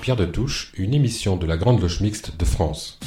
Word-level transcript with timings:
Pierre 0.00 0.16
de 0.16 0.24
Touche, 0.24 0.72
une 0.78 0.94
émission 0.94 1.36
de 1.36 1.46
la 1.46 1.58
Grande 1.58 1.78
Loge 1.78 2.00
Mixte 2.00 2.34
de 2.38 2.44
France. 2.46 2.98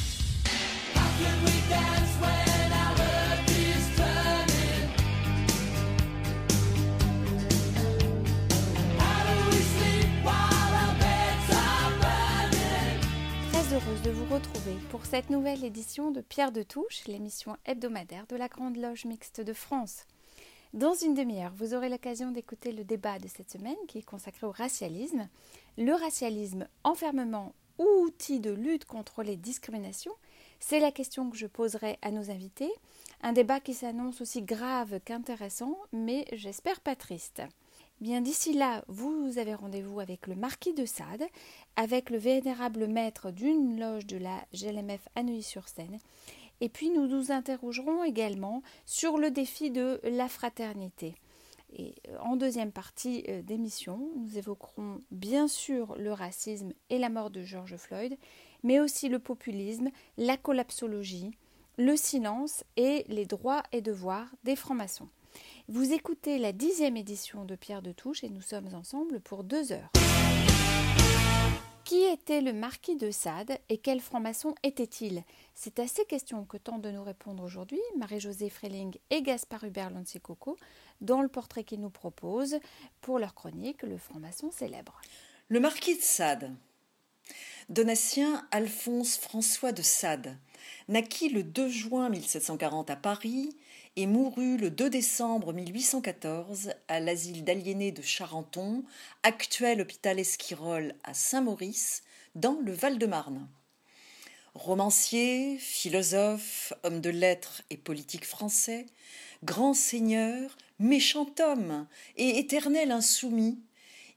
Très 13.51 13.73
heureuse 13.73 14.01
de 14.03 14.11
vous 14.11 14.25
retrouver 14.31 14.75
pour 14.91 15.03
cette 15.07 15.31
nouvelle 15.31 15.63
édition 15.63 16.11
de 16.11 16.21
Pierre 16.21 16.51
de 16.51 16.61
Touche, 16.61 17.07
l'émission 17.07 17.57
hebdomadaire 17.65 18.27
de 18.27 18.35
la 18.35 18.47
Grande 18.47 18.77
Loge 18.77 19.05
Mixte 19.05 19.41
de 19.41 19.53
France. 19.53 20.05
Dans 20.73 20.95
une 20.95 21.13
demi-heure, 21.13 21.53
vous 21.55 21.75
aurez 21.75 21.87
l'occasion 21.87 22.31
d'écouter 22.31 22.71
le 22.71 22.83
débat 22.83 23.19
de 23.19 23.27
cette 23.27 23.51
semaine 23.51 23.75
qui 23.87 23.99
est 23.99 24.05
consacré 24.05 24.47
au 24.47 24.51
racialisme. 24.51 25.29
Le 25.77 25.93
racialisme, 25.93 26.67
enfermement 26.83 27.55
ou 27.79 27.85
outil 28.03 28.39
de 28.39 28.51
lutte 28.51 28.85
contre 28.85 29.23
les 29.23 29.35
discriminations 29.35 30.13
C'est 30.59 30.79
la 30.79 30.91
question 30.91 31.31
que 31.31 31.37
je 31.37 31.47
poserai 31.47 31.97
à 32.03 32.11
nos 32.11 32.29
invités. 32.29 32.71
Un 33.21 33.33
débat 33.33 33.59
qui 33.59 33.73
s'annonce 33.73 34.21
aussi 34.21 34.43
grave 34.43 34.99
qu'intéressant, 35.03 35.75
mais 35.91 36.27
j'espère 36.31 36.79
pas 36.79 36.95
triste. 36.95 37.41
Bien 38.01 38.21
d'ici 38.21 38.53
là, 38.53 38.83
vous 38.87 39.39
avez 39.39 39.55
rendez-vous 39.55 39.99
avec 39.99 40.27
le 40.27 40.35
marquis 40.35 40.73
de 40.73 40.85
Sade, 40.85 41.23
avec 41.75 42.11
le 42.11 42.19
vénérable 42.19 42.85
maître 42.85 43.31
d'une 43.31 43.79
loge 43.79 44.05
de 44.05 44.17
la 44.17 44.45
GLMF 44.53 45.07
à 45.15 45.23
Neuilly-sur-Seine, 45.23 45.97
et 46.61 46.69
puis 46.69 46.91
nous 46.91 47.07
nous 47.07 47.31
interrogerons 47.31 48.03
également 48.03 48.61
sur 48.85 49.17
le 49.17 49.31
défi 49.31 49.71
de 49.71 49.99
la 50.03 50.29
fraternité. 50.29 51.15
Et 51.75 51.95
euh, 52.07 52.17
en 52.19 52.35
deuxième 52.35 52.71
partie 52.71 53.23
euh, 53.27 53.41
d'émission, 53.41 54.11
nous 54.15 54.37
évoquerons 54.37 54.99
bien 55.11 55.47
sûr 55.47 55.95
le 55.97 56.13
racisme 56.13 56.71
et 56.89 56.99
la 56.99 57.09
mort 57.09 57.31
de 57.31 57.43
George 57.43 57.75
Floyd, 57.77 58.17
mais 58.61 58.79
aussi 58.79 59.09
le 59.09 59.19
populisme, 59.19 59.89
la 60.17 60.37
collapsologie, 60.37 61.31
le 61.77 61.95
silence 61.95 62.63
et 62.77 63.05
les 63.07 63.25
droits 63.25 63.63
et 63.71 63.81
devoirs 63.81 64.29
des 64.43 64.55
francs-maçons. 64.55 65.09
Vous 65.67 65.93
écoutez 65.93 66.37
la 66.37 66.51
dixième 66.51 66.97
édition 66.97 67.45
de 67.45 67.55
Pierre 67.55 67.81
de 67.81 67.91
Touche 67.91 68.23
et 68.23 68.29
nous 68.29 68.41
sommes 68.41 68.73
ensemble 68.75 69.19
pour 69.19 69.43
deux 69.43 69.71
heures. 69.71 69.89
Qui 71.83 72.03
était 72.03 72.41
le 72.41 72.53
marquis 72.53 72.95
de 72.95 73.11
Sade 73.11 73.57
et 73.67 73.77
quel 73.77 73.99
franc-maçon 73.99 74.55
était-il? 74.63 75.23
C'est 75.53 75.79
à 75.79 75.87
ces 75.87 76.05
questions 76.05 76.45
que 76.45 76.57
tentent 76.57 76.81
de 76.81 76.91
nous 76.91 77.03
répondre 77.03 77.43
aujourd'hui 77.43 77.81
Marie-Josée 77.97 78.49
Freling 78.49 78.95
et 79.09 79.21
Gaspard 79.21 79.65
Hubert 79.65 79.89
Lonsicoco 79.89 80.57
dans 81.03 81.21
le 81.21 81.27
portrait 81.27 81.63
qu'ils 81.63 81.81
nous 81.81 81.89
proposent 81.89 82.59
pour 83.01 83.19
leur 83.19 83.35
chronique 83.35 83.83
Le 83.83 83.97
franc-maçon 83.97 84.49
célèbre. 84.51 84.99
Le 85.49 85.59
marquis 85.59 85.95
de 85.95 86.01
Sade. 86.01 86.51
Donatien 87.69 88.45
Alphonse 88.51 89.17
François 89.17 89.71
de 89.71 89.81
Sade 89.81 90.37
naquit 90.87 91.29
le 91.29 91.43
2 91.43 91.69
juin 91.69 92.09
1740 92.09 92.89
à 92.89 92.95
Paris 92.95 93.55
et 93.95 94.07
mourut 94.07 94.57
le 94.57 94.69
2 94.69 94.89
décembre 94.89 95.53
1814 95.53 96.71
à 96.87 96.99
l'asile 96.99 97.43
d'aliénés 97.43 97.91
de 97.91 98.01
Charenton, 98.01 98.83
actuel 99.21 99.81
hôpital 99.81 100.19
Esquirol 100.19 100.95
à 101.03 101.13
Saint-Maurice, 101.13 102.03
dans 102.35 102.57
le 102.61 102.73
Val-de-Marne. 102.73 103.47
Romancier, 104.55 105.57
philosophe, 105.57 106.73
homme 106.83 107.01
de 107.01 107.09
lettres 107.09 107.61
et 107.69 107.77
politique 107.77 108.25
français, 108.25 108.85
grand 109.43 109.73
seigneur, 109.73 110.55
méchant 110.83 111.33
homme 111.39 111.87
et 112.17 112.37
éternel 112.37 112.91
insoumis, 112.91 113.59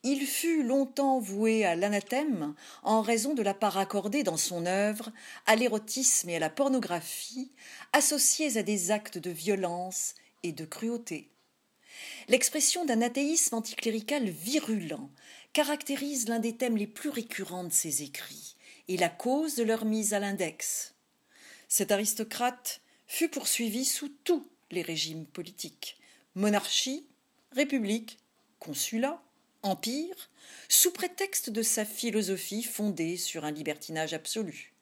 il 0.03 0.27
fut 0.27 0.63
longtemps 0.63 1.19
voué 1.19 1.65
à 1.65 1.75
l'anathème 1.75 2.55
en 2.83 3.01
raison 3.01 3.35
de 3.35 3.43
la 3.43 3.55
part 3.55 3.79
accordée 3.79 4.23
dans 4.23 4.37
son 4.37 4.67
œuvre 4.67 5.11
à 5.47 5.57
l'érotisme 5.57 6.29
et 6.29 6.37
à 6.37 6.41
la 6.41 6.51
pornographie, 6.51 7.51
associés 7.93 8.57
à 8.57 8.63
des 8.63 8.91
actes 8.91 9.19
de 9.19 9.31
violence 9.31 10.15
et 10.43 10.53
de 10.53 10.65
cruauté. 10.65 11.31
L'expression 12.29 12.85
d'un 12.85 13.01
athéisme 13.01 13.55
anticlérical 13.55 14.29
virulent 14.29 15.11
caractérise 15.53 16.29
l'un 16.29 16.41
des 16.41 16.57
thèmes 16.57 16.77
les 16.77 16.87
plus 16.87 17.11
récurrents 17.11 17.65
de 17.65 17.73
ses 17.73 18.03
écrits 18.03 18.57
et 18.89 18.97
la 18.97 19.09
cause 19.09 19.55
de 19.55 19.63
leur 19.63 19.85
mise 19.85 20.15
à 20.15 20.19
l'index. 20.19 20.95
Cet 21.69 21.91
aristocrate 21.91 22.81
fut 23.07 23.29
poursuivi 23.29 23.85
sous 23.85 24.09
tous 24.25 24.47
les 24.71 24.83
régimes 24.83 25.27
politiques 25.27 25.97
monarchie, 26.37 27.07
république, 27.51 28.19
consulat, 28.61 29.21
empire, 29.63 30.31
sous 30.69 30.93
prétexte 30.93 31.51
de 31.51 31.63
sa 31.63 31.85
philosophie 31.85 32.63
fondée 32.63 33.17
sur 33.17 33.45
un 33.45 33.51
libertinage 33.51 34.15
absolu. 34.15 34.73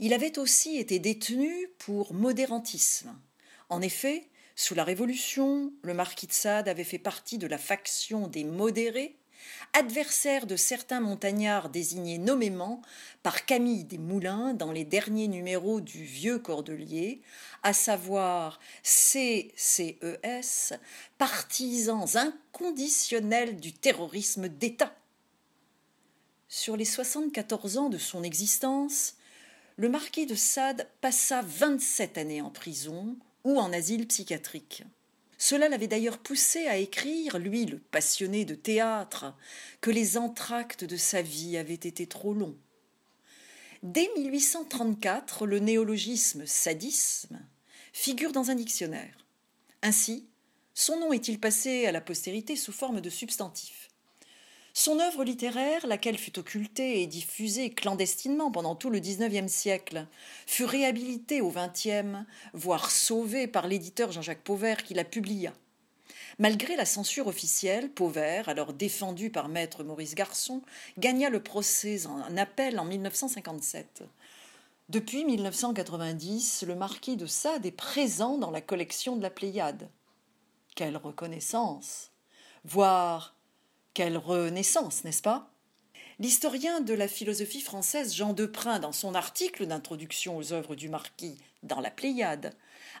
Il 0.00 0.12
avait 0.12 0.38
aussi 0.38 0.78
été 0.78 0.98
détenu 0.98 1.68
pour 1.78 2.12
modérantisme. 2.12 3.16
En 3.68 3.80
effet, 3.80 4.28
sous 4.56 4.74
la 4.74 4.84
Révolution, 4.84 5.72
le 5.82 5.94
marquis 5.94 6.26
de 6.26 6.32
Sade 6.32 6.68
avait 6.68 6.84
fait 6.84 6.98
partie 6.98 7.38
de 7.38 7.46
la 7.46 7.58
faction 7.58 8.26
des 8.26 8.44
modérés, 8.44 9.16
adversaire 9.72 10.46
de 10.46 10.56
certains 10.56 11.00
montagnards 11.00 11.68
désignés 11.68 12.18
nommément 12.18 12.82
par 13.22 13.44
Camille 13.44 13.84
Desmoulins 13.84 14.54
dans 14.54 14.72
les 14.72 14.84
derniers 14.84 15.28
numéros 15.28 15.80
du 15.80 16.04
Vieux 16.04 16.38
Cordelier, 16.38 17.20
à 17.62 17.72
savoir 17.72 18.60
CCES, 18.82 20.74
partisans 21.18 22.06
inconditionnels 22.16 23.56
du 23.56 23.72
terrorisme 23.72 24.48
d'État. 24.48 24.94
Sur 26.48 26.76
les 26.76 26.84
74 26.84 27.78
ans 27.78 27.88
de 27.88 27.98
son 27.98 28.22
existence, 28.22 29.16
le 29.76 29.88
marquis 29.88 30.26
de 30.26 30.34
Sade 30.34 30.88
passa 31.00 31.42
27 31.42 32.18
années 32.18 32.40
en 32.40 32.50
prison 32.50 33.16
ou 33.44 33.58
en 33.60 33.72
asile 33.72 34.06
psychiatrique. 34.06 34.84
Cela 35.38 35.68
l'avait 35.68 35.86
d'ailleurs 35.86 36.18
poussé 36.18 36.66
à 36.66 36.76
écrire, 36.76 37.38
lui 37.38 37.66
le 37.66 37.78
passionné 37.78 38.44
de 38.44 38.54
théâtre, 38.54 39.34
que 39.80 39.90
les 39.90 40.16
entr'actes 40.16 40.84
de 40.84 40.96
sa 40.96 41.22
vie 41.22 41.56
avaient 41.56 41.74
été 41.74 42.06
trop 42.06 42.32
longs. 42.32 42.56
Dès 43.82 44.10
1834, 44.16 45.46
le 45.46 45.58
néologisme 45.58 46.46
sadisme 46.46 47.38
figure 47.92 48.32
dans 48.32 48.50
un 48.50 48.54
dictionnaire. 48.54 49.26
Ainsi, 49.82 50.26
son 50.74 50.98
nom 50.98 51.12
est-il 51.12 51.38
passé 51.38 51.86
à 51.86 51.92
la 51.92 52.00
postérité 52.00 52.56
sous 52.56 52.72
forme 52.72 53.00
de 53.00 53.10
substantif? 53.10 53.85
Son 54.78 55.00
œuvre 55.00 55.24
littéraire, 55.24 55.86
laquelle 55.86 56.18
fut 56.18 56.38
occultée 56.38 57.00
et 57.00 57.06
diffusée 57.06 57.70
clandestinement 57.70 58.50
pendant 58.50 58.74
tout 58.74 58.90
le 58.90 59.00
XIXe 59.00 59.50
siècle, 59.50 60.06
fut 60.46 60.66
réhabilitée 60.66 61.40
au 61.40 61.50
XXe, 61.50 62.26
voire 62.52 62.90
sauvée 62.90 63.46
par 63.46 63.68
l'éditeur 63.68 64.12
Jean-Jacques 64.12 64.44
Pauvert 64.44 64.84
qui 64.84 64.92
la 64.92 65.04
publia. 65.04 65.54
Malgré 66.38 66.76
la 66.76 66.84
censure 66.84 67.26
officielle, 67.26 67.90
Pauvert, 67.90 68.50
alors 68.50 68.74
défendu 68.74 69.30
par 69.30 69.48
maître 69.48 69.82
Maurice 69.82 70.14
Garçon, 70.14 70.60
gagna 70.98 71.30
le 71.30 71.42
procès 71.42 72.06
en 72.06 72.36
appel 72.36 72.78
en 72.78 72.84
1957. 72.84 74.04
Depuis 74.90 75.24
1990, 75.24 76.64
le 76.68 76.74
marquis 76.74 77.16
de 77.16 77.24
Sade 77.24 77.64
est 77.64 77.72
présent 77.72 78.36
dans 78.36 78.50
la 78.50 78.60
collection 78.60 79.16
de 79.16 79.22
la 79.22 79.30
Pléiade. 79.30 79.88
Quelle 80.74 80.98
reconnaissance 80.98 82.10
Voire 82.66 83.35
quelle 83.96 84.18
renaissance, 84.18 85.04
n'est-ce 85.04 85.22
pas? 85.22 85.50
L'historien 86.18 86.82
de 86.82 86.92
la 86.92 87.08
philosophie 87.08 87.62
française 87.62 88.14
Jean 88.14 88.34
Deprin, 88.34 88.78
dans 88.78 88.92
son 88.92 89.14
article 89.14 89.64
d'introduction 89.64 90.36
aux 90.36 90.52
œuvres 90.52 90.74
du 90.74 90.90
marquis 90.90 91.38
dans 91.62 91.80
la 91.80 91.90
Pléiade, 91.90 92.54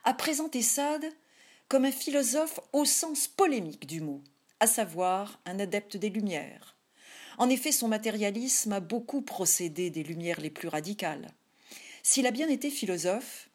a 0.04 0.14
présenté 0.14 0.62
Sade 0.62 1.04
comme 1.68 1.84
un 1.84 1.92
philosophe 1.92 2.60
au 2.72 2.86
sens 2.86 3.28
polémique 3.28 3.86
du 3.86 4.00
mot, 4.00 4.22
à 4.58 4.66
savoir 4.66 5.38
un 5.44 5.60
adepte 5.60 5.98
des 5.98 6.08
Lumières. 6.08 6.78
En 7.36 7.50
effet, 7.50 7.72
son 7.72 7.88
matérialisme 7.88 8.72
a 8.72 8.80
beaucoup 8.80 9.20
procédé 9.20 9.90
des 9.90 10.02
Lumières 10.02 10.40
les 10.40 10.48
plus 10.48 10.68
radicales. 10.68 11.28
S'il 12.02 12.26
a 12.26 12.30
bien 12.30 12.48
été 12.48 12.70
philosophe, 12.70 13.45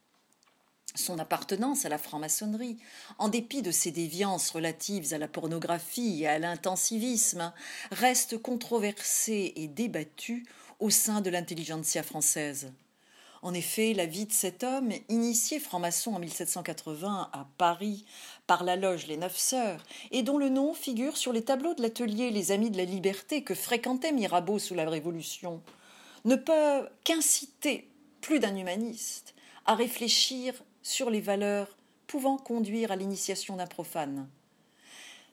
son 0.95 1.19
appartenance 1.19 1.85
à 1.85 1.89
la 1.89 1.97
franc-maçonnerie, 1.97 2.77
en 3.17 3.29
dépit 3.29 3.61
de 3.61 3.71
ses 3.71 3.91
déviances 3.91 4.49
relatives 4.51 5.13
à 5.13 5.17
la 5.17 5.27
pornographie 5.27 6.23
et 6.23 6.27
à 6.27 6.39
l'intensivisme, 6.39 7.53
reste 7.91 8.37
controversée 8.37 9.53
et 9.55 9.67
débattue 9.67 10.45
au 10.79 10.89
sein 10.89 11.21
de 11.21 11.29
l'intelligentsia 11.29 12.03
française. 12.03 12.71
En 13.43 13.55
effet, 13.55 13.93
la 13.93 14.05
vie 14.05 14.27
de 14.27 14.31
cet 14.31 14.63
homme, 14.63 14.91
initié 15.09 15.59
franc-maçon 15.59 16.13
en 16.13 16.19
1780 16.19 17.29
à 17.33 17.47
Paris 17.57 18.05
par 18.45 18.63
la 18.63 18.75
loge 18.75 19.07
Les 19.07 19.17
Neuf 19.17 19.35
Sœurs, 19.35 19.83
et 20.11 20.21
dont 20.21 20.37
le 20.37 20.49
nom 20.49 20.75
figure 20.75 21.17
sur 21.17 21.33
les 21.33 21.43
tableaux 21.43 21.73
de 21.73 21.81
l'atelier 21.81 22.29
Les 22.29 22.51
Amis 22.51 22.69
de 22.69 22.77
la 22.77 22.85
Liberté 22.85 23.43
que 23.43 23.55
fréquentait 23.55 24.11
Mirabeau 24.11 24.59
sous 24.59 24.75
la 24.75 24.87
Révolution, 24.87 25.63
ne 26.25 26.35
peut 26.35 26.87
qu'inciter 27.03 27.89
plus 28.21 28.39
d'un 28.39 28.55
humaniste 28.55 29.33
à 29.65 29.73
réfléchir 29.73 30.53
sur 30.81 31.09
les 31.09 31.21
valeurs 31.21 31.77
pouvant 32.07 32.37
conduire 32.37 32.91
à 32.91 32.95
l'initiation 32.95 33.55
d'un 33.55 33.67
profane. 33.67 34.27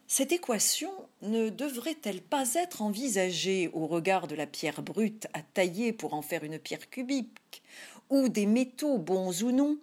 Cette 0.07 0.33
équation 0.33 0.91
ne 1.21 1.51
devrait-elle 1.51 2.23
pas 2.23 2.55
être 2.55 2.81
envisagée 2.81 3.69
au 3.75 3.87
regard 3.87 4.27
de 4.27 4.35
la 4.35 4.47
pierre 4.47 4.83
brute 4.83 5.27
à 5.35 5.43
tailler 5.43 5.93
pour 5.93 6.15
en 6.15 6.23
faire 6.23 6.45
une 6.45 6.59
pierre 6.59 6.89
cubique, 6.89 7.63
ou 8.09 8.31
des 8.31 8.47
métaux 8.47 8.97
bons 8.97 9.43
ou 9.43 9.53
non, 9.53 9.77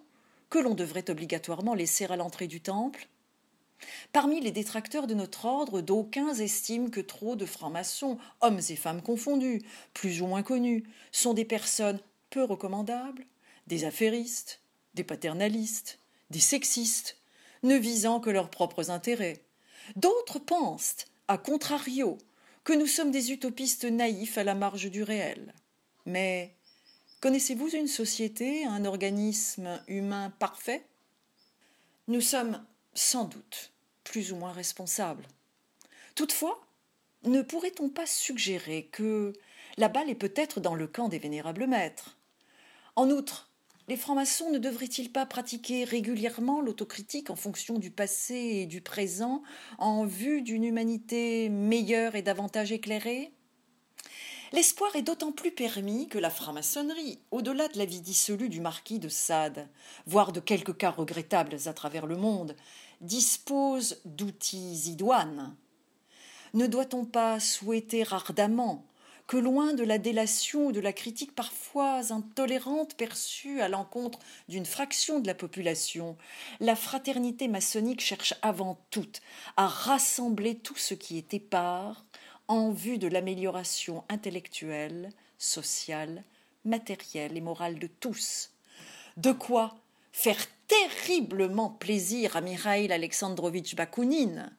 que 0.50 0.58
l'on 0.58 0.74
devrait 0.74 1.10
obligatoirement 1.10 1.76
laisser 1.76 2.06
à 2.06 2.16
l'entrée 2.16 2.48
du 2.48 2.60
temple? 2.60 3.08
Parmi 4.14 4.42
les 4.42 4.52
détracteurs 4.52 5.06
de 5.06 5.14
notre 5.14 5.46
ordre, 5.46 5.82
d'aucuns 5.82 6.34
estiment 6.34 6.90
que 6.90 7.02
trop 7.02 7.36
de 7.36 7.46
francs-maçons, 7.46 8.18
hommes 8.42 8.62
et 8.70 8.76
femmes 8.76 9.02
confondus, 9.02 9.62
plus 9.94 10.22
ou 10.22 10.28
moins 10.28 10.44
connus, 10.44 10.86
sont 11.12 11.34
des 11.34 11.46
personnes 11.46 12.00
peu 12.30 12.44
recommandables, 12.44 13.26
des 13.68 13.84
affairistes, 13.84 14.62
des 14.96 15.04
paternalistes, 15.04 16.00
des 16.32 16.40
sexistes, 16.40 17.18
ne 17.64 17.76
visant 17.76 18.20
que 18.20 18.30
leurs 18.30 18.50
propres 18.50 18.90
intérêts. 18.90 19.44
D'autres 19.96 20.40
pensent, 20.40 21.06
à 21.28 21.38
contrario, 21.38 22.18
que 22.64 22.74
nous 22.74 22.88
sommes 22.88 23.12
des 23.12 23.32
utopistes 23.32 23.86
naïfs 23.86 24.38
à 24.38 24.44
la 24.44 24.56
marge 24.56 24.90
du 24.90 25.04
réel. 25.04 25.54
Mais 26.06 26.56
connaissez-vous 27.22 27.70
une 27.76 27.88
société, 27.88 28.66
un 28.66 28.86
organisme 28.86 29.82
humain 29.88 30.32
parfait? 30.40 30.86
Nous 32.08 32.22
sommes 32.22 32.64
sans 32.94 33.26
doute 33.26 33.72
plus 34.04 34.32
ou 34.32 34.36
moins 34.36 34.52
responsables. 34.52 35.28
Toutefois, 36.16 36.66
ne 37.24 37.42
pourrait-on 37.42 37.90
pas 37.90 38.06
suggérer 38.06 38.86
que 38.92 39.34
la 39.78 39.90
balle 39.90 40.10
est 40.10 40.16
peut-être 40.16 40.60
dans 40.60 40.76
le 40.76 40.88
camp 40.88 41.10
des 41.10 41.20
vénérables 41.20 41.68
maîtres? 41.68 42.18
En 42.96 43.10
outre, 43.10 43.45
les 43.88 43.98
francs-maçons 43.98 44.50
ne 44.50 44.58
devraient-ils 44.58 45.12
pas 45.12 45.26
pratiquer 45.26 45.84
régulièrement 45.84 46.62
l'autocritique 46.62 47.30
en 47.30 47.36
fonction 47.36 47.78
du 47.78 47.92
passé 47.92 48.36
et 48.36 48.66
du 48.66 48.82
présent 48.82 49.44
en 49.78 50.06
vue 50.06 50.42
d'une 50.42 50.64
humanité 50.64 51.50
meilleure 51.50 52.16
et 52.16 52.24
davantage 52.24 52.72
éclairée? 52.72 53.32
L'espoir 54.54 54.96
est 54.96 55.02
d'autant 55.02 55.32
plus 55.32 55.52
permis 55.52 56.08
que 56.08 56.18
la 56.18 56.30
franc-maçonnerie, 56.30 57.20
au-delà 57.32 57.68
de 57.68 57.78
la 57.78 57.86
vie 57.86 58.02
dissolue 58.02 58.50
du 58.50 58.62
marquis 58.62 59.00
de 59.00 59.10
Sade, 59.10 59.68
voire 60.08 60.32
de 60.32 60.40
quelques 60.40 60.78
cas 60.78 60.92
regrettables 60.92 61.58
à 61.66 61.74
travers 61.74 62.08
le 62.08 62.16
monde, 62.16 62.56
dispose 63.02 64.02
d'outils 64.06 64.90
idoines. 64.90 65.56
Ne 66.54 66.68
doit-on 66.68 67.06
pas 67.06 67.40
souhaiter 67.40 68.04
ardemment 68.10 68.86
que 69.28 69.38
loin 69.38 69.74
de 69.74 69.84
la 69.84 69.98
délation 69.98 70.68
ou 70.68 70.72
de 70.72 70.80
la 70.80 70.94
critique 70.94 71.34
parfois 71.34 72.12
intolérante 72.12 72.96
perçue 72.96 73.60
à 73.62 73.70
l'encontre 73.70 74.20
d'une 74.48 74.66
fraction 74.66 75.20
de 75.20 75.28
la 75.28 75.34
population, 75.34 76.16
la 76.60 76.76
fraternité 76.76 77.48
maçonnique 77.48 78.02
cherche 78.02 78.36
avant 78.42 78.78
tout 78.92 79.10
à 79.58 79.68
rassembler 79.68 80.56
tout 80.56 80.78
ce 80.78 80.94
qui 80.94 81.18
est 81.18 81.34
épars 81.34 82.06
en 82.48 82.72
vue 82.72 83.00
de 83.00 83.08
l'amélioration 83.08 84.04
intellectuelle, 84.10 85.10
sociale, 85.40 86.24
matérielle 86.64 87.36
et 87.36 87.42
morale 87.42 87.80
de 87.80 87.88
tous. 87.88 88.52
De 89.18 89.32
quoi 89.32 89.76
faire 90.12 90.46
terriblement 90.68 91.70
plaisir 91.70 92.36
à 92.36 92.42
Mikhail 92.42 92.92
Alexandrovitch 92.92 93.76
Bakounine, 93.76 94.56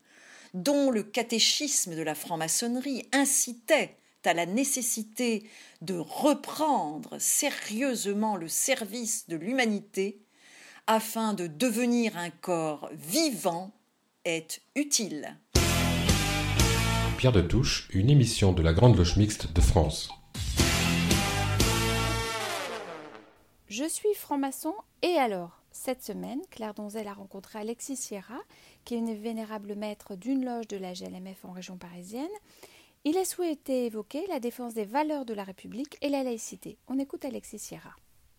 dont 0.54 0.90
le 0.90 1.02
catéchisme 1.02 1.94
de 1.94 2.02
la 2.02 2.14
franc-maçonnerie 2.14 3.08
incitait 3.12 3.96
à 4.24 4.34
la 4.34 4.46
nécessité 4.46 5.48
de 5.82 5.96
reprendre 5.96 7.16
sérieusement 7.18 8.36
le 8.36 8.48
service 8.48 9.28
de 9.28 9.36
l'humanité 9.36 10.22
afin 10.86 11.34
de 11.34 11.46
devenir 11.46 12.16
un 12.16 12.30
corps 12.30 12.90
vivant 12.92 13.72
est 14.24 14.60
utile. 14.74 15.38
Pierre 17.18 17.32
de 17.32 17.40
Touche, 17.40 17.88
une 17.92 18.10
émission 18.10 18.52
de 18.52 18.62
la 18.62 18.72
Grande 18.72 18.96
Loge 18.96 19.16
Mixte 19.16 19.52
de 19.52 19.60
France. 19.60 20.10
Je 23.68 23.88
suis 23.88 24.14
franc-maçon 24.14 24.74
et 25.02 25.16
alors 25.16 25.62
Cette 25.72 26.02
semaine, 26.02 26.40
Claire 26.50 26.72
Donzel 26.72 27.08
a 27.08 27.12
rencontré 27.12 27.58
Alexis 27.58 27.96
Sierra, 27.96 28.38
qui 28.84 28.94
est 28.94 28.98
une 28.98 29.14
vénérable 29.14 29.74
maître 29.74 30.14
d'une 30.14 30.44
loge 30.44 30.68
de 30.68 30.76
la 30.76 30.92
GLMF 30.92 31.44
en 31.44 31.52
région 31.52 31.76
parisienne 31.76 32.30
il 33.06 33.16
a 33.18 33.24
souhaité 33.24 33.86
évoquer 33.86 34.26
la 34.26 34.40
défense 34.40 34.74
des 34.74 34.84
valeurs 34.84 35.24
de 35.24 35.32
la 35.32 35.44
République 35.44 35.96
et 36.02 36.08
la 36.08 36.24
laïcité. 36.24 36.76
On 36.88 36.98
écoute 36.98 37.24
Alexis 37.24 37.60
Sierra. 37.60 37.94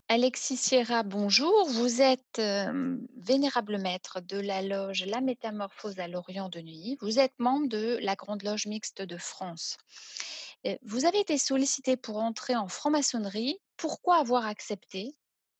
Alexis 0.08 0.58
Sierra, 0.58 1.02
bonjour. 1.04 1.66
Vous 1.70 2.02
êtes 2.02 2.38
euh, 2.38 2.98
vénérable 3.16 3.78
maître 3.78 4.20
de 4.20 4.38
la 4.38 4.60
loge 4.60 5.06
La 5.06 5.22
Métamorphose 5.22 5.98
à 5.98 6.06
l'Orient 6.06 6.50
de 6.50 6.60
Neuilly. 6.60 6.98
Vous 7.00 7.18
êtes 7.18 7.32
membre 7.38 7.68
de 7.68 7.98
la 8.02 8.14
Grande 8.14 8.42
Loge 8.42 8.66
Mixte 8.66 9.00
de 9.00 9.16
France. 9.16 9.78
Euh, 10.66 10.76
vous 10.82 11.06
avez 11.06 11.20
été 11.20 11.38
sollicité 11.38 11.96
pour 11.96 12.18
entrer 12.18 12.54
en 12.54 12.68
franc-maçonnerie. 12.68 13.56
Pourquoi 13.78 14.16
avoir 14.16 14.44
accepté? 14.44 15.14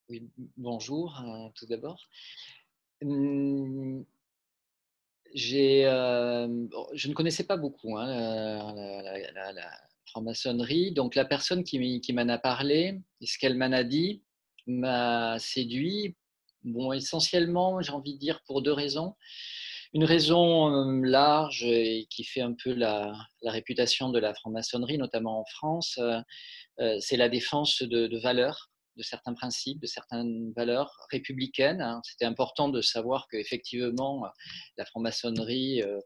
Oui, 0.09 0.29
bonjour 0.55 1.19
euh, 1.19 1.49
tout 1.55 1.65
d'abord. 1.65 2.07
Hum, 3.01 4.05
euh, 5.35 6.67
je 6.93 7.07
ne 7.07 7.13
connaissais 7.13 7.43
pas 7.43 7.57
beaucoup 7.57 7.97
hein, 7.97 8.07
la, 9.33 9.71
franc-maçonnerie. 10.07 10.91
Donc 10.91 11.15
la 11.15 11.25
personne 11.25 11.63
qui, 11.63 12.13
m'en 12.13 12.29
a 12.29 12.37
parlé, 12.37 12.99
ce 13.21 13.37
qu'elle 13.37 13.55
m'en 13.55 13.71
a 13.71 13.83
dit, 13.83 14.23
m'a 14.67 15.37
séduit. 15.39 16.15
Bon, 16.63 16.91
essentiellement, 16.91 17.81
j'ai 17.81 17.91
envie 17.91 18.15
de 18.15 18.19
dire 18.19 18.41
pour 18.45 18.61
deux 18.61 18.73
raisons. 18.73 19.15
Une 19.93 20.03
raison 20.03 20.71
euh, 20.71 21.01
large 21.03 21.63
et 21.63 22.07
qui 22.11 22.23
fait 22.23 22.41
un 22.41 22.53
peu 22.53 22.73
la, 22.73 23.13
réputation 23.43 24.09
de 24.09 24.19
la 24.19 24.33
franc-maçonnerie, 24.33 24.97
notamment 24.97 25.39
en 25.39 25.45
France, 25.45 25.99
euh, 25.99 26.97
c'est 26.99 27.17
la 27.17 27.29
défense 27.29 27.81
de 27.81 28.19
valeurs 28.19 28.68
de 28.99 29.03
certains 29.03 29.33
principes, 29.33 29.79
de 29.79 29.87
certaines 29.87 30.51
valeurs 30.51 31.07
républicaines. 31.09 31.81
Hein. 31.81 32.01
C'était 32.03 32.25
important 32.25 32.67
de 32.67 32.81
savoir 32.81 33.27
qu'effectivement, 33.29 34.27
la 34.77 34.85
franc-maçonnerie, 34.85 35.81
euh, 35.81 35.99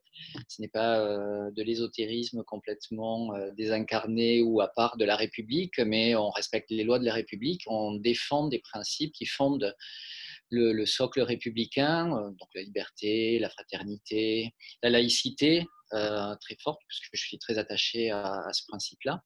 ce 0.48 0.62
n'est 0.62 0.70
pas 0.70 1.00
euh, 1.00 1.50
de 1.52 1.64
l'ésotérisme 1.64 2.44
complètement 2.44 3.34
euh, 3.36 3.50
désincarné 3.58 4.44
ou 4.44 4.62
à 4.62 4.68
part 4.68 4.96
de 4.98 5.06
la 5.06 5.16
République, 5.16 5.80
mais 5.80 6.16
on 6.16 6.30
respecte 6.30 6.70
les 6.70 6.84
lois 6.84 7.00
de 7.00 7.06
la 7.06 7.14
République, 7.14 7.64
on 7.66 7.96
défend 7.96 8.48
des 8.48 8.60
principes 8.60 9.14
qui 9.14 9.26
fondent 9.26 9.76
le, 10.52 10.86
socle 10.86 11.22
républicain, 11.22 12.10
donc 12.10 12.50
la 12.54 12.62
liberté, 12.62 13.40
la 13.40 13.50
fraternité, 13.50 14.54
la 14.84 14.92
laïcité, 14.92 15.66
très 15.90 16.56
forte, 16.62 16.80
puisque 16.88 17.10
je 17.12 17.26
suis 17.26 17.40
très 17.40 17.58
attaché 17.58 18.12
à 18.12 18.50
ce 18.54 18.62
principe-là. 18.68 19.24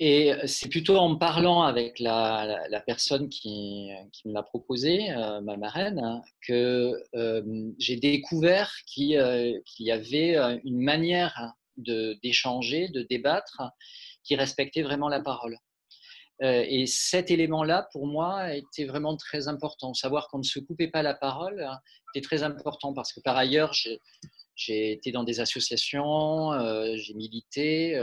Et 0.00 0.32
c'est 0.46 0.68
plutôt 0.68 0.96
en 0.96 1.16
parlant 1.16 1.62
avec 1.62 2.00
la, 2.00 2.82
personne 2.84 3.28
qui, 3.28 3.90
me 4.24 4.32
l'a 4.32 4.42
proposé, 4.42 5.12
euh, 5.12 5.40
ma 5.40 5.56
marraine, 5.56 6.00
hein, 6.00 6.20
que 6.46 7.00
euh, 7.14 7.70
j'ai 7.78 7.96
découvert 7.96 8.72
euh, 8.98 9.52
qu'il 9.64 9.86
y 9.86 9.92
avait 9.92 10.34
une 10.64 10.80
manière 10.80 11.52
d'échanger, 11.76 12.88
de, 12.88 13.02
débattre, 13.02 13.62
qui 14.24 14.34
respectait 14.34 14.82
vraiment 14.82 15.08
la 15.08 15.20
parole. 15.20 15.58
et 16.40 16.86
cet 16.86 17.30
élément-là, 17.30 17.88
pour 17.92 18.06
moi, 18.08 18.54
était 18.54 18.86
vraiment 18.86 19.16
très 19.16 19.46
important. 19.46 19.94
Savoir 19.94 20.26
qu'on 20.28 20.38
ne 20.38 20.44
se 20.54 20.58
coupait 20.58 20.88
pas 20.88 21.02
la 21.02 21.14
parole 21.14 21.62
hein, 21.62 21.78
était 22.14 22.24
très 22.24 22.42
important 22.42 22.92
parce 22.94 23.12
que 23.12 23.20
par 23.20 23.36
ailleurs, 23.36 23.72
j'ai 24.56 24.92
été 24.92 25.12
dans 25.12 25.24
des 25.24 25.38
associations, 25.40 26.52
j'ai 26.96 27.14
milité 27.14 27.96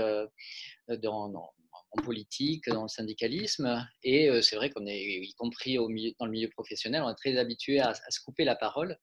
dans, 1.01 1.51
en 1.91 2.01
politique, 2.01 2.67
dans 2.69 2.83
le 2.83 2.87
syndicalisme. 2.87 3.87
Et 4.03 4.29
euh, 4.29 4.41
c'est 4.41 4.55
vrai 4.55 4.69
qu'on 4.69 4.85
est, 4.87 5.01
y 5.01 5.33
compris 5.33 5.75
dans 5.75 6.25
le 6.25 6.31
milieu 6.31 6.49
professionnel, 6.49 7.01
on 7.03 7.09
est 7.09 7.15
très 7.15 7.37
habitué 7.37 7.79
à, 7.79 7.93
se 7.93 8.19
couper 8.23 8.45
la 8.45 8.55
parole 8.55 8.97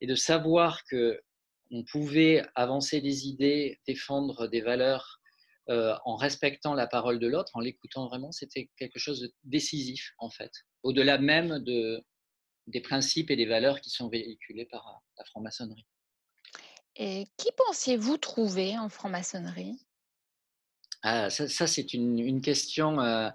et 0.00 0.06
de 0.06 0.14
savoir 0.14 0.84
que 0.84 1.20
on 1.70 1.84
pouvait 1.84 2.42
avancer 2.54 3.02
des 3.02 3.26
idées, 3.26 3.78
défendre 3.86 4.46
des 4.46 4.62
valeurs 4.62 5.20
euh, 5.68 5.94
en 6.06 6.16
respectant 6.16 6.72
la 6.72 6.86
parole 6.86 7.18
de 7.18 7.26
l'autre, 7.26 7.50
en 7.54 7.60
l'écoutant 7.60 8.06
vraiment, 8.06 8.32
c'était 8.32 8.70
quelque 8.78 8.98
chose 8.98 9.20
de 9.20 9.34
décisif 9.44 10.12
en 10.18 10.30
fait, 10.30 10.50
au-delà 10.82 11.18
même 11.18 11.58
de, 11.58 12.02
des 12.68 12.80
principes 12.80 13.30
et 13.30 13.36
des 13.36 13.44
valeurs 13.44 13.82
qui 13.82 13.90
sont 13.90 14.08
véhiculés 14.08 14.64
par 14.64 15.02
la 15.18 15.24
franc-maçonnerie. 15.26 15.86
Et 16.96 17.26
qui 17.36 17.50
pensiez-vous 17.52 18.16
trouver 18.16 18.78
en 18.78 18.88
franc-maçonnerie? 18.88 19.78
Ah, 21.02 21.30
ça, 21.30 21.66
c'est 21.66 21.94
une, 21.94 22.40
question. 22.40 23.00
Euh, 23.00 23.30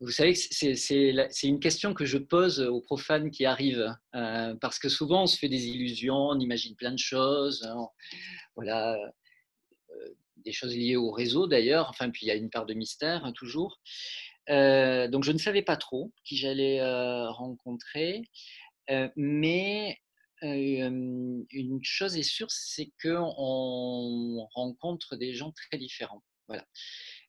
vous 0.00 0.10
savez, 0.10 0.34
c'est 0.34 1.28
une 1.44 1.60
question 1.60 1.94
que 1.94 2.04
je 2.04 2.18
pose 2.18 2.60
aux 2.60 2.80
profanes 2.80 3.30
qui 3.30 3.44
arrivent, 3.44 3.94
euh, 4.14 4.54
parce 4.56 4.78
que 4.78 4.88
souvent 4.88 5.22
on 5.22 5.26
se 5.26 5.38
fait 5.38 5.48
des 5.48 5.68
illusions, 5.68 6.16
on 6.16 6.40
imagine 6.40 6.74
plein 6.74 6.92
de 6.92 6.98
choses, 6.98 7.64
hein, 7.64 7.88
voilà, 8.56 8.96
euh, 9.90 10.08
des 10.38 10.52
choses 10.52 10.76
liées 10.76 10.96
au 10.96 11.10
réseau 11.10 11.46
d'ailleurs. 11.46 11.88
Enfin, 11.90 12.10
puis 12.10 12.26
il 12.26 12.28
y 12.28 12.32
a 12.32 12.34
une 12.34 12.50
part 12.50 12.66
de 12.66 12.74
mystère 12.74 13.24
hein, 13.24 13.32
toujours. 13.32 13.80
donc 14.48 15.24
je 15.24 15.32
ne 15.32 15.38
savais 15.38 15.62
pas 15.62 15.76
trop 15.76 16.12
qui 16.24 16.36
j'allais 16.36 16.80
rencontrer, 17.28 18.22
mais 19.16 19.98
une 20.42 21.80
chose 21.82 22.16
est 22.16 22.22
sûre, 22.22 22.50
c'est 22.50 22.92
qu'on 23.02 24.46
rencontre 24.54 25.16
des 25.16 25.34
gens 25.34 25.52
très 25.52 25.78
différents. 25.78 26.22
Voilà. 26.48 26.66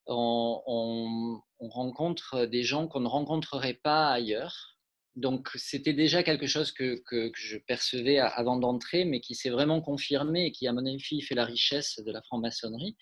On, 0.08 1.42
rencontre 1.60 2.46
des 2.46 2.64
gens 2.64 2.88
qu'on 2.88 3.02
ne 3.02 3.08
rencontrerait 3.08 3.80
pas 3.84 4.10
ailleurs. 4.10 4.78
Donc, 5.16 5.50
c'était 5.56 5.94
déjà 5.94 6.24
quelque 6.24 6.48
chose 6.48 6.72
que, 6.72 7.02
que, 7.06 7.32
je 7.36 7.58
percevais 7.58 8.20
avant 8.20 8.58
d'entrer, 8.58 9.06
mais 9.06 9.20
qui 9.20 9.36
s'est 9.36 9.50
vraiment 9.50 9.82
confirmé 9.82 10.46
et 10.46 10.52
qui, 10.52 10.68
à 10.68 10.74
mon 10.74 10.86
avis, 10.86 11.22
fait 11.22 11.36
la 11.36 11.46
richesse 11.46 12.00
de 12.00 12.12
la 12.12 12.22
franc-maçonnerie. 12.22 12.96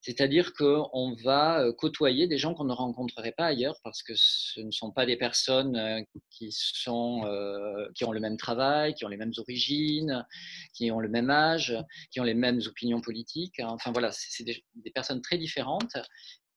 C'est-à-dire 0.00 0.52
qu'on 0.54 1.14
va 1.24 1.60
euh, 1.60 1.72
côtoyer 1.72 2.28
des 2.28 2.38
gens 2.38 2.54
qu'on 2.54 2.64
ne 2.64 2.72
rencontrerait 2.72 3.32
pas 3.32 3.46
ailleurs 3.46 3.78
parce 3.82 4.02
que 4.02 4.12
ce 4.14 4.60
ne 4.60 4.70
sont 4.70 4.92
pas 4.92 5.06
des 5.06 5.16
personnes 5.16 5.76
euh, 5.76 6.00
qui, 6.30 6.50
sont, 6.52 7.24
euh, 7.26 7.88
qui 7.94 8.04
ont 8.04 8.12
le 8.12 8.20
même 8.20 8.36
travail, 8.36 8.94
qui 8.94 9.04
ont 9.04 9.08
les 9.08 9.16
mêmes 9.16 9.32
origines, 9.38 10.24
qui 10.74 10.90
ont 10.92 11.00
le 11.00 11.08
même 11.08 11.30
âge, 11.30 11.76
qui 12.12 12.20
ont 12.20 12.24
les 12.24 12.34
mêmes 12.34 12.60
opinions 12.66 13.00
politiques. 13.00 13.60
Enfin 13.60 13.90
voilà, 13.90 14.10
c'est 14.12 14.44
des, 14.44 14.62
personnes 14.94 15.20
très 15.20 15.36
différentes. 15.36 15.96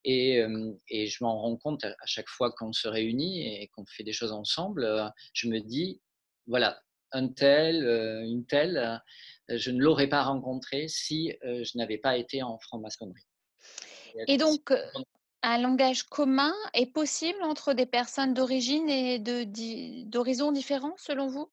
Et, 0.04 0.44
et 0.90 1.06
je 1.06 1.24
m'en 1.24 1.40
rends 1.40 1.58
compte 1.58 1.84
à 1.84 2.06
chaque 2.06 2.28
fois 2.28 2.52
qu'on 2.52 2.74
se 2.74 2.88
réunit 2.88 3.62
et 3.62 3.68
qu'on 3.68 3.86
fait 3.86 4.04
des 4.04 4.14
choses 4.14 4.32
ensemble. 4.32 5.14
Je 5.34 5.48
me 5.48 5.60
dis, 5.60 6.02
voilà, 6.48 6.82
un 7.12 7.28
tel, 7.28 7.86
une 8.26 8.46
telle, 8.48 9.00
je 9.48 9.70
ne 9.70 9.80
l'aurais 9.80 10.08
pas 10.08 10.24
rencontré 10.24 10.88
si 10.88 11.34
je 11.44 11.78
n'avais 11.78 12.00
pas 12.00 12.18
été 12.18 12.42
en 12.42 12.58
franc-maçonnerie. 12.58 13.28
Et 14.28 14.38
donc, 14.38 14.74
un 15.44 15.58
langage 15.58 16.04
commun 16.04 16.54
est 16.74 16.92
possible 16.92 17.42
entre 17.44 17.74
des 17.74 17.86
personnes 17.86 18.34
d'origine 18.34 18.90
et 18.90 19.20
d'horizons 20.06 20.52
différents, 20.52 20.96
selon 20.98 21.28
vous? 21.28 21.50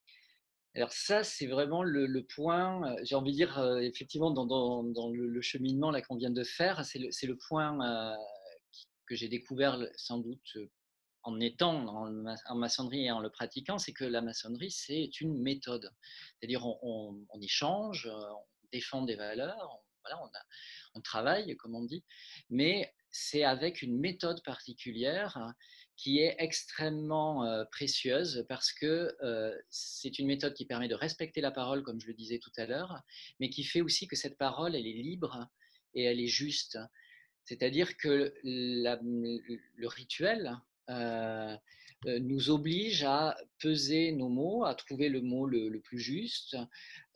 Alors 0.74 0.92
ça, 0.92 1.24
c'est 1.24 1.46
vraiment 1.46 1.82
le, 1.82 2.22
point, 2.22 2.94
j'ai 3.02 3.14
envie 3.14 3.32
de 3.32 3.36
dire, 3.36 3.78
effectivement, 3.80 4.30
dans, 4.30 4.46
dans, 4.46 5.10
le, 5.10 5.40
cheminement 5.40 5.92
qu'on 6.06 6.16
vient 6.16 6.30
de 6.30 6.44
faire, 6.44 6.84
c'est 6.84 6.98
le, 6.98 7.08
le, 7.08 7.36
point 7.48 7.76
que 9.06 9.16
j'ai 9.16 9.28
découvert 9.28 9.78
sans 9.96 10.18
doute 10.18 10.56
en 11.28 11.40
étant 11.40 11.86
en, 11.88 12.54
maçonnerie 12.54 13.06
et 13.06 13.10
en 13.10 13.20
le 13.20 13.30
pratiquant, 13.30 13.78
c'est 13.78 13.92
que 13.92 14.04
la 14.04 14.22
maçonnerie, 14.22 14.70
c'est 14.70 15.20
une 15.20 15.40
méthode. 15.42 15.90
C'est-à-dire, 16.38 16.64
on, 16.64 17.26
on, 17.28 17.40
échange, 17.40 18.08
on 18.10 18.68
défend 18.72 19.02
des 19.02 19.16
valeurs, 19.16 19.82
voilà, 20.02 20.22
on, 20.22 20.26
a, 20.26 20.42
on 20.98 21.00
travaille, 21.00 21.56
comme 21.56 21.74
on 21.74 21.84
dit, 21.84 22.04
mais 22.50 22.92
c'est 23.10 23.44
avec 23.44 23.82
une 23.82 23.98
méthode 23.98 24.42
particulière 24.42 25.54
qui 25.96 26.20
est 26.20 26.36
extrêmement 26.38 27.44
euh, 27.44 27.64
précieuse 27.64 28.46
parce 28.48 28.72
que 28.72 29.16
euh, 29.22 29.56
c'est 29.70 30.18
une 30.18 30.26
méthode 30.26 30.54
qui 30.54 30.64
permet 30.64 30.88
de 30.88 30.94
respecter 30.94 31.40
la 31.40 31.50
parole, 31.50 31.82
comme 31.82 32.00
je 32.00 32.06
le 32.06 32.14
disais 32.14 32.38
tout 32.38 32.52
à 32.56 32.66
l'heure, 32.66 33.02
mais 33.40 33.50
qui 33.50 33.64
fait 33.64 33.80
aussi 33.80 34.06
que 34.06 34.14
cette 34.14 34.38
parole, 34.38 34.76
elle 34.76 34.86
est 34.86 34.92
libre 34.92 35.48
et 35.94 36.04
elle 36.04 36.20
est 36.20 36.28
juste. 36.28 36.78
C'est-à-dire 37.44 37.96
que 37.96 38.32
le 38.44 39.86
rituel 39.86 40.60
euh, 40.90 41.56
nous 42.04 42.50
oblige 42.50 43.04
à 43.04 43.36
peser 43.60 44.12
nos 44.12 44.28
mots, 44.28 44.64
à 44.64 44.74
trouver 44.74 45.08
le 45.08 45.20
mot 45.20 45.46
le, 45.46 45.80
plus 45.80 45.98
juste, 45.98 46.56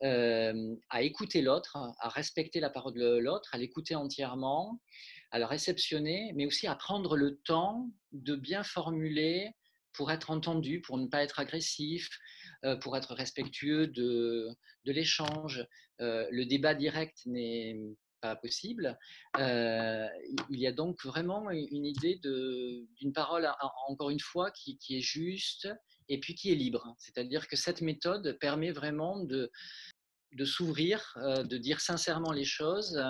à 0.01 1.03
écouter 1.03 1.43
l'autre, 1.43 1.77
à 1.99 2.09
respecter 2.09 2.61
la 2.61 2.71
parole 2.71 2.95
de 2.95 3.19
l'autre, 3.19 3.51
à 3.55 3.59
l'écouter 3.59 3.95
entièrement, 3.95 4.81
à 5.31 5.39
le 5.39 5.45
réceptionner, 5.45 6.33
mais 6.35 6.47
aussi 6.47 6.67
à 6.67 6.75
prendre 6.75 7.17
le 7.17 7.39
temps 7.39 7.91
de 8.12 8.35
bien 8.35 8.65
formuler 8.65 9.53
pour 9.93 10.11
être 10.11 10.31
entendu, 10.31 10.81
pour 10.81 10.99
ne 10.99 11.07
pas 11.07 11.23
être 11.23 11.39
agressif, 11.39 12.09
pour 12.81 12.97
être 12.97 13.15
respectueux 13.15 13.87
de, 13.87 14.49
de 14.85 14.93
l'échange. 14.93 15.65
le 16.01 16.45
débat 16.45 16.75
direct 16.75 17.19
n'est 17.27 17.77
pas 18.23 18.37
possible. 18.37 18.99
Euh, 19.38 20.09
il 20.49 20.59
y 20.59 20.67
a 20.67 20.73
donc 20.73 21.05
vraiment 21.05 21.50
une 21.50 21.85
idée 21.85 22.21
d'une 22.23 23.12
parole, 23.12 23.50
encore 23.88 24.11
une 24.11 24.21
fois, 24.21 24.50
qui, 24.52 24.79
est 24.91 25.00
juste 25.00 25.69
et 26.09 26.19
puis 26.21 26.35
qui 26.35 26.50
est 26.50 26.55
libre. 26.55 26.95
C'est-à-dire 26.99 27.49
que 27.49 27.57
cette 27.57 27.83
méthode 27.83 28.38
permet 28.41 28.71
vraiment 28.71 29.19
de, 29.25 29.50
de 30.33 30.45
s'ouvrir, 30.45 31.14
euh, 31.19 31.43
de 31.43 31.59
dire 31.59 31.81
sincèrement 31.81 32.33
les 32.33 32.45
choses. 32.45 33.02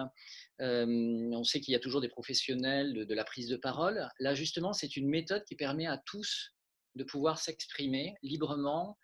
Euh, 0.61 1.31
on 1.33 1.45
sait 1.45 1.61
qu'il 1.61 1.73
y 1.73 1.76
a 1.76 1.81
toujours 1.81 2.00
des 2.00 2.09
professionnels 2.09 3.07
de, 3.07 3.14
la 3.14 3.25
prise 3.25 3.49
de 3.49 3.57
parole. 3.57 4.09
Là, 4.19 4.35
justement, 4.35 4.73
c'est 4.73 4.97
une 4.97 5.09
méthode 5.09 5.45
qui 5.45 5.54
permet 5.54 5.87
à 5.87 5.99
tous 6.07 6.54
de 6.95 7.04
pouvoir 7.04 7.38
s'exprimer 7.38 8.14
librement, 8.23 8.99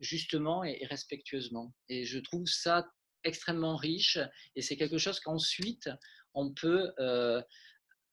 justement 0.00 0.64
et 0.64 0.86
respectueusement. 0.86 1.74
Et 1.88 2.04
je 2.04 2.18
trouve 2.18 2.46
ça 2.46 2.86
extrêmement 3.24 3.76
riche 3.76 4.18
et 4.56 4.62
c'est 4.62 4.76
quelque 4.76 4.98
chose 4.98 5.20
qu'ensuite 5.20 5.88
on 6.34 6.52
peut 6.52 6.92
euh, 6.98 7.42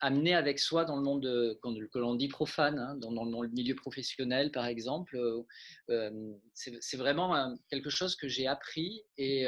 amener 0.00 0.34
avec 0.34 0.58
soi 0.58 0.84
dans 0.84 0.96
le 0.96 1.02
monde 1.02 1.58
que 1.92 1.98
l'on 1.98 2.14
dit 2.14 2.28
profane, 2.28 2.78
hein, 2.78 2.96
dans, 2.96 3.42
le 3.42 3.48
milieu 3.48 3.74
professionnel 3.74 4.50
par 4.52 4.66
exemple. 4.66 5.16
Euh, 5.16 5.42
euh, 5.90 6.34
c'est 6.54 6.96
vraiment 6.96 7.56
quelque 7.70 7.90
chose 7.90 8.16
que 8.16 8.28
j'ai 8.28 8.46
appris 8.46 9.02
et 9.16 9.44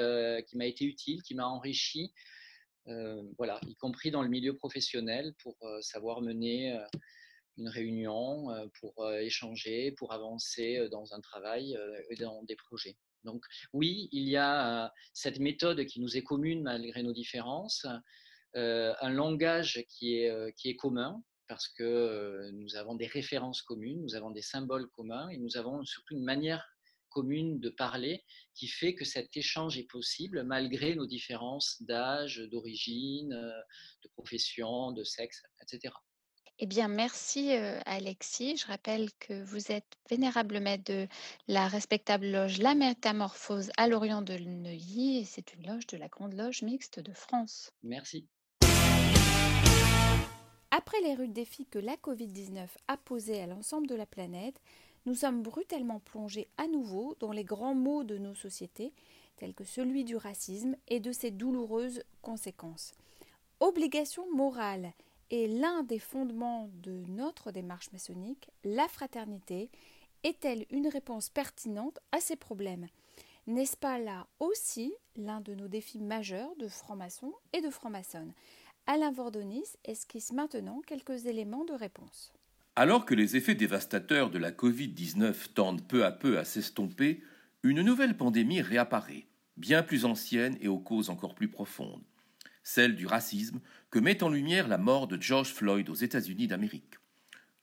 qui 0.49 0.57
m'a 0.57 0.67
été 0.67 0.85
utile, 0.85 1.23
qui 1.23 1.35
m'a 1.35 1.47
enrichi, 1.47 2.13
voilà, 3.39 3.61
y 3.67 3.77
compris 3.77 4.11
dans 4.11 4.23
le 4.23 4.29
milieu 4.29 4.57
professionnel 4.57 5.35
pour 5.43 5.57
savoir 5.81 6.23
mener 6.23 6.77
une 7.57 7.69
réunion, 7.69 8.49
pour 8.81 9.13
échanger, 9.13 9.93
pour 9.93 10.13
avancer 10.13 10.89
dans 10.91 11.15
un 11.15 11.21
travail 11.21 11.79
et 12.09 12.17
dans 12.17 12.43
des 12.43 12.57
projets. 12.57 12.97
Donc 13.25 13.45
oui, 13.73 14.09
il 14.13 14.29
y 14.29 14.37
a 14.37 14.85
euh, 14.85 14.89
cette 15.13 15.39
méthode 15.39 15.85
qui 15.87 16.01
nous 16.01 16.17
est 16.17 16.23
commune 16.23 16.63
malgré 16.63 17.03
nos 17.03 17.13
différences, 17.13 17.87
euh, 18.57 18.95
un 19.01 19.11
langage 19.11 19.79
euh, 19.79 20.51
qui 20.57 20.69
est 20.69 20.77
commun 20.77 21.23
parce 21.49 21.69
que 21.69 22.51
nous 22.53 22.77
avons 22.77 22.95
des 22.95 23.09
références 23.09 23.63
communes, 23.63 24.01
nous 24.03 24.15
avons 24.15 24.31
des 24.31 24.43
symboles 24.43 24.89
communs 24.91 25.29
et 25.31 25.37
nous 25.37 25.57
avons 25.57 25.85
surtout 25.85 26.15
une 26.15 26.25
manière 26.25 26.65
commune 27.09 27.59
de 27.59 27.71
parler 27.71 28.25
qui 28.55 28.69
fait 28.69 28.95
que 28.95 29.05
cet 29.05 29.37
échange 29.37 29.77
est 29.77 29.91
possible 29.91 30.45
malgré 30.45 30.95
nos 30.95 31.07
différences 31.07 31.83
d'âge, 31.83 32.39
d'origine, 32.53 33.31
de 33.31 34.09
profession, 34.15 34.93
de 34.93 35.03
sexe, 35.03 35.43
etc. 35.61 35.93
Eh 36.63 36.67
bien, 36.67 36.89
merci 36.89 37.53
Alexis. 37.87 38.59
Je 38.59 38.67
rappelle 38.67 39.09
que 39.15 39.43
vous 39.45 39.73
êtes 39.73 39.97
vénérable 40.11 40.61
maître 40.61 40.93
de 40.93 41.09
la 41.49 41.67
respectable 41.67 42.27
loge 42.27 42.59
La 42.59 42.75
Métamorphose 42.75 43.71
à 43.79 43.89
l'Orient 43.89 44.21
de 44.21 44.35
Neuilly 44.35 45.21
et 45.21 45.25
c'est 45.25 45.55
une 45.55 45.67
loge 45.67 45.87
de 45.87 45.97
la 45.97 46.09
Grande 46.09 46.35
Loge 46.35 46.61
Mixte 46.61 47.01
de 47.01 47.15
France. 47.15 47.73
Merci. 47.83 48.27
Après 50.71 51.01
les 51.03 51.15
rudes 51.15 51.33
défis 51.33 51.65
que 51.65 51.79
la 51.79 51.95
Covid-19 51.95 52.67
a 52.89 52.99
posés 52.99 53.41
à 53.41 53.47
l'ensemble 53.47 53.87
de 53.87 53.95
la 53.95 54.05
planète, 54.05 54.61
nous 55.07 55.15
sommes 55.15 55.43
brutalement 55.43 56.01
plongés 56.01 56.49
à 56.59 56.67
nouveau 56.67 57.17
dans 57.21 57.33
les 57.33 57.45
grands 57.45 57.75
maux 57.75 58.05
de 58.05 58.19
nos 58.19 58.35
sociétés, 58.35 58.93
tels 59.39 59.55
que 59.55 59.65
celui 59.65 60.05
du 60.05 60.17
racisme 60.17 60.77
et 60.89 61.01
de 61.01 61.11
ses 61.11 61.31
douloureuses 61.31 62.03
conséquences. 62.21 62.93
Obligation 63.61 64.31
morale 64.35 64.93
et 65.31 65.47
l'un 65.47 65.83
des 65.85 65.99
fondements 65.99 66.71
de 66.83 67.05
notre 67.09 67.53
démarche 67.53 67.93
maçonnique, 67.93 68.51
la 68.65 68.89
fraternité, 68.89 69.71
est-elle 70.25 70.67
une 70.71 70.89
réponse 70.89 71.31
pertinente 71.31 71.99
à 72.13 72.21
ces 72.21 72.37
problèmes? 72.37 72.89
N'est-ce 73.47 73.77
pas 73.77 73.99
là 73.99 74.27
aussi 74.39 74.93
l'un 75.17 75.41
de 75.41 75.55
nos 75.55 75.69
défis 75.69 76.01
majeurs 76.01 76.55
de 76.57 76.69
francs-maçons 76.69 77.33
et 77.53 77.63
de 77.63 77.71
francs-maçonnes 77.71 78.33
Alain 78.87 79.13
Vordonis 79.13 79.77
esquisse 79.85 80.33
maintenant 80.33 80.83
quelques 80.87 81.27
éléments 81.27 81.65
de 81.65 81.73
réponse. 81.73 82.33
Alors 82.77 83.05
que 83.05 83.15
les 83.15 83.37
effets 83.37 83.55
dévastateurs 83.55 84.31
de 84.31 84.39
la 84.39 84.51
Covid-19 84.51 85.53
tendent 85.55 85.87
peu 85.87 86.05
à 86.05 86.13
peu 86.13 86.39
à 86.39 86.45
s'estomper, 86.45 87.23
une 87.63 87.83
nouvelle 87.83 88.17
pandémie 88.17 88.63
réapparaît, 88.63 89.27
bien 89.57 89.83
plus 89.83 90.05
ancienne 90.05 90.57
et 90.61 90.69
aux 90.69 90.79
causes 90.79 91.11
encore 91.11 91.35
plus 91.35 91.49
profondes 91.49 92.03
celle 92.71 92.95
du 92.95 93.07
racisme 93.07 93.61
que 93.91 93.99
met 93.99 94.23
en 94.23 94.29
lumière 94.29 94.69
la 94.69 94.79
mort 94.79 95.09
de 95.09 95.21
George 95.21 95.53
Floyd 95.53 95.89
aux 95.89 95.95
États-Unis 95.95 96.47
d'Amérique. 96.47 96.99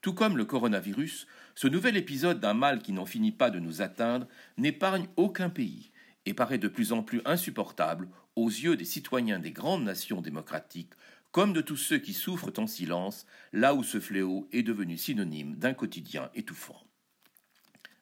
Tout 0.02 0.12
comme 0.12 0.36
le 0.36 0.44
coronavirus, 0.44 1.26
ce 1.54 1.66
nouvel 1.66 1.96
épisode 1.96 2.40
d'un 2.40 2.52
mal 2.52 2.82
qui 2.82 2.92
n'en 2.92 3.06
finit 3.06 3.32
pas 3.32 3.50
de 3.50 3.58
nous 3.58 3.80
atteindre 3.80 4.28
n'épargne 4.58 5.08
aucun 5.16 5.48
pays 5.48 5.90
et 6.26 6.34
paraît 6.34 6.58
de 6.58 6.68
plus 6.68 6.92
en 6.92 7.02
plus 7.02 7.22
insupportable 7.24 8.08
aux 8.36 8.48
yeux 8.48 8.76
des 8.76 8.84
citoyens 8.84 9.38
des 9.38 9.50
grandes 9.50 9.84
nations 9.84 10.20
démocratiques 10.20 10.92
comme 11.32 11.54
de 11.54 11.62
tous 11.62 11.76
ceux 11.76 11.98
qui 11.98 12.12
souffrent 12.12 12.52
en 12.58 12.66
silence 12.66 13.26
là 13.52 13.74
où 13.74 13.82
ce 13.82 14.00
fléau 14.00 14.46
est 14.52 14.62
devenu 14.62 14.98
synonyme 14.98 15.56
d'un 15.56 15.72
quotidien 15.72 16.30
étouffant. 16.34 16.82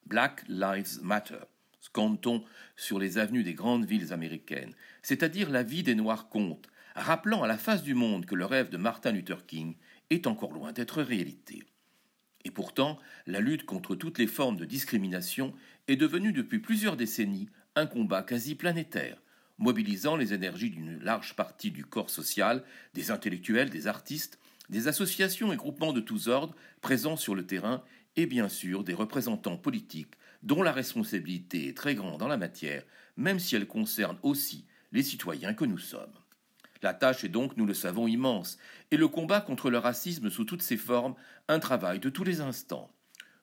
Black 0.06 0.44
Lives 0.48 1.00
Matter, 1.02 1.44
scande-t-on 1.80 2.44
sur 2.76 2.98
les 2.98 3.18
avenues 3.18 3.44
des 3.44 3.54
grandes 3.54 3.86
villes 3.86 4.12
américaines, 4.12 4.74
c'est-à-dire 5.02 5.50
la 5.50 5.62
vie 5.62 5.82
des 5.82 5.94
Noirs 5.94 6.28
compte, 6.28 6.68
rappelant 6.96 7.42
à 7.42 7.46
la 7.46 7.58
face 7.58 7.82
du 7.82 7.94
monde 7.94 8.24
que 8.24 8.34
le 8.34 8.46
rêve 8.46 8.70
de 8.70 8.78
Martin 8.78 9.12
Luther 9.12 9.44
King 9.46 9.76
est 10.08 10.26
encore 10.26 10.52
loin 10.52 10.72
d'être 10.72 11.02
réalité. 11.02 11.62
Et 12.44 12.50
pourtant, 12.50 12.98
la 13.26 13.40
lutte 13.40 13.66
contre 13.66 13.94
toutes 13.94 14.18
les 14.18 14.26
formes 14.26 14.56
de 14.56 14.64
discrimination 14.64 15.52
est 15.88 15.96
devenue 15.96 16.32
depuis 16.32 16.58
plusieurs 16.58 16.96
décennies 16.96 17.50
un 17.74 17.86
combat 17.86 18.22
quasi 18.22 18.54
planétaire, 18.54 19.20
mobilisant 19.58 20.16
les 20.16 20.32
énergies 20.32 20.70
d'une 20.70 20.98
large 21.00 21.36
partie 21.36 21.70
du 21.70 21.84
corps 21.84 22.08
social, 22.08 22.64
des 22.94 23.10
intellectuels, 23.10 23.68
des 23.68 23.88
artistes, 23.88 24.38
des 24.70 24.88
associations 24.88 25.52
et 25.52 25.56
groupements 25.56 25.92
de 25.92 26.00
tous 26.00 26.28
ordres 26.28 26.56
présents 26.80 27.16
sur 27.16 27.34
le 27.34 27.46
terrain 27.46 27.84
et 28.16 28.26
bien 28.26 28.48
sûr 28.48 28.84
des 28.84 28.94
représentants 28.94 29.58
politiques 29.58 30.14
dont 30.42 30.62
la 30.62 30.72
responsabilité 30.72 31.68
est 31.68 31.76
très 31.76 31.94
grande 31.94 32.22
en 32.22 32.28
la 32.28 32.36
matière, 32.38 32.84
même 33.16 33.38
si 33.38 33.54
elle 33.54 33.66
concerne 33.66 34.18
aussi 34.22 34.64
les 34.92 35.02
citoyens 35.02 35.52
que 35.52 35.64
nous 35.64 35.78
sommes. 35.78 36.14
La 36.82 36.94
tâche 36.94 37.24
est 37.24 37.28
donc, 37.28 37.56
nous 37.56 37.66
le 37.66 37.74
savons, 37.74 38.06
immense, 38.06 38.58
et 38.90 38.96
le 38.96 39.08
combat 39.08 39.40
contre 39.40 39.70
le 39.70 39.78
racisme 39.78 40.30
sous 40.30 40.44
toutes 40.44 40.62
ses 40.62 40.76
formes, 40.76 41.14
un 41.48 41.58
travail 41.58 42.00
de 42.00 42.10
tous 42.10 42.24
les 42.24 42.40
instants. 42.40 42.90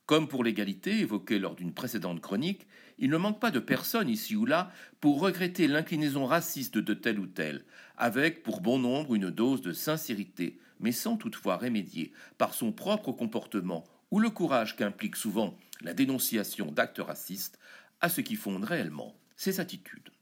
Comme 0.06 0.28
pour 0.28 0.44
l'égalité 0.44 1.00
évoquée 1.00 1.40
lors 1.40 1.56
d'une 1.56 1.74
précédente 1.74 2.20
chronique, 2.20 2.68
il 3.00 3.10
ne 3.10 3.18
manque 3.18 3.40
pas 3.40 3.52
de 3.52 3.60
personnes 3.60 4.10
ici 4.10 4.36
ou 4.36 4.46
là 4.46 4.72
pour 5.00 5.20
regretter 5.20 5.68
l'inclinaison 5.68 6.26
raciste 6.26 6.78
de 6.78 6.94
tel 6.94 7.20
ou 7.20 7.28
tel, 7.28 7.64
avec 7.98 8.44
pour 8.44 8.62
bon 8.62 8.80
nombre 8.80 9.16
une 9.16 9.30
dose 9.30 9.62
de 9.62 9.72
sincérité, 9.72 10.60
mais 10.80 10.92
sans 10.92 11.16
toutefois 11.16 11.58
remédier 11.58 12.12
par 12.38 12.54
son 12.54 12.72
propre 12.72 13.12
comportement 13.14 13.86
ou 14.12 14.20
le 14.20 14.30
courage 14.30 14.76
qu'implique 14.76 15.16
souvent 15.16 15.58
la 15.82 15.94
dénonciation 15.94 16.72
d'actes 16.72 17.00
racistes 17.00 17.58
à 18.02 18.10
ce 18.10 18.22
qui 18.22 18.36
fonde 18.36 18.66
réellement 18.66 19.16
ces 19.36 19.60
attitudes. 19.60 20.13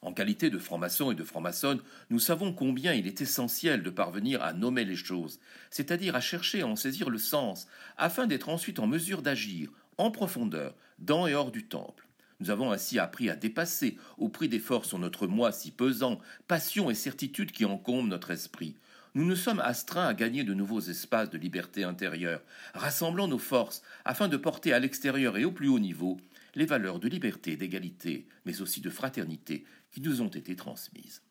En 0.00 0.12
qualité 0.12 0.48
de 0.48 0.58
franc-maçon 0.58 1.10
et 1.10 1.16
de 1.16 1.24
franc-maçonne, 1.24 1.80
nous 2.10 2.20
savons 2.20 2.52
combien 2.52 2.92
il 2.94 3.06
est 3.06 3.20
essentiel 3.20 3.82
de 3.82 3.90
parvenir 3.90 4.42
à 4.42 4.52
nommer 4.52 4.84
les 4.84 4.96
choses, 4.96 5.40
c'est-à-dire 5.70 6.14
à 6.14 6.20
chercher 6.20 6.62
à 6.62 6.66
en 6.66 6.76
saisir 6.76 7.10
le 7.10 7.18
sens, 7.18 7.66
afin 7.96 8.26
d'être 8.26 8.48
ensuite 8.48 8.78
en 8.78 8.86
mesure 8.86 9.22
d'agir 9.22 9.70
en 9.98 10.12
profondeur, 10.12 10.74
dans 11.00 11.26
et 11.26 11.34
hors 11.34 11.50
du 11.50 11.66
temple. 11.66 12.06
Nous 12.40 12.50
avons 12.50 12.70
ainsi 12.70 13.00
appris 13.00 13.28
à 13.28 13.34
dépasser, 13.34 13.98
au 14.16 14.28
prix 14.28 14.48
d'efforts 14.48 14.84
sur 14.84 15.00
notre 15.00 15.26
moi 15.26 15.50
si 15.50 15.72
pesant, 15.72 16.20
passion 16.46 16.88
et 16.88 16.94
certitude 16.94 17.50
qui 17.50 17.64
encombrent 17.64 18.08
notre 18.08 18.30
esprit. 18.30 18.76
Nous 19.14 19.24
nous 19.24 19.34
sommes 19.34 19.58
astreints 19.58 20.06
à 20.06 20.14
gagner 20.14 20.44
de 20.44 20.54
nouveaux 20.54 20.80
espaces 20.80 21.30
de 21.30 21.38
liberté 21.38 21.82
intérieure, 21.82 22.42
rassemblant 22.74 23.26
nos 23.26 23.38
forces 23.38 23.82
afin 24.04 24.28
de 24.28 24.36
porter 24.36 24.72
à 24.72 24.78
l'extérieur 24.78 25.36
et 25.36 25.44
au 25.44 25.50
plus 25.50 25.68
haut 25.68 25.80
niveau 25.80 26.18
les 26.54 26.66
valeurs 26.66 26.98
de 26.98 27.08
liberté, 27.08 27.56
d'égalité, 27.56 28.26
mais 28.44 28.60
aussi 28.62 28.80
de 28.80 28.90
fraternité 28.90 29.64
qui 29.90 30.00
nous 30.00 30.22
ont 30.22 30.28
été 30.28 30.56
transmises. 30.56 31.22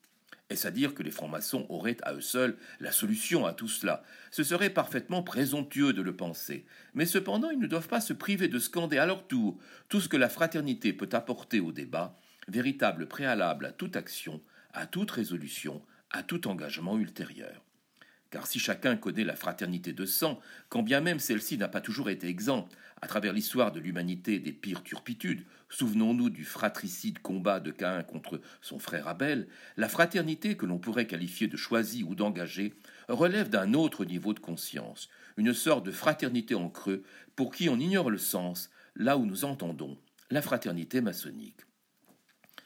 Est-ce 0.50 0.66
à 0.66 0.70
dire 0.70 0.94
que 0.94 1.02
les 1.02 1.10
francs-maçons 1.10 1.66
auraient 1.68 1.98
à 2.02 2.14
eux 2.14 2.22
seuls 2.22 2.56
la 2.80 2.90
solution 2.90 3.44
à 3.44 3.52
tout 3.52 3.68
cela? 3.68 4.02
Ce 4.30 4.42
serait 4.42 4.70
parfaitement 4.70 5.22
présomptueux 5.22 5.92
de 5.92 6.00
le 6.00 6.16
penser. 6.16 6.64
Mais 6.94 7.04
cependant, 7.04 7.50
ils 7.50 7.58
ne 7.58 7.66
doivent 7.66 7.88
pas 7.88 8.00
se 8.00 8.14
priver 8.14 8.48
de 8.48 8.58
scander 8.58 8.96
à 8.96 9.04
leur 9.04 9.26
tour 9.26 9.58
tout 9.90 10.00
ce 10.00 10.08
que 10.08 10.16
la 10.16 10.30
fraternité 10.30 10.94
peut 10.94 11.10
apporter 11.12 11.60
au 11.60 11.70
débat, 11.70 12.18
véritable 12.48 13.08
préalable 13.08 13.66
à 13.66 13.72
toute 13.72 13.96
action, 13.96 14.40
à 14.72 14.86
toute 14.86 15.10
résolution, 15.10 15.82
à 16.10 16.22
tout 16.22 16.48
engagement 16.48 16.96
ultérieur. 16.96 17.67
Car 18.30 18.46
si 18.46 18.58
chacun 18.58 18.96
connaît 18.96 19.24
la 19.24 19.36
fraternité 19.36 19.92
de 19.92 20.04
sang, 20.04 20.38
quand 20.68 20.82
bien 20.82 21.00
même 21.00 21.18
celle-ci 21.18 21.56
n'a 21.56 21.68
pas 21.68 21.80
toujours 21.80 22.10
été 22.10 22.28
exempte, 22.28 22.76
à 23.00 23.06
travers 23.06 23.32
l'histoire 23.32 23.72
de 23.72 23.80
l'humanité 23.80 24.38
des 24.38 24.52
pires 24.52 24.82
turpitudes, 24.82 25.46
souvenons-nous 25.70 26.28
du 26.28 26.44
fratricide 26.44 27.20
combat 27.20 27.60
de 27.60 27.70
Caïn 27.70 28.02
contre 28.02 28.40
son 28.60 28.78
frère 28.78 29.08
Abel, 29.08 29.48
la 29.76 29.88
fraternité 29.88 30.56
que 30.56 30.66
l'on 30.66 30.78
pourrait 30.78 31.06
qualifier 31.06 31.46
de 31.46 31.56
choisie 31.56 32.02
ou 32.02 32.14
d'engagée 32.14 32.74
relève 33.08 33.48
d'un 33.48 33.72
autre 33.72 34.04
niveau 34.04 34.34
de 34.34 34.40
conscience, 34.40 35.08
une 35.36 35.54
sorte 35.54 35.86
de 35.86 35.92
fraternité 35.92 36.54
en 36.54 36.68
creux 36.68 37.04
pour 37.34 37.54
qui 37.54 37.68
on 37.68 37.78
ignore 37.78 38.10
le 38.10 38.18
sens, 38.18 38.70
là 38.94 39.16
où 39.16 39.24
nous 39.24 39.44
entendons 39.44 39.96
la 40.30 40.42
fraternité 40.42 41.00
maçonnique. 41.00 41.60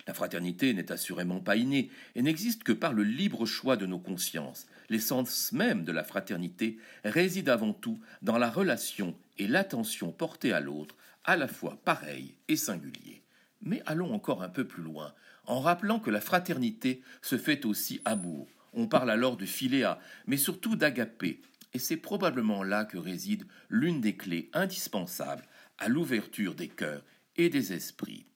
La 0.06 0.14
fraternité 0.14 0.74
n'est 0.74 0.90
assurément 0.90 1.40
pas 1.40 1.56
innée 1.56 1.90
et 2.16 2.22
n'existe 2.22 2.64
que 2.64 2.72
par 2.72 2.92
le 2.92 3.04
libre 3.04 3.46
choix 3.46 3.76
de 3.76 3.86
nos 3.86 4.00
consciences. 4.00 4.66
L'essence 4.92 5.52
même 5.52 5.84
de 5.84 5.90
la 5.90 6.04
fraternité 6.04 6.76
réside 7.02 7.48
avant 7.48 7.72
tout 7.72 7.98
dans 8.20 8.36
la 8.36 8.50
relation 8.50 9.16
et 9.38 9.48
l'attention 9.48 10.12
portée 10.12 10.52
à 10.52 10.60
l'autre, 10.60 10.96
à 11.24 11.34
la 11.38 11.48
fois 11.48 11.80
pareil 11.82 12.34
et 12.48 12.56
singulier. 12.56 13.22
Mais 13.62 13.82
allons 13.86 14.12
encore 14.12 14.42
un 14.42 14.50
peu 14.50 14.66
plus 14.66 14.82
loin, 14.82 15.14
en 15.46 15.60
rappelant 15.60 15.98
que 15.98 16.10
la 16.10 16.20
fraternité 16.20 17.00
se 17.22 17.38
fait 17.38 17.64
aussi 17.64 18.02
amour. 18.04 18.48
On 18.74 18.86
parle 18.86 19.10
alors 19.10 19.38
de 19.38 19.46
philéa, 19.46 19.98
mais 20.26 20.36
surtout 20.36 20.76
d'agapé, 20.76 21.40
et 21.72 21.78
c'est 21.78 21.96
probablement 21.96 22.62
là 22.62 22.84
que 22.84 22.98
réside 22.98 23.46
l'une 23.70 24.02
des 24.02 24.18
clés 24.18 24.50
indispensables 24.52 25.46
à 25.78 25.88
l'ouverture 25.88 26.54
des 26.54 26.68
cœurs 26.68 27.02
et 27.36 27.48
des 27.48 27.72
esprits. 27.72 28.26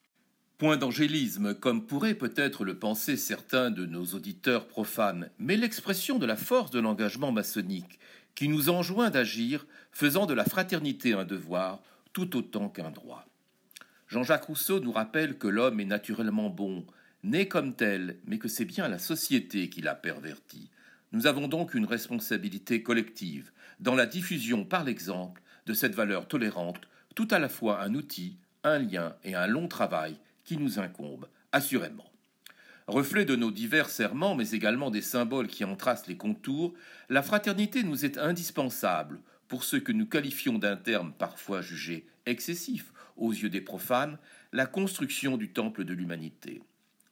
Point 0.58 0.78
d'angélisme, 0.78 1.52
comme 1.54 1.84
pourraient 1.84 2.14
peut-être 2.14 2.64
le 2.64 2.78
penser 2.78 3.18
certains 3.18 3.70
de 3.70 3.84
nos 3.84 4.06
auditeurs 4.14 4.66
profanes, 4.68 5.28
mais 5.38 5.54
l'expression 5.54 6.18
de 6.18 6.24
la 6.24 6.36
force 6.36 6.70
de 6.70 6.80
l'engagement 6.80 7.30
maçonnique, 7.30 7.98
qui 8.34 8.48
nous 8.48 8.70
enjoint 8.70 9.10
d'agir, 9.10 9.66
faisant 9.92 10.24
de 10.24 10.32
la 10.32 10.46
fraternité 10.46 11.12
un 11.12 11.26
devoir, 11.26 11.82
tout 12.14 12.38
autant 12.38 12.70
qu'un 12.70 12.90
droit. 12.90 13.26
Jean-Jacques 14.08 14.44
Rousseau 14.44 14.80
nous 14.80 14.92
rappelle 14.92 15.36
que 15.36 15.46
l'homme 15.46 15.78
est 15.78 15.84
naturellement 15.84 16.48
bon, 16.48 16.86
né 17.22 17.48
comme 17.48 17.74
tel, 17.74 18.16
mais 18.24 18.38
que 18.38 18.48
c'est 18.48 18.64
bien 18.64 18.88
la 18.88 18.98
société 18.98 19.68
qui 19.68 19.82
l'a 19.82 19.94
perverti. 19.94 20.70
Nous 21.12 21.26
avons 21.26 21.48
donc 21.48 21.74
une 21.74 21.84
responsabilité 21.84 22.82
collective 22.82 23.50
dans 23.78 23.94
la 23.94 24.06
diffusion 24.06 24.64
par 24.64 24.84
l'exemple 24.84 25.42
de 25.66 25.74
cette 25.74 25.94
valeur 25.94 26.28
tolérante, 26.28 26.80
tout 27.14 27.28
à 27.30 27.38
la 27.38 27.50
fois 27.50 27.82
un 27.82 27.94
outil, 27.94 28.38
un 28.64 28.78
lien 28.78 29.14
et 29.22 29.34
un 29.34 29.46
long 29.46 29.68
travail 29.68 30.16
qui 30.46 30.56
nous 30.56 30.78
incombe, 30.78 31.28
assurément. 31.52 32.10
Reflet 32.86 33.24
de 33.24 33.36
nos 33.36 33.50
divers 33.50 33.90
serments, 33.90 34.36
mais 34.36 34.50
également 34.50 34.90
des 34.90 35.02
symboles 35.02 35.48
qui 35.48 35.64
en 35.64 35.76
tracent 35.76 36.06
les 36.06 36.16
contours, 36.16 36.72
la 37.08 37.22
fraternité 37.22 37.82
nous 37.82 38.04
est 38.04 38.16
indispensable 38.16 39.20
pour 39.48 39.64
ce 39.64 39.76
que 39.76 39.92
nous 39.92 40.06
qualifions 40.06 40.58
d'un 40.58 40.76
terme 40.76 41.12
parfois 41.12 41.62
jugé 41.62 42.06
excessif 42.26 42.92
aux 43.16 43.32
yeux 43.32 43.50
des 43.50 43.60
profanes, 43.60 44.18
la 44.52 44.66
construction 44.66 45.36
du 45.36 45.50
temple 45.50 45.84
de 45.84 45.94
l'humanité. 45.94 46.62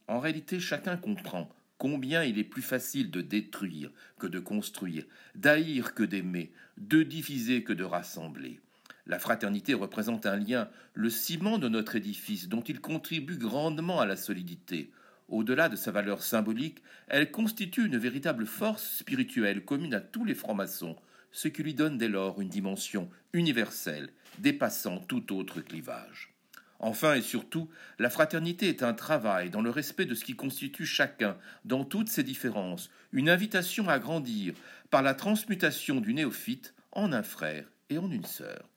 En 0.06 0.20
réalité, 0.20 0.60
chacun 0.60 0.96
comprend 0.96 1.50
combien 1.78 2.22
il 2.22 2.38
est 2.38 2.44
plus 2.44 2.62
facile 2.62 3.10
de 3.10 3.20
détruire 3.20 3.90
que 4.18 4.26
de 4.26 4.38
construire, 4.38 5.04
d'haïr 5.34 5.94
que 5.94 6.04
d'aimer, 6.04 6.52
de 6.78 7.02
diviser 7.02 7.64
que 7.64 7.72
de 7.72 7.84
rassembler. 7.84 8.60
La 9.06 9.18
fraternité 9.18 9.74
représente 9.74 10.24
un 10.24 10.36
lien, 10.36 10.68
le 10.94 11.10
ciment 11.10 11.58
de 11.58 11.68
notre 11.68 11.96
édifice, 11.96 12.48
dont 12.48 12.62
il 12.62 12.80
contribue 12.80 13.36
grandement 13.36 14.00
à 14.00 14.06
la 14.06 14.16
solidité. 14.16 14.90
Au-delà 15.28 15.68
de 15.68 15.76
sa 15.76 15.90
valeur 15.90 16.22
symbolique, 16.22 16.82
elle 17.08 17.30
constitue 17.30 17.86
une 17.86 17.98
véritable 17.98 18.46
force 18.46 18.98
spirituelle 18.98 19.64
commune 19.64 19.94
à 19.94 20.00
tous 20.00 20.24
les 20.24 20.34
francs-maçons, 20.34 20.96
ce 21.32 21.48
qui 21.48 21.62
lui 21.62 21.74
donne 21.74 21.98
dès 21.98 22.08
lors 22.08 22.40
une 22.40 22.48
dimension 22.48 23.10
universelle, 23.34 24.10
dépassant 24.38 24.98
tout 25.00 25.34
autre 25.34 25.60
clivage. 25.60 26.34
Enfin 26.78 27.14
et 27.14 27.22
surtout, 27.22 27.68
la 27.98 28.10
fraternité 28.10 28.68
est 28.68 28.82
un 28.82 28.94
travail 28.94 29.50
dans 29.50 29.62
le 29.62 29.70
respect 29.70 30.06
de 30.06 30.14
ce 30.14 30.24
qui 30.24 30.36
constitue 30.36 30.86
chacun, 30.86 31.36
dans 31.64 31.84
toutes 31.84 32.08
ses 32.08 32.22
différences, 32.22 32.90
une 33.12 33.28
invitation 33.28 33.88
à 33.88 33.98
grandir 33.98 34.54
par 34.90 35.02
la 35.02 35.14
transmutation 35.14 36.00
du 36.00 36.14
néophyte 36.14 36.74
en 36.92 37.12
un 37.12 37.22
frère 37.22 37.70
et 37.90 37.98
en 37.98 38.10
une 38.10 38.24
sœur. 38.24 38.68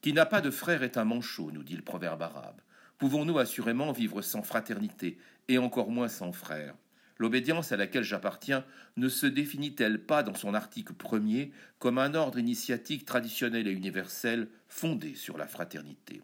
Qui 0.00 0.14
n'a 0.14 0.24
pas 0.24 0.40
de 0.40 0.50
frère 0.50 0.82
est 0.82 0.96
un 0.96 1.04
manchot, 1.04 1.50
nous 1.52 1.62
dit 1.62 1.76
le 1.76 1.82
proverbe 1.82 2.22
arabe. 2.22 2.60
Pouvons-nous 2.96 3.38
assurément 3.38 3.92
vivre 3.92 4.22
sans 4.22 4.42
fraternité, 4.42 5.18
et 5.48 5.58
encore 5.58 5.90
moins 5.90 6.08
sans 6.08 6.32
frère? 6.32 6.74
L'obédience 7.18 7.70
à 7.70 7.76
laquelle 7.76 8.02
j'appartiens 8.02 8.64
ne 8.96 9.10
se 9.10 9.26
définit-elle 9.26 10.02
pas 10.02 10.22
dans 10.22 10.34
son 10.34 10.54
article 10.54 10.94
premier 10.94 11.52
comme 11.78 11.98
un 11.98 12.14
ordre 12.14 12.38
initiatique 12.38 13.04
traditionnel 13.04 13.68
et 13.68 13.72
universel 13.72 14.48
fondé 14.68 15.14
sur 15.14 15.36
la 15.36 15.46
fraternité? 15.46 16.22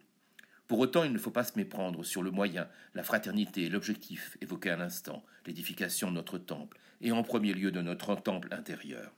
Pour 0.68 0.78
autant, 0.78 1.04
il 1.04 1.12
ne 1.12 1.18
faut 1.18 1.30
pas 1.30 1.44
se 1.44 1.58
méprendre 1.58 2.02
sur 2.02 2.22
le 2.22 2.30
moyen, 2.30 2.66
la 2.94 3.02
fraternité 3.02 3.64
et 3.64 3.68
l'objectif 3.68 4.38
évoqué 4.40 4.70
à 4.70 4.76
l'instant, 4.76 5.22
l'édification 5.44 6.10
de 6.10 6.16
notre 6.16 6.38
temple, 6.38 6.78
et 7.02 7.12
en 7.12 7.22
premier 7.22 7.52
lieu 7.52 7.70
de 7.70 7.82
notre 7.82 8.14
temple 8.14 8.48
intérieur. 8.52 9.12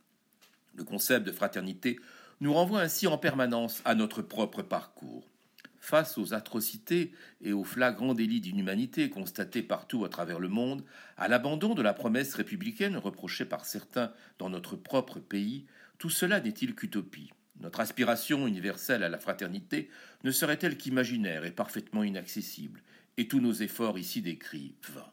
Le 0.75 0.83
concept 0.85 1.27
de 1.27 1.33
fraternité 1.33 1.99
nous 2.41 2.55
renvoie 2.55 2.81
ainsi 2.81 3.07
en 3.07 3.19
permanence 3.19 3.83
à 3.85 3.95
notre 3.95 4.23
propre 4.23 4.63
parcours. 4.63 5.29
Face 5.81 6.19
aux 6.19 6.35
atrocités 6.35 7.13
et 7.41 7.53
aux 7.53 7.65
flagrants 7.65 8.15
délits 8.15 8.41
d'inhumanité 8.41 9.11
constatés 9.11 9.63
partout 9.63 10.05
à 10.05 10.09
travers 10.09 10.39
le 10.39 10.49
monde, 10.49 10.85
à 11.17 11.29
l'abandon 11.29 11.75
de 11.75 11.83
la 11.83 11.95
promesse 11.95 12.35
républicaine 12.35 12.97
reprochée 12.97 13.45
par 13.45 13.65
certains 13.65 14.13
dans 14.39 14.51
notre 14.51 14.77
propre 14.77 15.19
pays, 15.19 15.67
tout 15.99 16.11
cela 16.11 16.41
n'est-il 16.41 16.75
qu'utopie? 16.75 17.33
Notre 17.61 17.81
aspiration 17.81 18.47
universelle 18.47 19.03
à 19.03 19.09
la 19.09 19.19
fraternité 19.19 19.89
ne 20.25 20.31
serait-elle 20.31 20.77
qu'imaginaire 20.77 21.45
et 21.45 21.51
parfaitement 21.51 22.05
inaccessible, 22.05 22.83
et 23.17 23.27
tous 23.27 23.41
nos 23.41 23.53
efforts 23.53 23.99
ici 23.99 24.21
décrits 24.21 24.75
vains 24.93 25.11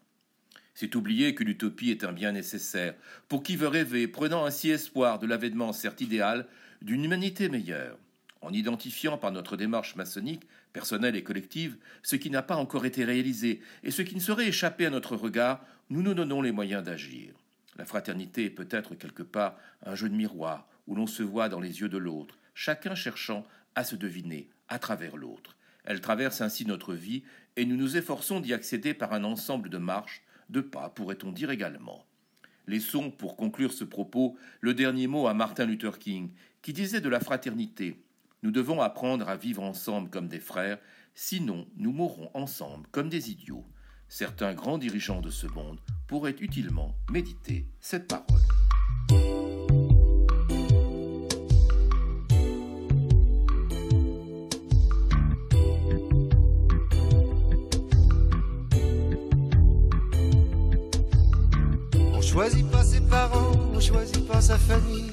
c'est 0.76 0.94
oublier 0.94 1.34
que 1.34 1.42
l'utopie 1.42 1.90
est 1.90 2.04
un 2.04 2.12
bien 2.12 2.32
nécessaire. 2.32 2.94
Pour 3.28 3.42
qui 3.42 3.56
veut 3.56 3.66
rêver, 3.66 4.06
prenant 4.06 4.44
ainsi 4.44 4.68
espoir 4.68 5.18
de 5.18 5.26
l'avènement 5.26 5.72
certes 5.72 6.02
idéal 6.02 6.46
d'une 6.82 7.04
humanité 7.04 7.48
meilleure. 7.48 7.98
en 8.42 8.52
identifiant 8.52 9.18
par 9.18 9.32
notre 9.32 9.56
démarche 9.56 9.96
maçonnique, 9.96 10.46
personnelle 10.72 11.16
et 11.16 11.24
collective, 11.24 11.78
ce 12.02 12.14
qui 12.16 12.30
n'a 12.30 12.42
pas 12.42 12.54
encore 12.54 12.84
été 12.84 13.04
réalisé 13.04 13.60
et 13.82 13.90
ce 13.90 14.02
qui 14.02 14.14
ne 14.14 14.20
saurait 14.20 14.46
échapper 14.46 14.86
à 14.86 14.90
notre 14.90 15.16
regard, 15.16 15.64
nous 15.90 16.02
nous 16.02 16.14
donnons 16.14 16.42
les 16.42 16.52
moyens 16.52 16.84
d'agir. 16.84 17.32
La 17.78 17.86
fraternité 17.86 18.44
est 18.44 18.50
peut-être 18.50 18.94
quelque 18.94 19.22
part 19.22 19.56
un 19.84 19.94
jeu 19.94 20.08
de 20.08 20.14
miroir 20.14 20.68
où 20.86 20.94
l'on 20.94 21.06
se 21.06 21.22
voit 21.22 21.48
dans 21.48 21.60
les 21.60 21.80
yeux 21.80 21.88
de 21.88 21.98
l'autre, 21.98 22.38
chacun 22.54 22.94
cherchant 22.94 23.44
à 23.74 23.84
se 23.84 23.96
deviner 23.96 24.48
à 24.68 24.78
travers 24.78 25.16
l'autre. 25.16 25.56
Elle 25.84 26.00
traverse 26.00 26.40
ainsi 26.40 26.66
notre 26.66 26.94
vie 26.94 27.22
et 27.56 27.64
nous 27.64 27.76
nous 27.76 27.96
efforçons 27.96 28.40
d'y 28.40 28.52
accéder 28.52 28.94
par 28.94 29.12
un 29.12 29.24
ensemble 29.24 29.70
de 29.70 29.78
marches, 29.78 30.22
de 30.50 30.60
pas, 30.60 30.90
pourrait-on 30.90 31.32
dire 31.32 31.50
également. 31.50 32.04
Laissons, 32.66 33.10
pour 33.10 33.36
conclure 33.36 33.72
ce 33.72 33.84
propos, 33.84 34.36
le 34.60 34.74
dernier 34.74 35.06
mot 35.06 35.28
à 35.28 35.34
Martin 35.34 35.66
Luther 35.66 35.98
King, 35.98 36.30
qui 36.66 36.72
disait 36.72 37.00
de 37.00 37.08
la 37.08 37.20
fraternité 37.20 38.02
Nous 38.42 38.50
devons 38.50 38.80
apprendre 38.80 39.28
à 39.28 39.36
vivre 39.36 39.62
ensemble 39.62 40.10
comme 40.10 40.26
des 40.26 40.40
frères, 40.40 40.78
sinon 41.14 41.64
nous 41.76 41.92
mourrons 41.92 42.28
ensemble 42.34 42.88
comme 42.90 43.08
des 43.08 43.30
idiots. 43.30 43.64
Certains 44.08 44.52
grands 44.52 44.76
dirigeants 44.76 45.20
de 45.20 45.30
ce 45.30 45.46
monde 45.46 45.78
pourraient 46.08 46.34
utilement 46.40 46.96
méditer 47.08 47.68
cette 47.78 48.08
parole. 48.08 48.26
On 62.12 62.20
choisit 62.20 62.68
pas 62.72 62.82
ses 62.82 63.02
parents, 63.02 63.52
on 63.72 63.78
choisit 63.78 64.26
pas 64.26 64.40
sa 64.40 64.58
famille. 64.58 65.12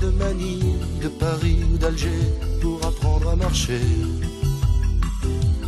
De 0.00 0.10
Manille, 0.10 0.78
de 1.02 1.08
Paris 1.08 1.58
ou 1.72 1.78
d'Alger 1.78 2.22
pour 2.60 2.84
apprendre 2.86 3.30
à 3.30 3.36
marcher. 3.36 3.80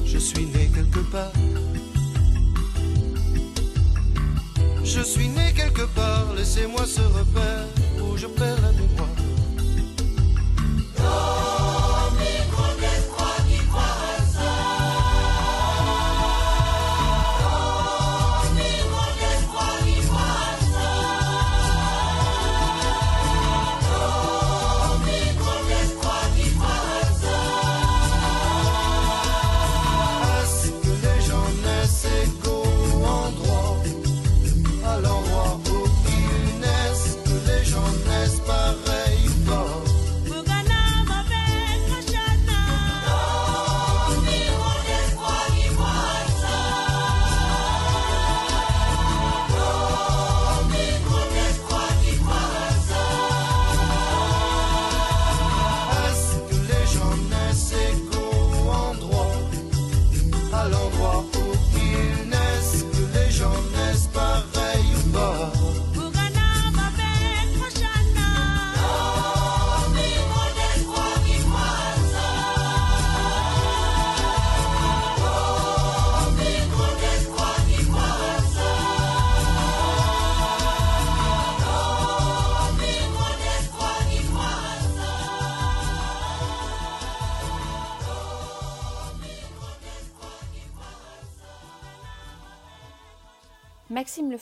Je 0.05 0.19
suis 0.19 0.47
né 0.47 0.71
quelque 0.75 1.01
part. 1.11 1.33
Je 4.85 5.01
suis 5.01 5.29
né 5.29 5.53
quelque 5.55 5.87
part, 5.95 6.27
laissez-moi 6.37 6.85
ce 6.87 7.01
repère 7.01 7.67
où 8.03 8.17
je 8.17 8.27
perds 8.27 8.61
la 8.63 8.73
mémoire. 8.73 9.12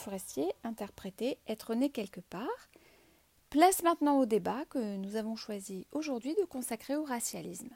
Forestier 0.01 0.51
interprétait 0.65 1.37
Être 1.47 1.75
né 1.75 1.91
quelque 1.91 2.21
part. 2.21 2.71
Place 3.51 3.83
maintenant 3.83 4.19
au 4.19 4.25
débat 4.25 4.65
que 4.71 4.97
nous 4.97 5.17
avons 5.17 5.37
choisi 5.37 5.87
aujourd'hui 5.93 6.35
de 6.41 6.47
consacrer 6.47 6.97
au 6.97 7.05
racialisme. 7.05 7.69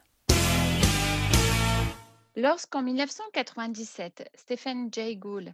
Lorsqu'en 2.35 2.81
1997, 2.81 4.31
Stephen 4.33 4.89
Jay 4.91 5.15
Gould 5.15 5.53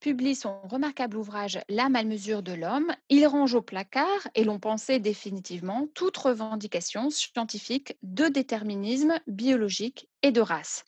publie 0.00 0.34
son 0.34 0.60
remarquable 0.62 1.16
ouvrage 1.16 1.60
L'âme 1.68 1.94
à 1.94 2.02
mesure 2.02 2.42
de 2.42 2.54
l'homme, 2.54 2.92
il 3.08 3.24
range 3.28 3.54
au 3.54 3.62
placard, 3.62 4.28
et 4.34 4.42
l'on 4.42 4.58
pensait 4.58 4.98
définitivement, 4.98 5.86
toute 5.94 6.16
revendication 6.16 7.10
scientifique 7.10 7.96
de 8.02 8.26
déterminisme 8.26 9.20
biologique 9.28 10.08
et 10.22 10.32
de 10.32 10.40
race. 10.40 10.84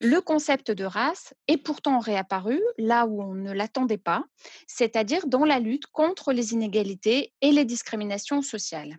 Le 0.00 0.20
concept 0.20 0.70
de 0.70 0.84
race 0.84 1.34
est 1.48 1.56
pourtant 1.56 1.98
réapparu 1.98 2.60
là 2.78 3.06
où 3.06 3.22
on 3.22 3.34
ne 3.34 3.52
l'attendait 3.52 3.98
pas, 3.98 4.24
c'est-à-dire 4.66 5.26
dans 5.26 5.44
la 5.44 5.60
lutte 5.60 5.86
contre 5.86 6.32
les 6.32 6.52
inégalités 6.52 7.32
et 7.40 7.52
les 7.52 7.64
discriminations 7.64 8.42
sociales. 8.42 8.98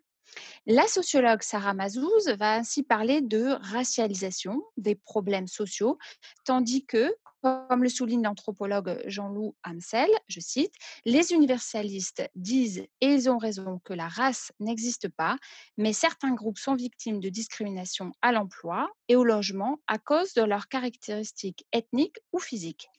La 0.65 0.87
sociologue 0.87 1.41
Sarah 1.41 1.73
Mazouz 1.73 2.27
va 2.37 2.55
ainsi 2.55 2.83
parler 2.83 3.21
de 3.21 3.57
racialisation 3.61 4.63
des 4.77 4.95
problèmes 4.95 5.47
sociaux, 5.47 5.97
tandis 6.43 6.85
que, 6.85 7.15
comme 7.41 7.83
le 7.83 7.89
souligne 7.89 8.23
l'anthropologue 8.23 9.01
Jean-Loup 9.05 9.55
Hamsel, 9.63 10.09
je 10.27 10.39
cite, 10.39 10.73
les 11.05 11.31
universalistes 11.31 12.23
disent, 12.33 12.87
et 13.01 13.13
ils 13.13 13.29
ont 13.29 13.37
raison, 13.37 13.79
que 13.83 13.93
la 13.93 14.07
race 14.07 14.51
n'existe 14.59 15.09
pas, 15.09 15.37
mais 15.77 15.93
certains 15.93 16.33
groupes 16.33 16.57
sont 16.57 16.75
victimes 16.75 17.19
de 17.19 17.29
discrimination 17.29 18.11
à 18.23 18.31
l'emploi 18.31 18.89
et 19.07 19.15
au 19.15 19.23
logement 19.23 19.79
à 19.87 19.99
cause 19.99 20.33
de 20.33 20.41
leurs 20.41 20.67
caractéristiques 20.67 21.65
ethniques 21.71 22.19
ou 22.33 22.39
physiques. 22.39 22.89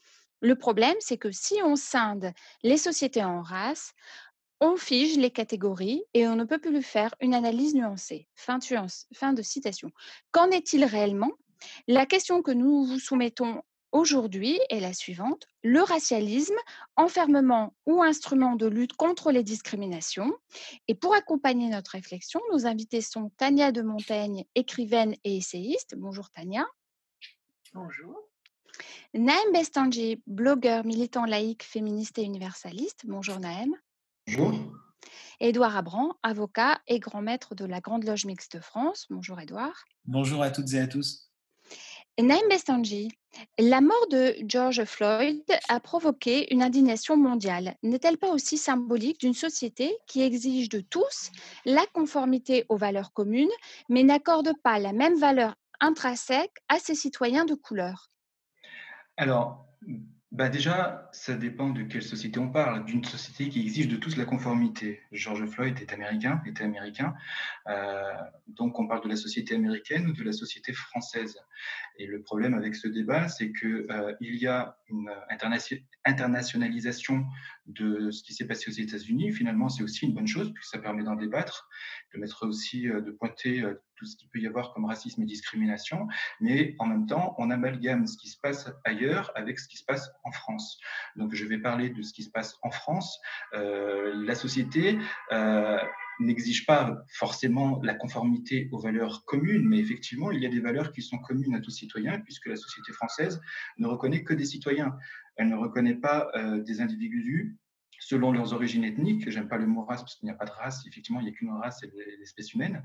Le 0.41 0.55
problème, 0.55 0.97
c'est 1.01 1.17
que 1.17 1.33
si 1.33 1.55
on 1.65 1.77
scinde 1.77 2.31
les 2.63 2.77
sociétés 2.77 3.25
en 3.25 3.43
races, 3.43 3.95
on 4.61 4.77
fige 4.77 5.17
les 5.17 5.31
catégories 5.31 6.03
et 6.15 6.27
on 6.27 6.37
ne 6.37 6.45
peut 6.45 6.59
plus 6.59 6.83
faire 6.83 7.15
une 7.21 7.35
analyse 7.35 7.75
nuancée. 7.75 8.29
Fin, 8.35 8.59
de 8.59 9.43
citation. 9.43 9.91
Qu'en 10.33 10.51
est-il 10.51 10.85
réellement? 10.85 11.33
La 11.87 12.07
question 12.07 12.43
que 12.43 12.51
nous 12.51 12.85
vous 12.85 12.99
soumettons 12.99 13.63
aujourd'hui 13.93 14.59
est 14.71 14.81
la 14.81 14.93
suivante. 14.93 15.47
Le 15.63 15.83
racialisme, 15.83 16.57
enfermement 16.97 17.75
ou 17.87 18.03
instrument 18.03 18.57
de 18.57 18.67
lutte 18.67 18.95
contre 18.95 19.31
les 19.31 19.43
discriminations. 19.43 20.33
Et 20.89 20.95
pour 20.95 21.15
accompagner 21.15 21.69
notre 21.69 21.93
réflexion, 21.93 22.41
nos 22.53 22.67
invités 22.67 23.01
sont 23.01 23.31
Tania 23.37 23.73
de 23.73 23.83
Montaigne, 23.83 24.45
écrivaine 24.55 25.15
et 25.25 25.37
essayiste. 25.37 25.95
Bonjour 25.97 26.31
Tania. 26.31 26.67
Bonjour. 27.75 28.17
Naëm 29.15 29.53
Bestanji, 29.53 30.23
blogueur 30.27 30.85
militant 30.85 31.25
laïque, 31.25 31.63
féministe 31.63 32.19
et 32.19 32.25
universaliste. 32.25 33.05
Bonjour 33.07 33.39
Naëm. 33.41 33.75
Bonjour. 34.27 34.53
Édouard 35.39 35.77
Abran, 35.77 36.15
avocat 36.25 36.81
et 36.89 36.99
grand 36.99 37.23
maître 37.23 37.55
de 37.55 37.65
la 37.65 37.81
Grande 37.81 38.05
Loge 38.05 38.25
Mixte 38.25 38.57
de 38.57 38.61
France. 38.61 39.07
Bonjour 39.09 39.39
Édouard. 39.39 39.85
Bonjour 40.05 40.43
à 40.43 40.51
toutes 40.51 40.73
et 40.73 40.81
à 40.81 40.89
tous. 40.89 41.31
Naïm 42.19 42.49
Bestanji, 42.49 43.13
la 43.59 43.81
mort 43.81 44.09
de 44.11 44.35
George 44.49 44.85
Floyd 44.85 45.45
a 45.69 45.79
provoqué 45.79 46.53
une 46.53 46.63
indignation 46.63 47.17
mondiale. 47.17 47.77
N'est-elle 47.83 48.19
pas 48.19 48.31
aussi 48.31 48.59
symbolique 48.59 49.21
d'une 49.21 49.35
société 49.35 49.97
qui 50.09 50.23
exige 50.23 50.71
de 50.71 50.81
tous 50.81 51.31
la 51.65 51.85
conformité 51.93 52.65
aux 52.69 52.77
valeurs 52.77 53.13
communes, 53.13 53.51
mais 53.89 54.03
n'accorde 54.03 54.53
pas 54.65 54.79
la 54.79 54.93
même 54.93 55.19
valeur 55.19 55.55
intrinsèque 55.79 56.57
à 56.69 56.79
ses 56.79 56.95
citoyens 56.95 57.45
de 57.45 57.55
couleur? 57.55 58.11
Alors, 59.19 59.67
bah 60.37 60.51
déjà, 60.51 61.09
ça 61.13 61.35
dépend 61.35 61.71
de 61.71 61.83
quelle 61.83 62.03
société 62.03 62.39
on 62.39 62.51
parle. 62.51 62.85
D'une 62.85 63.03
société 63.03 63.49
qui 63.49 63.63
exige 63.63 63.89
de 63.89 63.97
tous 63.97 64.19
la 64.19 64.27
conformité. 64.27 65.01
George 65.11 65.47
Floyd 65.47 65.81
est 65.81 65.95
américain, 65.95 66.43
était 66.45 66.63
américain. 66.63 67.15
Euh, 67.69 68.13
donc, 68.47 68.79
on 68.79 68.87
parle 68.87 69.03
de 69.03 69.09
la 69.09 69.17
société 69.17 69.55
américaine 69.55 70.07
ou 70.09 70.13
de 70.13 70.23
la 70.23 70.33
société 70.33 70.75
française. 70.75 71.39
Et 71.99 72.07
le 72.07 72.21
problème 72.21 72.53
avec 72.53 72.75
ce 72.75 72.87
débat, 72.87 73.29
c'est 73.29 73.51
qu'il 73.51 73.87
euh, 73.91 74.15
y 74.21 74.47
a 74.47 74.77
une 74.89 75.11
internationalisation 76.05 77.25
de 77.67 78.11
ce 78.11 78.23
qui 78.23 78.35
s'est 78.35 78.47
passé 78.47 78.71
aux 78.71 78.75
États-Unis. 78.75 79.33
Finalement, 79.33 79.71
c'est 79.71 79.83
aussi 79.83 80.05
une 80.05 80.13
bonne 80.13 80.27
chose, 80.27 80.53
puisque 80.53 80.71
ça 80.71 80.79
permet 80.79 81.03
d'en 81.03 81.17
débattre, 81.17 81.67
de 82.15 82.21
mettre 82.21 82.47
aussi, 82.47 82.89
euh, 82.91 83.01
de 83.01 83.11
pointer 83.11 83.63
euh, 83.63 83.75
tout 83.97 84.07
ce 84.07 84.17
qu'il 84.17 84.29
peut 84.29 84.39
y 84.39 84.47
avoir 84.47 84.73
comme 84.73 84.85
racisme 84.85 85.23
et 85.23 85.27
discrimination. 85.27 86.07
Mais 86.41 86.75
en 86.79 86.87
même 86.87 87.07
temps, 87.07 87.35
on 87.39 87.51
amalgame 87.51 88.07
ce 88.07 88.17
qui 88.17 88.29
se 88.29 88.39
passe 88.39 88.71
ailleurs 88.85 89.33
avec 89.35 89.59
ce 89.59 89.69
qui 89.69 89.77
se 89.77 89.85
passe 89.85 90.11
en 90.25 90.31
France. 90.31 90.79
Donc, 91.17 91.35
je 91.35 91.45
vais 91.45 91.59
parler 91.59 91.91
de 91.91 92.03
ce 92.03 92.13
qui 92.13 92.23
se 92.23 92.31
passe 92.31 92.57
en 92.63 92.71
France. 92.71 93.21
Euh, 93.55 94.13
la 94.25 94.35
société 94.35 94.99
n'exige 96.19 96.67
pas 96.67 97.05
forcément 97.09 97.81
la 97.83 97.95
conformité 97.95 98.69
aux 98.73 98.79
valeurs 98.79 99.25
communes, 99.25 99.67
mais 99.67 99.79
effectivement, 99.79 100.31
il 100.31 100.43
y 100.43 100.47
a 100.47 100.49
des 100.49 100.61
valeurs 100.61 100.93
qui 100.93 101.03
sont 101.03 101.19
communes 101.19 101.55
à 101.55 101.61
tous 101.61 101.71
citoyens, 101.71 102.21
puisque 102.21 102.47
la 102.47 102.57
société 102.57 102.93
française 102.93 103.41
ne 103.79 103.87
reconnaît 103.87 104.25
que 104.25 104.35
des 104.35 104.45
citoyens. 104.45 104.97
Elle 105.37 105.49
ne 105.49 105.57
reconnaît 105.57 105.97
pas 105.97 106.29
euh, 106.35 106.63
des 106.63 106.81
individus 106.81 107.57
selon 108.07 108.31
leurs 108.31 108.53
origines 108.53 108.85
ethniques. 108.85 109.29
J'aime 109.29 109.49
pas 109.49 109.57
le 109.57 109.67
mot 109.67 109.83
race 109.83 110.03
parce 110.03 110.15
qu'il 110.15 110.27
n'y 110.27 110.31
a 110.31 110.37
pas 110.37 110.45
de 110.45 110.53
race. 110.53 110.87
Effectivement, 110.87 111.19
il 111.21 111.25
n'y 111.25 111.31
a 111.31 111.33
qu'une 111.33 111.51
race, 111.51 111.79
c'est 111.81 111.93
l'espèce 112.21 112.55
humaine. 112.55 112.85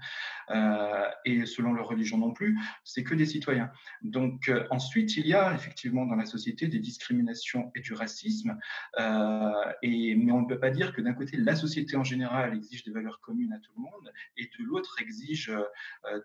Euh, 0.50 1.08
et 1.26 1.46
selon 1.46 1.74
leur 1.74 1.88
religion 1.88 2.18
non 2.18 2.34
plus, 2.34 2.58
c'est 2.84 3.04
que 3.04 3.14
des 3.14 3.28
citoyens. 3.28 3.72
Donc 4.02 4.50
euh, 4.50 4.66
ensuite, 4.72 5.16
il 5.18 5.28
y 5.28 5.36
a 5.36 5.54
effectivement 5.54 6.08
dans 6.08 6.16
la 6.16 6.26
société 6.26 6.68
des 6.68 6.80
discriminations 6.80 7.72
et 7.76 7.82
du 7.82 7.94
racisme. 7.94 8.58
Euh, 9.00 9.52
et, 9.84 10.16
mais 10.16 10.32
on 10.32 10.42
ne 10.42 10.48
peut 10.48 10.60
pas 10.60 10.72
dire 10.72 10.92
que 10.92 11.02
d'un 11.02 11.14
côté, 11.14 11.38
la 11.38 11.56
société 11.56 11.96
en 11.98 12.04
général 12.04 12.56
exige 12.56 12.84
des 12.84 12.92
valeurs 12.92 13.20
communes 13.20 13.54
à 13.54 13.60
tout 13.60 13.74
le 13.78 13.84
monde 13.84 14.12
et 14.38 14.46
de 14.46 14.64
l'autre 14.64 14.96
exige 15.00 15.52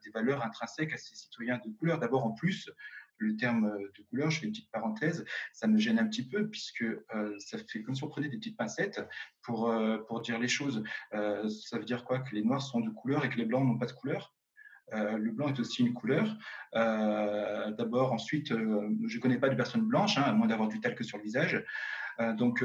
des 0.04 0.10
valeurs 0.10 0.42
intrinsèques 0.42 0.94
à 0.94 0.96
ses 0.96 1.14
citoyens 1.14 1.60
de 1.62 1.70
couleur. 1.78 1.98
D'abord, 1.98 2.24
en 2.24 2.32
plus, 2.32 2.70
le 3.18 3.36
terme 3.36 3.66
euh, 3.66 3.92
de 3.96 4.02
couleur, 4.04 4.30
je 4.30 4.40
fais 4.40 4.46
une 4.46 4.52
petite 4.52 4.70
parenthèse, 4.70 5.24
ça 5.52 5.66
me 5.66 5.78
gêne 5.78 5.98
un 5.98 6.06
petit 6.06 6.26
peu 6.26 6.48
puisque 6.48 6.82
euh, 6.82 7.34
ça 7.38 7.58
fait 7.58 7.82
comme 7.82 7.94
si 7.94 8.04
on 8.04 8.08
prenait 8.08 8.28
des 8.28 8.38
petites 8.38 8.56
pincettes 8.56 9.00
pour, 9.42 9.70
euh, 9.70 9.98
pour 10.08 10.20
dire 10.20 10.38
les 10.38 10.48
choses. 10.48 10.82
ça 11.12 11.78
veut 11.78 11.84
dire 11.84 12.04
quoi? 12.04 12.20
Que 12.20 12.34
les 12.34 12.42
noirs 12.42 12.62
sont 12.62 12.80
de 12.80 12.90
couleur 12.90 13.24
et 13.24 13.28
que 13.28 13.36
les 13.36 13.44
blancs 13.44 13.66
n'ont 13.66 13.78
pas 13.78 13.86
de 13.86 13.92
couleur? 13.92 14.34
Le 14.92 15.30
blanc 15.30 15.48
est 15.48 15.58
aussi 15.58 15.82
une 15.82 15.94
couleur. 15.94 16.36
D'abord, 16.72 18.12
ensuite, 18.12 18.48
je 18.48 18.54
ne 18.54 19.20
connais 19.20 19.38
pas 19.38 19.48
de 19.48 19.54
personne 19.54 19.82
blanche, 19.82 20.18
hein, 20.18 20.22
à 20.22 20.32
moins 20.32 20.46
d'avoir 20.46 20.68
du 20.68 20.80
talc 20.80 21.02
sur 21.04 21.18
le 21.18 21.24
visage. 21.24 21.64
donc, 22.36 22.64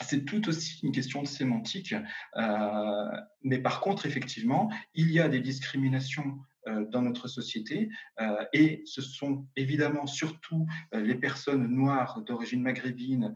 c'est 0.00 0.24
tout 0.24 0.48
aussi 0.48 0.80
une 0.84 0.92
question 0.92 1.22
de 1.22 1.28
sémantique. 1.28 1.94
mais 3.42 3.58
par 3.58 3.80
contre, 3.80 4.06
effectivement, 4.06 4.72
il 4.94 5.10
y 5.10 5.20
a 5.20 5.28
des 5.28 5.40
discriminations 5.40 6.38
dans 6.66 7.02
notre 7.02 7.28
société. 7.28 7.88
Euh, 8.20 8.44
et 8.52 8.82
ce 8.86 9.02
sont 9.02 9.46
évidemment 9.56 10.06
surtout 10.06 10.66
euh, 10.94 11.00
les 11.00 11.14
personnes 11.14 11.66
noires 11.68 12.22
d'origine 12.22 12.62
maghrébine, 12.62 13.34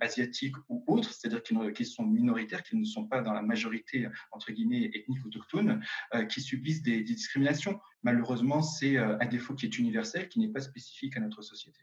asiatique 0.00 0.56
ou 0.68 0.84
autres, 0.86 1.12
c'est-à-dire 1.12 1.42
qui, 1.72 1.84
sont 1.84 2.04
minoritaires, 2.04 2.62
qui 2.62 2.76
ne 2.76 2.84
sont 2.84 3.06
pas 3.06 3.22
dans 3.22 3.32
la 3.32 3.42
majorité, 3.42 4.08
entre 4.32 4.52
guillemets, 4.52 4.90
ethnique 4.94 5.24
autochtone, 5.24 5.82
qui 6.28 6.40
subissent 6.40 6.82
des 6.82 7.02
discriminations. 7.02 7.80
Malheureusement, 8.02 8.62
c'est 8.62 8.96
un 8.96 9.26
défaut 9.26 9.54
qui 9.54 9.66
est 9.66 9.78
universel, 9.78 10.28
qui 10.28 10.40
n'est 10.40 10.48
pas 10.48 10.60
spécifique 10.60 11.16
à 11.16 11.20
notre 11.20 11.42
société. 11.42 11.80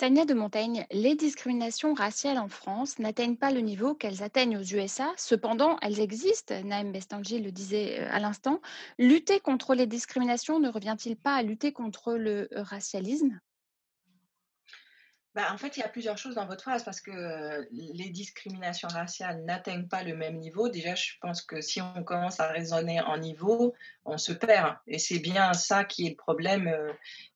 Tania 0.00 0.24
de 0.24 0.32
Montaigne, 0.32 0.86
les 0.92 1.14
discriminations 1.14 1.92
raciales 1.92 2.38
en 2.38 2.48
France 2.48 2.98
n'atteignent 2.98 3.36
pas 3.36 3.50
le 3.50 3.60
niveau 3.60 3.92
qu'elles 3.92 4.22
atteignent 4.22 4.56
aux 4.56 4.62
USA. 4.62 5.12
Cependant, 5.18 5.76
elles 5.82 6.00
existent. 6.00 6.54
Naïm 6.64 6.90
Bestanji 6.90 7.38
le 7.38 7.52
disait 7.52 8.00
euh, 8.00 8.08
à 8.10 8.18
l'instant. 8.18 8.62
Lutter 8.98 9.40
contre 9.40 9.74
les 9.74 9.86
discriminations 9.86 10.58
ne 10.58 10.70
revient-il 10.70 11.16
pas 11.16 11.34
à 11.34 11.42
lutter 11.42 11.72
contre 11.72 12.14
le 12.14 12.48
racialisme? 12.52 13.40
Bah, 15.34 15.52
en 15.52 15.58
fait, 15.58 15.76
il 15.76 15.80
y 15.80 15.82
a 15.84 15.88
plusieurs 15.88 16.18
choses 16.18 16.34
dans 16.34 16.46
votre 16.46 16.62
phrase 16.62 16.82
parce 16.82 17.00
que 17.00 17.66
les 17.70 18.08
discriminations 18.10 18.88
raciales 18.88 19.44
n'atteignent 19.44 19.86
pas 19.86 20.02
le 20.02 20.16
même 20.16 20.38
niveau. 20.38 20.68
Déjà, 20.68 20.96
je 20.96 21.12
pense 21.20 21.42
que 21.42 21.60
si 21.60 21.80
on 21.80 22.02
commence 22.02 22.40
à 22.40 22.48
raisonner 22.48 23.00
en 23.00 23.16
niveau, 23.16 23.74
on 24.04 24.18
se 24.18 24.32
perd. 24.32 24.74
Et 24.88 24.98
c'est 24.98 25.20
bien 25.20 25.52
ça 25.52 25.84
qui 25.84 26.06
est 26.06 26.10
le 26.10 26.16
problème 26.16 26.74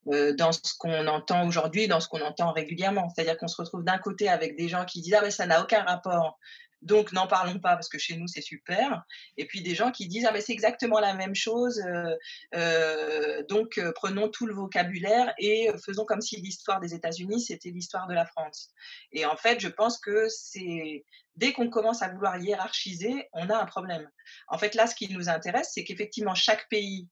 dans 0.06 0.50
ce 0.50 0.76
qu'on 0.76 1.06
entend 1.06 1.46
aujourd'hui, 1.46 1.86
dans 1.86 2.00
ce 2.00 2.08
qu'on 2.08 2.20
entend 2.20 2.50
régulièrement. 2.52 3.08
C'est-à-dire 3.10 3.38
qu'on 3.38 3.46
se 3.46 3.62
retrouve 3.62 3.84
d'un 3.84 3.98
côté 3.98 4.28
avec 4.28 4.56
des 4.56 4.68
gens 4.68 4.84
qui 4.84 5.00
disent 5.00 5.14
Ah, 5.14 5.22
mais 5.22 5.30
ça 5.30 5.46
n'a 5.46 5.62
aucun 5.62 5.84
rapport 5.84 6.40
donc, 6.84 7.12
n'en 7.12 7.26
parlons 7.26 7.58
pas 7.58 7.74
parce 7.74 7.88
que 7.88 7.98
chez 7.98 8.16
nous, 8.16 8.28
c'est 8.28 8.42
super. 8.42 9.04
Et 9.38 9.46
puis 9.46 9.62
des 9.62 9.74
gens 9.74 9.90
qui 9.90 10.06
disent, 10.06 10.26
ah 10.28 10.32
mais 10.32 10.42
c'est 10.42 10.52
exactement 10.52 11.00
la 11.00 11.14
même 11.14 11.34
chose. 11.34 11.80
Euh, 11.80 12.14
euh, 12.54 13.42
donc, 13.48 13.78
euh, 13.78 13.90
prenons 13.94 14.28
tout 14.28 14.46
le 14.46 14.54
vocabulaire 14.54 15.32
et 15.38 15.70
faisons 15.84 16.04
comme 16.04 16.20
si 16.20 16.36
l'histoire 16.36 16.80
des 16.80 16.94
États-Unis, 16.94 17.40
c'était 17.40 17.70
l'histoire 17.70 18.06
de 18.06 18.14
la 18.14 18.26
France. 18.26 18.70
Et 19.12 19.24
en 19.24 19.36
fait, 19.36 19.60
je 19.60 19.68
pense 19.68 19.98
que 19.98 20.28
c'est 20.28 21.04
dès 21.36 21.52
qu'on 21.52 21.70
commence 21.70 22.02
à 22.02 22.08
vouloir 22.08 22.38
hiérarchiser, 22.38 23.28
on 23.32 23.48
a 23.48 23.56
un 23.56 23.64
problème. 23.64 24.08
En 24.48 24.58
fait, 24.58 24.74
là, 24.74 24.86
ce 24.86 24.94
qui 24.94 25.12
nous 25.12 25.28
intéresse, 25.30 25.70
c'est 25.72 25.84
qu'effectivement, 25.84 26.34
chaque 26.34 26.68
pays 26.68 27.08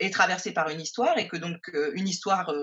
est 0.00 0.12
traversé 0.12 0.52
par 0.52 0.70
une 0.70 0.80
histoire 0.80 1.18
et 1.18 1.28
que 1.28 1.36
donc 1.36 1.70
une 1.94 2.08
histoire, 2.08 2.54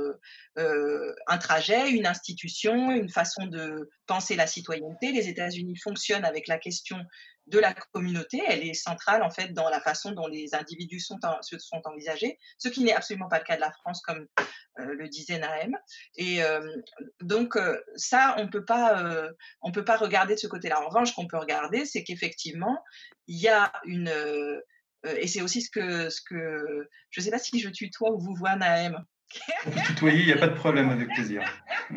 un 0.56 1.38
trajet, 1.38 1.92
une 1.92 2.08
institution, 2.08 2.92
une 2.92 3.10
façon 3.10 3.46
de 3.46 3.90
penser 4.08 4.36
la 4.36 4.48
citoyenneté. 4.48 5.12
Les 5.12 5.28
États-Unis 5.30 5.78
fonctionnent 5.78 6.26
avec 6.26 6.48
la 6.48 6.58
question 6.58 6.98
de 7.46 7.60
la 7.60 7.74
communauté, 7.94 8.42
elle 8.46 8.68
est 8.68 8.74
centrale 8.74 9.24
en 9.24 9.30
fait 9.30 9.54
dans 9.54 9.70
la 9.70 9.80
façon 9.80 10.12
dont 10.12 10.28
les 10.28 10.54
individus 10.54 11.00
sont, 11.00 11.18
sont 11.42 11.82
envisagés, 11.86 12.38
ce 12.58 12.68
qui 12.68 12.84
n'est 12.84 12.94
absolument 12.94 13.30
pas 13.30 13.40
le 13.40 13.46
cas 13.46 13.56
de 13.56 13.62
la 13.62 13.72
France 13.72 14.02
comme 14.02 14.28
le 14.76 15.08
disait 15.08 15.40
Naëm. 15.40 15.78
Et 16.18 16.42
donc 17.22 17.58
ça, 17.96 18.36
on 18.40 18.50
peut 18.50 18.66
pas, 18.66 19.30
peut 19.74 19.86
pas 19.86 19.96
regarder 19.96 20.36
de 20.36 20.40
ce 20.40 20.48
côté-là. 20.48 20.82
En 20.82 20.90
revanche, 20.90 21.14
qu'on 21.14 21.28
peut 21.28 21.38
regarder, 21.38 21.86
c'est 21.86 22.04
qu'effectivement, 22.04 22.84
il 23.28 23.40
y 23.40 23.48
a 23.48 23.72
une 23.86 24.12
et 25.04 25.28
c'est 25.28 25.42
aussi 25.42 25.62
ce 25.62 25.70
que, 25.70 26.10
ce 26.10 26.22
que 26.22 26.88
je 27.12 27.20
ne 27.20 27.24
sais 27.24 27.32
pas 27.32 27.40
si 27.40 27.60
je 27.60 27.70
tutoie 27.70 28.12
ou 28.12 28.20
vous 28.20 28.36
vois 28.36 28.56
Naëm. 28.56 29.04
Tutoyer, 29.86 30.20
il 30.22 30.26
n'y 30.26 30.34
a 30.34 30.38
pas 30.38 30.48
de 30.48 30.56
problème, 30.56 30.90
avec 30.90 31.10
plaisir. 31.10 31.44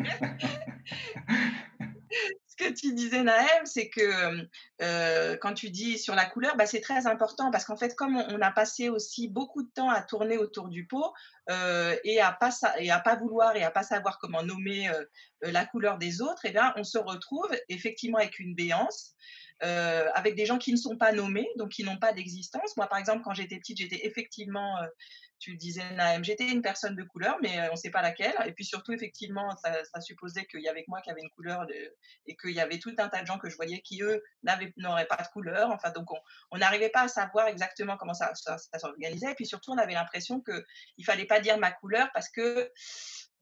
ce 2.47 2.55
que 2.57 2.73
tu 2.73 2.93
disais, 2.93 3.23
Naëm, 3.23 3.65
c'est 3.65 3.89
que 3.89 4.45
euh, 4.81 5.37
quand 5.37 5.53
tu 5.53 5.69
dis 5.69 5.97
sur 5.97 6.13
la 6.15 6.25
couleur, 6.25 6.57
bah, 6.57 6.65
c'est 6.65 6.81
très 6.81 7.07
important 7.07 7.51
parce 7.51 7.63
qu'en 7.65 7.77
fait, 7.77 7.95
comme 7.95 8.17
on, 8.17 8.41
a 8.41 8.51
passé 8.51 8.89
aussi 8.89 9.29
beaucoup 9.29 9.63
de 9.63 9.69
temps 9.73 9.89
à 9.89 10.01
tourner 10.01 10.37
autour 10.37 10.67
du 10.67 10.85
pot 10.85 11.13
euh, 11.49 11.95
et 12.03 12.19
à 12.21 12.31
pas 12.31 12.51
et 12.77 12.91
à 12.91 12.99
pas 12.99 13.15
vouloir 13.15 13.55
et 13.55 13.63
à 13.63 13.71
pas 13.71 13.83
savoir 13.83 14.19
comment 14.19 14.43
nommer 14.43 14.89
euh, 14.89 15.03
la 15.41 15.65
couleur 15.65 15.97
des 15.97 16.21
autres, 16.21 16.41
eh 16.45 16.51
bien, 16.51 16.73
on 16.77 16.83
se 16.83 16.97
retrouve 16.97 17.49
effectivement 17.69 18.19
avec 18.19 18.39
une 18.39 18.55
béance. 18.55 19.15
avec 19.61 20.35
des 20.35 20.45
gens 20.45 20.57
qui 20.57 20.71
ne 20.71 20.77
sont 20.77 20.97
pas 20.97 21.11
nommés, 21.11 21.47
donc 21.57 21.69
qui 21.69 21.83
n'ont 21.83 21.99
pas 21.99 22.13
d'existence. 22.13 22.75
Moi, 22.77 22.87
par 22.87 22.97
exemple, 22.97 23.21
quand 23.23 23.33
j'étais 23.33 23.57
petite, 23.57 23.77
j'étais 23.77 24.05
effectivement 24.07 24.75
tu 25.41 25.57
disais 25.57 25.83
Naëm, 25.95 26.23
j'étais 26.23 26.47
une 26.47 26.61
personne 26.61 26.95
de 26.95 27.03
couleur, 27.03 27.37
mais 27.41 27.59
euh, 27.59 27.69
on 27.69 27.71
ne 27.71 27.75
sait 27.75 27.89
pas 27.89 28.03
laquelle. 28.03 28.33
Et 28.45 28.51
puis 28.53 28.63
surtout, 28.63 28.93
effectivement, 28.93 29.49
ça, 29.57 29.99
supposait 29.99 30.45
qu'il 30.45 30.61
y 30.61 30.69
avait 30.69 30.83
que 30.83 30.89
moi 30.89 31.01
qui 31.01 31.09
avait 31.09 31.21
une 31.21 31.31
couleur 31.31 31.65
et 32.27 32.37
qu'il 32.37 32.51
y 32.51 32.59
avait 32.59 32.77
tout 32.77 32.93
un 32.99 33.09
tas 33.09 33.21
de 33.21 33.27
gens 33.27 33.39
que 33.39 33.49
je 33.49 33.55
voyais 33.55 33.81
qui, 33.81 34.03
eux, 34.03 34.23
n'auraient 34.77 35.07
pas 35.07 35.17
de 35.17 35.27
couleur. 35.33 35.71
Enfin, 35.71 35.89
donc, 35.89 36.07
on 36.51 36.57
n'arrivait 36.59 36.89
pas 36.89 37.01
à 37.01 37.07
savoir 37.07 37.47
exactement 37.47 37.97
comment 37.97 38.13
ça, 38.13 38.31
s'organisait. 38.77 39.31
Et 39.31 39.35
puis 39.35 39.47
surtout, 39.47 39.71
on 39.71 39.77
avait 39.79 39.95
l'impression 39.95 40.41
qu'il 40.41 41.05
fallait 41.05 41.25
pas 41.31 41.39
dire 41.39 41.57
ma 41.57 41.71
couleur 41.71 42.09
parce 42.13 42.29
que 42.29 42.71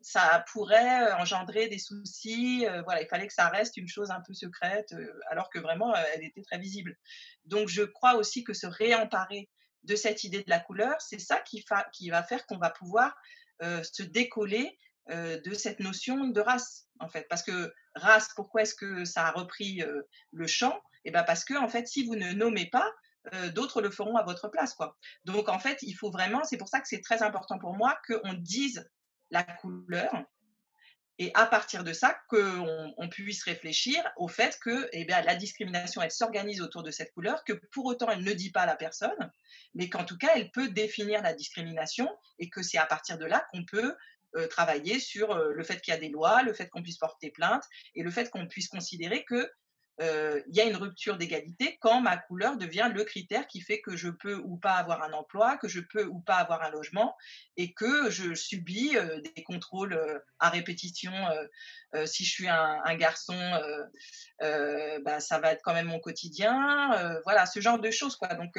ça 0.01 0.45
pourrait 0.51 1.03
euh, 1.03 1.15
engendrer 1.17 1.67
des 1.67 1.79
soucis. 1.79 2.65
Euh, 2.67 2.81
voilà, 2.83 3.01
il 3.01 3.07
fallait 3.07 3.27
que 3.27 3.33
ça 3.33 3.49
reste 3.49 3.77
une 3.77 3.87
chose 3.87 4.11
un 4.11 4.21
peu 4.25 4.33
secrète, 4.33 4.93
alors 5.29 5.49
que 5.49 5.59
vraiment, 5.59 5.93
elle 6.13 6.23
était 6.23 6.43
très 6.43 6.57
visible. 6.57 6.95
Donc, 7.45 7.67
je 7.67 7.83
crois 7.83 8.15
aussi 8.15 8.43
que 8.43 8.53
se 8.53 8.67
réemparer 8.67 9.49
de 9.83 9.95
cette 9.95 10.23
idée 10.23 10.43
de 10.43 10.49
la 10.49 10.59
couleur, 10.59 10.95
c'est 10.99 11.19
ça 11.19 11.39
qui, 11.39 11.65
qui, 11.93 12.09
va 12.09 12.23
faire 12.23 12.45
qu'on 12.45 12.57
va 12.57 12.69
pouvoir 12.69 13.15
euh, 13.61 13.83
se 13.83 14.03
décoller 14.03 14.77
euh, 15.09 15.39
de 15.41 15.53
cette 15.53 15.79
notion 15.79 16.27
de 16.27 16.41
race, 16.41 16.87
en 16.99 17.09
fait. 17.09 17.27
Parce 17.29 17.43
que 17.43 17.73
race, 17.95 18.29
pourquoi 18.35 18.61
est-ce 18.63 18.75
que 18.75 19.05
ça 19.05 19.27
a 19.27 19.31
repris 19.31 19.81
euh, 19.81 20.01
le 20.31 20.47
champ? 20.47 20.81
Eh 21.05 21.11
bien 21.11 21.23
parce 21.23 21.45
que, 21.45 21.55
en 21.55 21.67
fait, 21.67 21.87
si 21.87 22.05
vous 22.05 22.15
ne 22.15 22.31
nommez 22.33 22.69
pas, 22.69 22.89
d'autres 23.53 23.81
le 23.81 23.89
feront 23.91 24.15
à 24.15 24.23
votre 24.23 24.47
place, 24.47 24.73
quoi. 24.73 24.97
Donc, 25.25 25.49
en 25.49 25.59
fait, 25.59 25.77
il 25.81 25.93
faut 25.93 26.09
vraiment, 26.09 26.43
c'est 26.43 26.57
pour 26.57 26.69
ça 26.69 26.79
que 26.79 26.87
c'est 26.87 27.01
très 27.01 27.21
important 27.21 27.59
pour 27.59 27.75
moi 27.75 27.97
qu'on 28.07 28.33
dise 28.33 28.89
la 29.29 29.43
couleur, 29.43 30.25
et 31.21 31.31
à 31.33 31.45
partir 31.45 31.83
de 31.83 31.91
ça, 31.91 32.17
qu'on 32.29 32.93
on 32.97 33.09
puisse 33.09 33.43
réfléchir 33.43 34.01
au 34.15 34.29
fait 34.29 34.57
que 34.61 34.87
eh 34.93 35.03
bien, 35.03 35.21
la 35.21 35.35
discrimination, 35.35 36.01
elle 36.01 36.11
s'organise 36.11 36.61
autour 36.61 36.81
de 36.81 36.91
cette 36.91 37.11
couleur, 37.11 37.43
que 37.43 37.51
pour 37.73 37.85
autant, 37.85 38.09
elle 38.09 38.23
ne 38.23 38.31
dit 38.31 38.51
pas 38.51 38.61
à 38.61 38.65
la 38.65 38.77
personne, 38.77 39.31
mais 39.75 39.89
qu'en 39.89 40.05
tout 40.05 40.17
cas, 40.17 40.29
elle 40.35 40.49
peut 40.51 40.69
définir 40.69 41.21
la 41.21 41.33
discrimination 41.33 42.09
et 42.39 42.49
que 42.49 42.63
c'est 42.63 42.77
à 42.77 42.85
partir 42.85 43.17
de 43.17 43.25
là 43.25 43.45
qu'on 43.51 43.65
peut 43.65 43.97
euh, 44.37 44.47
travailler 44.47 44.97
sur 44.97 45.31
euh, 45.31 45.51
le 45.51 45.63
fait 45.65 45.81
qu'il 45.81 45.93
y 45.93 45.97
a 45.97 45.99
des 45.99 46.07
lois, 46.07 46.41
le 46.41 46.53
fait 46.53 46.69
qu'on 46.69 46.81
puisse 46.81 46.97
porter 46.97 47.31
plainte 47.31 47.65
et 47.95 48.03
le 48.03 48.11
fait 48.11 48.29
qu'on 48.29 48.47
puisse 48.47 48.69
considérer 48.69 49.25
que 49.25 49.35
euh, 49.35 49.47
il 49.99 50.55
y 50.55 50.61
a 50.61 50.65
une 50.65 50.75
rupture 50.75 51.17
d'égalité 51.17 51.77
quand 51.81 52.01
ma 52.01 52.17
couleur 52.17 52.57
devient 52.57 52.89
le 52.93 53.03
critère 53.03 53.47
qui 53.47 53.61
fait 53.61 53.81
que 53.81 53.97
je 53.97 54.09
peux 54.09 54.35
ou 54.45 54.57
pas 54.57 54.73
avoir 54.73 55.03
un 55.03 55.11
emploi, 55.13 55.57
que 55.57 55.67
je 55.67 55.81
peux 55.81 56.05
ou 56.05 56.19
pas 56.19 56.35
avoir 56.35 56.63
un 56.63 56.69
logement 56.69 57.15
et 57.57 57.73
que 57.73 58.09
je 58.09 58.33
subis 58.33 58.95
euh, 58.95 59.19
des 59.35 59.43
contrôles 59.43 59.93
euh, 59.93 60.19
à 60.39 60.49
répétition. 60.49 61.11
si 62.05 62.23
je 62.23 62.31
suis 62.31 62.47
un, 62.47 62.95
garçon, 62.95 63.35
bah, 64.39 65.19
ça 65.19 65.39
va 65.39 65.51
être 65.53 65.61
quand 65.63 65.73
même 65.73 65.87
mon 65.87 65.99
quotidien. 65.99 67.19
voilà, 67.23 67.45
ce 67.45 67.59
genre 67.59 67.79
de 67.79 67.91
choses. 67.91 68.17
Donc, 68.37 68.57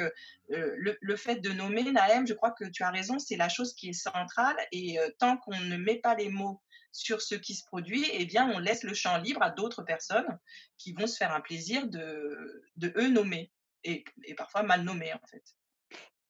le, 0.49 0.97
le, 0.99 1.15
fait 1.15 1.37
de 1.37 1.49
nommer 1.51 1.83
Naëm, 1.83 2.27
je 2.27 2.33
crois 2.33 2.51
que 2.51 2.65
tu 2.65 2.83
as 2.83 2.91
raison, 2.91 3.19
c'est 3.19 3.37
la 3.37 3.49
chose 3.49 3.73
qui 3.73 3.89
est 3.89 3.93
centrale 3.93 4.57
et 4.71 4.97
tant 5.17 5.37
qu'on 5.37 5.57
ne 5.57 5.77
met 5.77 5.95
pas 5.95 6.13
les 6.15 6.29
mots 6.29 6.61
sur 6.91 7.21
ce 7.21 7.35
qui 7.35 7.55
se 7.55 7.65
produit, 7.65 8.05
eh 8.11 8.25
bien, 8.25 8.49
on 8.51 8.59
laisse 8.59 8.83
le 8.83 8.93
champ 8.93 9.17
libre 9.17 9.41
à 9.41 9.49
d'autres 9.49 9.83
personnes 9.83 10.39
qui 10.77 10.93
vont 10.93 11.07
se 11.07 11.17
faire 11.17 11.33
un 11.33 11.41
plaisir 11.41 11.87
de, 11.87 12.63
de 12.75 12.93
eux 12.97 13.09
nommer 13.09 13.51
et, 13.83 14.03
parfois 14.37 14.63
mal 14.63 14.83
nommer 14.83 15.13
en 15.13 15.27
fait. 15.27 15.43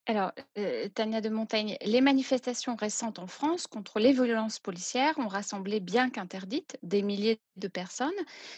Alors, 0.08 0.32
euh, 0.58 0.90
Tania 0.90 1.22
de 1.22 1.30
Montaigne, 1.30 1.78
les 1.84 2.02
manifestations 2.02 2.76
récentes 2.76 3.20
en 3.20 3.28
France 3.28 3.68
contre 3.68 4.00
les 4.00 4.14
violences 4.14 4.58
policières 4.58 5.18
ont 5.20 5.28
rassemblé, 5.28 5.80
bien 5.80 6.10
qu'interdites, 6.10 6.76
des 6.82 7.04
milliers 7.04 7.40
de 7.56 7.68
personnes. 7.68 8.10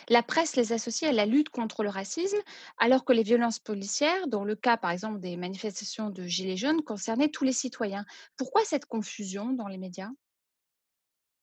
La 0.08 0.24
presse 0.24 0.56
les 0.56 0.72
associe 0.72 1.12
à 1.12 1.14
la 1.14 1.26
lutte 1.26 1.50
contre 1.50 1.84
le 1.84 1.90
racisme, 1.90 2.38
alors 2.78 3.04
que 3.04 3.12
les 3.12 3.24
violences 3.24 3.60
policières, 3.60 4.28
dans 4.28 4.46
le 4.46 4.56
cas 4.56 4.78
par 4.78 4.92
exemple 4.92 5.20
des 5.20 5.36
manifestations 5.36 6.10
de 6.10 6.24
Gilets 6.24 6.58
jaunes, 6.58 6.82
concernaient 6.82 7.30
tous 7.30 7.44
les 7.44 7.54
citoyens. 7.54 8.06
Pourquoi 8.38 8.64
cette 8.64 8.86
confusion 8.86 9.52
dans 9.52 9.68
les 9.68 9.78
médias? 9.78 10.12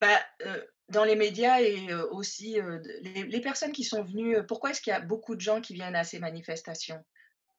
Bah, 0.00 0.20
dans 0.88 1.04
les 1.04 1.16
médias 1.16 1.60
et 1.60 1.92
aussi 2.10 2.58
les, 3.02 3.40
personnes 3.40 3.72
qui 3.72 3.84
sont 3.84 4.02
venues, 4.02 4.44
pourquoi 4.46 4.70
est-ce 4.70 4.80
qu'il 4.80 4.92
y 4.92 4.96
a 4.96 5.00
beaucoup 5.00 5.34
de 5.34 5.40
gens 5.40 5.60
qui 5.60 5.74
viennent 5.74 5.96
à 5.96 6.04
ces 6.04 6.18
manifestations? 6.18 7.02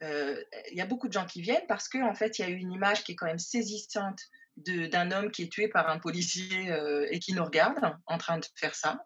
Il 0.02 0.74
y 0.74 0.82
a 0.82 0.86
beaucoup 0.86 1.08
de 1.08 1.14
gens 1.14 1.26
qui 1.26 1.42
viennent 1.42 1.66
parce 1.68 1.88
qu'en 1.88 2.10
en 2.10 2.16
fait, 2.16 2.40
il 2.40 2.42
y 2.42 2.46
a 2.46 2.50
eu 2.50 2.56
une 2.56 2.72
image 2.72 3.04
qui 3.04 3.14
est 3.14 3.16
quand 3.16 3.28
même 3.28 3.40
saisissante 3.40 4.20
d'un 4.58 5.12
homme 5.12 5.32
qui 5.32 5.44
est 5.44 5.52
tué 5.52 5.70
par 5.70 5.90
un 5.90 6.00
policier 6.00 6.72
et 7.10 7.20
qui 7.20 7.34
nous 7.34 7.44
regarde 7.44 7.80
en 8.06 8.18
train 8.18 8.38
de 8.38 8.46
faire 8.56 8.76
ça. 8.76 9.06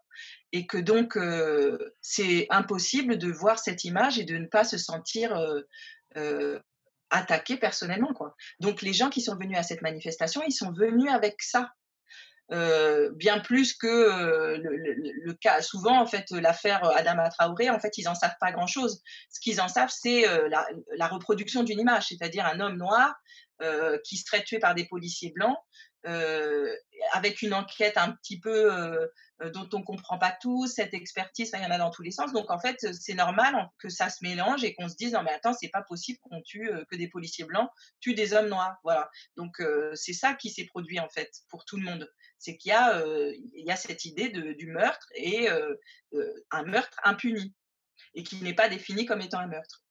Et 0.52 0.66
que 0.66 0.78
donc, 0.78 1.18
c'est 2.00 2.46
impossible 2.50 3.18
de 3.18 3.30
voir 3.30 3.58
cette 3.58 3.84
image 3.84 4.18
et 4.18 4.24
de 4.24 4.38
ne 4.38 4.46
pas 4.46 4.64
se 4.64 4.78
sentir 4.78 5.38
attaqué 7.10 7.56
personnellement. 7.56 8.12
Donc, 8.60 8.82
les 8.82 8.92
gens 8.92 9.10
qui 9.10 9.20
sont 9.20 9.36
venus 9.36 9.58
à 9.58 9.62
cette 9.62 9.82
manifestation, 9.82 10.42
ils 10.46 10.52
sont 10.52 10.72
venus 10.72 11.10
avec 11.10 11.40
ça. 11.42 11.70
Euh, 12.52 13.10
bien 13.12 13.40
plus 13.40 13.74
que 13.74 13.86
euh, 13.88 14.58
le, 14.58 15.32
cas. 15.34 15.62
Souvent, 15.62 16.00
en 16.00 16.06
fait, 16.06 16.30
l'affaire 16.30 16.84
Adama 16.96 17.28
Traoré, 17.30 17.70
en 17.70 17.80
fait, 17.80 17.98
ils 17.98 18.08
en 18.08 18.14
savent 18.14 18.36
pas 18.40 18.52
grand-chose. 18.52 19.02
Ce 19.30 19.40
qu'ils 19.40 19.60
en 19.60 19.68
savent, 19.68 19.92
c'est 19.92 20.28
euh, 20.28 20.48
la, 20.48 21.08
reproduction 21.08 21.64
d'une 21.64 21.80
image, 21.80 22.06
c'est-à-dire 22.08 22.46
un 22.46 22.60
homme 22.60 22.76
noir 22.76 23.14
qui 24.04 24.18
serait 24.18 24.44
tué 24.44 24.58
par 24.58 24.74
des 24.74 24.84
policiers 24.84 25.32
blancs, 25.34 25.56
avec 27.12 27.40
une 27.40 27.54
enquête 27.54 27.96
un 27.96 28.12
petit 28.12 28.38
peu 28.38 29.08
dont 29.54 29.66
on 29.72 29.82
comprend 29.82 30.18
pas 30.18 30.36
tout, 30.42 30.66
cette 30.66 30.92
expertise, 30.92 31.52
il 31.54 31.62
y 31.62 31.64
en 31.64 31.70
a 31.70 31.78
dans 31.78 31.90
tous 31.90 32.02
les 32.02 32.10
sens. 32.10 32.34
Donc, 32.34 32.50
en 32.50 32.58
fait, 32.58 32.86
c'est 32.92 33.14
normal 33.14 33.70
que 33.78 33.88
ça 33.88 34.10
se 34.10 34.22
mélange 34.22 34.62
et 34.62 34.74
qu'on 34.74 34.90
se 34.90 34.96
dise 34.96 35.14
non 35.14 35.22
mais 35.22 35.32
attends, 35.32 35.54
c'est 35.54 35.70
pas 35.70 35.80
possible 35.80 36.18
qu'on 36.20 36.42
tue 36.42 36.70
que 36.90 36.96
des 36.96 37.08
policiers 37.08 37.46
blancs 37.46 37.70
tuent 38.00 38.12
des 38.12 38.34
hommes 38.34 38.48
noirs. 38.48 38.76
Voilà. 38.84 39.08
Donc, 39.38 39.56
c'est 39.94 40.12
ça 40.12 40.34
qui 40.34 40.50
s'est 40.50 40.66
produit 40.66 41.00
en 41.00 41.08
fait 41.08 41.32
pour 41.48 41.64
tout 41.64 41.78
le 41.78 41.84
monde 41.84 42.06
c'est 42.38 42.56
qu'il 42.56 42.70
y, 42.70 43.70
a, 43.70 43.76
cette 43.76 44.04
idée 44.04 44.28
du 44.28 44.66
meurtre 44.68 45.08
et 45.14 45.48
un 46.50 46.62
meurtre 46.64 46.98
impuni 47.04 47.54
et 48.14 48.22
qui 48.22 48.42
n'est 48.42 48.54
pas 48.54 48.68
défini 48.68 49.06
comme 49.06 49.20
étant 49.20 49.38
un 49.38 49.46
meurtre. 49.46 49.82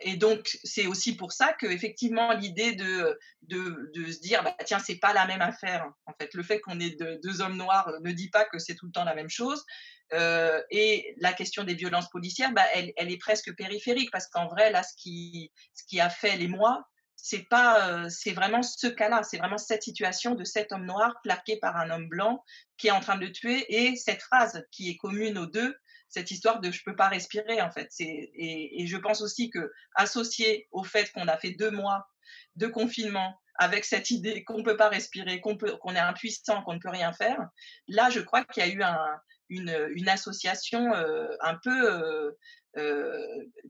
et 0.00 0.16
donc, 0.16 0.58
c'est 0.64 0.86
aussi 0.86 1.16
pour 1.16 1.32
ça 1.32 1.52
que 1.54 1.66
effectivement 1.66 2.32
l'idée 2.32 2.74
de, 2.74 3.18
se 3.50 4.20
dire, 4.20 4.42
bah, 4.42 4.56
tiens, 4.64 4.78
c'est 4.78 4.98
pas 4.98 5.12
la 5.12 5.26
même 5.26 5.42
affaire. 5.42 5.90
En 6.06 6.12
fait, 6.20 6.34
le 6.34 6.42
fait 6.42 6.60
qu'on 6.60 6.80
ait 6.80 6.96
deux 7.22 7.40
hommes 7.40 7.56
noirs 7.56 7.92
ne 8.02 8.12
dit 8.12 8.30
pas 8.30 8.44
que 8.44 8.58
c'est 8.58 8.74
tout 8.74 8.86
le 8.86 8.92
temps 8.92 9.04
la 9.04 9.14
même 9.14 9.30
chose. 9.30 9.64
et 10.12 11.14
la 11.18 11.32
question 11.32 11.64
des 11.64 11.74
violences 11.74 12.10
policières, 12.10 12.52
bah, 12.52 12.66
elle, 12.74 12.92
elle, 12.96 13.10
est 13.10 13.18
presque 13.18 13.54
périphérique 13.56 14.10
parce 14.10 14.28
qu'en 14.28 14.46
vrai, 14.46 14.70
là, 14.70 14.82
ce 14.82 14.94
qui, 14.96 15.52
ce 15.74 15.84
qui 15.86 16.00
a 16.00 16.10
fait 16.10 16.36
les 16.36 16.48
mois, 16.48 16.84
c'est 17.16 17.48
pas, 17.48 18.08
c'est 18.10 18.32
vraiment 18.32 18.62
ce 18.62 18.86
cas-là, 18.86 19.22
c'est 19.22 19.38
vraiment 19.38 19.58
cette 19.58 19.82
situation 19.82 20.34
de 20.34 20.44
cet 20.44 20.70
homme 20.72 20.84
noir 20.84 21.14
plaqué 21.22 21.56
par 21.56 21.76
un 21.76 21.90
homme 21.90 22.08
blanc 22.08 22.44
qui 22.76 22.88
est 22.88 22.92
en 22.92 23.00
train 23.00 23.16
de 23.16 23.24
le 23.24 23.32
tuer 23.32 23.64
et 23.68 23.96
cette 23.96 24.22
phrase 24.22 24.64
qui 24.70 24.90
est 24.90 24.96
commune 24.96 25.38
aux 25.38 25.46
deux, 25.46 25.74
cette 26.08 26.30
histoire 26.30 26.60
de 26.60 26.70
je 26.70 26.82
peux 26.84 26.94
pas 26.94 27.08
respirer 27.08 27.60
en 27.62 27.70
fait. 27.70 27.90
Et, 27.98 28.82
et, 28.82 28.86
je 28.86 28.96
pense 28.96 29.22
aussi 29.22 29.50
que 29.50 29.72
associé 29.94 30.68
au 30.70 30.84
fait 30.84 31.10
qu'on 31.12 31.26
a 31.26 31.36
fait 31.36 31.52
deux 31.52 31.70
mois 31.70 32.06
de 32.54 32.66
confinement 32.66 33.40
avec 33.58 33.84
cette 33.84 34.10
idée 34.10 34.44
qu'on 34.44 34.62
peut 34.62 34.76
pas 34.76 34.90
respirer, 34.90 35.40
qu'on 35.40 35.56
qu'on 35.56 35.94
est 35.94 35.98
impuissant, 35.98 36.62
qu'on 36.62 36.74
ne 36.74 36.78
peut 36.78 36.90
rien 36.90 37.12
faire, 37.12 37.38
là 37.88 38.10
je 38.10 38.20
crois 38.20 38.44
qu'il 38.44 38.64
y 38.64 38.70
a 38.70 38.72
eu 38.72 38.82
un, 38.82 39.18
une, 39.48 40.08
association 40.08 40.92
un 40.94 41.54
peu 41.62 42.36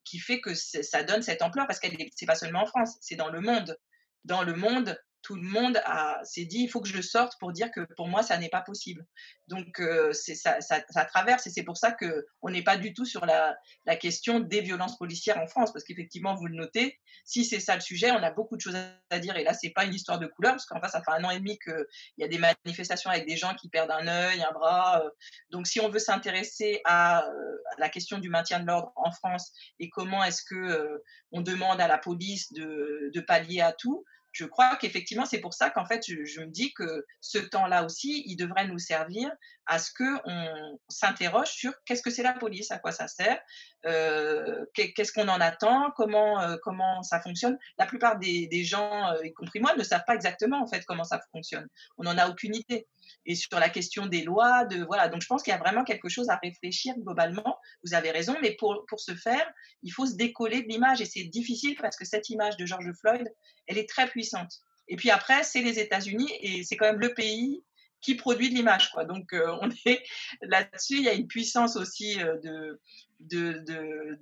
qui 0.05 0.19
fait 0.19 0.41
que 0.41 0.55
ça 0.55 1.03
donne 1.03 1.23
cette 1.23 1.43
ampleur 1.43 1.67
parce 1.67 1.81
que 1.81 1.89
c'est 2.15 2.27
pas 2.27 2.35
seulement 2.35 2.63
en 2.63 2.67
France, 2.67 2.97
c'est 3.01 3.17
dans 3.17 3.31
le 3.31 3.41
monde. 3.41 3.77
Dans 4.25 4.43
le 4.43 4.55
monde, 4.55 4.99
tout 5.27 5.35
le 5.35 5.43
monde 5.43 5.83
s'est 6.23 6.45
dit 6.45 6.61
il 6.61 6.69
faut 6.69 6.81
que 6.81 6.89
je 6.89 7.03
sorte 7.03 7.37
pour 7.41 7.51
dire 7.51 7.73
que 7.73 7.81
pour 7.97 8.07
moi 8.07 8.23
ça 8.23 8.39
n'est 8.39 8.49
pas 8.49 8.61
possible. 8.61 9.05
Donc 9.49 9.81
euh, 9.81 10.13
ça, 10.13 11.05
traverse 11.07 11.49
et 11.49 11.51
c'est 11.51 11.65
pour 11.65 11.77
ça 11.77 11.91
que 11.91 12.27
on 12.43 12.51
n'est 12.51 12.63
pas 12.63 12.77
du 12.77 12.95
tout 12.95 13.05
sur 13.05 13.27
la, 13.27 13.57
question 13.97 14.39
des 14.39 14.61
violences 14.61 14.97
policières 14.97 15.39
en 15.39 15.49
France 15.49 15.73
parce 15.73 15.85
qu'effectivement 15.85 16.37
vous 16.37 16.47
le 16.47 16.55
notez, 16.55 17.01
si 17.25 17.45
c'est 17.45 17.59
ça 17.59 17.75
le 17.75 17.81
sujet, 17.81 18.13
on 18.13 18.23
a 18.23 18.31
beaucoup 18.31 18.55
de 18.55 18.61
choses 18.61 18.77
à 19.11 19.19
dire 19.19 19.37
et 19.37 19.43
là 19.43 19.53
c'est 19.53 19.71
pas 19.71 19.85
une 19.85 19.95
histoire 19.95 20.21
de 20.21 20.29
couleur 20.29 20.53
parce 20.53 20.65
qu'en 20.65 20.81
fait 20.81 20.91
ça 20.91 21.03
fait 21.03 21.11
un 21.11 21.25
an 21.25 21.31
et 21.31 21.41
demi 21.41 21.59
qu'il 21.59 21.85
y 22.19 22.23
a 22.23 22.29
des 22.29 22.39
manifestations 22.39 23.11
avec 23.11 23.27
des 23.27 23.37
gens 23.37 23.55
qui 23.57 23.69
perdent 23.69 23.91
un 23.91 24.07
œil, 24.07 24.45
un 24.45 24.53
bras. 24.53 25.03
Euh. 25.05 25.11
donc 25.51 25.67
si 25.67 25.81
on 25.81 25.89
veut 25.89 25.99
s'intéresser 25.99 26.83
à, 26.85 27.27
euh, 27.27 27.57
la 27.79 27.89
question 27.89 28.19
du 28.19 28.29
maintien 28.29 28.61
de 28.61 28.67
l'ordre 28.67 28.93
en 28.95 29.11
France 29.11 29.51
et 29.81 29.89
comment 29.89 30.23
est-ce 30.23 30.45
que 30.45 31.03
on 31.33 31.41
demande 31.41 31.81
à 31.81 31.89
la 31.89 31.99
police 31.99 32.53
de 32.53 33.21
pallier 33.27 33.61
à 33.61 33.73
tout, 33.73 34.05
je 34.37 34.45
crois 34.45 34.77
qu'effectivement, 34.77 35.25
c'est 35.25 35.41
pour 35.41 35.55
ça 35.55 35.71
qu'en 35.71 35.87
fait, 35.87 36.05
je, 36.07 36.41
me 36.41 36.47
dis 36.47 36.75
que 36.75 37.07
ce 37.23 37.39
temps-là 37.39 37.85
aussi, 37.85 38.23
il 38.27 38.37
devrait 38.37 38.67
nous 38.67 38.79
servir 38.79 39.31
à 39.65 39.79
ce 39.79 39.91
qu'on 39.97 40.79
s'interroge 40.89 41.49
sur 41.49 41.73
qu'est-ce 41.87 42.03
que 42.03 42.11
c'est 42.11 42.23
la 42.23 42.35
police, 42.35 42.71
à 42.71 42.79
quoi 42.79 42.93
ça 42.93 43.09
sert, 43.09 43.41
euh, 43.87 44.67
qu'est-ce 44.75 45.11
qu'on 45.11 45.29
en 45.29 45.41
attend, 45.41 45.91
comment, 45.97 46.39
euh, 46.43 46.57
comment 46.63 47.03
ça 47.03 47.19
fonctionne. 47.21 47.57
La 47.79 47.87
plupart 47.87 48.19
des, 48.19 48.63
gens, 48.63 49.11
euh, 49.13 49.25
y 49.25 49.33
compris 49.33 49.59
moi, 49.59 49.75
ne 49.75 49.83
savent 49.83 50.05
pas 50.07 50.15
exactement 50.15 50.63
en 50.63 50.67
fait 50.67 50.85
comment 50.85 51.05
ça 51.05 51.19
fonctionne. 51.33 51.67
On 51.97 52.05
n'en 52.05 52.19
a 52.19 52.29
aucune 52.29 52.55
idée. 52.55 52.87
Et 53.25 53.35
sur 53.35 53.59
la 53.59 53.69
question 53.69 54.07
des 54.07 54.23
lois, 54.23 54.65
de 54.65 54.85
voilà, 54.85 55.09
donc 55.09 55.23
je 55.23 55.27
pense 55.27 55.43
qu'il 55.43 55.53
y 55.53 55.55
a 55.55 55.59
vraiment 55.59 55.85
quelque 55.85 56.09
chose 56.09 56.29
à 56.29 56.37
réfléchir 56.37 56.95
globalement. 56.99 57.59
Vous 57.85 57.95
avez 57.95 58.11
raison, 58.11 58.37
mais 58.43 58.53
pour, 58.53 58.85
pour 58.89 59.01
ce 59.01 59.15
faire, 59.15 59.47
il 59.83 59.91
faut 59.91 60.07
se 60.07 60.15
décoller 60.15 60.63
de 60.63 60.69
l'image 60.69 61.01
et 61.01 61.07
c'est 61.07 61.25
difficile 61.25 61.77
parce 61.81 61.97
que 61.97 62.05
cette 62.05 62.29
image 62.31 62.57
de 62.57 62.67
George 62.67 62.91
Floyd, 63.01 63.29
elle 63.67 63.79
est 63.79 63.89
très 63.89 64.07
puissante. 64.07 64.53
Et 64.89 64.97
puis 64.97 65.11
après, 65.11 65.43
c'est 65.43 65.63
les 65.63 65.79
États-Unis 65.79 66.31
et 66.41 66.65
c'est 66.65 66.77
quand 66.77 66.87
même 66.87 67.01
le 67.01 67.15
pays 67.15 67.65
qui 68.01 68.15
produit 68.15 68.51
de 68.51 68.55
l'image. 68.55 68.91
Quoi. 68.93 69.05
Donc, 69.05 69.33
on 69.33 69.71
est 69.87 70.03
là-dessus. 70.43 70.99
Il 70.99 71.03
y 71.03 71.09
a 71.09 71.15
une 71.15 71.27
puissance 71.27 71.77
aussi 71.77 72.17
de, 72.17 72.81
de, 73.21 73.65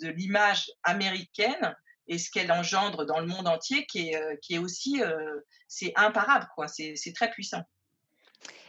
de, 0.00 0.08
l'image 0.08 0.70
américaine 0.82 1.74
et 2.06 2.18
ce 2.18 2.30
qu'elle 2.30 2.52
engendre 2.52 3.04
dans 3.04 3.20
le 3.20 3.26
monde 3.26 3.48
entier 3.48 3.86
qui 3.86 4.10
est, 4.10 4.40
qui 4.40 4.54
est 4.54 4.58
aussi, 4.58 5.02
c'est 5.68 5.92
imparable. 5.96 6.48
Quoi. 6.54 6.68
C'est, 6.68 7.12
très 7.14 7.30
puissant. 7.30 7.62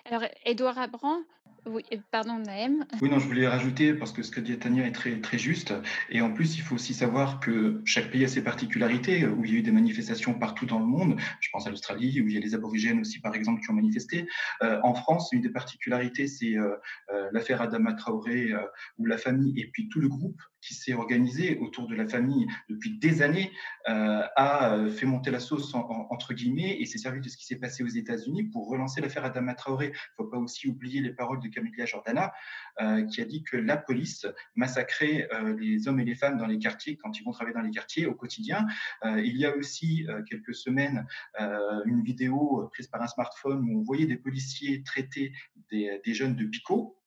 Alors, 0.05 0.23
Edouard 0.45 0.77
Abran, 0.77 1.23
oui, 1.67 1.83
pardon, 2.11 2.37
Naëm. 2.37 2.85
Oui, 3.01 3.09
non, 3.09 3.17
je 3.17 3.25
voulais 3.25 3.47
rajouter, 3.47 3.95
parce 3.95 4.11
que 4.11 4.21
ce 4.21 4.29
que 4.29 4.39
dit 4.39 4.57
Tania 4.57 4.85
est 4.85 4.91
très, 4.91 5.19
très 5.19 5.39
juste. 5.39 5.73
Et 6.09 6.21
en 6.21 6.31
plus, 6.31 6.57
il 6.57 6.61
faut 6.61 6.75
aussi 6.75 6.93
savoir 6.93 7.39
que 7.39 7.81
chaque 7.85 8.11
pays 8.11 8.23
a 8.23 8.27
ses 8.27 8.43
particularités, 8.43 9.25
où 9.25 9.43
il 9.43 9.51
y 9.51 9.55
a 9.55 9.59
eu 9.59 9.61
des 9.63 9.71
manifestations 9.71 10.35
partout 10.35 10.67
dans 10.67 10.77
le 10.77 10.85
monde. 10.85 11.15
Je 11.41 11.49
pense 11.51 11.65
à 11.65 11.71
l'Australie, 11.71 12.21
où 12.21 12.27
il 12.27 12.35
y 12.35 12.37
a 12.37 12.39
les 12.39 12.53
aborigènes 12.53 12.99
aussi, 12.99 13.19
par 13.19 13.33
exemple, 13.33 13.61
qui 13.61 13.71
ont 13.71 13.73
manifesté. 13.73 14.27
Euh, 14.61 14.79
en 14.83 14.93
France, 14.93 15.29
une 15.31 15.41
des 15.41 15.49
particularités, 15.49 16.27
c'est 16.27 16.55
euh, 16.55 16.75
euh, 17.11 17.29
l'affaire 17.31 17.63
Adama 17.63 17.93
Traoré, 17.93 18.51
où 18.99 19.05
la 19.07 19.17
famille 19.17 19.59
et 19.59 19.67
puis 19.71 19.89
tout 19.89 19.99
le 19.99 20.07
groupe 20.07 20.39
qui 20.65 20.73
s'est 20.73 20.93
organisé 20.93 21.57
autour 21.59 21.87
de 21.87 21.95
la 21.95 22.07
famille 22.07 22.47
depuis 22.69 22.97
des 22.97 23.21
années, 23.21 23.51
euh, 23.87 24.23
a 24.35 24.73
euh, 24.73 24.89
fait 24.89 25.05
monter 25.05 25.29
la 25.29 25.39
sauce 25.39 25.73
entre 25.75 26.33
guillemets 26.33 26.77
et 26.79 26.85
s'est 26.85 26.97
servi 26.97 27.21
de 27.21 27.29
ce 27.29 27.37
qui 27.37 27.45
s'est 27.45 27.57
passé 27.57 27.83
aux 27.83 27.87
États-Unis 27.87 28.45
pour 28.45 28.67
relancer 28.67 28.99
l'affaire 28.99 29.25
Adama 29.25 29.53
Traoré. 29.53 29.87
Il 29.87 29.89
ne 29.89 29.95
faut 30.17 30.29
pas 30.29 30.37
aussi 30.37 30.67
oublier 30.67 31.01
les 31.01 31.13
paroles 31.13 31.39
de 31.39 31.47
Camilla 31.49 31.85
Jordana 31.85 32.33
euh, 32.81 33.05
qui 33.05 33.21
a 33.21 33.25
dit 33.25 33.43
que 33.43 33.57
la 33.57 33.77
police 33.77 34.25
massacrait 34.55 35.29
les 35.59 35.87
hommes 35.87 35.99
et 35.99 36.05
les 36.05 36.15
femmes 36.15 36.37
dans 36.37 36.47
les 36.47 36.57
quartiers 36.57 36.97
quand 36.97 37.19
ils 37.19 37.23
vont 37.23 37.31
travailler 37.31 37.55
dans 37.55 37.61
les 37.61 37.71
quartiers 37.71 38.05
au 38.05 38.13
quotidien. 38.13 38.65
il 39.03 39.37
y 39.37 39.45
a 39.45 39.55
aussi 39.55 40.05
quelques 40.29 40.55
semaines 40.55 41.05
une 41.39 42.03
vidéo 42.03 42.67
prise 42.71 42.87
par 42.87 43.01
un 43.01 43.07
smartphone 43.07 43.63
où 43.63 43.79
on 43.79 43.83
voyait 43.83 44.05
des 44.05 44.17
policiers 44.17 44.83
traiter 44.83 45.33
des, 45.71 46.01
des 46.03 46.13
jeunes 46.13 46.35
de 46.35 46.45
picots 46.45 46.97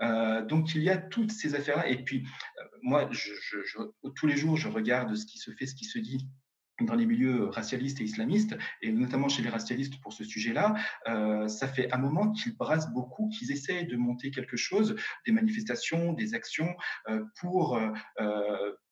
euh, 0.00 0.44
donc 0.44 0.74
il 0.74 0.82
y 0.82 0.90
a 0.90 0.96
toutes 0.96 1.32
ces 1.32 1.54
affaires-là. 1.54 1.88
Et 1.88 2.02
puis, 2.02 2.26
euh, 2.58 2.64
moi, 2.82 3.08
tous 4.14 4.26
les 4.26 4.36
jours, 4.36 4.56
je 4.56 4.68
regarde 4.68 5.14
ce 5.14 5.26
qui 5.26 5.38
se 5.38 5.50
fait, 5.52 5.66
ce 5.66 5.74
qui 5.74 5.84
se 5.84 5.98
dit 5.98 6.28
dans 6.80 6.96
les 6.96 7.06
milieux 7.06 7.44
racialistes 7.50 8.00
et 8.00 8.04
islamistes, 8.04 8.56
et 8.82 8.90
notamment 8.90 9.28
chez 9.28 9.42
les 9.42 9.48
racialistes 9.48 10.00
pour 10.00 10.12
ce 10.12 10.24
sujet-là, 10.24 10.74
euh, 11.06 11.46
ça 11.46 11.68
fait 11.68 11.92
un 11.92 11.98
moment 11.98 12.32
qu'ils 12.32 12.56
brassent 12.56 12.92
beaucoup, 12.92 13.28
qu'ils 13.28 13.52
essaient 13.52 13.84
de 13.84 13.96
monter 13.96 14.32
quelque 14.32 14.56
chose, 14.56 14.96
des 15.24 15.30
manifestations, 15.30 16.12
des 16.14 16.34
actions, 16.34 16.74
pour 17.38 17.80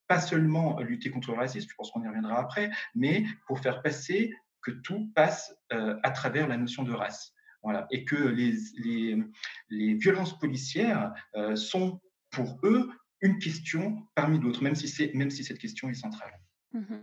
pas 0.07 0.21
seulement 0.21 0.79
lutter 0.79 1.11
contre 1.11 1.33
le 1.33 1.39
racisme, 1.39 1.69
je 1.69 1.75
pense 1.75 1.91
qu'on 1.91 2.05
y 2.05 2.07
reviendra 2.07 2.39
après, 2.39 2.71
mais 2.95 3.25
pour 3.49 3.59
faire 3.59 3.83
passer 3.83 4.33
que 4.63 4.71
tout 4.71 5.11
passe 5.17 5.53
à 5.71 6.11
travers 6.13 6.47
la 6.47 6.57
notion 6.57 6.85
de 6.85 6.93
race. 6.93 7.35
Voilà. 7.63 7.87
Et 7.91 8.05
que 8.05 8.17
les, 8.17 8.55
les, 8.79 9.23
les 9.71 9.95
violences 9.95 10.39
policières 10.39 11.13
euh, 11.37 11.57
sont 11.57 12.01
pour 12.31 12.59
eux 12.65 12.91
une 13.21 13.39
question 13.39 14.09
parmi 14.15 14.39
d'autres, 14.39 14.63
même, 14.63 14.75
si 14.75 15.11
même 15.15 15.31
si 15.31 15.45
cette 15.45 15.59
question 15.59 15.89
est 15.89 15.95
centrale. 15.95 16.33
Mmh 16.73 16.97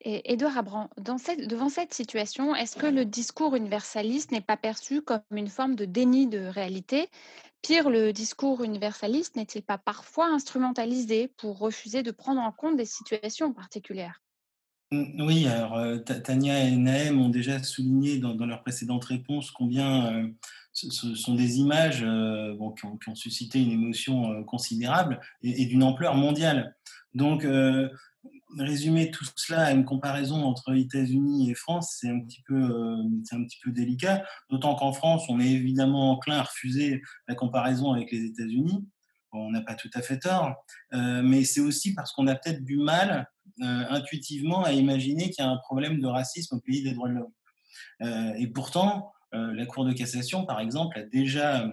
Et 0.00 0.32
Edouard 0.32 0.58
Abran, 0.58 0.90
devant 0.98 1.68
cette 1.68 1.94
situation, 1.94 2.54
est-ce 2.54 2.76
que 2.76 2.86
le 2.86 3.04
discours 3.04 3.54
universaliste 3.54 4.32
n'est 4.32 4.40
pas 4.40 4.56
perçu 4.56 5.00
comme 5.00 5.22
une 5.30 5.48
forme 5.48 5.76
de 5.76 5.84
déni 5.84 6.26
de 6.26 6.40
réalité? 6.40 7.08
Pire, 7.62 7.88
le 7.88 8.12
discours 8.12 8.62
universaliste 8.64 9.36
n'est-il 9.36 9.62
pas 9.62 9.78
parfois 9.78 10.26
instrumentalisé 10.26 11.28
pour 11.28 11.58
refuser 11.58 12.02
de 12.02 12.10
prendre 12.10 12.40
en 12.40 12.52
compte 12.52 12.76
des 12.76 12.84
situations 12.84 13.52
particulières? 13.52 14.20
Oui, 14.92 15.46
alors 15.48 15.76
euh, 15.78 15.98
Tania 15.98 16.60
et 16.62 16.76
Naëm 16.76 17.20
ont 17.20 17.28
déjà 17.28 17.60
souligné 17.60 18.18
dans, 18.18 18.34
leurs 18.46 18.62
précédentes 18.62 19.04
réponses 19.04 19.50
combien 19.50 20.14
euh, 20.14 20.28
ce, 20.72 21.16
sont 21.16 21.34
des 21.34 21.58
images 21.58 22.04
euh, 22.04 22.54
qui, 22.78 22.86
ont, 22.86 23.14
suscité 23.16 23.60
une 23.60 23.72
émotion 23.72 24.44
considérable 24.44 25.20
et, 25.42 25.66
d'une 25.66 25.82
ampleur 25.82 26.14
mondiale. 26.14 26.76
Donc, 27.14 27.46
résumer 28.58 29.10
tout 29.10 29.24
cela 29.34 29.64
à 29.64 29.72
une 29.72 29.84
comparaison 29.84 30.44
entre 30.44 30.76
États-Unis 30.76 31.50
et 31.50 31.54
France, 31.54 31.96
c'est 31.98 32.10
un 32.10 32.20
petit 32.20 32.42
peu, 32.42 32.62
un 32.62 33.44
petit 33.44 33.58
peu 33.64 33.72
délicat. 33.72 34.22
D'autant 34.50 34.74
qu'en 34.74 34.92
France, 34.92 35.24
on 35.28 35.40
est 35.40 35.50
évidemment 35.50 36.12
enclin 36.12 36.36
à 36.36 36.42
refuser 36.42 37.02
la 37.26 37.34
comparaison 37.34 37.92
avec 37.92 38.12
les 38.12 38.24
États-Unis. 38.26 38.86
on 39.32 39.50
n'a 39.50 39.62
pas 39.62 39.74
tout 39.74 39.90
à 39.94 40.02
fait 40.02 40.18
tort, 40.18 40.54
mais 40.92 41.44
c'est 41.44 41.60
aussi 41.60 41.94
parce 41.94 42.12
qu'on 42.12 42.26
a 42.26 42.34
peut-être 42.34 42.62
du 42.62 42.76
mal 42.76 43.26
intuitivement 43.60 44.64
à 44.64 44.72
imaginer 44.72 45.30
qu'il 45.30 45.44
y 45.44 45.46
a 45.46 45.50
un 45.50 45.56
problème 45.58 46.00
de 46.00 46.06
racisme 46.06 46.56
au 46.56 46.60
pays 46.60 46.82
des 46.82 46.92
droits 46.92 47.08
de 47.08 47.14
l'homme. 47.14 47.32
Euh, 48.02 48.34
et 48.34 48.46
pourtant, 48.46 49.12
euh, 49.34 49.54
la 49.54 49.66
Cour 49.66 49.84
de 49.84 49.92
cassation, 49.92 50.44
par 50.44 50.60
exemple, 50.60 50.98
a 50.98 51.02
déjà 51.02 51.70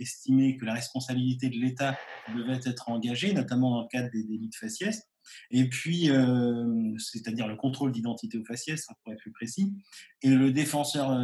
estimé 0.00 0.56
que 0.56 0.64
la 0.64 0.74
responsabilité 0.74 1.48
de 1.48 1.56
l'État 1.56 1.96
devait 2.34 2.60
être 2.64 2.88
engagée, 2.88 3.32
notamment 3.32 3.70
dans 3.70 3.82
le 3.82 3.88
cadre 3.88 4.10
des 4.12 4.24
délits 4.24 4.48
de 4.48 4.56
faciès. 4.56 5.08
Et 5.50 5.68
puis, 5.68 6.10
c'est-à-dire 6.98 7.46
le 7.46 7.56
contrôle 7.56 7.92
d'identité 7.92 8.36
au 8.36 8.44
faciès, 8.44 8.86
pour 9.02 9.12
être 9.12 9.20
plus 9.20 9.32
précis. 9.32 9.72
Et 10.20 10.30
le 10.30 10.52
défenseur 10.52 11.16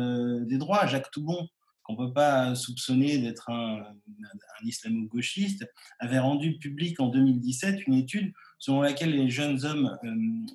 des 0.46 0.56
droits, 0.56 0.86
Jacques 0.86 1.10
Toubon, 1.10 1.48
qu'on 1.82 1.94
ne 1.94 2.06
peut 2.06 2.12
pas 2.12 2.54
soupçonner 2.54 3.18
d'être 3.18 3.50
un, 3.50 3.82
un 3.82 4.64
islamo-gauchiste, 4.66 5.66
avait 5.98 6.20
rendu 6.20 6.56
public 6.58 7.00
en 7.00 7.08
2017 7.08 7.86
une 7.88 7.94
étude 7.94 8.32
selon 8.60 8.82
laquelle 8.82 9.10
les 9.10 9.30
jeunes 9.30 9.64
hommes 9.64 9.98
euh, 10.04 10.54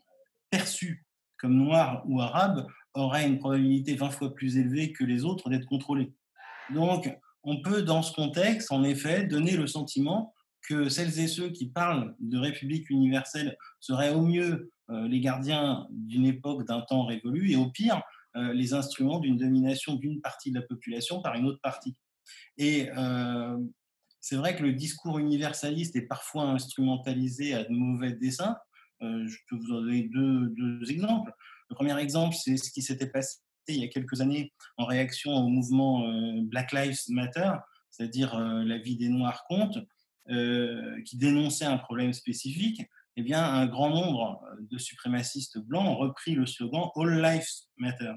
perçus 0.49 1.05
comme 1.37 1.57
noirs 1.57 2.03
ou 2.07 2.21
arabes 2.21 2.65
auraient 2.93 3.27
une 3.27 3.39
probabilité 3.39 3.95
20 3.95 4.11
fois 4.11 4.33
plus 4.33 4.57
élevée 4.57 4.93
que 4.93 5.03
les 5.03 5.25
autres 5.25 5.49
d'être 5.49 5.65
contrôlés. 5.65 6.13
Donc, 6.73 7.13
on 7.43 7.61
peut, 7.61 7.81
dans 7.81 8.01
ce 8.01 8.13
contexte, 8.13 8.71
en 8.71 8.83
effet, 8.83 9.25
donner 9.25 9.57
le 9.57 9.67
sentiment 9.67 10.33
que 10.67 10.89
celles 10.89 11.19
et 11.19 11.27
ceux 11.27 11.49
qui 11.49 11.67
parlent 11.67 12.15
de 12.19 12.37
République 12.37 12.89
universelle 12.89 13.57
seraient 13.79 14.13
au 14.13 14.21
mieux 14.21 14.71
euh, 14.89 15.07
les 15.07 15.19
gardiens 15.19 15.85
d'une 15.91 16.25
époque, 16.25 16.65
d'un 16.65 16.81
temps 16.81 17.05
révolu, 17.05 17.51
et 17.51 17.55
au 17.55 17.69
pire, 17.69 18.01
euh, 18.35 18.53
les 18.53 18.73
instruments 18.73 19.19
d'une 19.19 19.37
domination 19.37 19.95
d'une 19.95 20.21
partie 20.21 20.51
de 20.51 20.59
la 20.59 20.65
population 20.65 21.21
par 21.21 21.35
une 21.35 21.45
autre 21.45 21.61
partie. 21.61 21.95
Et 22.57 22.89
c'est 24.25 24.37
vrai 24.37 24.55
que 24.55 24.63
le 24.63 24.73
discours 24.73 25.19
universaliste 25.19 25.95
est 25.95 26.07
parfois 26.07 26.45
instrumentalisé 26.45 27.53
à 27.53 27.63
de 27.63 27.71
mauvais 27.71 28.11
desseins. 28.11 28.57
Euh, 29.03 29.27
je 29.27 29.37
peux 29.47 29.55
vous 29.55 29.71
en 29.71 29.81
donner 29.81 30.09
deux, 30.11 30.81
exemples. 30.89 31.31
Le 31.69 31.75
premier 31.75 31.95
exemple, 31.99 32.35
c'est 32.35 32.57
ce 32.57 32.71
qui 32.71 32.81
s'était 32.81 33.05
passé 33.05 33.37
il 33.67 33.75
y 33.75 33.83
a 33.83 33.87
quelques 33.87 34.21
années 34.21 34.51
en 34.77 34.85
réaction 34.85 35.31
au 35.31 35.47
mouvement 35.47 36.07
euh, 36.07 36.41
Black 36.41 36.71
Lives 36.71 37.01
Matter, 37.09 37.51
c'est-à-dire 37.91 38.33
euh, 38.33 38.63
la 38.63 38.79
vie 38.79 38.97
des 38.97 39.09
Noirs 39.09 39.43
compte, 39.47 39.77
qui 41.05 41.17
dénonçait 41.17 41.65
un 41.65 41.77
problème 41.77 42.11
spécifique. 42.11 42.81
Eh 43.17 43.21
bien, 43.21 43.43
un 43.43 43.67
grand 43.67 43.91
nombre 43.91 44.41
de 44.59 44.77
suprémacistes 44.79 45.59
blancs 45.59 45.85
ont 45.85 45.97
repris 45.97 46.33
le 46.33 46.47
slogan 46.47 46.89
All 46.95 47.21
Lives 47.21 47.67
Matter, 47.77 48.13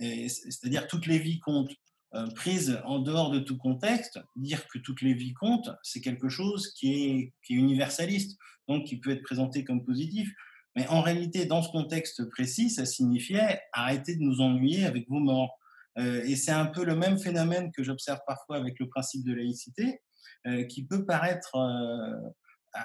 c'est-à-dire 0.00 0.88
toutes 0.88 1.06
les 1.06 1.20
vies 1.20 1.38
comptent. 1.38 1.76
Euh, 2.14 2.26
prise 2.28 2.80
en 2.84 3.00
dehors 3.00 3.30
de 3.30 3.40
tout 3.40 3.58
contexte, 3.58 4.20
dire 4.36 4.68
que 4.68 4.78
toutes 4.78 5.02
les 5.02 5.14
vies 5.14 5.34
comptent, 5.34 5.70
c'est 5.82 6.00
quelque 6.00 6.28
chose 6.28 6.72
qui 6.74 6.92
est, 6.92 7.32
universaliste, 7.48 8.38
donc 8.68 8.84
qui 8.84 9.00
peut 9.00 9.10
être 9.10 9.22
présenté 9.22 9.64
comme 9.64 9.84
positif. 9.84 10.30
Mais 10.76 10.86
en 10.88 11.02
réalité, 11.02 11.46
dans 11.46 11.62
ce 11.62 11.70
contexte 11.70 12.24
précis, 12.30 12.70
ça 12.70 12.86
signifiait 12.86 13.60
arrêter 13.72 14.14
de 14.16 14.22
nous 14.22 14.40
ennuyer 14.40 14.84
avec 14.84 15.08
vos 15.08 15.18
morts. 15.18 15.58
et 15.96 16.34
c'est 16.34 16.50
un 16.50 16.66
peu 16.66 16.84
le 16.84 16.96
même 16.96 17.18
phénomène 17.18 17.70
que 17.72 17.84
j'observe 17.84 18.20
parfois 18.26 18.56
avec 18.56 18.78
le 18.80 18.88
principe 18.88 19.24
de 19.24 19.34
laïcité, 19.34 20.00
qui 20.68 20.84
peut 20.84 21.06
paraître 21.06 21.56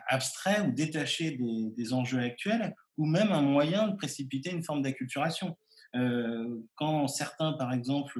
abstrait 0.07 0.61
ou 0.61 0.71
détaché 0.71 1.37
des, 1.75 1.93
enjeux 1.93 2.19
actuels, 2.19 2.75
ou 2.97 3.05
même 3.05 3.31
un 3.31 3.41
moyen 3.41 3.87
de 3.87 3.95
précipiter 3.95 4.51
une 4.51 4.63
forme 4.63 4.81
d'acculturation. 4.81 5.57
Euh, 5.95 6.61
quand 6.75 7.07
certains, 7.07 7.53
par 7.53 7.73
exemple, 7.73 8.19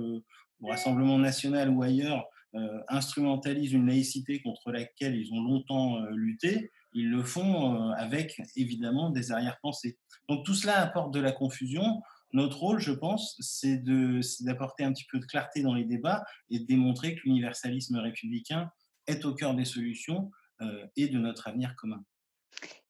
au 0.62 0.68
Rassemblement 0.68 1.18
national 1.18 1.70
ou 1.70 1.84
ailleurs, 1.84 2.28
euh, 2.56 2.80
instrumentalisent 2.88 3.74
une 3.74 3.88
laïcité 3.88 4.42
contre 4.42 4.72
laquelle 4.72 5.16
ils 5.16 5.32
ont 5.34 5.42
longtemps 5.42 6.02
euh, 6.02 6.10
lutté, 6.12 6.72
ils 6.94 7.10
le 7.10 7.24
font 7.24 7.92
avec 7.92 8.42
évidemment 8.56 9.12
des 9.12 9.32
arrière-pensées. 9.32 10.00
Donc 10.28 10.44
tout 10.44 10.56
cela 10.56 10.82
apporte 10.82 11.14
de 11.14 11.20
la 11.20 11.32
confusion. 11.32 12.02
Notre 12.34 12.58
rôle, 12.58 12.80
je 12.80 12.92
pense, 12.92 13.36
c'est 13.40 13.84
d'apporter 14.42 14.84
un 14.84 14.92
petit 14.92 15.06
peu 15.12 15.20
de 15.20 15.26
clarté 15.26 15.62
dans 15.62 15.76
les 15.76 15.86
débats 15.86 16.26
et 16.50 16.60
de 16.60 16.66
démontrer 16.66 17.14
que 17.14 17.22
l'universalisme 17.26 17.98
républicain 17.98 18.72
est 19.06 19.24
au 19.26 19.36
cœur 19.36 19.54
des 19.54 19.66
solutions 19.66 20.32
et 20.96 21.08
de 21.08 21.20
notre 21.20 21.48
avenir 21.48 21.76
commun. 21.76 22.04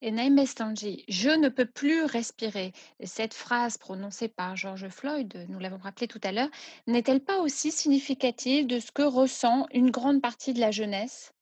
Et 0.01 0.11
je 0.11 1.29
ne 1.37 1.49
peux 1.49 1.65
plus 1.65 2.03
respirer. 2.03 2.73
Cette 3.03 3.33
phrase 3.33 3.77
prononcée 3.77 4.27
par 4.27 4.55
George 4.55 4.87
Floyd, 4.89 5.45
nous 5.49 5.59
l'avons 5.59 5.77
rappelé 5.77 6.07
tout 6.07 6.21
à 6.23 6.31
l'heure, 6.31 6.49
n'est-elle 6.87 7.21
pas 7.21 7.39
aussi 7.39 7.71
significative 7.71 8.67
de 8.67 8.79
ce 8.79 8.91
que 8.91 9.01
ressent 9.01 9.67
une 9.73 9.91
grande 9.91 10.21
partie 10.21 10.53
de 10.53 10.59
la 10.59 10.71
jeunesse? 10.71 11.33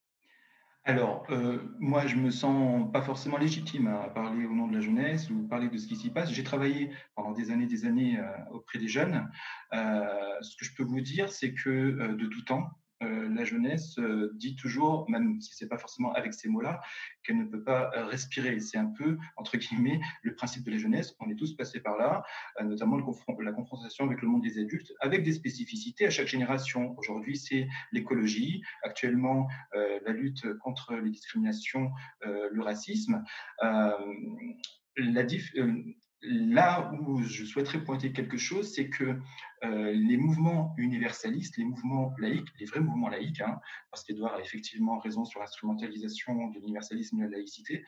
Alors, 0.87 1.25
euh, 1.31 1.59
moi, 1.79 2.07
je 2.07 2.15
me 2.15 2.31
sens 2.31 2.89
pas 2.93 3.01
forcément 3.01 3.37
légitime 3.37 3.87
à 3.87 4.07
parler 4.07 4.45
au 4.45 4.53
nom 4.53 4.67
de 4.67 4.75
la 4.75 4.79
jeunesse 4.79 5.29
ou 5.29 5.45
parler 5.45 5.67
de 5.67 5.77
ce 5.77 5.85
qui 5.85 5.97
s'y 5.97 6.09
passe. 6.09 6.31
J'ai 6.31 6.45
travaillé 6.45 6.91
pendant 7.13 7.33
des 7.33 7.51
années, 7.51 7.65
des 7.65 7.83
années 7.83 8.17
euh, 8.17 8.23
auprès 8.51 8.79
des 8.79 8.87
jeunes. 8.87 9.29
Euh, 9.73 10.05
ce 10.39 10.55
que 10.55 10.63
je 10.63 10.73
peux 10.73 10.83
vous 10.83 11.01
dire, 11.01 11.29
c'est 11.29 11.53
que 11.53 12.15
de 12.15 12.27
tout 12.27 12.41
temps, 12.43 12.69
euh, 13.03 13.29
la 13.29 13.43
jeunesse 13.43 13.99
euh, 13.99 14.31
dit 14.35 14.55
toujours, 14.55 15.07
même 15.09 15.39
si 15.39 15.53
c'est 15.53 15.67
pas 15.67 15.77
forcément 15.77 16.13
avec 16.13 16.33
ces 16.33 16.49
mots-là, 16.49 16.81
qu'elle 17.23 17.37
ne 17.37 17.45
peut 17.45 17.63
pas 17.63 17.91
euh, 17.95 18.05
respirer. 18.05 18.59
C'est 18.59 18.77
un 18.77 18.87
peu, 18.87 19.17
entre 19.35 19.57
guillemets, 19.57 19.99
le 20.23 20.33
principe 20.33 20.63
de 20.63 20.71
la 20.71 20.77
jeunesse. 20.77 21.15
On 21.19 21.29
est 21.29 21.35
tous 21.35 21.55
passés 21.55 21.79
par 21.79 21.97
là, 21.97 22.23
notamment 22.63 22.97
la 22.97 23.51
confrontation 23.51 24.05
avec 24.05 24.21
le 24.21 24.27
monde 24.27 24.41
des 24.41 24.59
adultes, 24.59 24.93
avec 24.99 25.23
des 25.23 25.33
spécificités 25.33 26.07
à 26.07 26.09
chaque 26.09 26.27
génération. 26.27 26.95
Aujourd'hui, 26.97 27.37
c'est 27.37 27.67
l'écologie. 27.91 28.61
Actuellement, 28.83 29.47
la 29.73 30.11
lutte 30.11 30.51
contre 30.59 30.95
les 30.95 31.09
discriminations, 31.09 31.91
le 32.21 32.61
racisme. 32.61 33.23
La 33.61 35.23
diff 35.23 35.53
là 36.21 36.91
où 36.93 37.21
je 37.21 37.45
souhaiterais 37.45 37.83
pointer 37.83 38.11
quelque 38.11 38.37
chose, 38.37 38.73
c'est 38.73 38.89
que 38.89 39.19
euh, 39.63 39.91
les 39.91 40.17
mouvements 40.17 40.73
universalistes, 40.77 41.57
les 41.57 41.65
mouvements 41.65 42.13
laïcs, 42.17 42.47
les 42.59 42.65
vrais 42.65 42.79
mouvements 42.79 43.09
laïcs, 43.09 43.41
hein, 43.41 43.59
parce 43.91 44.03
qu'Edouard 44.03 44.35
a 44.35 44.41
effectivement 44.41 44.99
raison 44.99 45.25
sur 45.25 45.39
l'instrumentalisation 45.39 46.49
de 46.49 46.59
l'universalisme 46.59 47.17
et 47.21 47.25
de 47.25 47.31
la 47.31 47.37
laïcité, 47.37 47.85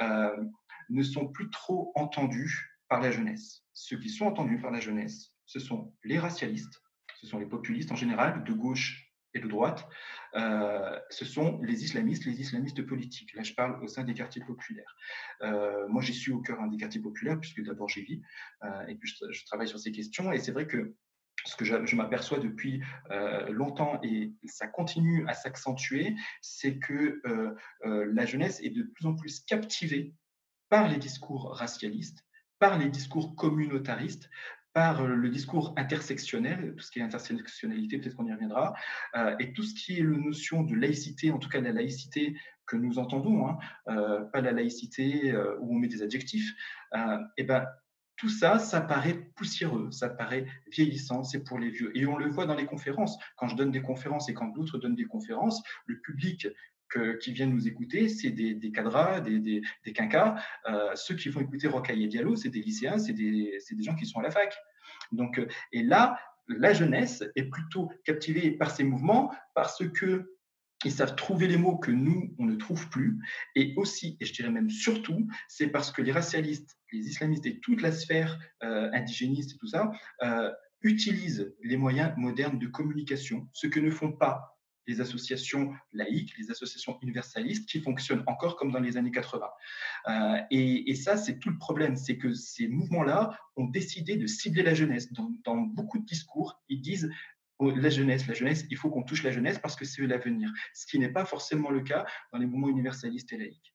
euh, 0.00 0.44
ne 0.90 1.02
sont 1.02 1.28
plus 1.28 1.50
trop 1.50 1.92
entendus 1.94 2.72
par 2.88 3.00
la 3.00 3.10
jeunesse. 3.10 3.64
Ceux 3.72 3.98
qui 3.98 4.10
sont 4.10 4.26
entendus 4.26 4.60
par 4.60 4.70
la 4.70 4.80
jeunesse, 4.80 5.32
ce 5.46 5.58
sont 5.58 5.92
les 6.04 6.18
racialistes, 6.18 6.82
ce 7.20 7.26
sont 7.26 7.38
les 7.38 7.46
populistes 7.46 7.92
en 7.92 7.96
général, 7.96 8.44
de 8.44 8.52
gauche 8.52 9.12
et 9.34 9.40
de 9.40 9.48
droite, 9.48 9.88
euh, 10.34 10.98
ce 11.10 11.24
sont 11.24 11.60
les 11.62 11.84
islamistes, 11.84 12.24
les 12.24 12.40
islamistes 12.40 12.82
politiques. 12.86 13.34
Là, 13.34 13.42
je 13.42 13.54
parle 13.54 13.82
au 13.82 13.88
sein 13.88 14.04
des 14.04 14.14
quartiers 14.14 14.42
populaires. 14.44 14.96
Euh, 15.42 15.86
moi, 15.88 16.02
j'y 16.02 16.14
suis 16.14 16.32
au 16.32 16.40
cœur 16.40 16.58
des 16.68 16.76
quartiers 16.76 17.00
populaires, 17.00 17.38
puisque 17.38 17.62
d'abord 17.62 17.88
j'y 17.88 18.02
vis, 18.02 18.22
euh, 18.64 18.86
et 18.86 18.94
puis 18.94 19.12
je, 19.30 19.44
travaille 19.46 19.68
sur 19.68 19.78
ces 19.78 19.92
questions. 19.92 20.32
Et 20.32 20.38
c'est 20.38 20.52
vrai 20.52 20.66
que 20.66 20.94
ce 21.44 21.56
que 21.56 21.64
je, 21.64 21.96
m'aperçois 21.96 22.38
depuis 22.38 22.82
longtemps, 23.48 23.98
et 24.04 24.32
ça 24.44 24.68
continue 24.68 25.26
à 25.28 25.34
s'accentuer, 25.34 26.14
c'est 26.40 26.78
que 26.78 27.20
la 27.82 28.26
jeunesse 28.26 28.60
est 28.62 28.70
de 28.70 28.84
plus 28.84 29.06
en 29.06 29.16
plus 29.16 29.40
captivée 29.40 30.14
par 30.68 30.88
les 30.88 30.98
discours 30.98 31.52
racialistes, 31.56 32.24
par 32.60 32.78
les 32.78 32.88
discours 32.88 33.34
communautaristes, 33.34 34.30
par 34.72 35.02
euh, 35.02 35.14
le 35.14 35.28
discours 35.28 35.74
intersectionnel, 35.76 36.74
tout 36.76 36.82
ce 36.82 36.90
qui 36.90 37.00
est 37.00 37.02
intersectionnalité, 37.02 37.98
peut-être 37.98 38.16
qu'on 38.16 38.26
y 38.26 38.32
reviendra, 38.32 38.74
euh, 39.16 39.34
et 39.38 39.52
tout 39.52 39.62
ce 39.62 39.74
qui 39.74 39.98
est 39.98 40.02
la 40.02 40.16
notion 40.16 40.62
de 40.62 40.74
laïcité, 40.74 41.30
en 41.30 41.38
tout 41.38 41.48
cas 41.48 41.60
la 41.60 41.72
laïcité 41.72 42.36
que 42.66 42.76
nous 42.76 42.98
entendons, 42.98 43.46
hein, 43.48 43.58
euh, 43.88 44.20
pas 44.20 44.40
la 44.40 44.52
laïcité 44.52 45.34
où 45.60 45.76
on 45.76 45.78
met 45.78 45.88
des 45.88 46.02
adjectifs, 46.02 46.54
et 47.36 47.44
ben 47.44 47.66
tout 48.16 48.28
ça, 48.28 48.60
ça 48.60 48.80
paraît 48.80 49.14
poussiéreux, 49.34 49.90
ça 49.90 50.08
paraît 50.08 50.46
vieillissant, 50.70 51.24
c'est 51.24 51.42
pour 51.42 51.58
les 51.58 51.70
vieux. 51.70 51.90
Et 51.96 52.06
on 52.06 52.16
le 52.16 52.28
voit 52.28 52.46
dans 52.46 52.54
les 52.54 52.66
conférences. 52.66 53.18
Quand 53.36 53.48
je 53.48 53.56
donne 53.56 53.72
des 53.72 53.82
conférences 53.82 54.28
et 54.28 54.34
quand 54.34 54.46
d'autres 54.48 54.78
donnent 54.78 54.94
des 54.94 55.06
conférences, 55.06 55.60
le 55.86 55.98
public 56.00 56.46
qui 57.20 57.32
viennent 57.32 57.52
nous 57.52 57.68
écouter, 57.68 58.08
c'est 58.08 58.30
des, 58.30 58.72
cadras, 58.72 59.20
des, 59.20 59.38
des. 59.38 59.62
Euh, 59.86 60.90
ceux 60.94 61.14
qui 61.14 61.28
vont 61.28 61.40
écouter 61.40 61.68
Rocaille 61.68 62.04
et 62.04 62.08
Diallo, 62.08 62.36
c'est 62.36 62.48
des 62.48 62.60
lycéens, 62.60 62.98
c'est 62.98 63.12
des, 63.12 63.58
gens 63.80 63.94
qui 63.94 64.06
sont 64.06 64.20
à 64.20 64.22
la 64.22 64.30
fac. 64.30 64.54
Donc, 65.10 65.38
euh, 65.38 65.46
et 65.72 65.82
là, 65.82 66.18
la 66.48 66.72
jeunesse 66.72 67.24
est 67.36 67.44
plutôt 67.44 67.90
captivée 68.04 68.50
par 68.50 68.70
ces 68.70 68.84
mouvements 68.84 69.32
parce 69.54 69.86
que 69.88 70.36
ils 70.84 70.90
savent 70.90 71.14
trouver 71.14 71.46
les 71.46 71.58
mots 71.58 71.78
que 71.78 71.92
nous, 71.92 72.34
on 72.40 72.44
ne 72.44 72.56
trouve 72.56 72.88
plus. 72.88 73.16
Et 73.54 73.72
aussi, 73.76 74.16
et 74.18 74.24
je 74.24 74.32
dirais 74.32 74.50
même 74.50 74.68
surtout, 74.68 75.28
c'est 75.46 75.68
parce 75.68 75.92
que 75.92 76.02
les 76.02 76.10
racialistes, 76.10 76.76
les 76.92 77.06
islamistes 77.06 77.46
et 77.46 77.60
toute 77.60 77.82
la 77.82 77.92
sphère 77.92 78.36
euh, 78.64 78.90
indigéniste 78.92 79.52
et 79.54 79.58
tout 79.58 79.68
ça 79.68 79.92
utilisent 80.84 81.54
les 81.62 81.76
moyens 81.76 82.12
modernes 82.16 82.58
de 82.58 82.66
communication, 82.66 83.48
ce 83.52 83.68
que 83.68 83.78
ne 83.78 83.90
font 83.90 84.10
pas 84.10 84.52
les 84.86 85.00
associations 85.00 85.72
laïques, 85.92 86.36
les 86.38 86.50
associations 86.50 86.98
universalistes 87.02 87.68
qui 87.68 87.80
fonctionnent 87.80 88.24
encore 88.26 88.56
comme 88.56 88.72
dans 88.72 88.80
les 88.80 88.96
années 88.96 89.10
80. 89.10 89.46
Euh, 90.08 90.38
et, 90.50 90.94
ça, 90.94 91.16
c'est 91.16 91.38
tout 91.38 91.50
le 91.50 91.58
problème, 91.58 91.96
c'est 91.96 92.16
que 92.16 92.32
ces 92.34 92.68
mouvements-là 92.68 93.38
ont 93.56 93.66
décidé 93.66 94.16
de 94.16 94.26
cibler 94.26 94.62
la 94.62 94.74
jeunesse. 94.74 95.12
Dans, 95.12 95.30
dans 95.44 95.56
beaucoup 95.56 95.98
de 95.98 96.04
discours, 96.04 96.60
ils 96.68 96.80
disent 96.80 97.10
oh, 97.58 97.70
la 97.70 97.90
jeunesse, 97.90 98.26
la 98.26 98.34
jeunesse, 98.34 98.66
il 98.70 98.76
faut 98.76 98.90
qu'on 98.90 99.02
touche 99.02 99.22
la 99.22 99.30
jeunesse 99.30 99.58
parce 99.58 99.76
que 99.76 99.84
c'est 99.84 100.06
l'avenir. 100.06 100.52
Ce 100.74 100.86
qui 100.86 100.98
n'est 100.98 101.12
pas 101.12 101.24
forcément 101.24 101.70
le 101.70 101.80
cas 101.80 102.06
dans 102.32 102.38
les 102.38 102.46
mouvements 102.46 102.68
universalistes 102.68 103.32
et 103.32 103.38
laïques. 103.38 103.74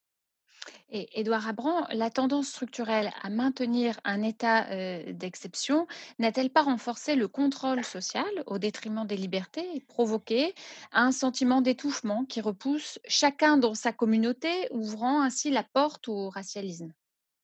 Et 0.89 1.19
Édouard 1.19 1.47
Abran, 1.47 1.87
la 1.91 2.09
tendance 2.09 2.47
structurelle 2.47 3.11
à 3.21 3.29
maintenir 3.29 3.99
un 4.03 4.23
état 4.23 4.65
d'exception 5.13 5.87
n'a-t-elle 6.19 6.49
pas 6.49 6.63
renforcé 6.63 7.15
le 7.15 7.27
contrôle 7.27 7.83
social 7.83 8.25
au 8.45 8.57
détriment 8.57 9.05
des 9.05 9.17
libertés 9.17 9.67
et 9.75 9.81
provoqué 9.81 10.53
un 10.91 11.11
sentiment 11.11 11.61
d'étouffement 11.61 12.25
qui 12.25 12.41
repousse 12.41 12.99
chacun 13.07 13.57
dans 13.57 13.73
sa 13.73 13.91
communauté, 13.91 14.49
ouvrant 14.71 15.21
ainsi 15.21 15.51
la 15.51 15.63
porte 15.63 16.07
au 16.07 16.29
racialisme? 16.29 16.93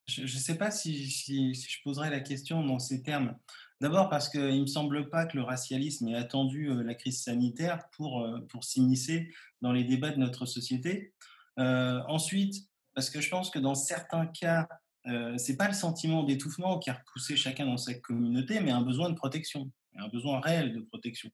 Je 0.05 0.23
ne 0.23 0.27
sais 0.27 0.57
pas 0.57 0.69
si, 0.69 1.09
je 1.09 1.81
poserais 1.83 2.09
la 2.09 2.19
question 2.19 2.63
dans 2.63 2.79
ces 2.79 3.03
termes. 3.03 3.37
D'abord 3.79 4.09
parce 4.09 4.29
qu'il 4.29 4.41
ne 4.41 4.61
me 4.61 4.67
semble 4.67 5.09
pas 5.09 5.25
que 5.25 5.37
le 5.37 5.43
racialisme 5.43 6.07
ait 6.09 6.15
attendu 6.15 6.69
la 6.83 6.93
crise 6.93 7.23
sanitaire 7.23 7.89
pour, 7.91 8.27
pour 8.49 8.63
s'immiscer 8.63 9.33
dans 9.61 9.71
les 9.71 9.83
débats 9.83 10.11
de 10.11 10.19
notre 10.19 10.45
société. 10.45 11.13
ensuite, 11.57 12.67
parce 12.93 13.09
que 13.09 13.21
je 13.21 13.29
pense 13.29 13.49
que 13.49 13.59
dans 13.59 13.75
certains 13.75 14.27
cas, 14.27 14.67
euh, 15.07 15.37
c'est 15.37 15.57
pas 15.57 15.67
le 15.67 15.73
sentiment 15.73 16.23
d'étouffement 16.23 16.79
qui 16.79 16.89
a 16.89 16.93
repoussé 16.93 17.35
chacun 17.35 17.65
dans 17.65 17.77
sa 17.77 17.93
communauté, 17.93 18.59
mais 18.59 18.71
un 18.71 18.81
besoin 18.81 19.09
de 19.09 19.15
protection, 19.15 19.69
un 19.97 20.07
besoin 20.07 20.39
réel 20.39 20.73
de 20.73 20.81
protection. 20.81 21.29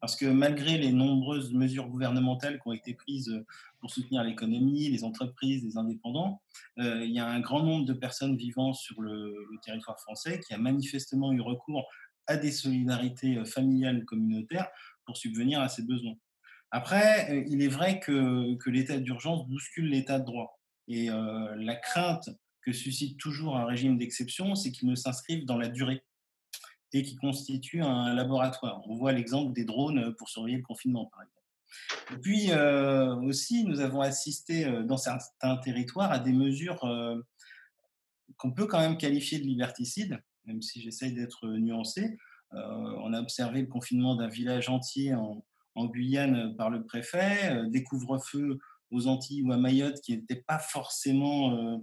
Parce 0.00 0.14
que 0.14 0.26
malgré 0.26 0.76
les 0.76 0.92
nombreuses 0.92 1.52
mesures 1.52 1.88
gouvernementales 1.88 2.60
qui 2.60 2.68
ont 2.68 2.72
été 2.72 2.94
prises 2.94 3.42
pour 3.80 3.90
soutenir 3.90 4.22
l'économie, 4.24 4.88
les 4.88 5.04
entreprises, 5.04 5.64
les 5.64 5.78
indépendants, 5.78 6.42
euh, 6.78 7.04
il 7.04 7.12
y 7.12 7.18
a 7.18 7.26
un 7.26 7.40
grand 7.40 7.62
nombre 7.62 7.86
de 7.86 7.94
personnes 7.94 8.36
vivant 8.36 8.74
sur 8.74 9.00
le, 9.00 9.34
territoire 9.64 9.98
français 9.98 10.40
qui 10.40 10.52
a 10.52 10.58
manifestement 10.58 11.32
eu 11.32 11.40
recours 11.40 11.88
à 12.26 12.36
des 12.36 12.52
solidarités 12.52 13.38
euh, 13.38 13.44
familiales 13.44 14.04
communautaires 14.04 14.68
pour 15.06 15.16
subvenir 15.16 15.60
à 15.60 15.68
ces 15.68 15.82
besoins. 15.82 16.14
Après, 16.70 17.30
euh, 17.32 17.44
il 17.48 17.62
est 17.62 17.68
vrai 17.68 17.98
que 18.00 18.58
l'état 18.66 18.98
d'urgence 18.98 19.48
bouscule 19.48 19.88
l'état 19.88 20.18
de 20.18 20.26
droit. 20.26 20.60
Et 20.88 21.08
la 21.08 21.76
crainte 21.76 22.30
que 22.62 22.72
suscite 22.72 23.18
toujours 23.18 23.56
un 23.56 23.64
régime 23.64 23.96
d'exception, 23.98 24.54
c'est 24.54 24.72
qu'il 24.72 24.88
ne 24.88 24.94
s'inscrive 24.94 25.44
dans 25.44 25.58
la 25.58 25.68
durée 25.68 26.02
et 26.92 27.02
qu'il 27.02 27.18
constitue 27.18 27.82
un 27.82 28.14
laboratoire. 28.14 28.82
On 28.88 28.94
voit 28.94 29.12
l'exemple 29.12 29.52
des 29.52 29.64
drones 29.64 30.14
pour 30.16 30.28
surveiller 30.28 30.56
le 30.56 30.62
confinement, 30.62 31.06
par 31.06 31.22
exemple. 31.22 31.36
Et 32.14 32.18
puis 32.18 32.50
aussi, 33.26 33.64
nous 33.64 33.80
avons 33.80 34.00
assisté 34.00 34.64
dans 34.84 34.96
certains 34.96 35.56
territoires 35.58 36.12
à 36.12 36.18
des 36.18 36.32
mesures 36.32 36.80
qu'on 38.36 38.52
peut 38.52 38.66
quand 38.66 38.80
même 38.80 38.96
qualifier 38.96 39.38
de 39.38 39.44
liberticides, 39.44 40.22
même 40.46 40.62
si 40.62 40.80
j'essaye 40.80 41.12
d'être 41.12 41.46
nuancé. 41.48 42.16
on 42.52 43.12
a 43.12 43.20
observé 43.20 43.60
le 43.60 43.68
confinement 43.68 44.16
d'un 44.16 44.28
village 44.28 44.68
entier 44.68 45.14
en, 45.14 45.44
en, 45.74 45.86
Guyane 45.86 46.56
par 46.56 46.70
le 46.70 46.84
préfet, 46.84 47.68
des 47.68 47.82
couvre-feux 47.82 48.58
aux 48.96 49.06
Antilles 49.06 49.42
ou 49.42 49.52
à 49.52 49.56
Mayotte 49.56 50.00
qui 50.00 50.16
n'étaient 50.16 50.44
pas 50.46 50.58
forcément 50.58 51.80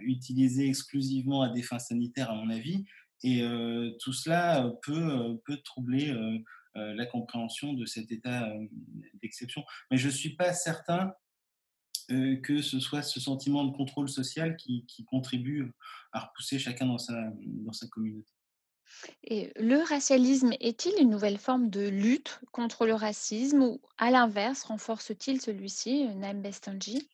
utilisés 0.00 0.68
exclusivement 0.68 1.42
à 1.42 1.50
des 1.50 1.62
fins 1.62 1.78
sanitaires, 1.78 2.30
à 2.30 2.34
mon 2.34 2.50
avis. 2.50 2.84
Et 3.22 3.42
tout 4.00 4.12
cela 4.12 4.72
peut, 4.82 5.40
peut 5.44 5.58
troubler 5.58 6.14
la 6.74 7.06
compréhension 7.06 7.74
de 7.74 7.86
cet 7.86 8.10
état 8.10 8.52
d'exception. 9.22 9.62
Mais 9.90 9.98
je 9.98 10.06
ne 10.06 10.12
suis 10.12 10.34
pas 10.34 10.52
certain 10.52 11.14
que 12.42 12.62
ce 12.62 12.80
soit 12.80 13.02
ce 13.02 13.20
sentiment 13.20 13.64
de 13.64 13.76
contrôle 13.76 14.08
social 14.08 14.56
qui, 14.56 14.84
qui, 14.86 15.04
contribue 15.04 15.70
à 16.12 16.20
repousser 16.20 16.58
chacun 16.58 16.86
dans 16.86 16.98
sa, 16.98 17.30
dans 17.40 17.72
sa 17.72 17.86
communauté. 17.88 18.32
Le 19.28 19.88
racialisme 19.88 20.52
est-il 20.60 20.94
une 21.00 21.10
nouvelle 21.10 21.38
forme 21.38 21.70
de 21.70 21.88
lutte 21.88 22.40
contre 22.52 22.86
le 22.86 22.94
racisme 22.94 23.62
ou 23.62 23.80
à 23.98 24.10
l'inverse 24.10 24.64
renforce-t-il 24.64 25.40
celui-ci, 25.40 26.08
Naim 26.16 26.34
Bestanji 26.34 27.08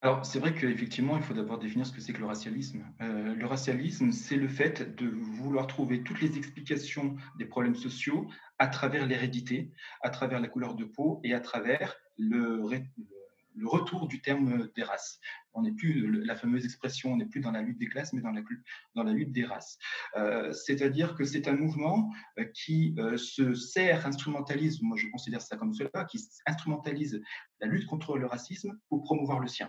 alors, 0.00 0.24
c'est 0.24 0.38
vrai 0.38 0.54
qu'effectivement, 0.54 1.16
il 1.16 1.24
faut 1.24 1.34
d'abord 1.34 1.58
définir 1.58 1.84
ce 1.84 1.90
que 1.92 2.00
c'est 2.00 2.12
que 2.12 2.20
le 2.20 2.26
racialisme. 2.26 2.84
Euh, 3.00 3.34
le 3.34 3.46
racialisme, 3.46 4.12
c'est 4.12 4.36
le 4.36 4.46
fait 4.46 4.94
de 4.94 5.08
vouloir 5.08 5.66
trouver 5.66 6.04
toutes 6.04 6.20
les 6.20 6.38
explications 6.38 7.16
des 7.36 7.46
problèmes 7.46 7.74
sociaux 7.74 8.30
à 8.60 8.68
travers 8.68 9.06
l'hérédité, 9.06 9.72
à 10.02 10.10
travers 10.10 10.38
la 10.38 10.46
couleur 10.46 10.76
de 10.76 10.84
peau 10.84 11.20
et 11.24 11.34
à 11.34 11.40
travers 11.40 11.96
le 12.16 12.62
retour 13.64 14.06
du 14.06 14.20
terme 14.20 14.68
des 14.76 14.84
races. 14.84 15.18
On 15.58 15.62
n'est 15.62 15.72
plus, 15.72 16.24
la 16.24 16.36
fameuse 16.36 16.64
expression, 16.64 17.12
on 17.12 17.16
n'est 17.16 17.26
plus 17.26 17.40
dans 17.40 17.50
la 17.50 17.62
lutte 17.62 17.78
des 17.78 17.88
classes, 17.88 18.12
mais 18.12 18.22
dans 18.22 18.32
la, 18.32 19.12
lutte 19.12 19.32
des 19.32 19.44
races. 19.44 19.78
Euh, 20.16 20.52
c'est-à-dire 20.52 21.14
que 21.14 21.24
c'est 21.24 21.48
un 21.48 21.56
mouvement 21.56 22.10
euh, 22.38 22.44
qui 22.44 22.96
se 23.16 23.54
sert, 23.54 24.06
instrumentalise, 24.06 24.80
moi 24.82 24.96
je 24.96 25.08
considère 25.08 25.42
ça 25.42 25.56
comme 25.56 25.74
cela, 25.74 26.04
qui 26.04 26.18
instrumentalise 26.46 27.20
la 27.60 27.66
lutte 27.66 27.86
contre 27.86 28.16
le 28.16 28.26
racisme 28.26 28.78
pour 28.88 29.02
promouvoir 29.02 29.40
le 29.40 29.48
sien. 29.48 29.68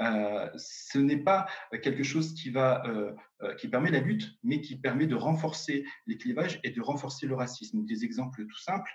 Euh, 0.00 0.50
ce 0.56 0.98
n'est 0.98 1.22
pas 1.22 1.46
quelque 1.82 2.02
chose 2.02 2.34
qui, 2.34 2.50
va, 2.50 2.84
euh, 2.86 3.12
euh, 3.42 3.54
qui 3.54 3.68
permet 3.68 3.90
la 3.90 4.00
lutte, 4.00 4.38
mais 4.42 4.60
qui 4.60 4.76
permet 4.76 5.06
de 5.06 5.14
renforcer 5.14 5.84
les 6.06 6.16
clivages 6.16 6.60
et 6.64 6.70
de 6.70 6.80
renforcer 6.80 7.26
le 7.26 7.34
racisme. 7.34 7.84
Des 7.84 8.04
exemples 8.04 8.46
tout 8.46 8.58
simples, 8.58 8.90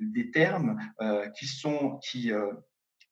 des 0.00 0.30
termes 0.30 0.78
qui, 1.36 1.46
sont, 1.46 1.98
qui 1.98 2.30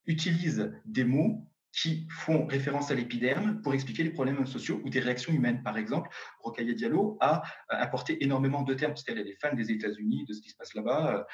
utilisent 0.05 0.71
des 0.85 1.03
mots 1.03 1.47
qui 1.71 2.07
font 2.09 2.47
référence 2.47 2.91
à 2.91 2.95
l'épiderme 2.95 3.61
pour 3.61 3.73
expliquer 3.73 4.03
les 4.03 4.09
problèmes 4.09 4.45
sociaux 4.45 4.81
ou 4.83 4.89
des 4.89 4.99
réactions 4.99 5.31
humaines. 5.31 5.61
Par 5.63 5.77
exemple, 5.77 6.09
Rocaille 6.39 6.73
Diallo 6.75 7.17
a 7.21 7.43
apporté 7.69 8.23
énormément 8.23 8.63
de 8.63 8.73
termes, 8.73 8.93
puisqu'elle 8.93 9.19
est 9.19 9.39
fan 9.39 9.55
des 9.55 9.71
États-Unis, 9.71 10.25
de 10.27 10.33
ce 10.33 10.41
qui 10.41 10.49
se 10.49 10.55
passe 10.55 10.73
là-bas, 10.73 11.27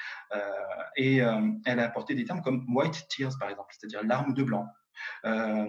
et 0.97 1.17
elle 1.17 1.79
a 1.79 1.85
apporté 1.85 2.15
des 2.15 2.25
termes 2.25 2.41
comme 2.41 2.65
white 2.75 3.07
tears, 3.09 3.37
par 3.39 3.49
exemple, 3.49 3.73
c'est-à-dire 3.77 4.03
larmes 4.03 4.33
de 4.33 4.43
blanc. 4.43 4.67
Euh, 5.25 5.65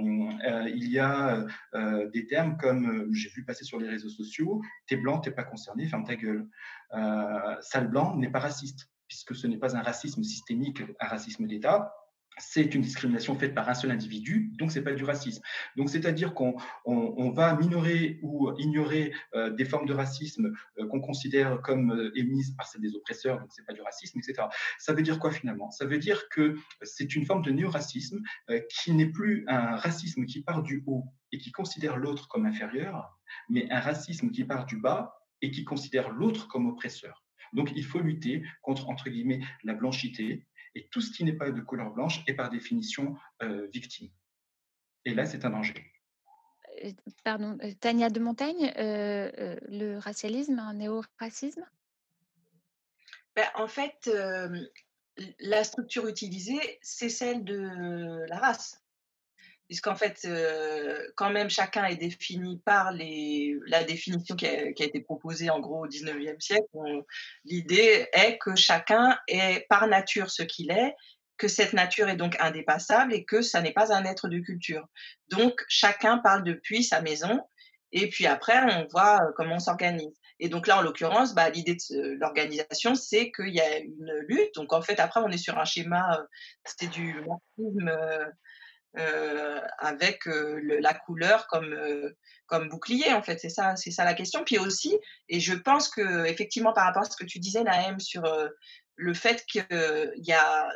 euh, 0.46 0.68
il 0.68 0.90
y 0.90 0.98
a 0.98 1.44
euh, 1.74 2.08
des 2.10 2.26
termes 2.26 2.56
comme, 2.56 3.12
j'ai 3.12 3.28
vu 3.30 3.44
passer 3.44 3.64
sur 3.64 3.78
les 3.78 3.88
réseaux 3.88 4.08
sociaux, 4.08 4.62
t'es 4.86 4.96
blanc, 4.96 5.18
t'es 5.18 5.30
pas 5.30 5.44
concerné, 5.44 5.86
ferme 5.86 6.04
ta 6.04 6.16
gueule. 6.16 6.48
sale 7.60 7.88
blanc 7.88 8.16
n'est 8.16 8.30
pas 8.30 8.40
raciste, 8.40 8.88
puisque 9.08 9.34
ce 9.34 9.46
n'est 9.46 9.58
pas 9.58 9.76
un 9.76 9.82
racisme 9.82 10.22
systémique, 10.22 10.82
un 11.00 11.06
racisme 11.06 11.46
d'État, 11.46 11.94
c'est 12.38 12.74
une 12.74 12.82
discrimination 12.82 13.34
faite 13.38 13.54
par 13.54 13.68
un 13.68 13.74
seul 13.74 13.90
individu, 13.90 14.50
donc 14.58 14.70
c'est 14.70 14.82
pas 14.82 14.92
du 14.92 15.04
racisme. 15.04 15.42
Donc 15.76 15.88
c'est-à-dire 15.88 16.34
qu'on 16.34 16.56
on, 16.84 17.30
va 17.30 17.56
minorer 17.56 18.18
ou 18.22 18.50
ignorer 18.58 19.12
euh, 19.34 19.50
des 19.50 19.64
formes 19.64 19.86
de 19.86 19.94
racisme 19.94 20.52
euh, 20.78 20.86
qu'on 20.86 21.00
considère 21.00 21.60
comme 21.62 21.92
euh, 21.92 22.12
émises 22.14 22.54
par 22.56 22.66
celles 22.66 22.82
des 22.82 22.94
oppresseurs, 22.94 23.40
donc 23.40 23.48
c'est 23.50 23.64
pas 23.64 23.72
du 23.72 23.80
racisme, 23.80 24.18
etc. 24.18 24.48
Ça 24.78 24.92
veut 24.92 25.02
dire 25.02 25.18
quoi 25.18 25.30
finalement? 25.30 25.70
Ça 25.70 25.86
veut 25.86 25.98
dire 25.98 26.28
que 26.28 26.56
c'est 26.82 27.14
une 27.14 27.24
forme 27.24 27.42
de 27.42 27.50
néo-racisme 27.50 28.20
qui 28.68 28.92
n'est 28.92 29.10
plus 29.10 29.44
un 29.48 29.76
racisme 29.76 30.24
qui 30.26 30.42
part 30.42 30.62
du 30.62 30.82
haut 30.86 31.04
et 31.32 31.38
qui 31.38 31.52
considère 31.52 31.96
l'autre 31.96 32.28
comme 32.28 32.46
inférieur, 32.46 33.18
mais 33.48 33.70
un 33.70 33.80
racisme 33.80 34.30
qui 34.30 34.44
part 34.44 34.66
du 34.66 34.78
bas 34.78 35.16
et 35.42 35.50
qui 35.50 35.64
considère 35.64 36.10
l'autre 36.10 36.48
comme 36.48 36.66
oppresseur. 36.66 37.24
Donc 37.52 37.72
il 37.74 37.84
faut 37.84 38.00
lutter 38.00 38.44
contre, 38.62 38.88
entre 38.88 39.08
guillemets, 39.08 39.40
la 39.64 39.74
blanchité, 39.74 40.46
et 40.76 40.88
tout 40.90 41.00
ce 41.00 41.10
qui 41.10 41.24
n'est 41.24 41.32
pas 41.32 41.50
de 41.50 41.60
couleur 41.62 41.90
blanche 41.90 42.22
est 42.26 42.34
par 42.34 42.50
définition 42.50 43.16
euh, 43.42 43.66
victime. 43.72 44.10
Et 45.06 45.14
là, 45.14 45.24
c'est 45.24 45.44
un 45.46 45.50
danger. 45.50 45.74
Euh, 46.84 46.92
pardon, 47.24 47.56
euh, 47.62 47.72
Tania 47.80 48.10
de 48.10 48.20
Montaigne, 48.20 48.72
le 48.76 49.96
racialisme, 49.98 50.58
un 50.58 50.74
néo-racisme? 50.74 51.64
Ben, 53.34 53.46
En 53.54 53.68
fait, 53.68 54.10
la 55.40 55.64
structure 55.64 56.06
utilisée, 56.06 56.78
c'est 56.82 57.08
celle 57.08 57.44
de 57.44 58.26
la 58.28 58.38
race 58.38 58.85
puisqu'en 59.66 59.94
fait, 59.94 60.26
quand 61.16 61.30
même, 61.30 61.50
chacun 61.50 61.84
est 61.84 61.96
défini 61.96 62.60
par 62.64 62.92
les, 62.92 63.56
la 63.66 63.84
définition 63.84 64.36
qui 64.36 64.46
a, 64.46 64.68
été 64.68 65.00
proposée 65.00 65.50
en 65.50 65.60
gros 65.60 65.84
au 65.84 65.88
19e 65.88 66.40
siècle. 66.40 66.66
L'idée 67.44 68.06
est 68.12 68.38
que 68.38 68.54
chacun 68.54 69.18
est 69.28 69.66
par 69.68 69.86
nature 69.88 70.30
ce 70.30 70.42
qu'il 70.42 70.70
est, 70.70 70.94
que 71.36 71.48
cette 71.48 71.72
nature 71.72 72.08
est 72.08 72.16
donc 72.16 72.36
indépassable 72.40 73.12
et 73.12 73.24
que 73.24 73.42
ça 73.42 73.60
n'est 73.60 73.72
pas 73.72 73.92
un 73.92 74.04
être 74.04 74.28
de 74.28 74.38
culture. 74.38 74.86
Donc, 75.28 75.60
chacun 75.68 76.18
parle 76.18 76.44
depuis 76.44 76.82
sa 76.82 77.02
maison 77.02 77.42
et 77.92 78.08
puis 78.08 78.26
après, 78.26 78.58
on 78.74 78.86
voit 78.90 79.32
comment 79.36 79.56
on 79.56 79.60
s'organise. 79.60 80.14
Et 80.38 80.48
donc 80.48 80.66
là, 80.66 80.78
en 80.78 80.82
l'occurrence, 80.82 81.34
bah, 81.34 81.48
l'idée 81.48 81.76
de 81.76 82.18
l'organisation, 82.20 82.94
c'est 82.94 83.32
qu'il 83.32 83.54
y 83.54 83.60
a 83.60 83.78
une 83.78 84.12
lutte. 84.28 84.54
Donc 84.54 84.72
en 84.72 84.82
fait, 84.82 85.00
après, 85.00 85.20
on 85.20 85.30
est 85.30 85.38
sur 85.38 85.58
un 85.58 85.64
schéma, 85.64 86.26
c'est 86.64 86.90
du 86.90 87.14
marxisme 87.22 87.90
euh, 88.98 89.60
avec 89.78 90.26
euh, 90.26 90.78
la 90.80 90.94
couleur 90.94 91.48
comme, 91.48 91.74
euh, 91.74 92.16
comme 92.46 92.70
bouclier, 92.70 93.12
en 93.12 93.22
fait. 93.22 93.38
C'est 93.38 93.50
ça, 93.50 93.76
c'est 93.76 93.90
ça 93.90 94.04
la 94.04 94.14
question. 94.14 94.42
Puis 94.42 94.58
aussi, 94.58 94.96
et 95.28 95.38
je 95.38 95.52
pense 95.52 95.90
que 95.90 96.24
effectivement, 96.24 96.72
par 96.72 96.86
rapport 96.86 97.02
à 97.02 97.04
ce 97.04 97.16
que 97.16 97.26
tu 97.26 97.38
disais, 97.38 97.62
Naëm, 97.62 98.00
sur 98.00 98.22
le 98.94 99.14
fait 99.14 99.44
qu'il 99.44 99.66
y 100.16 100.32
a 100.32 100.70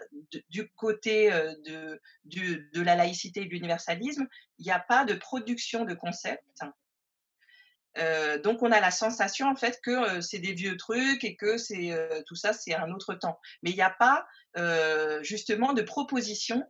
du 0.50 0.68
côté 0.72 1.30
de, 1.64 1.98
de 2.26 2.82
la 2.82 2.94
laïcité 2.94 3.40
et 3.40 3.44
de 3.46 3.50
l'universalisme, 3.50 4.26
il 4.58 4.66
n'y 4.66 4.72
a 4.72 4.80
pas 4.80 5.06
de 5.06 5.14
production 5.14 5.86
de 5.86 5.94
concepts. 5.94 6.44
donc 8.44 8.62
on 8.62 8.70
a 8.70 8.80
la 8.80 8.90
sensation 8.90 9.48
en 9.48 9.56
fait 9.56 9.80
que 9.82 10.20
c'est 10.20 10.38
des 10.38 10.52
vieux 10.52 10.76
trucs 10.76 11.24
et 11.24 11.36
que 11.36 11.56
c'est 11.56 11.96
tout 12.26 12.36
ça 12.36 12.52
c'est 12.52 12.74
un 12.74 12.90
autre 12.90 13.14
temps. 13.14 13.40
Mais 13.62 13.70
il 13.70 13.76
n'y 13.76 13.82
a 13.82 13.96
pas 13.98 14.26
justement 15.22 15.72
de 15.72 15.80
proposition 15.80 16.62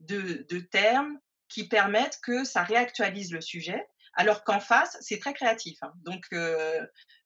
de, 0.00 0.58
termes 0.70 1.18
qui 1.48 1.68
permettent 1.68 2.18
que 2.22 2.44
ça 2.44 2.62
réactualise 2.62 3.32
le 3.32 3.40
sujet, 3.40 3.86
alors 4.14 4.44
qu'en 4.44 4.60
face, 4.60 4.96
c'est 5.00 5.18
très 5.18 5.34
créatif. 5.34 5.78
Hein. 5.82 5.92
Donc, 6.04 6.24
euh, 6.32 6.80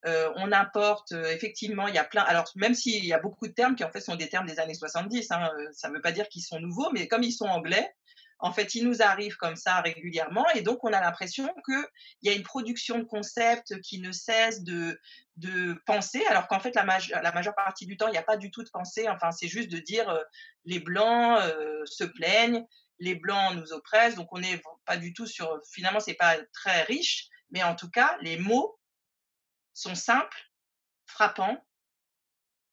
euh, 0.06 0.30
on 0.36 0.50
importe, 0.52 1.12
euh, 1.12 1.30
effectivement, 1.30 1.86
il 1.86 1.94
y 1.94 1.98
a 1.98 2.04
plein. 2.04 2.22
Alors, 2.22 2.50
même 2.56 2.74
s'il 2.74 3.04
y 3.04 3.12
a 3.12 3.18
beaucoup 3.18 3.46
de 3.46 3.52
termes 3.52 3.76
qui, 3.76 3.84
en 3.84 3.90
fait, 3.90 4.00
sont 4.00 4.16
des 4.16 4.28
termes 4.28 4.46
des 4.46 4.58
années 4.58 4.74
70, 4.74 5.30
hein, 5.30 5.50
ça 5.72 5.88
ne 5.88 5.94
veut 5.94 6.00
pas 6.00 6.12
dire 6.12 6.28
qu'ils 6.28 6.42
sont 6.42 6.58
nouveaux, 6.58 6.90
mais 6.92 7.06
comme 7.06 7.22
ils 7.22 7.32
sont 7.32 7.46
anglais, 7.46 7.94
en 8.40 8.52
fait, 8.52 8.74
ils 8.74 8.86
nous 8.86 9.02
arrivent 9.02 9.36
comme 9.36 9.56
ça 9.56 9.80
régulièrement. 9.80 10.46
Et 10.54 10.62
donc, 10.62 10.82
on 10.82 10.92
a 10.92 11.00
l'impression 11.00 11.48
qu'il 11.64 11.84
y 12.22 12.30
a 12.30 12.32
une 12.32 12.42
production 12.42 12.98
de 12.98 13.04
concepts 13.04 13.80
qui 13.82 14.00
ne 14.00 14.12
cesse 14.12 14.62
de, 14.62 14.98
penser, 15.86 16.24
alors 16.26 16.48
qu'en 16.48 16.60
fait, 16.60 16.74
la, 16.74 16.84
la, 17.22 17.32
majeure 17.32 17.54
partie 17.54 17.86
du 17.86 17.96
temps, 17.96 18.08
il 18.08 18.12
n'y 18.12 18.18
a 18.18 18.22
pas 18.22 18.36
du 18.36 18.50
tout 18.50 18.62
de 18.62 18.70
pensée. 18.70 19.08
Enfin, 19.08 19.30
c'est 19.30 19.48
juste 19.48 19.70
de 19.70 19.78
dire 19.78 20.08
euh, 20.08 20.22
les 20.64 20.80
Blancs 20.80 21.38
euh, 21.40 21.82
se 21.86 22.04
plaignent, 22.04 22.66
les 22.98 23.14
Blancs 23.14 23.54
nous 23.56 23.72
oppressent. 23.72 24.16
Donc, 24.16 24.28
on 24.32 24.38
n'est 24.38 24.62
pas 24.84 24.96
du 24.96 25.12
tout 25.12 25.26
sur. 25.26 25.60
Finalement, 25.70 26.00
c'est 26.00 26.14
pas 26.14 26.36
très 26.52 26.82
riche, 26.82 27.28
mais 27.50 27.62
en 27.62 27.74
tout 27.74 27.90
cas, 27.90 28.16
les 28.20 28.38
mots 28.38 28.78
sont 29.72 29.94
simples, 29.94 30.50
frappants 31.06 31.64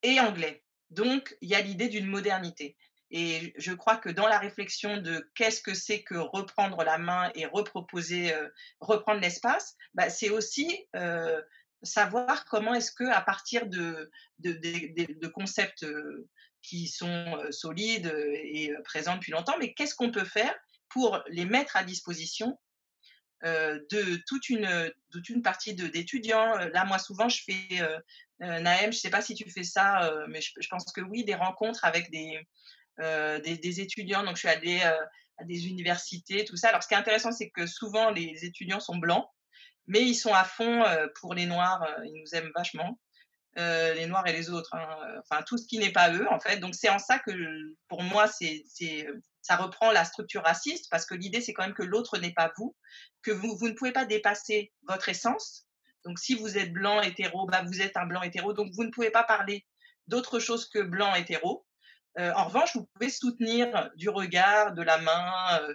et 0.03 0.19
anglais. 0.19 0.63
Donc, 0.89 1.35
il 1.41 1.49
y 1.49 1.55
a 1.55 1.61
l'idée 1.61 1.89
d'une 1.89 2.07
modernité. 2.07 2.77
Et 3.09 3.53
je 3.57 3.71
crois 3.73 3.95
que 3.97 4.09
dans 4.09 4.27
la 4.27 4.37
réflexion 4.37 4.97
de 4.97 5.29
qu'est-ce 5.35 5.61
que 5.61 5.73
c'est 5.73 6.03
que 6.03 6.15
reprendre 6.15 6.83
la 6.83 6.97
main 6.97 7.31
et 7.35 7.45
reproposer, 7.45 8.33
euh, 8.33 8.49
reprendre 8.81 9.21
l'espace, 9.21 9.75
bah, 9.93 10.09
c'est 10.09 10.29
aussi 10.29 10.85
euh, 10.95 11.41
savoir 11.83 12.45
comment 12.45 12.73
est-ce 12.73 12.91
que 12.91 13.05
à 13.05 13.21
partir 13.21 13.67
de, 13.67 14.11
de, 14.39 15.27
concepts 15.27 15.83
euh, 15.83 16.27
qui 16.61 16.87
sont 16.87 17.37
solides 17.49 18.13
et 18.43 18.73
présents 18.83 19.15
depuis 19.15 19.31
longtemps, 19.31 19.57
mais 19.57 19.73
qu'est-ce 19.73 19.95
qu'on 19.95 20.11
peut 20.11 20.25
faire 20.25 20.53
pour 20.89 21.23
les 21.29 21.45
mettre 21.45 21.77
à 21.77 21.83
disposition 21.83 22.59
de 23.43 24.21
toute 24.27 24.49
une, 24.49 24.91
toute 25.11 25.29
une 25.29 25.43
partie 25.43 25.75
d'étudiants. 25.75 26.57
Là, 26.57 26.83
moi, 26.85 26.97
souvent, 26.97 27.29
je 27.29 27.43
fais, 27.43 27.79
Naëm, 28.39 28.91
je 28.91 28.97
ne 28.97 28.99
sais 28.99 29.11
pas 29.11 29.21
si 29.21 29.35
tu 29.35 29.49
fais 29.49 29.63
ça, 29.63 30.11
mais 30.27 30.41
je, 30.41 30.67
pense 30.67 30.91
que 30.91 31.01
oui, 31.01 31.23
des 31.23 31.35
rencontres 31.35 31.85
avec 31.85 32.09
des, 32.09 32.37
euh, 32.99 33.39
des, 33.39 33.81
étudiants. 33.81 34.23
Donc, 34.23 34.35
je 34.35 34.39
suis 34.39 34.47
allée 34.47 34.81
euh, 34.83 35.05
à 35.37 35.43
des 35.43 35.67
universités, 35.67 36.45
tout 36.45 36.57
ça. 36.57 36.69
Alors, 36.69 36.83
ce 36.83 36.87
qui 36.87 36.93
est 36.93 36.97
intéressant, 36.97 37.31
c'est 37.31 37.49
que 37.49 37.65
souvent, 37.65 38.09
les 38.09 38.45
étudiants 38.45 38.79
sont 38.79 38.97
blancs, 38.97 39.27
mais 39.87 40.01
ils 40.01 40.15
sont 40.15 40.33
à 40.33 40.43
fond 40.43 40.83
euh, 40.83 41.07
pour 41.19 41.33
les 41.33 41.45
Noirs. 41.45 41.85
ils 42.05 42.21
nous 42.21 42.35
aiment 42.35 42.51
vachement. 42.55 42.99
les 43.55 44.05
Noirs 44.07 44.27
et 44.27 44.33
les 44.33 44.49
autres, 44.49 44.75
hein, 44.75 44.87
enfin 45.19 45.41
tout 45.43 45.57
ce 45.57 45.65
qui 45.65 45.79
n'est 45.79 45.91
pas 45.91 46.11
eux 46.13 46.27
en 46.29 46.39
fait. 46.39 46.57
Donc 46.59 46.75
c'est 46.75 46.89
en 46.89 46.99
ça 46.99 47.17
que 47.17 47.31
pour 47.87 48.03
moi 48.03 48.27
c'est 48.27 48.63
ça 49.47 49.55
reprend 49.55 49.91
la 49.91 50.03
structure 50.03 50.43
raciste 50.43 50.89
parce 50.91 51.05
que 51.05 51.15
l'idée, 51.15 51.39
c'est 51.39 51.53
quand 51.53 51.63
même 51.63 51.73
que 51.73 51.83
l'autre 51.83 52.17
n'est 52.17 52.33
pas 52.33 52.51
vous, 52.57 52.75
que 53.21 53.31
vous, 53.31 53.55
vous 53.55 53.69
ne 53.69 53.73
pouvez 53.73 53.93
pas 53.93 54.05
dépasser 54.05 54.73
votre 54.89 55.07
essence. 55.07 55.65
Donc, 56.03 56.19
si 56.19 56.35
vous 56.35 56.57
êtes 56.57 56.73
blanc 56.73 57.01
hétéro, 57.01 57.45
bah, 57.47 57.63
vous 57.65 57.81
êtes 57.81 57.95
un 57.95 58.05
blanc 58.05 58.21
hétéro. 58.21 58.51
Donc, 58.51 58.71
vous 58.73 58.83
ne 58.83 58.91
pouvez 58.91 59.09
pas 59.09 59.23
parler 59.23 59.65
d'autre 60.07 60.39
chose 60.39 60.67
que 60.67 60.79
blanc 60.79 61.15
hétéro. 61.15 61.65
Euh, 62.19 62.31
en 62.33 62.45
revanche, 62.45 62.75
vous 62.75 62.87
pouvez 62.93 63.09
soutenir 63.09 63.91
du 63.95 64.09
regard, 64.09 64.73
de 64.73 64.81
la 64.81 64.97
main, 64.97 65.59
euh, 65.61 65.73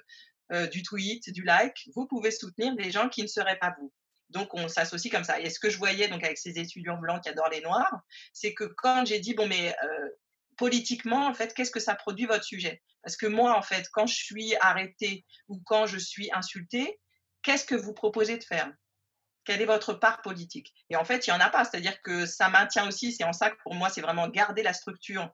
euh, 0.53 0.67
du 0.67 0.83
tweet, 0.83 1.31
du 1.31 1.43
like. 1.43 1.89
Vous 1.95 2.07
pouvez 2.07 2.31
soutenir 2.31 2.75
des 2.75 2.91
gens 2.91 3.09
qui 3.09 3.23
ne 3.23 3.29
seraient 3.29 3.59
pas 3.59 3.75
vous. 3.79 3.93
Donc, 4.31 4.55
on 4.55 4.67
s'associe 4.69 5.13
comme 5.13 5.25
ça. 5.25 5.41
Et 5.41 5.51
ce 5.51 5.61
que 5.61 5.71
je 5.71 5.79
voyais 5.79 6.09
donc 6.09 6.25
avec 6.25 6.39
ces 6.39 6.59
étudiants 6.59 6.99
blancs 6.99 7.23
qui 7.23 7.29
adorent 7.29 7.51
les 7.51 7.61
noirs, 7.61 8.01
c'est 8.33 8.55
que 8.55 8.65
quand 8.65 9.05
j'ai 9.05 9.21
dit, 9.21 9.35
bon, 9.35 9.47
mais 9.47 9.77
politiquement, 10.57 11.27
en 11.27 11.35
fait, 11.35 11.53
qu'est-ce 11.55 11.71
que 11.71 11.81
ça 11.81 11.95
produit 11.95 12.27
votre 12.27 12.45
sujet? 12.45 12.83
Parce 13.03 13.17
que 13.17 13.27
moi, 13.27 13.57
en 13.57 13.63
fait, 13.63 13.89
quand 13.93 14.07
je 14.07 14.15
suis 14.15 14.57
arrêtée 14.61 15.25
ou 15.49 15.61
quand 15.67 15.87
je 15.87 15.99
suis 15.99 16.31
insultée, 16.33 17.01
qu'est-ce 17.43 17.65
que 17.65 17.75
vous 17.75 17.93
proposez 17.93 18.39
de 18.39 18.45
faire? 18.45 18.73
Quelle 19.45 19.61
est 19.61 19.67
votre 19.67 19.93
part 19.93 20.23
politique? 20.23 20.73
Et 20.89 20.97
en 20.97 21.05
fait, 21.05 21.27
il 21.27 21.31
n'y 21.31 21.37
en 21.37 21.41
a 21.41 21.51
pas. 21.51 21.65
C'est-à-dire 21.65 22.01
que 22.03 22.27
ça 22.27 22.49
maintient 22.49 22.87
aussi, 22.87 23.13
c'est 23.13 23.25
en 23.25 23.33
ça 23.33 23.51
que 23.51 23.57
pour 23.65 23.75
moi, 23.75 23.91
c'est 23.91 24.01
vraiment 24.01 24.29
garder 24.29 24.63
la 24.63 24.73
structure 24.73 25.29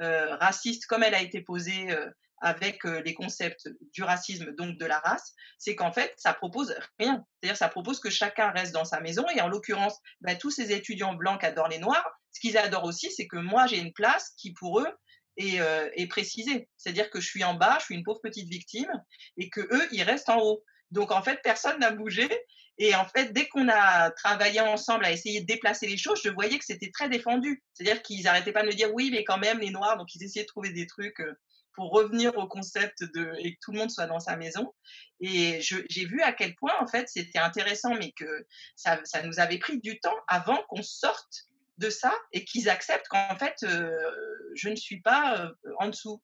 raciste 0.00 0.86
comme 0.86 1.02
elle 1.02 1.14
a 1.14 1.22
été 1.22 1.40
posée 1.40 1.90
euh, 1.90 2.08
avec 2.40 2.84
euh, 2.84 3.02
les 3.04 3.14
concepts 3.14 3.68
du 3.92 4.02
racisme, 4.02 4.54
donc 4.54 4.78
de 4.78 4.86
la 4.86 4.98
race, 5.00 5.34
c'est 5.58 5.74
qu'en 5.74 5.92
fait, 5.92 6.12
ça 6.16 6.32
propose 6.32 6.74
rien. 6.98 7.24
C'est-à-dire, 7.40 7.56
ça 7.56 7.68
propose 7.68 8.00
que 8.00 8.10
chacun 8.10 8.50
reste 8.50 8.72
dans 8.72 8.84
sa 8.84 9.00
maison. 9.00 9.24
Et 9.34 9.40
en 9.40 9.48
l'occurrence, 9.48 9.98
bah, 10.20 10.36
tous 10.36 10.50
ces 10.50 10.72
étudiants 10.72 11.14
blancs 11.14 11.40
qui 11.40 11.46
adorent 11.46 11.68
les 11.68 11.78
noirs, 11.78 12.08
ce 12.32 12.40
qu'ils 12.40 12.56
adorent 12.56 12.84
aussi, 12.84 13.10
c'est 13.10 13.26
que 13.26 13.36
moi, 13.36 13.66
j'ai 13.66 13.78
une 13.78 13.92
place 13.92 14.34
qui, 14.36 14.52
pour 14.52 14.80
eux, 14.80 14.88
est, 15.36 15.60
euh, 15.60 15.88
est 15.94 16.06
précisée. 16.06 16.68
C'est-à-dire 16.76 17.10
que 17.10 17.20
je 17.20 17.26
suis 17.26 17.44
en 17.44 17.54
bas, 17.54 17.78
je 17.80 17.86
suis 17.86 17.94
une 17.94 18.04
pauvre 18.04 18.20
petite 18.22 18.48
victime, 18.48 18.90
et 19.36 19.50
que 19.50 19.60
eux, 19.60 19.88
ils 19.92 20.02
restent 20.02 20.28
en 20.28 20.38
haut. 20.38 20.62
Donc, 20.90 21.10
en 21.10 21.22
fait, 21.22 21.40
personne 21.42 21.78
n'a 21.80 21.90
bougé. 21.90 22.28
Et 22.78 22.94
en 22.94 23.04
fait, 23.04 23.32
dès 23.32 23.48
qu'on 23.48 23.68
a 23.68 24.10
travaillé 24.12 24.60
ensemble 24.60 25.04
à 25.04 25.10
essayer 25.10 25.40
de 25.40 25.46
déplacer 25.46 25.88
les 25.88 25.96
choses, 25.96 26.20
je 26.22 26.30
voyais 26.30 26.58
que 26.58 26.64
c'était 26.64 26.90
très 26.90 27.08
défendu. 27.08 27.62
C'est-à-dire 27.74 28.02
qu'ils 28.02 28.22
n'arrêtaient 28.22 28.52
pas 28.52 28.62
de 28.62 28.68
me 28.68 28.72
dire 28.72 28.94
oui, 28.94 29.10
mais 29.10 29.24
quand 29.24 29.38
même, 29.38 29.58
les 29.58 29.70
Noirs, 29.70 29.96
donc 29.96 30.14
ils 30.14 30.22
essayaient 30.22 30.44
de 30.44 30.48
trouver 30.48 30.70
des 30.70 30.86
trucs 30.86 31.20
euh, 31.20 31.36
pour 31.78 31.90
revenir 31.92 32.36
au 32.36 32.46
concept 32.46 33.02
de 33.02 33.32
et 33.38 33.54
que 33.54 33.58
tout 33.62 33.72
le 33.72 33.78
monde 33.78 33.90
soit 33.90 34.06
dans 34.06 34.20
sa 34.20 34.36
maison. 34.36 34.72
Et 35.20 35.60
j'ai 35.60 36.04
vu 36.06 36.20
à 36.22 36.32
quel 36.32 36.54
point, 36.54 36.72
en 36.80 36.86
fait, 36.86 37.08
c'était 37.08 37.38
intéressant, 37.38 37.94
mais 37.94 38.12
que 38.12 38.46
ça, 38.76 39.00
nous 39.24 39.38
avait 39.38 39.58
pris 39.58 39.80
du 39.80 39.98
temps 40.00 40.16
avant 40.26 40.60
qu'on 40.68 40.82
sorte 40.82 41.48
de 41.78 41.90
ça 41.90 42.12
et 42.32 42.44
qu'ils 42.44 42.68
acceptent 42.68 43.08
qu'en 43.08 43.36
fait, 43.36 43.62
euh, 43.62 43.96
je 44.54 44.68
ne 44.68 44.76
suis 44.76 45.00
pas 45.00 45.38
euh, 45.38 45.52
en 45.78 45.88
dessous. 45.88 46.20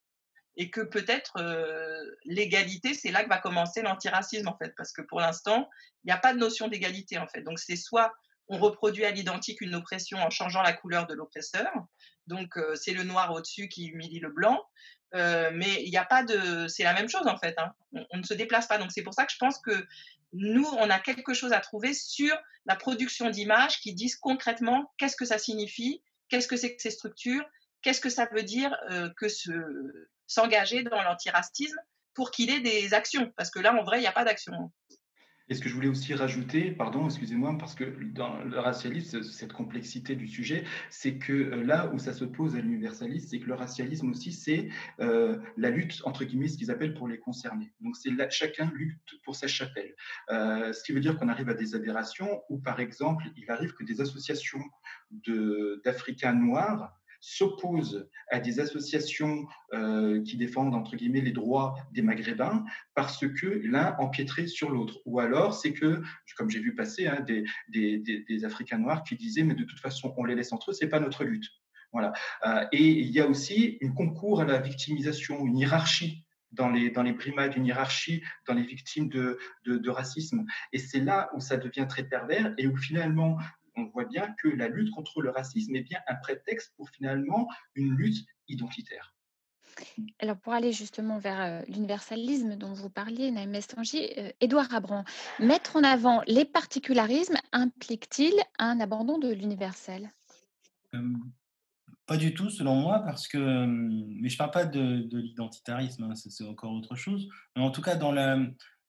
Et 0.56 0.70
que 0.70 0.80
peut-être 0.80 1.38
euh, 1.38 1.98
l'égalité, 2.24 2.94
c'est 2.94 3.10
là 3.10 3.24
que 3.24 3.28
va 3.28 3.38
commencer 3.38 3.82
l'antiracisme, 3.82 4.48
en 4.48 4.56
fait, 4.56 4.74
parce 4.76 4.92
que 4.92 5.02
pour 5.02 5.20
l'instant, 5.20 5.68
il 6.04 6.08
n'y 6.08 6.12
a 6.12 6.18
pas 6.18 6.32
de 6.32 6.38
notion 6.38 6.68
d'égalité, 6.68 7.18
en 7.18 7.26
fait. 7.26 7.42
Donc, 7.42 7.58
c'est 7.58 7.76
soit 7.76 8.12
on 8.48 8.58
reproduit 8.58 9.04
à 9.04 9.10
l'identique 9.10 9.62
une 9.62 9.74
oppression 9.74 10.18
en 10.18 10.30
changeant 10.30 10.62
la 10.62 10.74
couleur 10.74 11.06
de 11.06 11.14
l'oppresseur, 11.14 11.72
donc 12.26 12.58
c'est 12.74 12.92
le 12.92 13.02
noir 13.02 13.32
au-dessus 13.32 13.68
qui 13.68 13.86
humilie 13.86 14.20
le 14.20 14.28
blanc, 14.28 14.62
euh, 15.14 15.50
mais 15.54 15.82
il 15.84 15.90
n'y 15.90 15.96
a 15.96 16.04
pas 16.04 16.24
de. 16.24 16.66
C'est 16.66 16.82
la 16.82 16.92
même 16.92 17.08
chose 17.08 17.26
en 17.26 17.38
fait. 17.38 17.54
Hein. 17.58 17.72
On, 18.10 18.18
ne 18.18 18.22
se 18.24 18.34
déplace 18.34 18.66
pas. 18.66 18.78
Donc 18.78 18.90
c'est 18.90 19.02
pour 19.02 19.14
ça 19.14 19.24
que 19.24 19.32
je 19.32 19.38
pense 19.38 19.58
que 19.58 19.86
nous, 20.32 20.66
on 20.78 20.90
a 20.90 20.98
quelque 20.98 21.34
chose 21.34 21.52
à 21.52 21.60
trouver 21.60 21.94
sur 21.94 22.36
la 22.66 22.74
production 22.74 23.30
d'images 23.30 23.80
qui 23.80 23.94
disent 23.94 24.16
concrètement 24.16 24.92
qu'est-ce 24.98 25.16
que 25.16 25.24
ça 25.24 25.38
signifie, 25.38 26.02
qu'est-ce 26.28 26.48
que 26.48 26.56
c'est 26.56 26.74
que 26.74 26.82
ces 26.82 26.90
structures, 26.90 27.44
qu'est-ce 27.82 28.00
que 28.00 28.10
ça 28.10 28.28
veut 28.32 28.42
dire 28.42 28.76
euh, 28.90 29.08
que 29.16 29.26
s'engager 30.26 30.82
dans 30.82 31.02
l'antiracisme 31.02 31.78
pour 32.14 32.30
qu'il 32.30 32.50
ait 32.50 32.60
des 32.60 32.94
actions. 32.94 33.32
Parce 33.36 33.50
que 33.50 33.58
là, 33.58 33.74
en 33.74 33.82
vrai, 33.82 33.98
il 33.98 34.02
n'y 34.02 34.06
a 34.06 34.12
pas 34.12 34.24
d'action. 34.24 34.52
Et 35.50 35.54
ce 35.54 35.60
que 35.60 35.68
je 35.68 35.74
voulais 35.74 35.88
aussi 35.88 36.14
rajouter, 36.14 36.70
pardon, 36.70 37.04
excusez-moi, 37.04 37.56
parce 37.58 37.74
que 37.74 37.84
dans 38.14 38.42
le 38.44 38.58
racialisme, 38.58 39.22
cette 39.22 39.52
complexité 39.52 40.16
du 40.16 40.26
sujet, 40.26 40.64
c'est 40.88 41.18
que 41.18 41.32
euh, 41.32 41.62
là 41.62 41.90
où 41.92 41.98
ça 41.98 42.14
s'oppose 42.14 42.56
à 42.56 42.60
l'universalisme, 42.60 43.28
c'est 43.28 43.40
que 43.40 43.46
le 43.46 43.54
racialisme 43.54 44.08
aussi, 44.08 44.32
c'est 44.32 44.70
euh, 45.00 45.38
la 45.58 45.68
lutte, 45.68 46.00
entre 46.04 46.24
guillemets, 46.24 46.48
ce 46.48 46.56
qu'ils 46.56 46.70
appellent 46.70 46.94
pour 46.94 47.08
les 47.08 47.18
concernés. 47.18 47.74
Donc, 47.80 47.94
c'est 47.94 48.10
chacun 48.30 48.70
lutte 48.74 49.20
pour 49.22 49.36
sa 49.36 49.46
chapelle. 49.46 49.94
Euh, 50.30 50.72
ce 50.72 50.82
qui 50.82 50.92
veut 50.92 51.00
dire 51.00 51.18
qu'on 51.18 51.28
arrive 51.28 51.50
à 51.50 51.54
des 51.54 51.74
aberrations 51.74 52.42
où, 52.48 52.58
par 52.58 52.80
exemple, 52.80 53.24
il 53.36 53.50
arrive 53.50 53.74
que 53.74 53.84
des 53.84 54.00
associations 54.00 54.64
d'Africains 55.10 56.32
noirs 56.32 56.90
s'oppose 57.26 58.06
à 58.30 58.38
des 58.38 58.60
associations 58.60 59.46
euh, 59.72 60.22
qui 60.22 60.36
défendent, 60.36 60.74
entre 60.74 60.94
guillemets, 60.94 61.22
les 61.22 61.32
droits 61.32 61.74
des 61.92 62.02
Maghrébins 62.02 62.66
parce 62.94 63.26
que 63.26 63.46
l'un 63.64 63.96
empiétrait 63.98 64.46
sur 64.46 64.68
l'autre. 64.68 64.98
Ou 65.06 65.20
alors, 65.20 65.54
c'est 65.54 65.72
que, 65.72 66.02
comme 66.36 66.50
j'ai 66.50 66.60
vu 66.60 66.74
passer, 66.74 67.06
hein, 67.06 67.20
des, 67.20 67.44
des, 67.68 67.98
des, 67.98 68.44
Africains 68.44 68.76
noirs 68.76 69.04
qui 69.04 69.16
disaient, 69.16 69.42
mais 69.42 69.54
de 69.54 69.64
toute 69.64 69.80
façon, 69.80 70.12
on 70.18 70.24
les 70.24 70.34
laisse 70.34 70.52
entre 70.52 70.70
eux, 70.70 70.74
c'est 70.74 70.88
pas 70.88 71.00
notre 71.00 71.24
lutte. 71.24 71.48
Voilà. 71.92 72.12
Euh, 72.44 72.66
et 72.72 72.86
il 72.86 73.10
y 73.10 73.20
a 73.20 73.26
aussi 73.26 73.78
un 73.82 73.92
concours 73.92 74.42
à 74.42 74.44
la 74.44 74.58
victimisation, 74.58 75.46
une 75.46 75.56
hiérarchie 75.56 76.26
dans 76.52 76.68
les, 76.68 76.90
dans 76.90 77.02
les 77.02 77.16
une 77.56 77.66
hiérarchie 77.66 78.22
dans 78.46 78.54
les 78.54 78.64
victimes 78.64 79.08
de, 79.08 79.38
de 79.64 79.90
racisme. 79.90 80.44
Et 80.74 80.78
c'est 80.78 81.00
là 81.00 81.30
où 81.34 81.40
ça 81.40 81.56
devient 81.56 81.86
très 81.88 82.04
pervers 82.04 82.52
et 82.58 82.66
où 82.66 82.76
finalement 82.76 83.38
on 83.76 83.84
voit 83.84 84.04
bien 84.04 84.34
que 84.40 84.48
la 84.48 84.68
lutte 84.68 84.90
contre 84.92 85.22
le 85.22 85.30
racisme 85.30 85.74
est 85.76 85.82
bien 85.82 86.00
un 86.06 86.14
prétexte 86.16 86.74
pour 86.76 86.90
finalement 86.90 87.48
une 87.74 87.94
lutte 87.94 88.26
identitaire. 88.48 89.14
Alors 90.20 90.36
pour 90.36 90.52
aller 90.52 90.72
justement 90.72 91.18
vers 91.18 91.40
euh, 91.40 91.62
l'universalisme 91.68 92.56
dont 92.56 92.72
vous 92.72 92.90
parliez, 92.90 93.30
Naïm 93.30 93.54
Estangi, 93.54 94.08
euh, 94.18 94.30
Édouard 94.40 94.72
Abran, 94.72 95.04
mettre 95.40 95.76
en 95.76 95.82
avant 95.82 96.22
les 96.26 96.44
particularismes 96.44 97.36
implique-t-il 97.52 98.34
un 98.58 98.80
abandon 98.80 99.18
de 99.18 99.32
l'universel? 99.32 100.10
Pas 102.06 102.16
du 102.16 102.34
tout 102.34 102.50
selon 102.50 102.76
moi, 102.76 103.00
parce 103.00 103.26
que, 103.26 103.66
mais 103.66 104.28
je 104.28 104.34
ne 104.34 104.38
parle 104.38 104.50
pas 104.52 104.64
de, 104.64 105.08
l'identitarisme, 105.10 106.04
hein, 106.04 106.14
c'est 106.14 106.46
encore 106.46 106.72
autre 106.72 106.94
chose, 106.94 107.28
mais 107.56 107.62
en 107.62 107.70
tout 107.70 107.82
cas 107.82 107.96
dans, 107.96 108.12
la, 108.12 108.38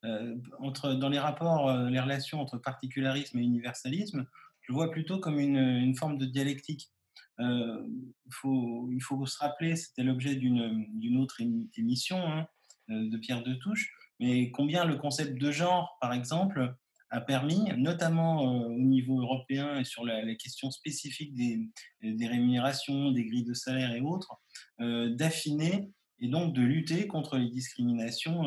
euh, 0.03 0.35
entre, 0.59 0.93
dans 0.93 1.09
les 1.09 1.17
rapports, 1.17 1.71
les 1.87 1.99
relations 1.99 2.39
entre 2.39 2.59
particularisme 2.59 3.39
et 3.39 3.41
universalisme, 3.41 4.27
je 4.67 4.73
vois 4.73 4.91
plutôt 4.91 5.19
comme 5.19 5.39
une, 5.39 5.57
une 5.57 5.95
forme 5.95 6.17
de 6.17 6.25
dialectique. 6.25 6.91
Euh, 7.39 7.85
faut, 8.31 8.89
il 8.91 9.01
faut 9.01 9.25
se 9.25 9.37
rappeler, 9.39 9.75
c'était 9.75 10.03
l'objet 10.03 10.35
d'une 10.35 11.17
autre 11.17 11.41
émission 11.77 12.17
hein, 12.17 12.47
euh, 12.89 13.09
de 13.09 13.17
Pierre 13.17 13.43
Touche, 13.61 13.91
mais 14.19 14.51
combien 14.51 14.85
le 14.85 14.95
concept 14.95 15.39
de 15.39 15.51
genre, 15.51 15.97
par 15.99 16.13
exemple, 16.13 16.75
a 17.09 17.21
permis, 17.21 17.71
notamment 17.77 18.63
euh, 18.63 18.67
au 18.67 18.79
niveau 18.79 19.21
européen 19.21 19.79
et 19.79 19.83
sur 19.83 20.05
la, 20.05 20.21
les 20.21 20.37
questions 20.37 20.71
spécifiques 20.71 21.35
des, 21.35 21.69
des, 22.01 22.27
rémunérations, 22.27 23.11
des 23.11 23.25
grilles 23.25 23.45
de 23.45 23.53
salaire 23.53 23.93
et 23.93 24.01
autres, 24.01 24.35
euh, 24.81 25.13
d'affiner 25.13 25.89
et 26.19 26.29
donc 26.29 26.53
de 26.53 26.61
lutter 26.61 27.07
contre 27.07 27.37
les 27.37 27.49
discriminations 27.49 28.43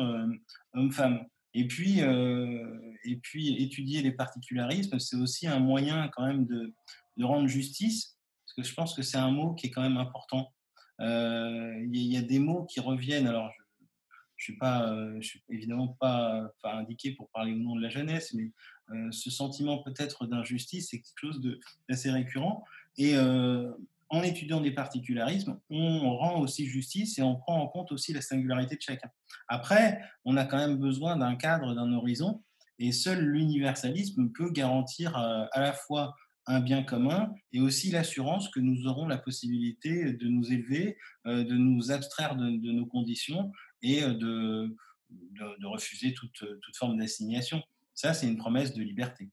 hommes-femmes. 0.73 1.23
Et 1.53 1.67
puis, 1.67 2.01
euh, 2.01 2.93
et 3.03 3.17
puis, 3.17 3.61
étudier 3.61 4.01
les 4.01 4.11
particularismes, 4.11 4.99
c'est 4.99 5.15
aussi 5.15 5.47
un 5.47 5.59
moyen 5.59 6.09
quand 6.09 6.25
même 6.25 6.45
de, 6.45 6.73
rendre 7.21 7.47
justice, 7.47 8.17
parce 8.45 8.55
que 8.55 8.63
je 8.63 8.73
pense 8.73 8.95
que 8.95 9.01
c'est 9.01 9.17
un 9.17 9.31
mot 9.31 9.53
qui 9.53 9.67
est 9.67 9.71
quand 9.71 9.81
même 9.81 9.97
important. 9.97 10.53
Euh, 11.01 11.73
il 11.91 12.01
y, 12.01 12.17
a 12.17 12.21
des 12.21 12.39
mots 12.39 12.65
qui 12.65 12.79
reviennent. 12.79 13.27
Alors, 13.27 13.51
je 14.37 14.51
ne 14.51 14.55
suis, 14.55 14.57
pas, 14.57 14.89
euh, 14.89 15.19
évidemment 15.49 15.97
pas, 15.99 16.49
pas, 16.61 16.75
indiqué 16.75 17.11
pour 17.11 17.29
parler 17.29 17.53
au 17.53 17.57
nom 17.57 17.75
de 17.75 17.81
la 17.81 17.89
jeunesse, 17.89 18.33
mais 18.33 18.51
ce 19.11 19.29
sentiment 19.29 19.83
peut-être 19.83 20.25
d'injustice, 20.25 20.89
c'est 20.89 20.99
quelque 20.99 21.19
chose 21.19 21.41
d'assez 21.87 22.09
récurrent. 22.09 22.63
Et 22.97 23.13
en 24.09 24.23
étudiant 24.23 24.59
des 24.59 24.71
particularismes, 24.71 25.59
on 25.69 26.15
rend 26.17 26.39
aussi 26.39 26.65
justice 26.65 27.19
et 27.19 27.21
on 27.21 27.35
prend 27.35 27.61
en 27.61 27.67
compte 27.67 27.91
aussi 27.91 28.11
la 28.11 28.21
singularité 28.21 28.75
de 28.75 28.81
chacun. 28.81 29.09
Après, 29.47 30.01
on 30.25 30.35
a 30.37 30.45
quand 30.45 30.57
même 30.57 30.77
besoin 30.77 31.15
d'un 31.15 31.35
cadre, 31.35 31.75
d'un 31.75 31.93
horizon, 31.93 32.43
et 32.79 32.91
seul 32.91 33.19
l'universalisme 33.19 34.29
peut 34.31 34.51
garantir 34.51 35.17
euh, 35.17 35.45
à 35.51 35.59
la 35.59 35.73
fois 35.73 36.15
un 36.47 36.61
bien 36.61 36.81
commun 36.81 37.31
et 37.51 37.59
aussi 37.59 37.91
l'assurance 37.91 38.49
que 38.49 38.59
nous 38.59 38.87
aurons 38.87 39.07
la 39.07 39.17
possibilité 39.17 40.13
de 40.13 40.27
nous 40.27 40.51
élever, 40.51 40.97
euh, 41.27 41.43
de 41.43 41.55
nous 41.55 41.91
abstraire 41.91 42.35
de, 42.35 42.71
nos 42.71 42.87
conditions 42.87 43.51
et 43.83 44.01
euh, 44.01 44.13
de, 44.13 44.75
refuser 45.63 46.13
toute, 46.13 46.39
toute 46.39 46.77
forme 46.77 46.97
d'assignation. 46.97 47.61
Ça, 47.93 48.13
c'est 48.13 48.27
une 48.27 48.37
promesse 48.37 48.73
de 48.73 48.81
liberté. 48.81 49.29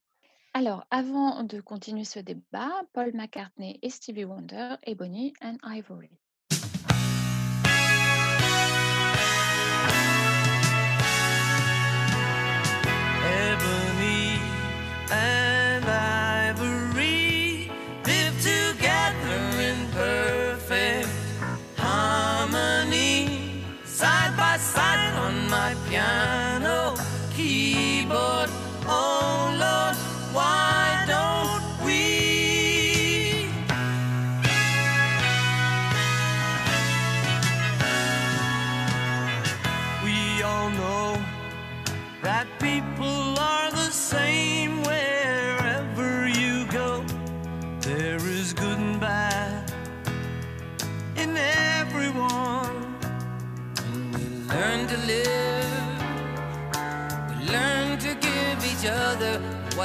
Alors, 0.59 0.87
avant 0.89 1.43
de 1.43 1.61
continuer 1.61 2.03
ce 2.03 2.17
débat, 2.17 2.81
Paul 2.91 3.11
McCartney 3.13 3.77
et 3.83 3.91
Stevie 3.91 4.25
Wonder 4.25 4.77
et 4.87 4.95
Bonnie 4.95 5.31
and 5.39 5.57
Ivory. 5.61 6.09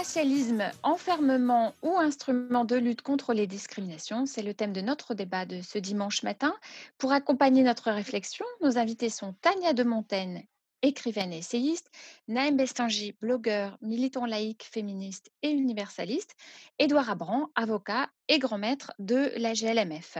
racialisme, 0.00 0.62
enfermement 0.82 1.74
ou 1.82 1.98
instrument 1.98 2.64
de 2.64 2.74
lutte 2.74 3.02
contre 3.02 3.34
les 3.34 3.46
discriminations, 3.46 4.24
c'est 4.24 4.40
le 4.40 4.54
thème 4.54 4.72
de 4.72 4.80
notre 4.80 5.12
débat 5.12 5.44
de 5.44 5.60
ce 5.60 5.76
dimanche 5.76 6.22
matin. 6.22 6.54
Pour 6.96 7.12
accompagner 7.12 7.62
notre 7.62 7.90
réflexion, 7.90 8.46
nos 8.62 8.78
invités 8.78 9.10
sont 9.10 9.34
Tania 9.42 9.74
de 9.74 9.82
Montaigne, 9.82 10.46
écrivaine 10.80 11.34
et 11.34 11.38
essayiste, 11.40 11.90
Naïm 12.28 12.56
Bestangi, 12.56 13.14
blogueur, 13.20 13.76
militant 13.82 14.24
laïque, 14.24 14.64
féministe 14.64 15.30
et 15.42 15.50
universaliste, 15.50 16.34
Édouard 16.78 17.10
Abran, 17.10 17.48
avocat 17.54 18.08
et 18.28 18.38
grand 18.38 18.56
maître 18.56 18.94
de 18.98 19.30
la 19.36 19.52
GLMF. 19.52 20.16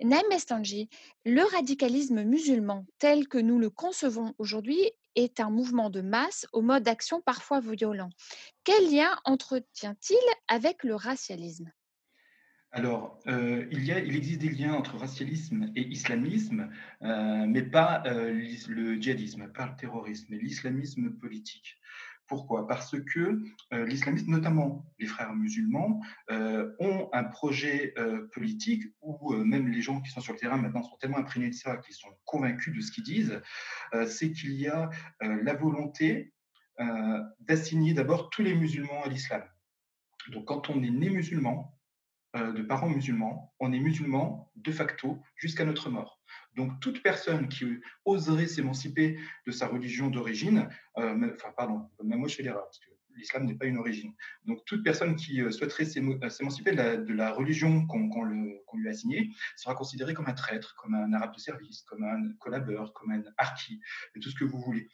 Naïm 0.00 0.28
Bestangi, 0.30 0.88
le 1.24 1.42
radicalisme 1.42 2.22
musulman 2.22 2.86
tel 3.00 3.26
que 3.26 3.38
nous 3.38 3.58
le 3.58 3.70
concevons 3.70 4.34
aujourd'hui 4.38 4.92
est 5.16 5.40
un 5.40 5.50
mouvement 5.50 5.90
de 5.90 6.02
masse 6.02 6.46
au 6.52 6.62
mode 6.62 6.84
d'action 6.84 7.20
parfois 7.20 7.60
violent. 7.60 8.10
Quel 8.64 8.90
lien 8.92 9.10
entretient-il 9.24 10.16
avec 10.48 10.84
le 10.84 10.94
racialisme? 10.94 11.72
Alors, 12.72 13.18
euh, 13.26 13.66
il, 13.70 13.90
existe 13.90 14.40
des 14.40 14.50
liens 14.50 14.74
entre 14.74 14.98
racialisme 14.98 15.72
et 15.76 15.88
islamisme, 15.88 16.70
euh, 17.02 17.46
mais 17.46 17.62
pas 17.62 18.02
euh, 18.04 18.38
le 18.68 19.00
djihadisme, 19.00 19.50
pas 19.52 19.66
le 19.66 19.76
terrorisme, 19.76 20.26
mais 20.28 20.38
l'islamisme 20.38 21.10
politique. 21.10 21.78
Pourquoi? 22.28 22.66
Parce 22.66 22.96
que 23.00 23.40
euh, 23.72 23.86
l'islamisme, 23.86 24.30
notamment 24.30 24.84
les 24.98 25.06
frères 25.06 25.32
musulmans, 25.32 26.00
euh, 26.30 26.74
ont 26.80 27.08
un 27.12 27.24
projet 27.24 27.94
euh, 27.98 28.28
politique 28.32 28.82
où 29.00 29.32
euh, 29.32 29.44
même 29.44 29.68
les 29.68 29.80
gens 29.80 30.00
qui 30.00 30.10
sont 30.10 30.20
sur 30.20 30.32
le 30.32 30.38
terrain 30.38 30.56
maintenant 30.56 30.82
sont 30.82 30.96
tellement 30.96 31.18
imprégnés 31.18 31.50
de 31.50 31.54
ça 31.54 31.76
qu'ils 31.76 31.94
sont 31.94 32.08
convaincus 32.24 32.74
de 32.74 32.80
ce 32.80 32.90
qu'ils 32.90 33.04
disent, 33.04 33.40
c'est 34.06 34.32
qu'il 34.32 34.52
y 34.54 34.66
a 34.66 34.90
la 35.20 35.54
volonté 35.54 36.32
d'assigner 37.40 37.94
d'abord 37.94 38.30
tous 38.30 38.42
les 38.42 38.54
musulmans 38.54 39.04
à 39.04 39.08
l'islam. 39.08 39.42
Donc 40.32 40.46
quand 40.46 40.68
on 40.70 40.82
est 40.82 40.90
né 40.90 41.08
musulman, 41.08 41.72
de 42.34 42.62
parents 42.62 42.88
musulmans, 42.88 43.54
on 43.60 43.72
est 43.72 43.78
musulman 43.78 44.50
de 44.56 44.72
facto 44.72 45.18
jusqu'à 45.36 45.64
notre 45.64 45.88
mort. 45.90 46.15
Donc 46.56 46.80
toute 46.80 47.02
personne 47.02 47.48
qui 47.48 47.66
oserait 48.04 48.46
s'émanciper 48.46 49.18
de 49.46 49.52
sa 49.52 49.68
religion 49.68 50.08
d'origine, 50.08 50.68
euh, 50.98 51.30
enfin 51.34 51.52
pardon, 51.56 51.88
même 52.02 52.18
moi 52.18 52.28
je 52.28 52.36
fais 52.36 52.42
l'erreur, 52.42 52.64
parce 52.64 52.78
que 52.78 52.86
l'islam 53.14 53.44
n'est 53.44 53.54
pas 53.54 53.66
une 53.66 53.78
origine. 53.78 54.12
Donc 54.44 54.64
toute 54.64 54.82
personne 54.82 55.16
qui 55.16 55.40
euh, 55.40 55.50
souhaiterait 55.50 55.84
euh, 55.84 56.28
s'émanciper 56.30 56.72
de 56.72 57.12
la, 57.12 57.32
religion 57.32 57.86
qu'on 57.86 58.24
lui 58.24 58.88
a 58.88 58.90
assignée 58.90 59.30
sera 59.56 59.74
considérée 59.74 60.14
comme 60.14 60.28
un 60.28 60.34
traître, 60.34 60.74
comme 60.76 60.94
un 60.94 61.12
arabe 61.12 61.34
de 61.34 61.40
service, 61.40 61.82
comme 61.82 62.04
un 62.04 62.32
collabeur, 62.38 62.92
comme 62.94 63.10
un 63.10 63.22
harki, 63.36 63.80
tout 64.20 64.30
ce 64.30 64.34
que 64.34 64.44
vous 64.44 64.60
voulez. 64.60 64.88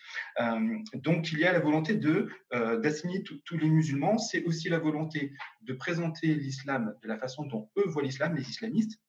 Donc 0.95 1.31
il 1.33 1.39
y 1.39 1.45
a 1.45 1.53
la 1.53 1.61
volonté 1.61 1.95
d'assigner 1.95 3.23
tous 3.23 3.57
les 3.57 3.69
musulmans, 3.69 4.19
c'est 4.19 4.45
aussi 4.45 4.69
la 4.69 4.79
volonté 4.79 5.33
de 5.63 5.73
présenter 5.73 6.35
l'islam 6.35 6.95
de 7.03 7.09
la 7.09 7.19
façon 7.19 7.45
dont 7.45 7.71
eux 7.77 7.87
voient 7.87 8.03
l'islam, 8.03 8.35
les 8.35 8.49
islamistes, 8.49 9.01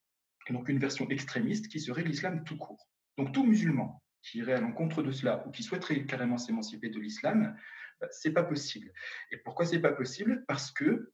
donc 0.50 0.70
une 0.70 0.80
version 0.80 1.08
extrémiste 1.10 1.68
qui 1.68 1.80
serait 1.80 2.04
l'islam 2.04 2.44
tout 2.44 2.58
court. 2.58 2.90
Donc 3.18 3.32
tout 3.32 3.46
musulman 3.46 4.02
qui 4.22 4.40
irait 4.40 4.54
à 4.54 4.62
l'encontre 4.62 5.04
de 5.04 5.12
cela 5.12 5.46
ou 5.48 5.52
qui 5.52 5.64
souhaiterait 5.64 6.06
carrément 6.06 6.38
s'émanciper 6.38 6.90
de 6.90 7.00
l'islam 7.00 7.56
C'est 8.12 8.34
pas 8.34 8.44
possible. 8.44 8.92
Et 9.32 9.38
pourquoi 9.38 9.66
c'est 9.66 9.80
pas 9.82 9.92
possible? 9.92 10.44
Parce 10.48 10.72
que 10.72 11.12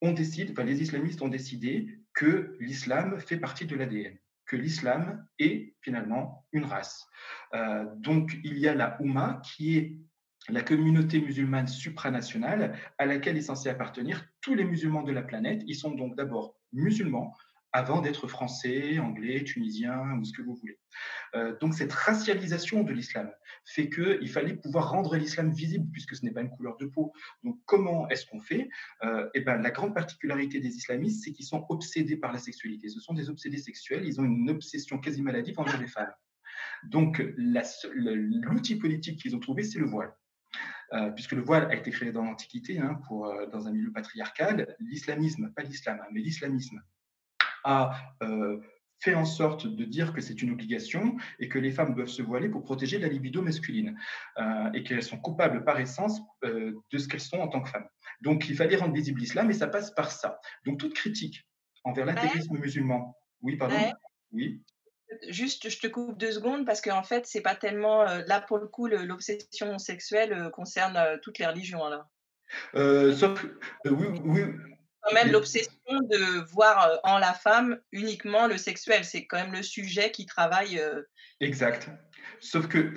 on 0.00 0.12
décide, 0.12 0.50
enfin, 0.50 0.64
les 0.64 0.82
islamistes 0.82 1.22
ont 1.22 1.28
décidé 1.28 1.98
que 2.12 2.56
l'islam 2.60 3.20
fait 3.20 3.36
partie 3.36 3.66
de 3.66 3.76
l'ADN, 3.76 4.18
que 4.46 4.56
l'islam 4.56 5.24
est 5.38 5.74
finalement 5.80 6.44
une 6.52 6.64
race. 6.64 7.06
Euh, 7.54 7.84
donc 7.96 8.36
il 8.42 8.58
y 8.58 8.66
a 8.66 8.74
la 8.74 9.00
Oumma 9.00 9.40
qui 9.44 9.78
est 9.78 9.96
la 10.48 10.62
communauté 10.62 11.20
musulmane 11.20 11.68
supranationale 11.68 12.76
à 12.98 13.06
laquelle 13.06 13.36
est 13.36 13.42
censé 13.42 13.68
appartenir 13.68 14.26
tous 14.40 14.54
les 14.54 14.64
musulmans 14.64 15.04
de 15.04 15.12
la 15.12 15.22
planète. 15.22 15.62
Ils 15.66 15.76
sont 15.76 15.92
donc 15.92 16.16
d'abord 16.16 16.56
musulmans, 16.72 17.32
avant 17.72 18.02
d'être 18.02 18.28
français, 18.28 18.98
anglais, 18.98 19.44
tunisien 19.44 20.18
ou 20.18 20.24
ce 20.24 20.32
que 20.32 20.42
vous 20.42 20.54
voulez. 20.54 20.78
Euh, 21.34 21.56
donc 21.58 21.74
cette 21.74 21.92
racialisation 21.92 22.82
de 22.82 22.92
l'islam 22.92 23.30
fait 23.64 23.88
qu'il 23.88 24.28
fallait 24.28 24.54
pouvoir 24.54 24.90
rendre 24.90 25.16
l'islam 25.16 25.50
visible 25.50 25.88
puisque 25.90 26.14
ce 26.14 26.24
n'est 26.24 26.32
pas 26.32 26.42
une 26.42 26.50
couleur 26.50 26.76
de 26.76 26.86
peau. 26.86 27.12
Donc 27.42 27.58
comment 27.64 28.08
est-ce 28.10 28.26
qu'on 28.26 28.40
fait? 28.40 28.68
Euh, 29.04 29.28
eh 29.34 29.40
ben, 29.40 29.56
La 29.56 29.70
grande 29.70 29.94
particularité 29.94 30.60
des 30.60 30.76
islamistes, 30.76 31.24
c'est 31.24 31.32
qu'ils 31.32 31.46
sont 31.46 31.64
obsédés 31.70 32.16
par 32.16 32.32
la 32.32 32.38
sexualité. 32.38 32.88
Ce 32.88 33.00
sont 33.00 33.14
des 33.14 33.30
obsédés 33.30 33.58
sexuels, 33.58 34.04
ils 34.04 34.20
ont 34.20 34.24
une 34.24 34.50
obsession 34.50 34.98
quasi 34.98 35.22
maladive 35.22 35.58
envers 35.58 35.80
les 35.80 35.88
femmes. 35.88 36.12
Donc 36.84 37.22
l'outil 37.36 38.76
politique 38.76 39.20
qu'ils 39.20 39.34
ont 39.34 39.40
trouvé, 39.40 39.62
c'est 39.62 39.78
le 39.78 39.86
voile. 39.86 40.12
Euh, 40.92 41.10
puisque 41.10 41.32
le 41.32 41.40
voile 41.40 41.70
a 41.70 41.74
été 41.74 41.90
créé 41.90 42.12
dans 42.12 42.24
l'Antiquité, 42.24 42.78
hein, 42.78 43.00
pour, 43.06 43.32
dans 43.50 43.66
un 43.66 43.72
milieu 43.72 43.90
patriarcal, 43.92 44.76
l'islamisme, 44.78 45.50
pas 45.54 45.62
l'islam, 45.62 45.98
hein, 46.02 46.08
mais 46.12 46.20
l'islamisme 46.20 46.82
a 47.64 47.92
fait 49.02 49.14
en 49.14 49.24
sorte 49.24 49.66
de 49.66 49.84
dire 49.84 50.12
que 50.12 50.20
c'est 50.20 50.42
une 50.42 50.52
obligation 50.52 51.16
et 51.40 51.48
que 51.48 51.58
les 51.58 51.72
femmes 51.72 51.94
doivent 51.94 52.06
se 52.08 52.22
voiler 52.22 52.48
pour 52.48 52.62
protéger 52.62 52.98
la 52.98 53.08
libido 53.08 53.42
masculine 53.42 53.98
euh, 54.38 54.70
et 54.74 54.84
qu'elles 54.84 55.02
sont 55.02 55.18
coupables 55.18 55.64
par 55.64 55.80
essence 55.80 56.20
euh, 56.44 56.72
de 56.92 56.98
ce 56.98 57.08
qu'elles 57.08 57.20
sont 57.20 57.38
en 57.38 57.48
tant 57.48 57.62
que 57.62 57.68
femmes. 57.68 57.88
Donc 58.20 58.48
il 58.48 58.56
fallait 58.56 58.76
rendre 58.76 58.94
visible 58.94 59.20
l'islam 59.20 59.50
et 59.50 59.54
ça 59.54 59.66
passe 59.66 59.90
par 59.90 60.12
ça. 60.12 60.38
Donc 60.64 60.78
toute 60.78 60.94
critique 60.94 61.44
envers 61.82 62.06
l'intégrisme 62.06 62.56
musulman. 62.56 63.16
Oui, 63.40 63.56
pardon? 63.56 63.76
Oui. 64.30 64.62
Juste, 65.28 65.68
je 65.68 65.78
te 65.78 65.88
coupe 65.88 66.16
deux 66.16 66.32
secondes 66.32 66.64
parce 66.64 66.80
qu'en 66.80 67.02
fait, 67.02 67.26
c'est 67.26 67.42
pas 67.42 67.56
tellement 67.56 68.04
là 68.04 68.40
pour 68.40 68.58
le 68.58 68.68
coup 68.68 68.86
l'obsession 68.86 69.78
sexuelle 69.78 70.50
concerne 70.54 71.18
toutes 71.22 71.38
les 71.38 71.46
religions 71.46 71.84
alors. 71.84 72.06
sauf, 73.14 73.44
oui, 73.84 74.06
oui, 74.24 74.42
quand 75.02 75.12
même 75.14 75.32
l'obsession 75.32 75.72
de 75.88 76.44
voir 76.52 76.86
euh, 76.86 76.96
en 77.04 77.18
la 77.18 77.34
femme 77.34 77.78
uniquement 77.90 78.46
le 78.46 78.56
sexuel. 78.56 79.04
C'est 79.04 79.26
quand 79.26 79.38
même 79.38 79.52
le 79.52 79.62
sujet 79.62 80.10
qui 80.10 80.26
travaille. 80.26 80.78
Euh, 80.78 81.02
exact. 81.40 81.90
Sauf 82.40 82.66
que, 82.68 82.92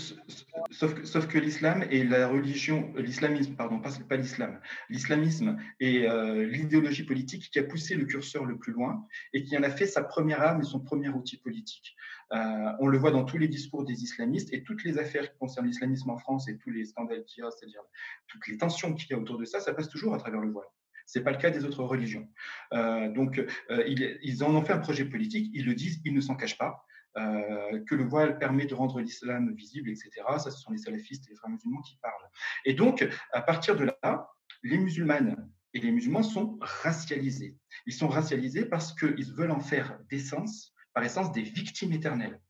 sauf 0.71 0.95
que, 0.95 1.05
sauf 1.05 1.27
que 1.27 1.37
l'islam 1.37 1.83
et 1.91 2.03
la 2.03 2.27
religion, 2.27 2.93
l'islamisme, 2.95 3.55
pardon, 3.55 3.79
pas, 3.79 3.91
pas 4.07 4.17
l'islam, 4.17 4.59
l'islamisme 4.89 5.57
est 5.79 6.07
euh, 6.07 6.45
l'idéologie 6.45 7.03
politique 7.03 7.49
qui 7.51 7.59
a 7.59 7.63
poussé 7.63 7.95
le 7.95 8.05
curseur 8.05 8.45
le 8.45 8.57
plus 8.57 8.73
loin 8.73 9.05
et 9.33 9.43
qui 9.43 9.55
en 9.57 9.63
a 9.63 9.69
fait 9.69 9.85
sa 9.85 10.03
première 10.03 10.41
arme 10.41 10.61
et 10.61 10.63
son 10.63 10.79
premier 10.79 11.09
outil 11.09 11.37
politique. 11.37 11.95
on 12.31 12.87
le 12.87 12.97
voit 12.97 13.11
dans 13.11 13.23
tous 13.23 13.37
les 13.37 13.47
discours 13.47 13.83
des 13.83 14.03
islamistes 14.03 14.51
et 14.51 14.63
toutes 14.63 14.83
les 14.83 14.97
affaires 14.97 15.31
qui 15.31 15.37
concernent 15.37 15.67
l'islamisme 15.67 16.09
en 16.09 16.17
France 16.17 16.47
et 16.47 16.57
tous 16.57 16.71
les 16.71 16.85
scandales 16.85 17.23
qu'il 17.25 17.43
y 17.43 17.47
a, 17.47 17.51
c'est-à-dire 17.51 17.83
toutes 18.27 18.47
les 18.47 18.57
tensions 18.57 18.93
qu'il 18.93 19.11
y 19.11 19.13
a 19.13 19.19
autour 19.19 19.37
de 19.37 19.45
ça, 19.45 19.59
ça 19.59 19.73
passe 19.73 19.89
toujours 19.89 20.15
à 20.15 20.17
travers 20.17 20.41
le 20.41 20.51
voile. 20.51 20.67
Ce 21.05 21.19
n'est 21.19 21.25
pas 21.25 21.31
le 21.31 21.37
cas 21.37 21.49
des 21.49 21.65
autres 21.65 21.83
religions. 21.83 22.27
Euh, 22.73 23.09
donc, 23.11 23.39
euh, 23.39 23.83
ils, 23.87 24.43
en 24.43 24.55
ont 24.55 24.63
fait 24.63 24.73
un 24.73 24.79
projet 24.79 25.05
politique, 25.05 25.49
ils 25.53 25.65
le 25.65 25.75
disent, 25.75 26.01
ils 26.05 26.13
ne 26.13 26.21
s'en 26.21 26.35
cachent 26.35 26.57
pas. 26.57 26.83
Euh, 27.17 27.81
que 27.87 27.95
le 27.95 28.03
voile 28.03 28.37
permet 28.39 28.65
de 28.65 28.75
rendre 28.75 28.99
l'islam 28.99 29.53
visible, 29.55 29.89
etc. 29.89 30.09
Ça, 30.37 30.51
ce 30.51 30.59
sont 30.59 30.73
les 30.73 30.77
salafistes 30.77 31.25
et 31.27 31.29
les 31.29 31.37
frères 31.37 31.49
musulmans 31.49 31.81
qui 31.81 31.97
parlent. 32.01 32.29
Et 32.65 32.73
donc, 32.73 33.07
à 33.31 33.41
partir 33.41 33.77
de 33.77 33.85
là, 33.85 34.29
les 34.63 34.77
musulmanes 34.77 35.49
et 35.73 35.79
les 35.79 35.91
musulmans 35.91 36.23
sont 36.23 36.57
racialisés. 36.59 37.57
Ils 37.85 37.93
sont 37.93 38.09
racialisés 38.09 38.65
parce 38.65 38.93
qu'ils 38.93 39.33
veulent 39.33 39.51
en 39.51 39.61
faire 39.61 39.97
d'essence, 40.09 40.73
par 40.93 41.05
essence, 41.05 41.31
des 41.31 41.41
victimes 41.41 41.93
éternelles. 41.93 42.41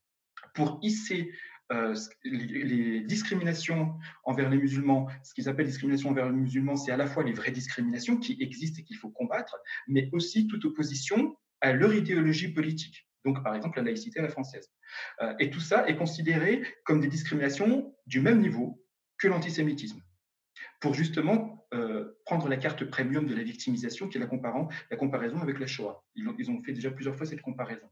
Pour 0.56 0.80
hisser 0.82 1.32
euh, 1.72 1.96
les, 2.24 3.02
discriminations 3.02 3.96
envers 4.24 4.50
les 4.50 4.58
musulmans, 4.58 5.08
ce 5.24 5.34
qu'ils 5.34 5.50
appellent 5.50 5.66
discrimination 5.66 6.10
envers 6.10 6.30
les 6.30 6.36
musulmans, 6.36 6.76
c'est 6.76 6.92
à 6.92 6.98
la 6.98 7.08
fois 7.08 7.24
les 7.24 7.34
vraies 7.34 7.52
discriminations 7.52 8.18
qui 8.18 8.38
existent 8.40 8.82
et 8.82 8.84
qu'il 8.84 8.98
faut 8.98 9.10
combattre, 9.10 9.58
mais 9.88 10.10
aussi 10.12 10.48
toute 10.48 10.64
opposition 10.66 11.36
à 11.62 11.74
leur 11.74 11.94
idéologie 11.94 12.50
politique. 12.50 13.08
Donc, 13.24 13.44
par 13.44 13.56
exemple, 13.56 13.78
la 13.78 13.86
laïcité 13.86 14.20
à 14.20 14.22
la 14.22 14.30
française. 14.30 14.70
Euh, 15.22 15.34
et 15.40 15.50
tout 15.50 15.60
ça 15.60 15.88
est 15.88 15.96
considéré 15.96 16.62
comme 16.84 17.02
des 17.02 17.08
discriminations 17.08 17.96
du 18.06 18.22
même 18.22 18.42
niveau 18.42 18.84
que 19.18 19.28
l'antisémitisme 19.28 20.02
pour 20.80 20.94
justement 20.94 21.66
euh, 21.74 22.20
prendre 22.26 22.48
la 22.48 22.58
carte 22.58 22.86
premium 22.86 23.26
de 23.26 23.34
la 23.34 23.42
victimisation 23.42 24.08
qui 24.08 24.18
est 24.18 24.22
la, 24.22 24.30
la 24.92 24.98
comparaison 24.98 25.40
avec 25.40 25.60
la 25.60 25.66
Shoah. 25.66 26.04
ils 26.16 26.52
ont 26.52 26.62
fait 26.62 26.74
déjà 26.74 26.92
plusieurs 26.92 27.16
fois 27.16 27.26
cette 27.26 27.42
comparaison. 27.42 27.90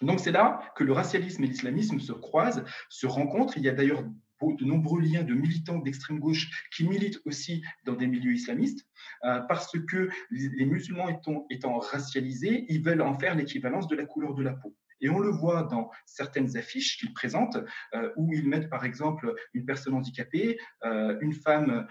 Donc 0.00 0.20
c'est 0.20 0.32
là 0.32 0.60
que 0.76 0.84
le 0.84 0.92
racialisme 0.92 1.44
et 1.44 1.46
l'islamisme 1.46 2.00
se 2.00 2.12
croisent, 2.12 2.64
se 2.88 3.06
rencontrent. 3.06 3.56
Il 3.56 3.64
y 3.64 3.68
a 3.68 3.72
d'ailleurs 3.72 4.04
de 4.48 4.64
nombreux 4.64 5.00
liens 5.00 5.22
de 5.22 5.34
militants 5.34 5.78
d'extrême 5.78 6.18
gauche 6.18 6.66
qui 6.74 6.88
militent 6.88 7.20
aussi 7.26 7.62
dans 7.84 7.94
des 7.94 8.06
milieux 8.06 8.32
islamistes, 8.32 8.86
euh, 9.24 9.40
parce 9.40 9.72
que 9.86 10.08
les 10.30 10.64
musulmans 10.64 11.08
étant, 11.50 11.78
racialisés, 11.78 12.64
ils 12.68 12.82
veulent 12.82 13.02
en 13.02 13.18
faire 13.18 13.34
l'équivalence 13.34 13.86
de 13.86 13.96
la 13.96 14.06
couleur 14.06 14.34
de 14.34 14.42
la 14.42 14.54
peau. 14.54 14.74
Et 15.02 15.08
on 15.08 15.18
le 15.18 15.30
voit 15.30 15.62
dans 15.62 15.90
certaines 16.04 16.56
affiches 16.58 16.98
qu'ils 16.98 17.14
présentent, 17.14 17.58
euh, 17.94 18.10
où 18.16 18.34
ils 18.34 18.46
mettent 18.46 18.68
par 18.68 18.84
exemple 18.84 19.34
une 19.54 19.64
personne 19.64 19.94
handicapée, 19.94 20.58
euh, 20.84 21.16
une 21.20 21.32
femme 21.32 21.86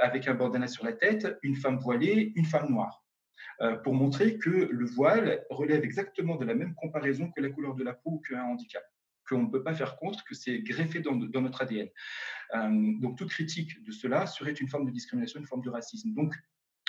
avec 0.00 0.28
un 0.28 0.34
bandana 0.34 0.68
sur 0.68 0.84
la 0.84 0.92
tête, 0.92 1.26
une 1.42 1.56
femme 1.56 1.76
voilée, 1.76 2.32
une 2.36 2.44
femme 2.44 2.70
noire. 2.70 3.01
Euh, 3.60 3.76
pour 3.76 3.94
montrer 3.94 4.38
que 4.38 4.50
le 4.50 4.86
voile 4.86 5.44
relève 5.50 5.84
exactement 5.84 6.36
de 6.36 6.44
la 6.44 6.54
même 6.54 6.74
comparaison 6.74 7.30
que 7.30 7.40
la 7.40 7.50
couleur 7.50 7.74
de 7.74 7.84
la 7.84 7.92
peau 7.92 8.12
ou 8.12 8.18
qu'un 8.20 8.42
handicap 8.42 8.82
qu'on 9.28 9.42
ne 9.42 9.50
peut 9.50 9.62
pas 9.62 9.74
faire 9.74 9.96
contre, 9.96 10.24
que 10.24 10.34
c'est 10.34 10.58
greffé 10.60 11.00
dans, 11.00 11.14
notre 11.14 11.62
ADN. 11.62 11.88
Euh, 12.54 12.92
donc 13.00 13.16
toute 13.16 13.30
critique 13.30 13.82
de 13.84 13.92
cela 13.92 14.26
serait 14.26 14.52
une 14.52 14.68
forme 14.68 14.84
de 14.84 14.90
discrimination, 14.90 15.38
une 15.38 15.46
forme 15.46 15.62
de 15.62 15.70
racisme. 15.70 16.12
Donc 16.12 16.34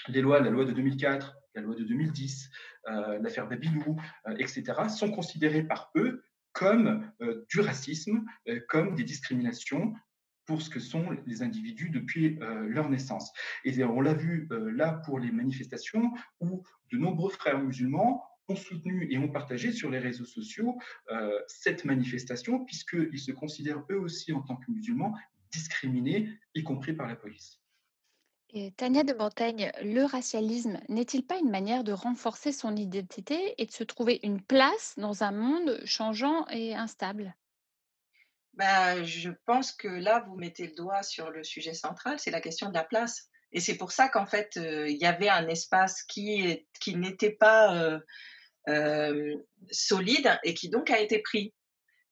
les 0.07 0.22
lois, 0.22 0.39
la 0.41 0.49
loi 0.49 0.66
de 0.66 0.72
2004, 0.72 1.38
la 1.55 1.61
loi 1.61 1.76
de 1.76 1.84
2010, 1.84 2.49
euh, 2.88 3.20
l'affaire 3.20 3.47
Babylou, 3.47 4.01
etc., 4.39 4.64
sont 4.89 5.11
considérées 5.11 5.64
par 5.64 5.91
eux 5.95 6.24
comme 6.53 7.11
du 7.49 7.61
racisme, 7.61 8.26
comme 8.68 8.93
des 8.93 9.03
discriminations 9.03 9.93
pour 10.46 10.62
ce 10.62 10.70
que 10.70 10.80
sont 10.80 11.06
les 11.26 11.41
individus 11.41 11.89
depuis 11.89 12.38
euh, 12.41 12.68
leur 12.68 12.89
naissance. 12.89 13.32
Et 13.64 13.84
on 13.84 14.02
l'a 14.02 14.14
vu 14.14 14.48
euh, 14.52 14.72
là 14.72 15.02
pour 15.06 15.20
les 15.20 15.32
manifestations 15.32 16.12
où 16.39 16.64
de 16.91 16.98
nombreux 16.98 17.32
frères 17.32 17.60
musulmans 17.60 18.24
ont 18.50 18.56
soutenu 18.56 19.08
et 19.10 19.18
ont 19.18 19.30
partagé 19.30 19.72
sur 19.72 19.89
les 19.89 20.00
réseaux 20.00 20.26
sociaux 20.26 20.78
euh, 21.12 21.39
cette 21.48 21.86
manifestation 21.86 22.66
puisqu'ils 22.66 23.20
se 23.20 23.32
considèrent 23.32 23.84
eux 23.89 24.00
aussi 24.00 24.34
en 24.34 24.41
tant 24.41 24.58
que 24.58 24.70
musulmans 24.70 25.14
discriminés, 25.52 26.30
y 26.56 26.64
compris 26.64 26.94
par 26.94 27.08
la 27.08 27.16
police. 27.16 27.60
Tania 28.78 29.04
de 29.04 29.14
Montaigne, 29.14 29.72
le 29.82 30.04
racialisme 30.04 30.80
n'est-il 30.88 31.26
pas 31.26 31.39
une 31.39 31.50
manière 31.50 31.84
de 31.84 31.91
renforcer 31.91 32.52
son 32.52 32.76
identité 32.76 33.56
et 33.58 33.66
de 33.66 33.72
se 33.72 33.84
trouver 33.84 34.20
une 34.22 34.41
place 34.41 34.94
dans 34.98 35.24
un 35.24 35.32
monde 35.32 35.82
changeant 35.86 36.46
et 36.50 36.76
instable? 36.76 37.36
Bah, 38.54 39.04
je 39.04 39.30
pense 39.45 39.72
que 39.72 39.88
là, 39.88 40.24
vous 40.28 40.36
mettez 40.36 40.68
le 40.68 40.76
doigt 40.76 41.04
sur 41.04 41.32
le 41.32 41.43
sujet 41.43 41.74
central, 41.74 42.20
c'est 42.20 42.32
la 42.32 42.41
question 42.41 42.70
de 42.70 42.74
la 42.74 42.84
place. 42.84 43.30
Et 43.51 43.60
c'est 43.60 43.78
pour 43.78 43.91
ça 43.91 44.10
qu'en 44.10 44.26
fait, 44.26 44.58
euh, 44.58 44.88
il 44.89 44.97
y 44.97 45.06
avait 45.06 45.30
un 45.30 45.47
espace 45.47 46.04
qui, 46.04 46.66
qui 46.80 46.95
n'était 46.95 47.32
pas 47.32 47.76
euh, 47.76 47.99
euh, 48.70 49.36
solide 49.72 50.39
et 50.43 50.54
qui 50.54 50.70
donc 50.70 50.91
a 50.91 50.99
été 50.99 51.20
pris. 51.20 51.54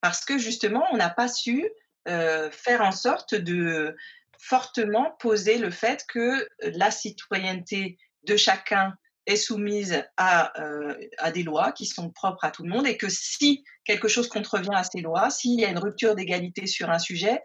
Parce 0.02 0.26
que 0.26 0.38
justement, 0.38 0.86
on 0.92 0.98
n'a 0.98 1.10
pas 1.10 1.28
su 1.28 1.68
faire 2.08 2.82
en 2.82 2.92
sorte 2.92 3.36
de 3.36 3.96
fortement 4.40 5.12
poser 5.20 5.60
le 5.60 5.70
fait 5.70 6.04
que 6.08 6.48
la 6.62 6.90
citoyenneté 6.90 8.00
de 8.24 8.36
chacun 8.36 8.96
est 9.26 9.36
soumise 9.36 10.04
à, 10.18 10.60
euh, 10.62 10.96
à, 11.18 11.32
des 11.32 11.44
lois 11.44 11.72
qui 11.72 11.86
sont 11.86 12.10
propres 12.10 12.44
à 12.44 12.52
tout 12.52 12.64
le 12.64 12.70
monde 12.70 12.88
et 12.88 12.98
que 12.98 13.10
si 13.10 13.64
quelque 13.86 14.08
chose 14.08 14.28
contrevient 14.28 14.74
à 14.74 14.84
ces 14.84 15.02
lois, 15.02 15.30
s'il 15.30 15.60
y 15.60 15.66
a 15.66 15.70
une 15.70 15.80
rupture 15.80 16.16
d'égalité 16.16 16.66
sur 16.68 16.90
un 16.90 17.00
sujet, 17.00 17.42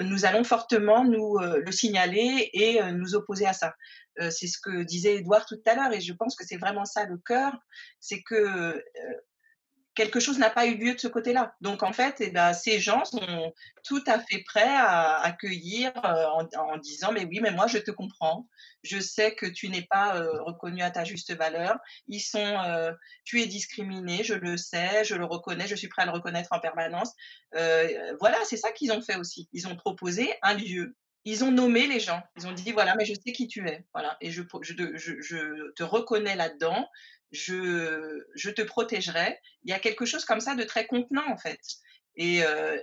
nous 0.00 0.24
allons 0.24 0.44
fortement 0.44 1.04
nous 1.04 1.36
euh, 1.38 1.60
le 1.64 1.72
signaler 1.72 2.50
et 2.52 2.82
euh, 2.82 2.92
nous 2.92 3.14
opposer 3.14 3.46
à 3.46 3.52
ça. 3.52 3.74
c'est 4.30 4.48
ce 4.48 4.58
que 4.58 4.82
disait 4.82 5.16
Edouard 5.16 5.46
tout 5.46 5.60
à 5.66 5.74
l'heure 5.74 5.92
et 5.92 6.00
je 6.00 6.12
pense 6.12 6.34
que 6.34 6.44
c'est 6.44 6.56
vraiment 6.56 6.84
ça 6.84 7.04
le 7.04 7.18
cœur, 7.18 7.52
c'est 8.00 8.22
que 8.22 8.82
quelque 9.98 10.20
chose 10.20 10.38
n'a 10.38 10.48
pas 10.48 10.66
eu 10.66 10.76
lieu 10.76 10.94
de 10.94 11.00
ce 11.00 11.08
côté-là. 11.08 11.56
Donc 11.60 11.82
en 11.82 11.92
fait, 11.92 12.14
eh 12.20 12.30
ben, 12.30 12.52
ces 12.52 12.78
gens 12.78 13.04
sont 13.04 13.52
tout 13.82 14.02
à 14.06 14.20
fait 14.20 14.44
prêts 14.44 14.62
à 14.62 15.18
accueillir 15.22 15.90
euh, 16.04 16.24
en, 16.56 16.76
disant 16.76 17.10
mais 17.10 17.24
oui, 17.24 17.40
mais 17.42 17.50
moi 17.50 17.66
je 17.66 17.78
te 17.78 17.90
comprends. 17.90 18.46
Je 18.84 19.00
sais 19.00 19.34
que 19.34 19.46
tu 19.46 19.68
n'es 19.68 19.82
pas 19.82 20.16
euh, 20.16 20.40
reconnu 20.44 20.82
à 20.82 20.92
ta 20.92 21.02
juste 21.02 21.34
valeur. 21.34 21.76
Ils 22.06 22.20
sont, 22.20 22.38
euh, 22.38 22.92
tu 23.24 23.42
es 23.42 23.46
discriminé, 23.46 24.22
je 24.22 24.34
le 24.34 24.56
sais, 24.56 25.02
je 25.04 25.16
le 25.16 25.24
reconnais, 25.24 25.66
je 25.66 25.74
suis 25.74 25.88
prêt 25.88 26.02
à 26.02 26.06
le 26.06 26.12
reconnaître 26.12 26.50
en 26.52 26.60
permanence. 26.60 27.12
voilà, 27.52 28.38
c'est 28.44 28.56
ça 28.56 28.70
qu'ils 28.70 28.92
ont 28.92 29.02
fait 29.02 29.16
aussi. 29.16 29.48
Ils 29.52 29.66
ont 29.66 29.74
proposé 29.74 30.32
un 30.42 30.54
lieu 30.54 30.94
ils 31.24 31.44
ont 31.44 31.50
nommé 31.50 31.86
les 31.86 32.00
gens. 32.00 32.22
Ils 32.38 32.46
ont 32.46 32.52
dit 32.52 32.72
voilà, 32.72 32.94
mais 32.96 33.04
je 33.04 33.12
sais 33.12 33.32
qui 33.32 33.48
tu 33.48 33.68
es. 33.68 33.84
Voilà, 33.92 34.16
et 34.22 34.30
je 34.30 34.42
te 34.42 35.82
reconnais 35.82 36.36
là-dedans. 36.36 36.88
Je, 37.30 38.50
te 38.50 38.62
protégerai. 38.62 39.38
Il 39.62 39.70
y 39.70 39.74
a 39.74 39.78
quelque 39.78 40.06
chose 40.06 40.24
comme 40.24 40.40
ça 40.40 40.54
de 40.54 40.64
très 40.64 40.86
contenant 40.86 41.28
en 41.30 41.36
fait. 41.36 41.60
Et 42.16 42.42
euh, 42.42 42.76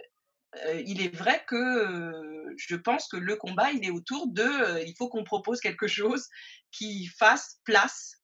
euh, 0.66 0.82
il 0.86 1.02
est 1.02 1.16
vrai 1.16 1.44
que 1.48 1.56
euh, 1.56 2.54
je 2.58 2.76
pense 2.76 3.08
que 3.08 3.18
le 3.18 3.36
combat, 3.36 3.72
il 3.72 3.86
est 3.86 3.92
autour 3.92 4.28
de, 4.28 4.84
il 4.86 4.94
faut 4.98 5.10
qu'on 5.10 5.24
propose 5.24 5.60
quelque 5.60 5.88
chose 5.88 6.28
qui 6.72 7.08
fasse 7.08 7.60
place 7.64 8.22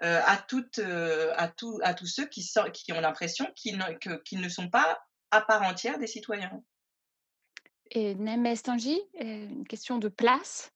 à 0.00 0.36
toutes, 0.48 0.78
à, 0.78 1.52
à 1.82 1.94
tous 1.94 2.06
ceux 2.06 2.26
qui, 2.26 2.92
ont 2.92 3.00
l'impression 3.00 3.50
qu'ils 3.56 3.78
ne, 3.78 4.48
sont 4.48 4.70
pas 4.70 4.96
à 5.32 5.40
part 5.40 5.62
entière 5.62 5.98
des 5.98 6.06
citoyens. 6.06 6.62
Et 7.90 8.14
Nem 8.14 8.44
Estanji, 8.46 9.00
euh, 9.20 9.48
une 9.48 9.66
question 9.66 9.98
de 9.98 10.08
place? 10.08 10.72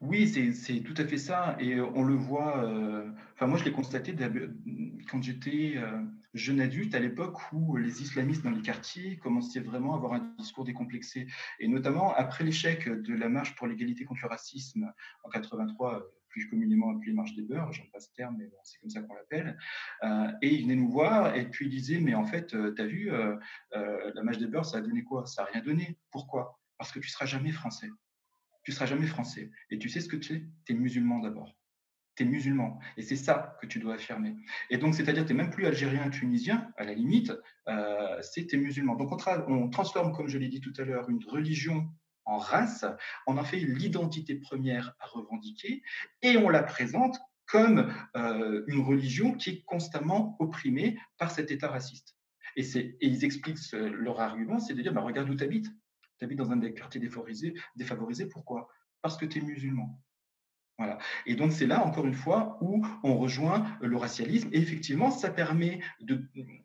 Oui, 0.00 0.28
c'est 0.54 0.80
tout 0.80 0.94
à 0.96 1.04
fait 1.04 1.18
ça. 1.18 1.56
Et 1.60 1.80
on 1.80 2.02
le 2.02 2.14
voit, 2.14 2.64
euh, 2.64 3.10
enfin 3.34 3.46
moi 3.46 3.58
je 3.58 3.64
l'ai 3.64 3.72
constaté 3.72 4.14
quand 5.10 5.22
j'étais 5.22 5.74
euh, 5.76 6.02
jeune 6.34 6.60
adulte, 6.60 6.94
à 6.94 7.00
l'époque 7.00 7.38
où 7.52 7.76
les 7.76 8.02
islamistes 8.02 8.42
dans 8.42 8.50
les 8.50 8.62
quartiers 8.62 9.16
commençaient 9.18 9.60
vraiment 9.60 9.94
à 9.94 9.96
avoir 9.96 10.12
un 10.14 10.34
discours 10.38 10.64
décomplexé. 10.64 11.26
Et 11.58 11.68
notamment 11.68 12.14
après 12.14 12.44
l'échec 12.44 12.88
de 12.88 13.14
la 13.14 13.28
marche 13.28 13.54
pour 13.54 13.66
l'égalité 13.66 14.04
contre 14.04 14.22
le 14.22 14.28
racisme 14.28 14.92
en 15.22 15.30
83, 15.30 15.94
euh, 15.94 16.00
plus 16.34 16.48
communément 16.48 16.90
appelée 16.90 17.12
marche 17.12 17.34
des 17.34 17.42
beurs, 17.42 17.72
j'aime 17.72 17.86
pas 17.92 18.00
ce 18.00 18.12
terme, 18.12 18.34
mais 18.36 18.50
c'est 18.64 18.80
comme 18.80 18.90
ça 18.90 19.00
qu'on 19.02 19.14
l'appelle. 19.14 19.56
Euh, 20.02 20.32
et 20.42 20.52
ils 20.52 20.64
venaient 20.64 20.74
nous 20.74 20.90
voir 20.90 21.36
et 21.36 21.48
puis 21.48 21.66
ils 21.66 21.70
disaient, 21.70 22.00
mais 22.00 22.14
en 22.14 22.24
fait, 22.24 22.48
tu 22.48 22.82
as 22.82 22.86
vu, 22.86 23.12
euh, 23.12 23.36
euh, 23.76 24.10
la 24.14 24.22
marche 24.24 24.38
des 24.38 24.48
beurs, 24.48 24.66
ça 24.66 24.78
a 24.78 24.80
donné 24.80 25.04
quoi? 25.04 25.26
Ça 25.26 25.42
a 25.42 25.44
rien 25.44 25.62
donné. 25.62 25.96
Pourquoi? 26.10 26.60
Parce 26.76 26.90
que 26.90 26.98
tu 26.98 27.08
seras 27.08 27.26
jamais 27.26 27.52
français 27.52 27.88
tu 28.64 28.72
seras 28.72 28.86
jamais 28.86 29.06
français. 29.06 29.50
Et 29.70 29.78
tu 29.78 29.88
sais 29.88 30.00
ce 30.00 30.08
que 30.08 30.16
tu 30.16 30.34
es? 30.34 30.44
Tu 30.64 30.72
es 30.72 30.76
musulman 30.76 31.20
d'abord. 31.20 31.56
Tu 32.16 32.22
es 32.22 32.26
musulman. 32.26 32.78
Et 32.96 33.02
c'est 33.02 33.16
ça 33.16 33.56
que 33.60 33.66
tu 33.66 33.78
dois 33.78 33.94
affirmer. 33.94 34.36
Et 34.70 34.78
donc, 34.78 34.94
c'est-à-dire, 34.94 35.26
tu 35.26 35.32
n'es 35.34 35.42
même 35.42 35.50
plus 35.50 35.66
algérien, 35.66 36.08
tunisien, 36.10 36.72
à 36.76 36.84
la 36.84 36.94
limite, 36.94 37.32
euh, 37.68 38.20
c'est 38.22 38.46
tu 38.46 38.56
es 38.56 38.58
musulman. 38.58 38.94
Donc, 38.94 39.12
on, 39.12 39.16
tra- 39.16 39.44
on 39.48 39.68
transforme, 39.68 40.12
comme 40.12 40.28
je 40.28 40.38
l'ai 40.38 40.48
dit 40.48 40.60
tout 40.60 40.72
à 40.78 40.84
l'heure, 40.84 41.08
une 41.08 41.24
religion 41.26 41.88
en 42.24 42.38
race, 42.38 42.86
on 43.26 43.36
en 43.36 43.44
fait 43.44 43.58
l'identité 43.58 44.36
première 44.36 44.94
à 44.98 45.06
revendiquer, 45.06 45.82
et 46.22 46.38
on 46.38 46.48
la 46.48 46.62
présente 46.62 47.18
comme 47.46 47.92
euh, 48.16 48.64
une 48.68 48.80
religion 48.80 49.34
qui 49.34 49.50
est 49.50 49.64
constamment 49.64 50.36
opprimée 50.38 50.96
par 51.18 51.30
cet 51.30 51.50
État 51.50 51.68
raciste. 51.68 52.16
Et, 52.56 52.96
ils 53.00 53.24
expliquent 53.24 53.58
leur 53.72 54.20
argument, 54.20 54.58
c'est 54.58 54.74
de 54.74 54.80
dire, 54.80 54.94
bah, 54.94 55.02
regarde 55.02 55.28
où 55.28 55.34
tu 55.34 55.44
habites. 55.44 55.66
Tu 56.18 56.24
habites 56.24 56.38
dans 56.38 56.52
un 56.52 56.56
des 56.56 56.74
quartiers 56.74 57.00
défavorisés, 57.00 58.26
pourquoi? 58.26 58.68
Parce 59.02 59.16
que 59.16 59.26
tu 59.26 59.38
es 59.38 59.42
musulman. 59.42 60.00
Voilà. 60.76 60.98
Et 61.24 61.36
donc, 61.36 61.52
c'est 61.52 61.68
là, 61.68 61.86
encore 61.86 62.04
une 62.04 62.14
fois, 62.14 62.58
où 62.60 62.84
on 63.04 63.16
rejoint 63.16 63.64
le 63.80 63.96
racialisme. 63.96 64.48
Et 64.52 64.58
effectivement, 64.58 65.12
ça 65.12 65.30
permet 65.30 65.80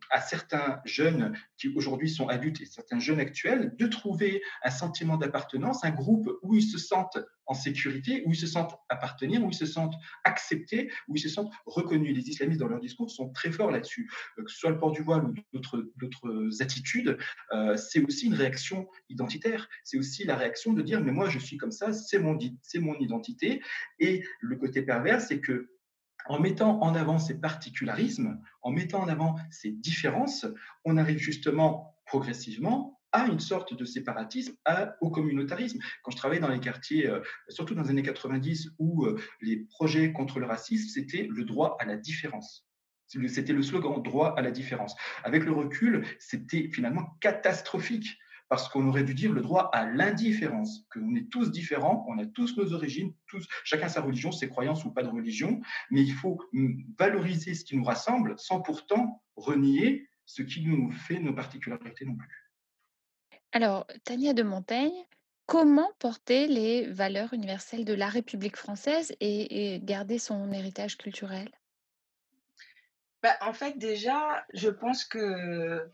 à 0.09 0.19
certains 0.19 0.81
jeunes 0.83 1.37
qui 1.57 1.67
aujourd'hui 1.75 2.09
sont 2.09 2.27
adultes 2.27 2.59
et 2.59 2.65
certains 2.65 2.99
jeunes 2.99 3.19
actuels 3.19 3.75
de 3.77 3.85
trouver 3.85 4.41
un 4.63 4.71
sentiment 4.71 5.17
d'appartenance, 5.17 5.83
un 5.83 5.91
groupe 5.91 6.27
où 6.41 6.55
ils 6.55 6.63
se 6.63 6.79
sentent 6.79 7.19
en 7.49 7.55
sécurité, 7.55 8.23
où 8.25 8.31
ils 8.31 8.37
se 8.37 8.47
sentent 8.47 8.75
appartenir, 8.89 9.43
où 9.43 9.49
ils 9.49 9.55
se 9.55 9.65
sentent 9.65 9.95
acceptés, 10.23 10.91
où 11.07 11.15
ils 11.15 11.19
se 11.19 11.29
sentent 11.29 11.51
reconnus. 11.65 12.15
Les 12.15 12.29
islamistes, 12.29 12.59
dans 12.59 12.67
leur 12.67 12.79
discours, 12.79 13.09
sont 13.09 13.29
très 13.29 13.51
forts 13.51 13.71
là-dessus. 13.71 14.09
Euh, 14.37 14.43
Que 14.43 14.51
ce 14.51 14.57
soit 14.57 14.69
le 14.69 14.79
port 14.79 14.91
du 14.91 15.01
voile 15.01 15.25
ou 15.25 15.33
d'autres 15.53 16.61
attitudes, 16.61 17.17
euh, 17.51 17.75
c'est 17.75 18.01
aussi 18.05 18.27
une 18.27 18.35
réaction 18.35 18.87
identitaire. 19.09 19.67
C'est 19.83 19.97
aussi 19.97 20.23
la 20.23 20.35
réaction 20.35 20.73
de 20.73 20.81
dire, 20.81 21.01
mais 21.01 21.11
moi, 21.11 21.27
je 21.27 21.39
suis 21.39 21.57
comme 21.57 21.71
ça, 21.71 21.91
c'est 21.91 22.19
mon, 22.19 22.37
c'est 22.61 22.79
mon 22.79 22.95
identité. 22.99 23.61
Et 23.99 24.23
le 24.39 24.55
côté 24.55 24.83
pervers, 24.83 25.19
c'est 25.19 25.39
que 25.41 25.71
en 26.27 26.39
mettant 26.39 26.79
en 26.81 26.93
avant 26.93 27.17
ces 27.17 27.39
particularismes, 27.39 28.39
en 28.61 28.71
mettant 28.71 29.01
en 29.01 29.07
avant 29.07 29.35
ces 29.49 29.71
différences, 29.71 30.45
on 30.85 30.97
arrive 30.97 31.17
justement 31.17 31.95
progressivement 32.05 32.98
à 33.11 33.27
une 33.27 33.39
sorte 33.39 33.73
de 33.73 33.85
séparatisme, 33.85 34.55
au 35.01 35.09
communautarisme. 35.09 35.79
Quand 36.03 36.11
je 36.11 36.17
travaillais 36.17 36.41
dans 36.41 36.49
les 36.49 36.59
quartiers, 36.59 37.07
euh, 37.07 37.21
surtout 37.49 37.75
dans 37.75 37.83
les 37.83 37.89
années 37.89 38.03
90, 38.03 38.71
où 38.79 39.05
euh, 39.05 39.19
les 39.41 39.57
projets 39.57 40.13
contre 40.13 40.39
le 40.39 40.45
racisme, 40.45 40.89
c'était 40.89 41.27
le 41.29 41.43
droit 41.43 41.77
à 41.79 41.85
la 41.85 41.97
différence. 41.97 42.67
C'était 43.07 43.53
le 43.53 43.63
slogan 43.63 44.03
droit 44.03 44.35
à 44.37 44.41
la 44.41 44.51
différence. 44.51 44.95
Avec 45.23 45.43
le 45.43 45.51
recul, 45.51 46.05
c'était 46.19 46.69
finalement 46.71 47.17
catastrophique 47.21 48.19
parce 48.49 48.67
qu'on 48.67 48.87
aurait 48.87 49.03
dû 49.03 49.13
dire 49.13 49.31
le 49.31 49.41
droit 49.41 49.69
à 49.73 49.85
l'indifférence, 49.85 50.85
qu'on 50.91 51.15
est 51.15 51.29
tous 51.29 51.51
différents, 51.51 52.05
on 52.09 52.17
a 52.17 52.25
tous 52.25 52.57
nos 52.57 52.73
origines, 52.73 53.13
chacun 53.63 53.87
sa 53.87 54.01
religion, 54.01 54.31
ses 54.31 54.49
croyances 54.49 54.83
ou 54.85 54.91
pas 54.91 55.03
de 55.03 55.07
religion, 55.07 55.61
mais 55.91 56.01
il 56.01 56.11
faut 56.11 56.39
mm, 56.53 56.81
valoriser 56.97 57.53
ce 57.53 57.63
qui 57.63 57.77
nous 57.77 57.83
rassemble 57.83 58.33
sans 58.37 58.59
pourtant 58.61 59.23
renier 59.35 60.09
ce 60.25 60.41
qui 60.41 60.65
nous 60.65 60.91
fait 60.91 61.19
nos 61.19 61.33
particularités 61.33 62.05
non 62.05 62.15
plus. 62.15 62.48
Alors, 63.51 63.87
Tania 64.03 64.33
de 64.33 64.43
Montaigne, 64.43 65.05
comment 65.45 65.91
porter 65.97 66.47
les 66.47 66.85
valeurs 66.91 67.33
universelles 67.33 67.85
de 67.85 67.93
la 67.93 68.07
République 68.07 68.55
française 68.55 69.13
et, 69.19 69.79
garder 69.83 70.19
son 70.19 70.51
héritage 70.51 70.97
culturel? 70.97 71.49
Bah, 73.23 73.35
en 73.41 73.53
fait, 73.53 73.77
déjà, 73.77 74.45
je 74.53 74.69
pense 74.69 75.03
que 75.03 75.89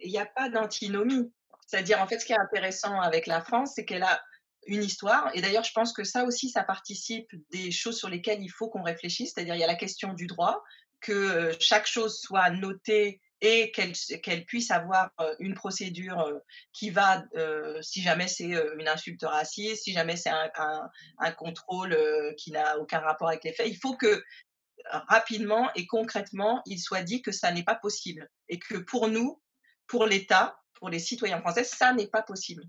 il 0.00 0.12
n'y 0.12 0.18
a 0.18 0.26
pas 0.26 0.48
d'antinomie. 0.48 1.32
C'est-à-dire, 1.66 2.00
en 2.00 2.06
fait, 2.06 2.20
ce 2.20 2.24
qui 2.24 2.32
est 2.32 2.38
intéressant 2.38 3.00
avec 3.00 3.26
la 3.26 3.40
France, 3.40 3.72
c'est 3.74 3.84
qu'elle 3.84 4.04
a 4.04 4.22
une 4.66 4.84
histoire. 4.84 5.30
Et 5.34 5.40
d'ailleurs, 5.40 5.64
je 5.64 5.72
pense 5.72 5.92
que 5.92 6.04
ça 6.04 6.24
aussi, 6.24 6.48
ça 6.50 6.62
participe 6.62 7.28
des 7.50 7.72
choses 7.72 7.98
sur 7.98 8.08
lesquelles 8.08 8.40
il 8.40 8.48
faut 8.48 8.68
qu'on 8.68 8.82
réfléchisse. 8.82 9.32
C'est-à-dire, 9.34 9.56
il 9.56 9.60
y 9.60 9.64
a 9.64 9.66
la 9.68 9.74
question 9.74 10.14
du 10.14 10.26
droit, 10.26 10.62
que 11.00 11.12
euh, 11.12 11.52
chaque 11.58 11.86
chose 11.86 12.20
soit 12.20 12.50
notée 12.50 13.20
et 13.40 13.70
qu'elle 13.70 14.44
puisse 14.46 14.70
avoir 14.70 15.10
une 15.38 15.54
procédure 15.54 16.40
qui 16.72 16.90
va, 16.90 17.24
si 17.80 18.02
jamais 18.02 18.28
c'est 18.28 18.52
une 18.78 18.88
insulte 18.88 19.22
raciste, 19.22 19.84
si 19.84 19.92
jamais 19.92 20.16
c'est 20.16 20.30
un, 20.30 21.32
contrôle 21.32 21.96
qui 22.36 22.50
n'a 22.50 22.78
aucun 22.78 22.98
rapport 22.98 23.28
avec 23.28 23.44
les 23.44 23.52
faits, 23.52 23.68
il 23.68 23.76
faut 23.76 23.96
que 23.96 24.22
rapidement 24.90 25.70
et 25.74 25.86
concrètement, 25.86 26.62
il 26.66 26.78
soit 26.78 27.02
dit 27.02 27.22
que 27.22 27.32
ça 27.32 27.52
n'est 27.52 27.64
pas 27.64 27.74
possible 27.74 28.28
et 28.48 28.58
que 28.58 28.76
pour 28.76 29.08
nous, 29.08 29.40
pour 29.86 30.06
l'État, 30.06 30.58
pour 30.74 30.88
les 30.88 30.98
citoyens 30.98 31.40
français, 31.40 31.64
ça 31.64 31.92
n'est 31.92 32.06
pas 32.06 32.22
possible. 32.22 32.64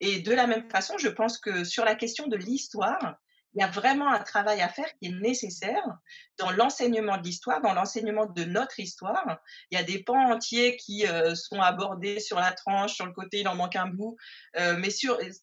Et 0.00 0.20
de 0.20 0.32
la 0.32 0.46
même 0.46 0.70
façon, 0.70 0.98
je 0.98 1.08
pense 1.08 1.38
que 1.38 1.64
sur 1.64 1.84
la 1.84 1.94
question 1.94 2.26
de 2.26 2.36
l'histoire, 2.36 3.16
il 3.54 3.60
y 3.60 3.64
a 3.64 3.68
vraiment 3.68 4.08
un 4.08 4.18
travail 4.18 4.60
à 4.60 4.68
faire 4.68 4.88
qui 4.98 5.06
est 5.06 5.20
nécessaire 5.20 5.84
dans 6.38 6.50
l'enseignement 6.50 7.16
de 7.18 7.22
l'histoire, 7.22 7.60
dans 7.60 7.72
l'enseignement 7.72 8.26
de 8.26 8.44
notre 8.44 8.80
histoire. 8.80 9.38
Il 9.70 9.78
y 9.78 9.80
a 9.80 9.84
des 9.84 10.02
pans 10.02 10.32
entiers 10.32 10.76
qui 10.76 11.06
euh, 11.06 11.34
sont 11.34 11.60
abordés 11.60 12.18
sur 12.18 12.40
la 12.40 12.52
tranche, 12.52 12.94
sur 12.94 13.06
le 13.06 13.12
côté, 13.12 13.40
il 13.40 13.48
en 13.48 13.54
manque 13.54 13.76
un 13.76 13.86
bout. 13.86 14.16
Euh, 14.56 14.76
mais 14.76 14.88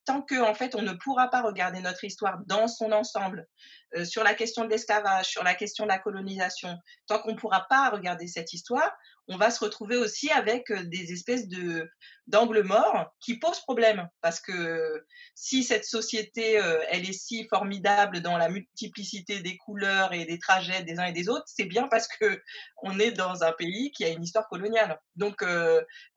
tant 0.05 0.21
que 0.21 0.41
en 0.41 0.53
fait, 0.53 0.75
on 0.75 0.81
ne 0.81 0.93
pourra 0.93 1.29
pas 1.29 1.41
regarder 1.41 1.79
notre 1.79 2.03
histoire 2.03 2.39
dans 2.47 2.67
son 2.67 2.91
ensemble, 2.91 3.47
euh, 3.95 4.03
sur 4.03 4.23
la 4.23 4.33
question 4.33 4.65
de 4.65 4.69
l'esclavage, 4.69 5.27
sur 5.27 5.43
la 5.43 5.53
question 5.53 5.85
de 5.85 5.89
la 5.89 5.99
colonisation, 5.99 6.77
tant 7.07 7.19
qu'on 7.19 7.31
ne 7.31 7.37
pourra 7.37 7.65
pas 7.69 7.89
regarder 7.89 8.27
cette 8.27 8.53
histoire, 8.53 8.91
on 9.31 9.37
va 9.37 9.49
se 9.49 9.63
retrouver 9.63 9.95
aussi 9.95 10.29
avec 10.29 10.71
des 10.71 11.13
espèces 11.13 11.47
de 11.47 11.89
d'angles 12.27 12.63
morts 12.63 13.13
qui 13.21 13.39
posent 13.39 13.61
problème 13.61 14.07
parce 14.19 14.41
que 14.41 15.05
si 15.35 15.63
cette 15.63 15.85
société 15.85 16.59
elle 16.89 17.09
est 17.09 17.13
si 17.13 17.47
formidable 17.47 18.21
dans 18.21 18.37
la 18.37 18.49
multiplicité 18.49 19.39
des 19.39 19.57
couleurs 19.57 20.13
et 20.13 20.25
des 20.25 20.37
trajets 20.37 20.83
des 20.83 20.99
uns 20.99 21.05
et 21.05 21.13
des 21.13 21.29
autres, 21.29 21.45
c'est 21.47 21.65
bien 21.65 21.87
parce 21.87 22.07
que 22.07 22.41
on 22.83 22.99
est 22.99 23.11
dans 23.11 23.43
un 23.43 23.53
pays 23.53 23.91
qui 23.91 24.03
a 24.03 24.09
une 24.09 24.23
histoire 24.23 24.47
coloniale. 24.49 24.99
Donc 25.15 25.43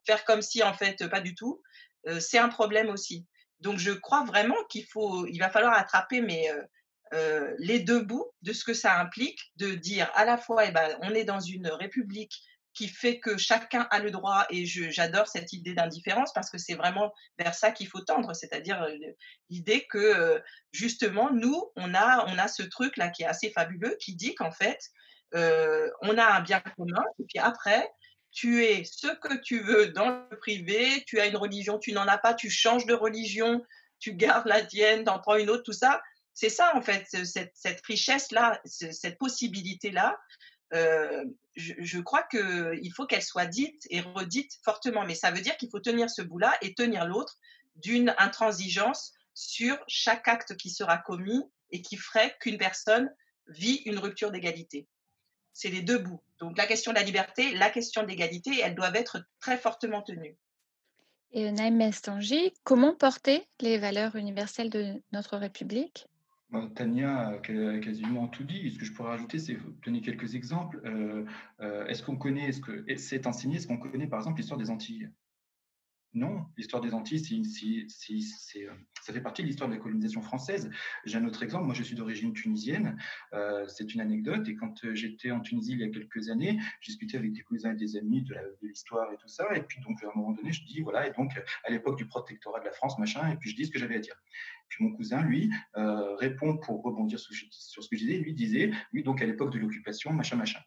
faire 0.05 0.25
comme 0.25 0.41
si 0.41 0.61
en 0.61 0.73
fait 0.73 1.07
pas 1.09 1.21
du 1.21 1.35
tout, 1.35 1.61
c'est 2.19 2.37
un 2.37 2.49
problème 2.49 2.89
aussi. 2.89 3.25
Donc 3.61 3.79
je 3.79 3.91
crois 3.91 4.25
vraiment 4.25 4.61
qu'il 4.69 4.85
faut, 4.85 5.25
il 5.25 5.39
va 5.39 5.49
falloir 5.49 5.73
attraper 5.73 6.21
mais 6.21 6.49
les 7.59 7.79
deux 7.79 8.01
bouts 8.01 8.29
de 8.41 8.51
ce 8.51 8.65
que 8.65 8.73
ça 8.73 8.99
implique, 8.99 9.39
de 9.55 9.73
dire 9.73 10.11
à 10.15 10.25
la 10.25 10.37
fois, 10.37 10.65
eh 10.65 10.71
ben, 10.71 10.97
on 11.01 11.13
est 11.13 11.23
dans 11.23 11.39
une 11.39 11.67
république 11.67 12.41
qui 12.75 12.87
fait 12.87 13.19
que 13.19 13.37
chacun 13.37 13.87
a 13.89 13.99
le 13.99 14.11
droit, 14.11 14.45
et 14.49 14.65
j'adore 14.65 15.27
cette 15.27 15.53
idée 15.53 15.73
d'indifférence 15.73 16.31
parce 16.33 16.49
que 16.49 16.57
c'est 16.57 16.75
vraiment 16.75 17.11
vers 17.39 17.55
ça 17.55 17.71
qu'il 17.71 17.87
faut 17.87 18.01
tendre, 18.01 18.33
c'est-à-dire 18.35 18.81
euh, 18.83 18.93
l'idée 19.49 19.87
que 19.89 19.97
euh, 19.97 20.39
justement, 20.71 21.31
nous, 21.31 21.71
on 21.77 21.93
a, 21.95 22.25
on 22.27 22.37
a 22.37 22.47
ce 22.47 22.63
truc-là 22.63 23.09
qui 23.09 23.23
est 23.23 23.27
assez 23.27 23.49
fabuleux, 23.51 23.95
qui 23.99 24.13
dit 24.15 24.35
qu'en 24.35 24.51
fait, 24.51 24.79
euh, 25.33 25.89
on 26.01 26.17
a 26.17 26.25
un 26.25 26.41
bien 26.41 26.59
commun, 26.77 27.03
et 27.19 27.23
puis 27.27 27.39
après, 27.39 27.89
tu 28.31 28.65
es 28.65 28.83
ce 28.83 29.07
que 29.07 29.41
tu 29.41 29.61
veux 29.61 29.87
dans 29.87 30.27
le 30.29 30.37
privé, 30.37 31.03
tu 31.07 31.19
as 31.21 31.25
une 31.27 31.37
religion, 31.37 31.79
tu 31.79 31.93
n'en 31.93 32.07
as 32.07 32.17
pas, 32.17 32.33
tu 32.33 32.49
changes 32.49 32.85
de 32.85 32.93
religion, 32.93 33.63
tu 33.99 34.13
gardes 34.13 34.47
la 34.47 34.61
tienne, 34.61 35.05
t'en 35.05 35.19
prends 35.19 35.37
une 35.37 35.49
autre, 35.49 35.63
tout 35.63 35.71
ça. 35.71 36.01
C'est 36.33 36.49
ça, 36.49 36.75
en 36.75 36.81
fait, 36.81 37.05
ce- 37.09 37.23
cette, 37.53 37.81
richesse-là, 37.85 38.59
ce- 38.65 38.91
cette 38.91 39.17
possibilité-là. 39.17 40.19
Euh, 40.75 41.23
je, 41.55 41.99
crois 41.99 42.23
qu'il 42.23 42.93
faut 42.93 43.05
qu'elle 43.05 43.23
soit 43.23 43.45
dite 43.45 43.87
et 43.89 44.01
redite 44.01 44.59
fortement. 44.63 45.05
Mais 45.05 45.15
ça 45.15 45.31
veut 45.31 45.41
dire 45.41 45.57
qu'il 45.57 45.69
faut 45.69 45.79
tenir 45.79 46.09
ce 46.09 46.21
bout-là 46.21 46.57
et 46.61 46.73
tenir 46.73 47.05
l'autre 47.05 47.37
d'une 47.75 48.13
intransigeance 48.17 49.13
sur 49.33 49.77
chaque 49.87 50.27
acte 50.27 50.55
qui 50.57 50.69
sera 50.69 50.97
commis 50.97 51.43
et 51.71 51.81
qui 51.81 51.97
ferait 51.97 52.35
qu'une 52.39 52.57
personne 52.57 53.13
vit 53.47 53.81
une 53.85 53.99
rupture 53.99 54.31
d'égalité. 54.31 54.87
C'est 55.53 55.69
les 55.69 55.81
deux 55.81 55.97
bouts. 55.97 56.21
Donc 56.39 56.57
la 56.57 56.67
question 56.67 56.91
de 56.91 56.97
la 56.97 57.03
liberté, 57.03 57.55
la 57.55 57.69
question 57.69 58.03
de 58.03 58.07
l'égalité, 58.07 58.51
elles 58.61 58.75
doivent 58.75 58.95
être 58.95 59.25
très 59.39 59.57
fortement 59.57 60.01
tenues. 60.01 60.37
Et 61.31 61.51
Naïm 61.51 61.81
Estanji, 61.81 62.53
comment 62.63 62.95
porter 62.95 63.45
les 63.59 63.77
valeurs 63.77 64.15
universelles 64.15 64.69
de 64.69 65.01
notre 65.11 65.37
République? 65.37 66.07
Tania 66.75 67.27
a 67.27 67.37
quasiment 67.37 68.27
tout 68.27 68.43
dit. 68.43 68.71
Ce 68.71 68.79
que 68.79 68.85
je 68.85 68.93
pourrais 68.93 69.09
rajouter, 69.09 69.39
c'est 69.39 69.57
donner 69.83 70.01
quelques 70.01 70.35
exemples. 70.35 70.81
Euh, 70.85 71.25
euh, 71.61 71.85
est-ce 71.87 72.03
qu'on 72.03 72.17
connaît, 72.17 72.49
est-ce 72.49 72.61
que 72.61 72.85
c'est 72.97 73.27
enseigné, 73.27 73.57
est-ce 73.57 73.67
qu'on 73.67 73.77
connaît 73.77 74.07
par 74.07 74.19
exemple 74.19 74.37
l'histoire 74.37 74.59
des 74.59 74.69
Antilles? 74.69 75.09
Non, 76.15 76.45
l'histoire 76.55 76.81
des 76.81 76.93
Antilles, 76.93 77.21
euh, 77.29 78.69
ça 79.01 79.11
fait 79.11 79.21
partie 79.21 79.41
de 79.41 79.47
l'histoire 79.47 79.69
de 79.69 79.75
la 79.75 79.81
colonisation 79.81 80.21
française. 80.21 80.69
J'ai 81.03 81.17
un 81.17 81.25
autre 81.25 81.43
exemple. 81.43 81.65
Moi, 81.65 81.73
je 81.73 81.83
suis 81.83 81.95
d'origine 81.95 82.31
tunisienne. 82.31 82.97
Euh, 83.33 83.67
c'est 83.67 83.93
une 83.93 83.99
anecdote. 83.99 84.47
Et 84.47 84.55
quand 84.55 84.85
euh, 84.85 84.95
j'étais 84.95 85.31
en 85.31 85.41
Tunisie 85.41 85.73
il 85.73 85.79
y 85.79 85.83
a 85.83 85.89
quelques 85.89 86.29
années, 86.29 86.57
j'ai 86.79 86.93
discuté 86.93 87.17
avec 87.17 87.33
des 87.33 87.41
cousins 87.41 87.73
et 87.73 87.75
des 87.75 87.97
amis 87.97 88.21
de 88.21 88.33
l'histoire 88.61 89.11
et 89.11 89.17
tout 89.17 89.27
ça. 89.27 89.53
Et 89.57 89.63
puis, 89.63 89.81
donc, 89.81 90.01
à 90.05 90.07
un 90.07 90.11
moment 90.15 90.31
donné, 90.31 90.53
je 90.53 90.63
dis, 90.63 90.79
voilà, 90.79 91.05
et 91.05 91.11
donc, 91.11 91.33
à 91.65 91.69
l'époque 91.69 91.97
du 91.97 92.07
protectorat 92.07 92.61
de 92.61 92.65
la 92.65 92.71
France, 92.71 92.97
machin, 92.97 93.29
et 93.29 93.35
puis 93.35 93.49
je 93.49 93.57
dis 93.57 93.65
ce 93.65 93.71
que 93.71 93.77
j'avais 93.77 93.97
à 93.97 93.99
dire. 93.99 94.15
Puis 94.69 94.85
mon 94.85 94.95
cousin, 94.95 95.21
lui, 95.21 95.51
répond 95.75 96.57
pour 96.57 96.81
rebondir 96.81 97.19
sur, 97.19 97.35
sur 97.51 97.83
ce 97.83 97.89
que 97.89 97.97
je 97.97 98.05
disais. 98.05 98.19
Lui 98.19 98.33
disait, 98.33 98.71
lui, 98.93 99.03
donc 99.03 99.21
à 99.21 99.25
l'époque 99.25 99.51
de 99.51 99.59
l'occupation, 99.59 100.13
machin, 100.13 100.37
machin. 100.37 100.61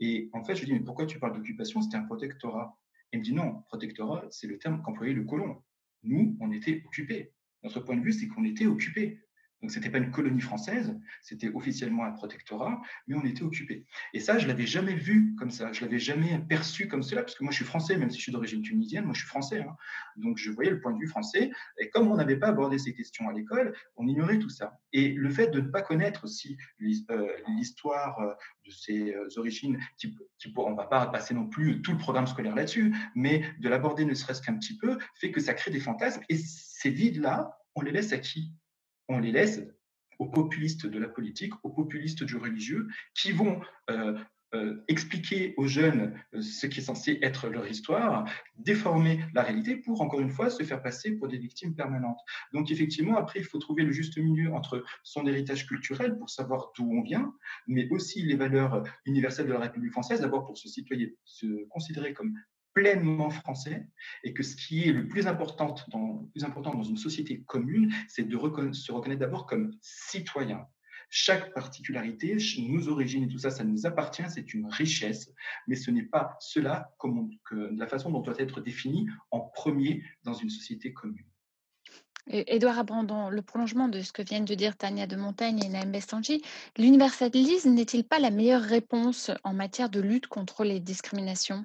Et 0.00 0.28
en 0.32 0.42
fait, 0.42 0.56
je 0.56 0.60
lui 0.60 0.66
dis, 0.66 0.72
mais 0.72 0.84
pourquoi 0.84 1.06
tu 1.06 1.20
parles 1.20 1.34
d'occupation 1.34 1.80
C'était 1.82 1.98
un 1.98 2.04
protectorat? 2.04 2.76
Il 3.12 3.20
me 3.20 3.24
dit, 3.24 3.32
non, 3.32 3.62
protectorat, 3.68 4.26
c'est 4.30 4.46
le 4.46 4.58
terme 4.58 4.82
qu'employait 4.82 5.14
le 5.14 5.24
colon. 5.24 5.62
Nous, 6.02 6.36
on 6.40 6.52
était 6.52 6.82
occupés. 6.86 7.32
Notre 7.62 7.80
point 7.80 7.96
de 7.96 8.02
vue, 8.02 8.12
c'est 8.12 8.28
qu'on 8.28 8.44
était 8.44 8.66
occupés. 8.66 9.20
Donc, 9.60 9.72
ce 9.72 9.76
n'était 9.78 9.90
pas 9.90 9.98
une 9.98 10.10
colonie 10.10 10.40
française, 10.40 10.96
c'était 11.20 11.50
officiellement 11.52 12.04
un 12.04 12.12
protectorat, 12.12 12.80
mais 13.06 13.16
on 13.16 13.24
était 13.24 13.42
occupés. 13.42 13.84
Et 14.14 14.20
ça, 14.20 14.38
je 14.38 14.44
ne 14.44 14.48
l'avais 14.48 14.66
jamais 14.66 14.94
vu 14.94 15.34
comme 15.36 15.50
ça, 15.50 15.72
je 15.72 15.80
ne 15.80 15.86
l'avais 15.86 15.98
jamais 15.98 16.38
perçu 16.48 16.86
comme 16.86 17.02
cela, 17.02 17.22
parce 17.22 17.34
que 17.34 17.42
moi, 17.42 17.50
je 17.50 17.56
suis 17.56 17.64
français, 17.64 17.96
même 17.96 18.10
si 18.10 18.18
je 18.18 18.22
suis 18.22 18.32
d'origine 18.32 18.62
tunisienne, 18.62 19.04
moi, 19.04 19.14
je 19.14 19.20
suis 19.20 19.28
français. 19.28 19.60
hein. 19.60 19.76
Donc, 20.16 20.38
je 20.38 20.50
voyais 20.50 20.70
le 20.70 20.80
point 20.80 20.92
de 20.92 20.98
vue 20.98 21.08
français. 21.08 21.50
Et 21.78 21.90
comme 21.90 22.08
on 22.08 22.16
n'avait 22.16 22.36
pas 22.36 22.48
abordé 22.48 22.78
ces 22.78 22.94
questions 22.94 23.28
à 23.28 23.32
l'école, 23.32 23.74
on 23.96 24.06
ignorait 24.06 24.38
tout 24.38 24.48
ça. 24.48 24.78
Et 24.92 25.12
le 25.12 25.30
fait 25.30 25.48
de 25.48 25.60
ne 25.60 25.68
pas 25.68 25.82
connaître 25.82 26.24
aussi 26.24 26.56
euh, 27.10 27.28
l'histoire 27.56 28.20
euh, 28.20 28.34
de 28.64 28.70
ces 28.70 29.12
euh, 29.12 29.28
origines, 29.36 29.78
qui, 29.96 30.16
qui, 30.38 30.52
on 30.56 30.70
ne 30.70 30.76
va 30.76 30.86
pas 30.86 31.06
passer 31.06 31.34
non 31.34 31.48
plus 31.48 31.82
tout 31.82 31.92
le 31.92 31.98
programme 31.98 32.26
scolaire 32.26 32.54
là-dessus, 32.54 32.94
mais 33.14 33.42
de 33.58 33.68
l'aborder 33.68 34.04
ne 34.04 34.14
serait-ce 34.14 34.40
qu'un 34.40 34.54
petit 34.54 34.76
peu, 34.76 34.98
fait 35.14 35.32
que 35.32 35.40
ça 35.40 35.54
crée 35.54 35.70
des 35.70 35.80
fantasmes. 35.80 36.22
Et 36.28 36.36
ces 36.36 36.90
vides-là, 36.90 37.58
on 37.74 37.80
les 37.80 37.92
laisse 37.92 38.12
à 38.12 38.18
qui 38.18 38.52
on 39.08 39.18
les 39.18 39.32
laisse 39.32 39.60
aux 40.18 40.26
populistes 40.26 40.86
de 40.86 40.98
la 40.98 41.08
politique, 41.08 41.52
aux 41.62 41.70
populistes 41.70 42.24
du 42.24 42.36
religieux, 42.36 42.88
qui 43.14 43.32
vont 43.32 43.60
euh, 43.90 44.18
euh, 44.54 44.82
expliquer 44.88 45.52
aux 45.58 45.66
jeunes 45.66 46.18
euh, 46.34 46.40
ce 46.40 46.66
qui 46.66 46.80
est 46.80 46.82
censé 46.82 47.18
être 47.20 47.48
leur 47.48 47.68
histoire, 47.68 48.24
déformer 48.56 49.20
la 49.34 49.42
réalité 49.42 49.76
pour, 49.76 50.00
encore 50.00 50.20
une 50.20 50.30
fois, 50.30 50.48
se 50.48 50.62
faire 50.62 50.82
passer 50.82 51.12
pour 51.12 51.28
des 51.28 51.36
victimes 51.36 51.74
permanentes. 51.74 52.18
Donc, 52.54 52.70
effectivement, 52.70 53.18
après, 53.18 53.40
il 53.40 53.44
faut 53.44 53.58
trouver 53.58 53.82
le 53.82 53.92
juste 53.92 54.16
milieu 54.16 54.54
entre 54.54 54.82
son 55.02 55.26
héritage 55.26 55.66
culturel 55.66 56.16
pour 56.16 56.30
savoir 56.30 56.72
d'où 56.74 56.90
on 56.90 57.02
vient, 57.02 57.34
mais 57.66 57.90
aussi 57.90 58.22
les 58.22 58.36
valeurs 58.36 58.84
universelles 59.04 59.48
de 59.48 59.52
la 59.52 59.60
République 59.60 59.92
française, 59.92 60.22
d'abord 60.22 60.46
pour 60.46 60.56
se 60.56 60.68
citoyer, 60.68 61.18
se 61.26 61.68
considérer 61.68 62.14
comme 62.14 62.32
pleinement 62.78 63.30
français 63.30 63.88
et 64.22 64.32
que 64.32 64.44
ce 64.44 64.54
qui 64.54 64.88
est 64.88 64.92
le 64.92 65.08
plus 65.08 65.26
important 65.26 65.74
dans, 65.88 66.28
plus 66.32 66.44
important 66.44 66.72
dans 66.72 66.84
une 66.84 66.96
société 66.96 67.42
commune, 67.42 67.92
c'est 68.06 68.22
de 68.22 68.38
se 68.72 68.92
reconnaître 68.92 69.20
d'abord 69.20 69.46
comme 69.46 69.72
citoyen. 69.80 70.64
Chaque 71.10 71.52
particularité, 71.54 72.36
nos 72.68 72.88
origines 72.88 73.24
et 73.24 73.28
tout 73.28 73.38
ça, 73.38 73.50
ça 73.50 73.64
nous 73.64 73.84
appartient, 73.84 74.22
c'est 74.28 74.54
une 74.54 74.66
richesse, 74.66 75.32
mais 75.66 75.74
ce 75.74 75.90
n'est 75.90 76.04
pas 76.04 76.36
cela 76.38 76.94
comme 76.98 77.30
la 77.50 77.88
façon 77.88 78.10
dont 78.10 78.20
doit 78.20 78.38
être 78.38 78.60
défini 78.60 79.08
en 79.32 79.40
premier 79.40 80.04
dans 80.22 80.34
une 80.34 80.50
société 80.50 80.92
commune. 80.92 81.26
Édouard 82.28 82.78
Abrandon, 82.78 83.28
le 83.28 83.42
prolongement 83.42 83.88
de 83.88 84.02
ce 84.02 84.12
que 84.12 84.22
viennent 84.22 84.44
de 84.44 84.54
dire 84.54 84.76
Tania 84.76 85.08
de 85.08 85.16
Montagne 85.16 85.64
et 85.64 85.68
Naïm 85.68 85.90
Bestanji, 85.90 86.42
l'universalisme 86.76 87.70
n'est-il 87.70 88.04
pas 88.04 88.20
la 88.20 88.30
meilleure 88.30 88.62
réponse 88.62 89.32
en 89.42 89.54
matière 89.54 89.88
de 89.88 90.00
lutte 90.00 90.28
contre 90.28 90.62
les 90.62 90.78
discriminations? 90.78 91.64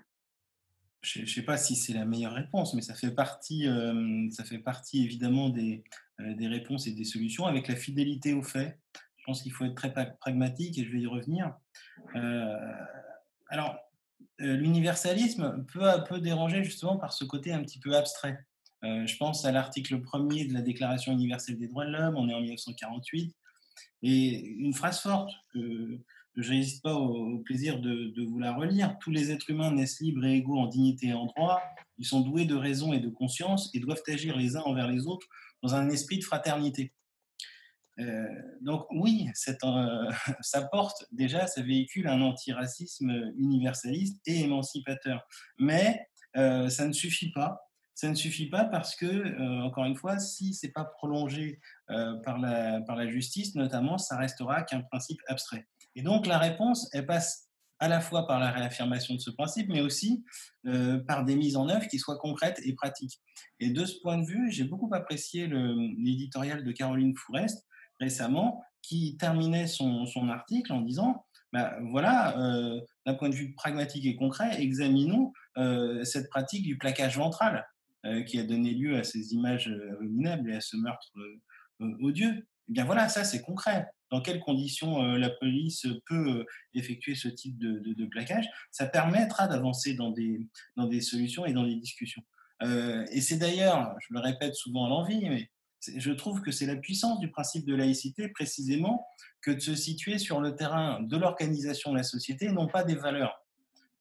Je 1.03 1.21
ne 1.21 1.25
sais 1.25 1.41
pas 1.41 1.57
si 1.57 1.75
c'est 1.75 1.93
la 1.93 2.05
meilleure 2.05 2.34
réponse, 2.34 2.73
mais 2.73 2.81
ça 2.81 2.95
fait 2.95 3.11
partie, 3.11 3.67
euh, 3.67 4.27
ça 4.31 4.45
fait 4.45 4.57
partie 4.57 5.03
évidemment 5.03 5.49
des, 5.49 5.84
euh, 6.21 6.34
des, 6.34 6.47
réponses 6.47 6.88
et 6.88 6.91
des 6.91 7.03
solutions 7.03 7.45
avec 7.45 7.67
la 7.67 7.75
fidélité 7.75 8.34
aux 8.34 8.41
faits. 8.41 8.80
Je 9.17 9.23
pense 9.25 9.41
qu'il 9.41 9.51
faut 9.51 9.65
être 9.65 9.75
très 9.75 9.93
pragmatique 10.19 10.77
et 10.77 10.85
je 10.85 10.91
vais 10.91 11.01
y 11.01 11.07
revenir. 11.07 11.53
Euh, 12.15 12.57
alors, 13.49 13.77
l'universalisme 14.39 15.65
peut, 15.71 15.85
peut 16.07 16.19
déranger 16.19 16.63
justement 16.63 16.97
par 16.97 17.13
ce 17.13 17.25
côté 17.25 17.51
un 17.53 17.61
petit 17.61 17.80
peu 17.80 17.95
abstrait. 17.95 18.39
je 18.81 19.17
pense 19.17 19.45
à 19.45 19.51
l'article 19.51 20.01
1er 20.01 20.49
de 20.49 20.53
la 20.53 20.61
Déclaration 20.61 21.13
universelle 21.13 21.57
des 21.57 21.67
droits 21.67 21.85
de 21.85 21.91
l'homme, 21.91 22.15
on 22.15 22.27
est 22.27 22.34
en 22.34 22.41
1948, 22.41 23.34
et 24.01 24.45
une 24.45 24.73
phrase 24.73 24.99
forte 24.99 25.31
que, 25.53 25.99
je 26.35 26.53
n'hésite 26.53 26.81
pas 26.81 26.95
au, 26.95 27.39
plaisir 27.39 27.80
de, 27.80 28.23
vous 28.26 28.39
la 28.39 28.53
relire. 28.53 28.97
Tous 28.99 29.11
les 29.11 29.31
êtres 29.31 29.49
humains 29.49 29.72
naissent 29.72 29.99
libres 29.99 30.26
et 30.26 30.35
égaux 30.35 30.57
en 30.57 30.68
dignité 30.68 31.07
et 31.07 31.14
en 31.14 31.26
droit. 31.26 31.61
Ils 31.97 32.05
sont 32.05 32.22
doués 32.22 32.45
de 32.45 32.55
raison 32.55 32.93
et 32.93 32.99
de 32.99 33.10
conscience 33.10 33.69
et 33.73 33.80
doivent 33.80 34.01
agir 34.07 34.35
les 34.35 34.55
uns 34.55 34.61
envers 34.61 34.88
les 34.88 35.05
autres 35.05 35.27
dans 35.61 35.76
un 35.76 35.89
esprit 35.89 36.18
de 36.18 36.23
fraternité. 36.23 36.93
Euh, 37.99 38.27
donc 38.61 38.85
oui, 38.91 39.30
euh, 39.47 40.11
ça 40.41 40.61
porte 40.64 41.05
déjà, 41.11 41.45
ça 41.45 41.61
véhicule 41.61 42.07
un 42.07 42.22
antiracisme 42.22 43.31
universaliste 43.38 44.19
et 44.26 44.41
émancipateur. 44.41 45.27
Mais 45.60 46.07
euh, 46.35 46.69
ça 46.69 46.88
ne 46.88 46.93
suffit 46.93 47.31
pas. 47.31 47.60
Ça 47.95 48.10
ne 48.10 48.15
suffit 48.15 48.49
pas 48.49 48.65
parce 48.65 48.95
que, 48.95 49.61
encore 49.61 49.85
une 49.85 49.95
fois, 49.95 50.18
si 50.18 50.55
c'est 50.55 50.72
pas 50.72 50.84
prolongé 50.84 51.60
par, 51.88 52.39
la, 52.39 52.81
par 52.81 52.95
la 52.95 53.07
justice, 53.07 53.53
notamment, 53.53 53.99
ça 53.99 54.18
restera 54.18 54.64
qu'un 54.64 54.81
principe 54.81 55.19
abstrait. 55.27 55.68
Et 55.95 56.02
donc 56.02 56.26
la 56.28 56.38
réponse, 56.38 56.90
elle 56.94 57.06
passe 57.06 57.49
à 57.80 57.90
la 57.90 57.99
fois 57.99 58.28
par 58.28 58.40
la 58.40 58.49
réaffirmation 58.49 59.14
de 59.14 59.20
ce 59.20 59.30
principe, 59.30 59.68
mais 59.68 59.82
aussi 59.82 60.24
euh, 60.65 60.99
par 60.99 61.26
des 61.26 61.36
mises 61.36 61.57
en 61.57 61.68
œuvre 61.68 61.86
qui 61.90 61.99
soient 61.99 62.18
concrètes 62.18 62.61
et 62.64 62.74
pratiques. 62.74 63.20
Et 63.60 63.72
de 63.72 63.84
ce 63.86 63.99
point 64.02 64.18
de 64.18 64.26
vue, 64.26 64.52
j'ai 64.52 64.64
beaucoup 64.64 64.90
apprécié 64.94 65.48
l'éditorial 65.98 66.64
de 66.64 66.72
Caroline 66.72 67.14
Fourest 67.15 67.68
récemment, 67.99 68.64
qui 68.82 69.18
terminait 69.18 69.68
son, 69.68 70.06
article 70.30 70.72
en 70.72 70.82
disant, 70.82 71.26
bah, 71.52 71.78
voilà, 71.90 72.38
euh, 72.40 72.80
d'un 73.06 73.15
point 73.15 73.30
de 73.30 73.36
vue 73.36 73.53
pragmatique 73.53 74.06
et 74.06 74.15
concret, 74.15 74.61
examinons 74.61 75.34
euh, 75.57 76.06
cette 76.06 76.30
pratique 76.30 76.64
du 76.64 76.78
plaquage 76.78 77.18
ventral 77.18 77.65
qui 78.28 78.38
a 78.38 78.44
donné 78.44 78.72
lieu 78.72 78.98
à 78.98 79.06
ces 79.06 79.32
images 79.32 79.74
abominables 79.94 80.52
et 80.52 80.56
à 80.57 80.60
ce 80.60 80.76
meurtre 80.76 81.14
odieux. 82.02 82.45
Eh 82.69 82.73
bien 82.73 82.85
voilà, 82.85 83.10
ça 83.10 83.23
c'est 83.23 83.41
concret 83.41 83.88
dans 84.14 84.22
quelles 84.22 84.41
conditions 84.41 85.02
la 85.02 85.31
police 85.31 85.88
peut 86.06 86.45
effectuer 86.76 87.15
ce 87.15 87.27
type 87.27 87.57
de, 87.57 88.06
plaquage, 88.06 88.45
ça 88.69 88.85
permettra 88.85 89.48
d'avancer 89.48 89.95
dans 89.95 90.11
des, 90.11 90.48
dans 90.76 90.85
des 90.85 91.02
solutions 91.02 91.48
et 91.48 91.53
dans 91.53 91.65
des 91.65 91.76
discussions. 91.77 92.22
Euh, 92.61 93.06
et 93.11 93.22
c'est 93.22 93.38
d'ailleurs, 93.38 93.95
je 94.02 94.14
le 94.14 94.19
répète 94.19 94.53
souvent 94.53 94.85
à 94.85 94.90
l'envie, 94.90 95.27
mais 95.27 95.49
je 95.98 96.11
trouve 96.11 96.41
que 96.41 96.52
c'est 96.52 96.68
la 96.68 96.76
puissance 96.76 97.19
du 97.19 97.31
principe 97.31 97.65
de 97.65 97.73
laïcité 97.73 98.30
précisément 98.30 99.06
que 99.41 99.49
de 99.49 99.60
se 99.60 99.76
situer 99.76 100.19
sur 100.19 100.40
le 100.40 100.56
terrain 100.56 101.02
de 101.02 101.18
l'organisation 101.18 101.91
de 101.91 101.98
la 101.98 102.03
société, 102.03 102.52
non 102.52 102.68
pas 102.68 102.84
des 102.84 102.95
valeurs. 102.95 103.44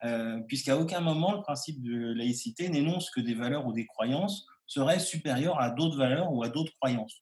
Euh, 0.05 0.41
Puisqu'à 0.47 0.77
aucun 0.77 1.01
moment 1.01 1.33
le 1.33 1.41
principe 1.41 1.81
de 1.83 2.13
laïcité 2.13 2.69
n'énonce 2.69 3.11
que 3.11 3.21
des 3.21 3.35
valeurs 3.35 3.67
ou 3.67 3.73
des 3.73 3.87
croyances 3.87 4.47
seraient 4.67 5.01
supérieures 5.01 5.59
à 5.61 5.71
d'autres 5.71 5.97
valeurs 5.97 6.33
ou 6.33 6.43
à 6.43 6.51
d'autres 6.51 6.73
croyances. 6.81 7.22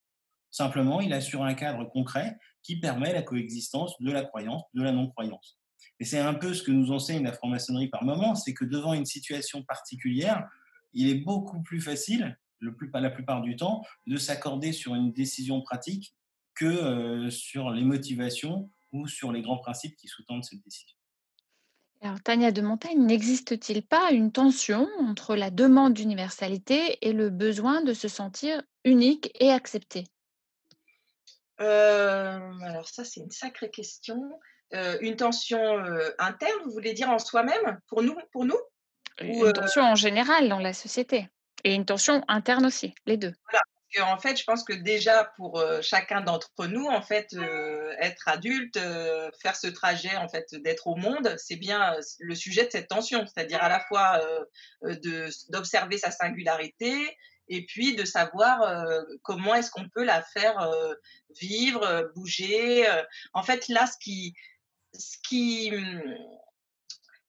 Simplement, 0.51 1.01
il 1.01 1.13
assure 1.13 1.45
un 1.45 1.55
cadre 1.55 1.85
concret 1.85 2.37
qui 2.63 2.79
permet 2.79 3.13
la 3.13 3.23
coexistence 3.23 3.95
de 4.01 4.11
la 4.11 4.25
croyance, 4.25 4.63
de 4.75 4.83
la 4.83 4.93
non-croyance. 4.93 5.59
Et 6.01 6.05
c'est 6.05 6.19
un 6.19 6.35
peu 6.35 6.55
ce 6.55 6.63
que 6.63 6.73
nous 6.73 6.93
enseigne 6.93 7.25
la 7.25 7.33
franc-maçonnerie 7.33 7.89
par 7.89 8.05
moment, 8.05 8.35
c'est 8.35 8.55
que 8.55 8.65
devant 8.65 8.95
une 8.95 9.07
situation 9.07 9.63
particulière, 9.63 10.49
il 10.93 11.09
est 11.09 11.15
beaucoup 11.15 11.63
plus 11.63 11.81
facile, 11.81 12.39
la 12.61 13.11
plupart 13.11 13.43
du 13.43 13.57
temps, 13.57 13.83
de 14.07 14.17
s'accorder 14.17 14.73
sur 14.73 14.95
une 14.95 15.13
décision 15.13 15.63
pratique 15.63 16.15
que 16.55 16.67
euh, 16.67 17.31
sur 17.31 17.71
les 17.71 17.85
motivations 17.85 18.71
ou 18.93 19.07
sur 19.07 19.33
les 19.33 19.41
grands 19.41 19.59
principes 19.59 19.97
qui 19.97 20.09
sous-tendent 20.09 20.45
cette 20.45 20.63
décision. 20.63 20.97
Alors, 22.03 22.21
Tania 22.23 22.51
de 22.51 22.63
n'existe-t-il 22.97 23.83
pas 23.83 24.11
une 24.11 24.33
tension 24.33 24.89
entre 25.01 25.37
la 25.37 25.51
demande 25.51 25.93
d'universalité 25.93 26.99
et 27.03 27.13
le 27.13 27.29
besoin 27.29 27.83
de 27.83 27.93
se 27.93 28.09
sentir 28.09 28.63
unique 28.85 29.31
et 29.39 29.51
accepté? 29.51 30.05
Alors 31.61 32.89
ça, 32.89 33.05
c'est 33.05 33.21
une 33.21 33.31
sacrée 33.31 33.71
question. 33.71 34.39
Euh, 34.73 34.97
une 35.01 35.17
tension 35.17 35.61
euh, 35.61 36.11
interne, 36.19 36.61
vous 36.65 36.71
voulez 36.71 36.93
dire 36.93 37.11
en 37.11 37.19
soi-même, 37.19 37.81
pour 37.89 38.03
nous, 38.03 38.17
pour 38.33 38.45
nous? 38.45 38.59
Une 39.21 39.53
tension 39.53 39.83
en 39.83 39.97
général 39.97 40.49
dans 40.49 40.61
la 40.61 40.73
société 40.73 41.29
et 41.65 41.75
une 41.75 41.85
tension 41.85 42.23
interne 42.29 42.65
aussi, 42.67 42.95
les 43.05 43.17
deux. 43.17 43.35
Voilà, 43.51 43.63
qu'en 43.95 44.19
fait, 44.19 44.37
je 44.37 44.45
pense 44.45 44.65
que 44.65 44.73
déjà 44.73 45.25
pour 45.37 45.59
euh, 45.59 45.81
chacun 45.83 46.21
d'entre 46.21 46.67
nous, 46.67 46.87
en 46.87 47.03
fait, 47.03 47.35
euh, 47.35 47.95
être 47.99 48.29
adulte, 48.29 48.77
euh, 48.77 49.31
faire 49.43 49.57
ce 49.57 49.67
trajet, 49.67 50.17
en 50.17 50.29
fait, 50.29 50.47
d'être 50.55 50.87
au 50.87 50.97
monde, 50.97 51.35
c'est 51.39 51.57
bien 51.57 51.97
le 52.21 52.35
sujet 52.35 52.67
de 52.67 52.71
cette 52.71 52.89
tension, 52.89 53.27
c'est-à-dire 53.27 53.63
à 53.63 53.69
la 53.69 53.81
fois 53.81 54.21
d'observer 55.49 55.99
sa 55.99 56.11
singularité 56.11 56.95
et 57.51 57.67
puis 57.67 57.95
de 57.95 58.07
savoir 58.07 58.95
comment 59.23 59.55
est-ce 59.55 59.71
qu'on 59.71 59.89
peut 59.91 60.05
la 60.05 60.23
faire 60.23 60.73
vivre, 61.39 62.11
bouger. 62.15 62.87
En 63.35 63.43
fait, 63.43 63.69
là, 63.69 63.87
ce 63.87 63.99
qui, 63.99 64.35
ce 64.95 65.19
qui, 65.29 65.73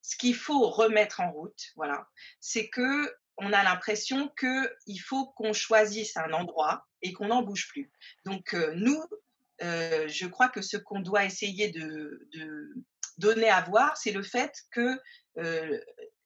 ce 0.02 0.15
qu'il 0.15 0.35
faut 0.35 0.69
remettre 0.69 1.19
en 1.19 1.31
route, 1.31 1.60
voilà, 1.76 2.07
c'est 2.39 2.69
que 2.69 3.14
on 3.38 3.53
a 3.53 3.64
l'impression 3.64 4.31
qu'il 4.39 5.02
faut 5.02 5.27
qu'on 5.27 5.53
choisisse 5.53 6.15
un 6.18 6.31
endroit 6.31 6.85
et 7.02 7.14
qu'on 7.14 7.27
n'en 7.27 7.41
bouge 7.41 7.68
plus. 7.69 7.91
Donc 8.26 8.53
euh, 8.53 8.73
nous, 8.76 9.03
euh, 9.64 10.07
je 10.07 10.27
crois 10.27 10.49
que 10.49 10.61
ce 10.61 10.77
qu'on 10.77 10.99
doit 10.99 11.26
essayer 11.26 11.69
de, 11.69 12.27
donner 13.18 13.49
à 13.49 13.61
voir, 13.61 13.98
c'est 13.98 14.11
le 14.11 14.23
fait 14.23 14.53
que 14.72 14.99
euh, 15.38 15.80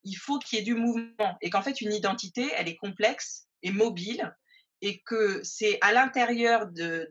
il 0.03 0.15
faut 0.15 0.39
qu'il 0.39 0.59
y 0.59 0.61
ait 0.61 0.65
du 0.65 0.75
mouvement 0.75 1.37
et 1.41 1.49
qu'en 1.49 1.61
fait 1.61 1.81
une 1.81 1.93
identité, 1.93 2.51
elle 2.55 2.69
est 2.69 2.77
complexe 2.77 3.47
mobile 3.71 4.35
et 4.81 5.01
que 5.01 5.41
c'est 5.43 5.77
à 5.81 5.93
l'intérieur 5.93 6.67
de, 6.67 7.09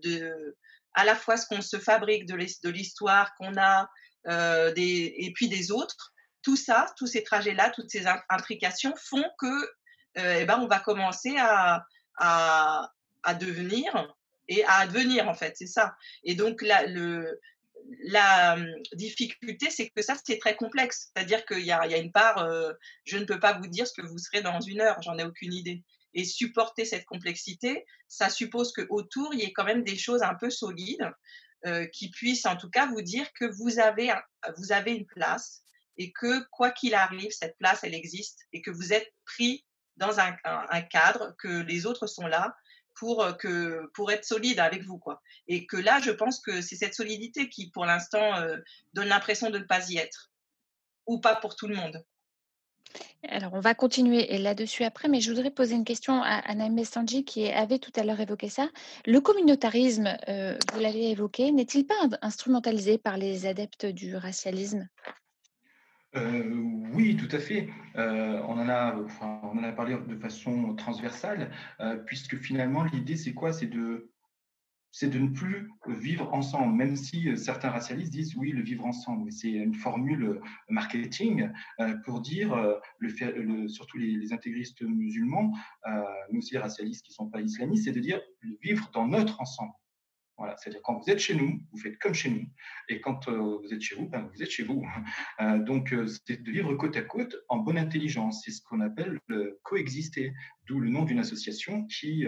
à 0.94 1.04
la 1.04 1.16
fois 1.16 1.36
ce 1.36 1.46
qu'on 1.46 1.62
se 1.62 1.78
fabrique 1.78 2.26
de 2.26 2.70
l'histoire 2.70 3.34
qu'on 3.36 3.56
a 3.56 3.88
et 4.76 5.32
puis 5.34 5.48
des 5.48 5.70
autres. 5.70 6.12
Tout 6.42 6.56
ça, 6.56 6.86
tous 6.98 7.06
ces 7.06 7.24
trajets-là, 7.24 7.70
toutes 7.70 7.90
ces 7.90 8.04
implications 8.28 8.94
font 8.96 9.24
que 9.38 9.70
euh, 10.18 10.38
eh 10.40 10.44
ben, 10.44 10.58
on 10.60 10.66
va 10.66 10.78
commencer 10.78 11.36
à, 11.38 11.84
à, 12.16 12.92
à, 13.22 13.34
devenir 13.34 14.14
et 14.48 14.64
à 14.64 14.78
advenir, 14.80 15.28
en 15.28 15.34
fait, 15.34 15.54
c'est 15.56 15.66
ça. 15.66 15.96
Et 16.22 16.34
donc, 16.34 16.62
la, 16.62 16.86
le, 16.86 17.40
la 18.04 18.54
hum, 18.54 18.66
difficulté, 18.92 19.70
c'est 19.70 19.88
que 19.88 20.02
ça, 20.02 20.14
c'est 20.24 20.38
très 20.38 20.54
complexe. 20.54 21.10
C'est-à-dire 21.12 21.44
qu'il 21.44 21.60
y, 21.60 21.66
y 21.66 21.72
a, 21.72 21.98
une 21.98 22.12
part, 22.12 22.38
euh, 22.38 22.72
je 23.04 23.18
ne 23.18 23.24
peux 23.24 23.40
pas 23.40 23.54
vous 23.54 23.66
dire 23.66 23.86
ce 23.86 23.92
que 23.92 24.06
vous 24.06 24.18
serez 24.18 24.42
dans 24.42 24.60
une 24.60 24.80
heure, 24.80 25.02
j'en 25.02 25.18
ai 25.18 25.24
aucune 25.24 25.52
idée. 25.52 25.82
Et 26.14 26.24
supporter 26.24 26.84
cette 26.84 27.04
complexité, 27.04 27.84
ça 28.08 28.30
suppose 28.30 28.72
qu'autour, 28.72 29.34
il 29.34 29.40
y 29.40 29.42
ait 29.42 29.52
quand 29.52 29.64
même 29.64 29.82
des 29.82 29.96
choses 29.96 30.22
un 30.22 30.34
peu 30.34 30.48
solides 30.48 31.10
euh, 31.66 31.86
qui 31.86 32.10
puissent 32.10 32.46
en 32.46 32.56
tout 32.56 32.70
cas 32.70 32.86
vous 32.86 33.02
dire 33.02 33.32
que 33.32 33.46
vous 33.46 33.78
avez, 33.78 34.12
vous 34.58 34.72
avez 34.72 34.92
une 34.92 35.06
place 35.06 35.62
et 35.96 36.12
que 36.12 36.44
quoi 36.50 36.70
qu'il 36.70 36.94
arrive, 36.94 37.30
cette 37.30 37.56
place, 37.58 37.84
elle 37.84 37.94
existe 37.94 38.40
et 38.52 38.62
que 38.62 38.70
vous 38.70 38.92
êtes 38.92 39.12
pris 39.24 39.64
dans 39.96 40.18
un, 40.18 40.32
cadre, 40.82 41.34
que 41.38 41.62
les 41.62 41.86
autres 41.86 42.06
sont 42.06 42.26
là 42.26 42.54
pour, 42.94 43.22
euh, 43.22 43.32
que, 43.32 43.90
pour 43.94 44.10
être 44.10 44.24
solides 44.24 44.58
avec 44.58 44.82
vous. 44.84 44.98
Quoi. 44.98 45.22
Et 45.46 45.66
que 45.66 45.76
là, 45.76 46.00
je 46.00 46.10
pense 46.10 46.40
que 46.40 46.60
c'est 46.60 46.76
cette 46.76 46.94
solidité 46.94 47.48
qui, 47.48 47.70
pour 47.70 47.86
l'instant, 47.86 48.36
euh, 48.36 48.56
donne 48.92 49.08
l'impression 49.08 49.50
de 49.50 49.58
ne 49.58 49.64
pas 49.64 49.88
y 49.88 49.98
être. 49.98 50.32
Ou 51.06 51.20
pas 51.20 51.36
pour 51.36 51.54
tout 51.54 51.68
le 51.68 51.76
monde. 51.76 52.04
Alors, 53.28 53.54
on 53.54 53.60
va 53.60 53.74
continuer 53.74 54.38
là-dessus 54.38 54.84
après, 54.84 55.08
mais 55.08 55.20
je 55.20 55.30
voudrais 55.30 55.50
poser 55.50 55.74
une 55.74 55.84
question 55.84 56.22
à 56.22 56.40
Anna 56.46 56.68
Mestanji 56.68 57.24
qui 57.24 57.48
avait 57.48 57.78
tout 57.78 57.92
à 57.96 58.04
l'heure 58.04 58.20
évoqué 58.20 58.48
ça. 58.48 58.68
Le 59.06 59.20
communautarisme, 59.20 60.16
euh, 60.28 60.56
vous 60.72 60.80
l'avez 60.80 61.10
évoqué, 61.10 61.50
n'est-il 61.52 61.86
pas 61.86 61.94
instrumentalisé 62.22 62.98
par 62.98 63.16
les 63.16 63.46
adeptes 63.46 63.86
du 63.86 64.16
racialisme? 64.16 64.88
Euh, 66.16 66.44
oui, 66.92 67.16
tout 67.16 67.34
à 67.34 67.40
fait. 67.40 67.68
Euh, 67.96 68.40
on, 68.46 68.52
en 68.52 68.68
a, 68.68 68.96
on 69.42 69.58
en 69.58 69.64
a 69.64 69.72
parlé 69.72 69.96
de 69.96 70.16
façon 70.16 70.74
transversale, 70.76 71.50
euh, 71.80 71.96
puisque 71.96 72.36
finalement, 72.36 72.84
l'idée, 72.84 73.16
c'est 73.16 73.34
quoi? 73.34 73.52
C'est 73.52 73.66
de, 73.66 74.12
c'est 74.96 75.08
de 75.08 75.18
ne 75.18 75.26
plus 75.26 75.72
vivre 75.88 76.32
ensemble, 76.32 76.72
même 76.72 76.94
si 76.94 77.36
certains 77.36 77.70
racialistes 77.70 78.12
disent 78.12 78.36
oui, 78.36 78.52
le 78.52 78.62
vivre 78.62 78.86
ensemble. 78.86 79.32
C'est 79.32 79.50
une 79.50 79.74
formule 79.74 80.40
marketing 80.68 81.50
pour 82.04 82.20
dire, 82.20 82.80
surtout 83.66 83.98
les, 83.98 84.32
intégristes 84.32 84.82
musulmans, 84.82 85.52
mais 86.30 86.38
aussi 86.38 86.54
les 86.54 86.60
racialistes 86.60 87.04
qui 87.04 87.10
ne 87.10 87.14
sont 87.14 87.28
pas 87.28 87.40
islamistes, 87.40 87.86
c'est 87.86 87.92
de 87.92 87.98
dire 87.98 88.20
vivre 88.62 88.88
dans 88.94 89.08
notre 89.08 89.40
ensemble. 89.40 89.72
Voilà, 90.36 90.56
c'est-à-dire 90.56 90.80
quand 90.82 90.98
vous 90.98 91.10
êtes 91.10 91.20
chez 91.20 91.34
nous, 91.34 91.60
vous 91.70 91.78
faites 91.78 91.98
comme 91.98 92.14
chez 92.14 92.28
nous, 92.28 92.44
et 92.88 93.00
quand 93.00 93.28
euh, 93.28 93.58
vous 93.62 93.72
êtes 93.72 93.80
chez 93.80 93.94
vous, 93.94 94.08
ben, 94.08 94.28
vous 94.34 94.42
êtes 94.42 94.50
chez 94.50 94.64
vous. 94.64 94.84
Euh, 95.40 95.58
donc, 95.58 95.92
euh, 95.92 96.06
c'est 96.26 96.42
de 96.42 96.50
vivre 96.50 96.72
côte 96.74 96.96
à 96.96 97.02
côte 97.02 97.34
en 97.48 97.58
bonne 97.58 97.76
intelligence. 97.76 98.42
C'est 98.44 98.52
ce 98.52 98.62
qu'on 98.62 98.80
appelle 98.80 99.18
le 99.26 99.58
coexister, 99.64 100.32
d'où 100.66 100.80
le 100.80 100.88
nom 100.88 101.04
d'une 101.04 101.18
association 101.18 101.84
qui 101.86 102.26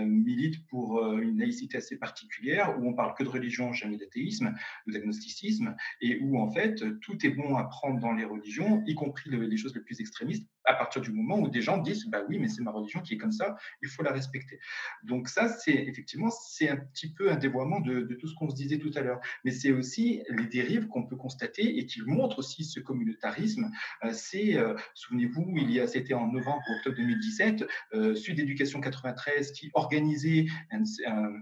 milite 0.00 0.66
pour 0.66 1.02
une 1.18 1.38
laïcité 1.38 1.78
assez 1.78 1.98
particulière, 1.98 2.78
où 2.78 2.88
on 2.88 2.94
parle 2.94 3.14
que 3.14 3.24
de 3.24 3.28
religion, 3.28 3.72
jamais 3.72 3.96
d'athéisme, 3.96 4.54
d'agnosticisme, 4.86 5.74
et 6.00 6.18
où 6.20 6.38
en 6.38 6.50
fait 6.50 6.82
tout 7.00 7.26
est 7.26 7.30
bon 7.30 7.56
à 7.56 7.64
prendre 7.64 8.00
dans 8.00 8.12
les 8.12 8.24
religions, 8.24 8.82
y 8.86 8.94
compris 8.94 9.30
les 9.30 9.56
choses 9.56 9.74
les 9.74 9.80
plus 9.80 10.00
extrémistes, 10.00 10.48
à 10.68 10.74
partir 10.74 11.00
du 11.00 11.10
moment 11.10 11.38
où 11.38 11.48
des 11.48 11.62
gens 11.62 11.78
disent 11.78 12.06
bah 12.06 12.22
oui, 12.28 12.38
mais 12.38 12.48
c'est 12.48 12.62
ma 12.62 12.70
religion 12.70 13.00
qui 13.00 13.14
est 13.14 13.16
comme 13.16 13.32
ça, 13.32 13.56
il 13.82 13.88
faut 13.88 14.02
la 14.02 14.12
respecter. 14.12 14.60
Donc 15.02 15.28
ça, 15.28 15.48
c'est 15.48 15.72
effectivement 15.72 16.30
c'est 16.30 16.68
un 16.68 16.76
petit 16.76 17.12
peu 17.12 17.30
un 17.30 17.36
dévoiement 17.36 17.80
de, 17.80 18.02
tout 18.20 18.28
ce 18.28 18.34
qu'on 18.34 18.50
se 18.50 18.54
disait 18.54 18.78
tout 18.78 18.90
à 18.94 19.00
l'heure, 19.00 19.20
mais 19.44 19.50
c'est 19.50 19.72
aussi 19.72 20.22
les 20.28 20.46
dérives 20.46 20.86
qu'on 20.88 21.06
peut 21.06 21.16
constater 21.16 21.78
et 21.78 21.86
qui 21.86 22.02
montrent 22.02 22.40
aussi 22.40 22.64
ce 22.64 22.80
communautarisme. 22.80 23.70
Euh, 24.04 24.12
c'est 24.12 24.56
euh, 24.56 24.74
souvenez-vous, 24.94 25.54
il 25.56 25.70
y 25.70 25.80
a 25.80 25.86
c'était 25.86 26.14
en 26.14 26.30
novembre 26.30 26.62
octobre 26.76 26.96
2017, 26.96 27.47
euh, 27.94 28.14
Sud 28.14 28.38
Éducation 28.38 28.80
93 28.80 29.52
qui 29.52 29.70
organisait 29.74 30.46
un 30.70 30.82
un 31.06 31.32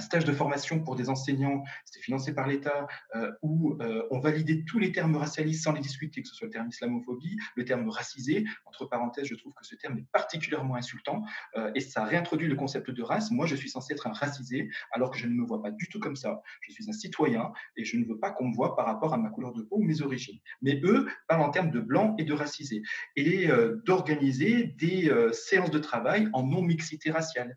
stage 0.00 0.24
de 0.24 0.32
formation 0.32 0.80
pour 0.80 0.96
des 0.96 1.08
enseignants, 1.08 1.64
c'était 1.84 2.00
financé 2.00 2.34
par 2.34 2.46
l'État, 2.46 2.86
euh, 3.14 3.30
où 3.42 3.76
euh, 3.80 4.02
on 4.10 4.18
validait 4.20 4.64
tous 4.66 4.78
les 4.78 4.92
termes 4.92 5.16
racialistes 5.16 5.64
sans 5.64 5.72
les 5.72 5.80
discuter, 5.80 6.22
que 6.22 6.28
ce 6.28 6.34
soit 6.34 6.46
le 6.46 6.52
terme 6.52 6.68
islamophobie, 6.68 7.36
le 7.56 7.64
terme 7.64 7.88
racisé. 7.88 8.44
Entre 8.66 8.86
parenthèses, 8.86 9.26
je 9.26 9.34
trouve 9.34 9.52
que 9.54 9.64
ce 9.64 9.74
terme 9.76 9.98
est 9.98 10.06
particulièrement 10.12 10.76
insultant 10.76 11.24
euh, 11.56 11.70
et 11.74 11.80
ça 11.80 12.04
réintroduit 12.04 12.48
le 12.48 12.56
concept 12.56 12.90
de 12.90 13.02
race. 13.02 13.30
Moi, 13.30 13.46
je 13.46 13.56
suis 13.56 13.70
censé 13.70 13.92
être 13.94 14.06
un 14.06 14.12
racisé 14.12 14.68
alors 14.92 15.10
que 15.10 15.18
je 15.18 15.26
ne 15.26 15.34
me 15.34 15.44
vois 15.44 15.62
pas 15.62 15.70
du 15.70 15.88
tout 15.88 16.00
comme 16.00 16.16
ça. 16.16 16.42
Je 16.60 16.72
suis 16.72 16.88
un 16.88 16.92
citoyen 16.92 17.52
et 17.76 17.84
je 17.84 17.96
ne 17.96 18.04
veux 18.04 18.18
pas 18.18 18.30
qu'on 18.30 18.48
me 18.48 18.54
voit 18.54 18.76
par 18.76 18.86
rapport 18.86 19.14
à 19.14 19.16
ma 19.16 19.30
couleur 19.30 19.52
de 19.52 19.62
peau 19.62 19.76
ou 19.76 19.82
mes 19.82 20.02
origines. 20.02 20.38
Mais 20.62 20.80
eux 20.84 21.06
parlent 21.28 21.42
en 21.42 21.50
termes 21.50 21.70
de 21.70 21.80
blanc 21.80 22.14
et 22.18 22.24
de 22.24 22.32
racisé 22.32 22.82
et 23.16 23.48
d'organiser 23.84 24.64
des 24.78 25.12
séances 25.32 25.70
de 25.70 25.78
travail 25.78 26.28
en 26.32 26.44
non-mixité 26.44 27.10
raciale. 27.10 27.56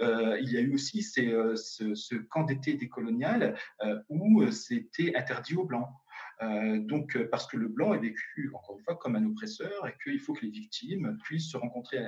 Euh, 0.00 0.38
il 0.40 0.50
y 0.52 0.56
a 0.56 0.60
eu 0.60 0.74
aussi 0.74 1.04
euh, 1.18 1.56
ce, 1.56 2.14
camp 2.14 2.44
d'été 2.44 2.74
décolonial 2.74 3.56
euh, 3.82 4.00
où 4.08 4.50
c'était 4.50 5.14
interdit 5.16 5.54
aux 5.54 5.64
blancs. 5.64 5.88
donc, 6.40 7.16
parce 7.30 7.46
que 7.46 7.56
le 7.56 7.68
blanc 7.68 7.94
est 7.94 8.00
vécu, 8.00 8.50
encore 8.54 8.76
une 8.76 8.84
fois, 8.84 8.96
comme 8.96 9.14
un 9.16 9.24
oppresseur 9.24 9.86
et 9.86 9.94
qu'il 10.02 10.18
faut 10.18 10.32
que 10.32 10.44
les 10.44 10.50
victimes 10.50 11.16
puissent 11.22 11.50
se 11.50 11.56
rencontrer 11.56 12.00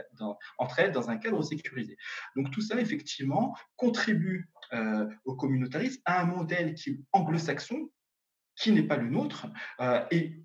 entre 0.59 0.81
elles 0.81 0.93
dans 0.93 1.09
un 1.09 1.19
cadre 1.19 1.41
sécurisé. 1.43 1.97
Donc, 2.35 2.51
tout 2.51 2.61
ça, 2.61 2.81
effectivement, 2.81 3.57
contribue 3.77 4.51
au 5.25 5.37
communautarisme, 5.37 6.03
à 6.05 6.23
un 6.23 6.27
modèle 6.27 6.75
qui 6.75 7.05
anglo-saxon, 7.13 7.91
qui 8.57 8.73
n'est 8.73 8.89
pas 8.89 8.97
le 8.97 9.09
nôtre. 9.09 9.47
et 10.11 10.43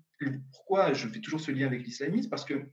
pourquoi 0.52 0.92
je 0.92 1.08
fais 1.08 1.20
toujours 1.20 1.40
ce 1.40 1.50
lien 1.50 1.66
avec 1.66 1.82
l'islamisme? 1.82 2.30
Parce 2.30 2.44
que 2.44 2.70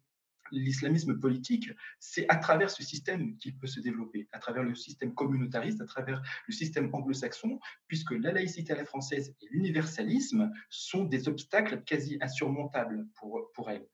l'islamisme 0.51 1.19
politique, 1.19 1.69
c'est 1.99 2.25
à 2.29 2.35
travers 2.37 2.69
ce 2.69 2.83
système 2.83 3.37
qu'il 3.37 3.57
peut 3.57 3.67
se 3.67 3.79
développer, 3.79 4.27
à 4.31 4.39
travers 4.39 4.63
le 4.63 4.75
système 4.75 5.13
communautariste, 5.13 5.81
à 5.81 5.85
travers 5.85 6.21
le 6.47 6.53
système 6.53 6.89
anglo-saxon, 6.93 7.59
puisque 7.87 8.11
la 8.11 8.31
laïcité 8.31 8.73
à 8.73 8.75
la 8.75 8.85
française 8.85 9.35
et 9.41 9.47
l'universalisme 9.51 10.51
sont 10.69 11.05
des 11.05 11.27
obstacles 11.27 11.83
quasi 11.83 12.17
insurmontables 12.21 13.07
pour, 13.15 13.51
pour 13.53 13.69
elle. 13.69 13.87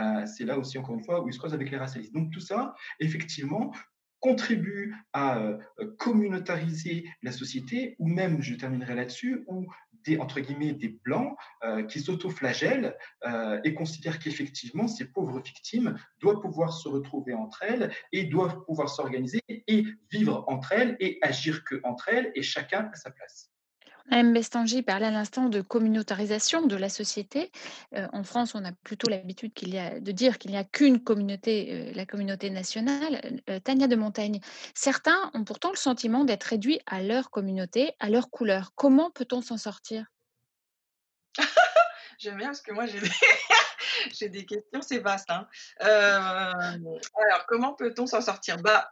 Euh, 0.00 0.26
c'est 0.26 0.44
là 0.44 0.58
aussi, 0.58 0.78
encore 0.78 0.94
une 0.94 1.04
fois, 1.04 1.22
où 1.22 1.28
il 1.28 1.32
se 1.32 1.38
croise 1.38 1.54
avec 1.54 1.70
les 1.70 1.76
racialistes. 1.76 2.14
Donc 2.14 2.32
tout 2.32 2.40
ça, 2.40 2.74
effectivement, 2.98 3.72
contribue 4.20 4.94
à 5.12 5.38
euh, 5.38 5.58
communautariser 5.98 7.08
la 7.22 7.32
société, 7.32 7.96
ou 7.98 8.06
même, 8.06 8.42
je 8.42 8.54
terminerai 8.54 8.94
là-dessus, 8.94 9.44
où 9.46 9.66
des, 10.04 10.18
entre 10.18 10.40
guillemets, 10.40 10.72
des 10.72 10.88
blancs 11.04 11.36
euh, 11.64 11.82
qui 11.84 12.00
s'autoflagellent 12.00 12.96
euh, 13.26 13.60
et 13.64 13.74
considèrent 13.74 14.18
qu'effectivement, 14.18 14.88
ces 14.88 15.06
pauvres 15.06 15.40
victimes 15.40 15.96
doivent 16.20 16.40
pouvoir 16.40 16.72
se 16.72 16.88
retrouver 16.88 17.34
entre 17.34 17.62
elles 17.62 17.92
et 18.12 18.24
doivent 18.24 18.64
pouvoir 18.64 18.88
s'organiser 18.88 19.40
et 19.48 19.84
vivre 20.10 20.44
entre 20.48 20.72
elles 20.72 20.96
et 21.00 21.18
agir 21.22 21.64
que 21.64 21.80
entre 21.84 22.08
elles 22.08 22.32
et 22.34 22.42
chacun 22.42 22.90
à 22.92 22.96
sa 22.96 23.10
place. 23.10 23.49
Mme 24.10 24.32
Bestangi 24.32 24.82
parlait 24.82 25.06
à 25.06 25.10
l'instant 25.10 25.48
de 25.48 25.60
communautarisation 25.60 26.66
de 26.66 26.76
la 26.76 26.88
société. 26.88 27.52
Euh, 27.94 28.08
en 28.12 28.24
France, 28.24 28.54
on 28.54 28.64
a 28.64 28.72
plutôt 28.72 29.08
l'habitude 29.08 29.52
de 29.54 30.12
dire 30.12 30.38
qu'il 30.38 30.50
n'y 30.50 30.56
a 30.56 30.64
qu'une 30.64 31.02
communauté, 31.02 31.92
la 31.94 32.06
communauté 32.06 32.50
nationale. 32.50 33.40
Tania 33.64 33.86
de 33.86 33.96
Montaigne, 33.96 34.40
certains 34.74 35.30
ont 35.34 35.44
pourtant 35.44 35.70
le 35.70 35.76
sentiment 35.76 36.24
d'être 36.24 36.44
réduits 36.44 36.80
à 36.86 37.02
leur 37.02 37.30
communauté, 37.30 37.92
à 38.00 38.10
leur 38.10 38.30
couleur. 38.30 38.72
Comment 38.74 39.10
peut-on 39.10 39.42
s'en 39.42 39.56
sortir? 39.56 40.06
J'aime 42.18 42.36
bien 42.36 42.48
parce 42.48 42.62
que 42.62 42.72
moi, 42.72 42.86
j'ai 42.86 43.00
des, 43.00 43.10
j'ai 44.12 44.28
des 44.28 44.44
questions, 44.44 44.82
c'est 44.82 44.98
vaste. 44.98 45.30
Hein. 45.30 45.46
alors, 45.78 47.46
comment 47.46 47.74
peut-on 47.74 48.06
s'en 48.06 48.20
sortir? 48.20 48.56
Bah, 48.58 48.90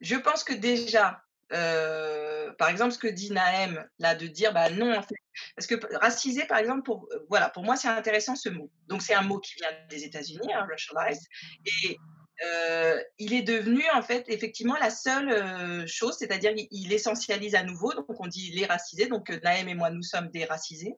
je 0.00 0.16
pense 0.16 0.44
que 0.44 0.52
déjà, 0.52 1.22
par 1.50 2.68
exemple, 2.68 2.92
ce 2.92 2.98
que 2.98 3.08
dit 3.08 3.32
Naëm, 3.32 3.84
là, 3.98 4.14
de 4.14 4.26
dire, 4.26 4.52
bah 4.52 4.70
non, 4.70 4.96
en 4.96 5.02
fait, 5.02 5.14
parce 5.56 5.66
que 5.66 5.74
racisé, 5.96 6.44
par 6.44 6.58
exemple, 6.58 6.82
pour, 6.82 7.08
voilà, 7.28 7.48
pour 7.50 7.64
moi, 7.64 7.76
c'est 7.76 7.88
intéressant 7.88 8.36
ce 8.36 8.48
mot. 8.48 8.70
Donc, 8.88 9.02
c'est 9.02 9.14
un 9.14 9.22
mot 9.22 9.38
qui 9.38 9.54
vient 9.54 9.70
des 9.88 10.04
États-Unis, 10.04 10.52
hein, 10.52 10.66
racialized, 10.68 11.26
et 11.66 11.96
il 13.18 13.34
est 13.34 13.42
devenu, 13.42 13.82
en 13.94 14.02
fait, 14.02 14.24
effectivement, 14.28 14.76
la 14.80 14.90
seule 14.90 15.86
chose, 15.86 16.16
c'est-à-dire 16.18 16.52
il 16.54 16.92
essentialise 16.92 17.54
à 17.54 17.62
nouveau, 17.62 17.92
donc 17.92 18.06
on 18.08 18.26
dit 18.26 18.50
les 18.52 18.66
racisés, 18.66 19.08
donc 19.08 19.28
Naëm 19.28 19.68
et 19.68 19.74
moi, 19.74 19.90
nous 19.90 20.02
sommes 20.02 20.28
des 20.30 20.44
racisés. 20.44 20.94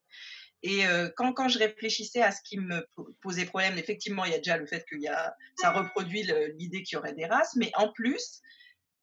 Et 0.64 0.82
quand, 1.16 1.32
quand 1.32 1.48
je 1.48 1.58
réfléchissais 1.58 2.22
à 2.22 2.30
ce 2.30 2.40
qui 2.44 2.58
me 2.58 2.86
posait 3.20 3.46
problème, 3.46 3.78
effectivement, 3.78 4.24
il 4.24 4.30
y 4.30 4.34
a 4.34 4.38
déjà 4.38 4.56
le 4.56 4.66
fait 4.66 4.84
que 4.88 4.96
ça 5.60 5.72
reproduit 5.72 6.24
l'idée 6.56 6.84
qu'il 6.84 6.96
y 6.96 6.98
aurait 6.98 7.14
des 7.14 7.26
races, 7.26 7.56
mais 7.56 7.72
en 7.74 7.90
plus, 7.92 8.40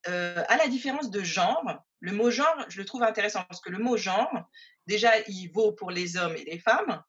à 0.05 0.57
la 0.57 0.67
différence 0.67 1.09
de 1.09 1.23
genre, 1.23 1.83
le 1.99 2.11
mot 2.11 2.31
genre, 2.31 2.65
je 2.69 2.79
le 2.79 2.85
trouve 2.85 3.03
intéressant 3.03 3.43
parce 3.49 3.61
que 3.61 3.69
le 3.69 3.79
mot 3.79 3.97
genre, 3.97 4.49
déjà, 4.87 5.11
il 5.27 5.47
vaut 5.47 5.71
pour 5.73 5.91
les 5.91 6.17
hommes 6.17 6.35
et 6.35 6.43
les 6.45 6.59
femmes, 6.59 7.03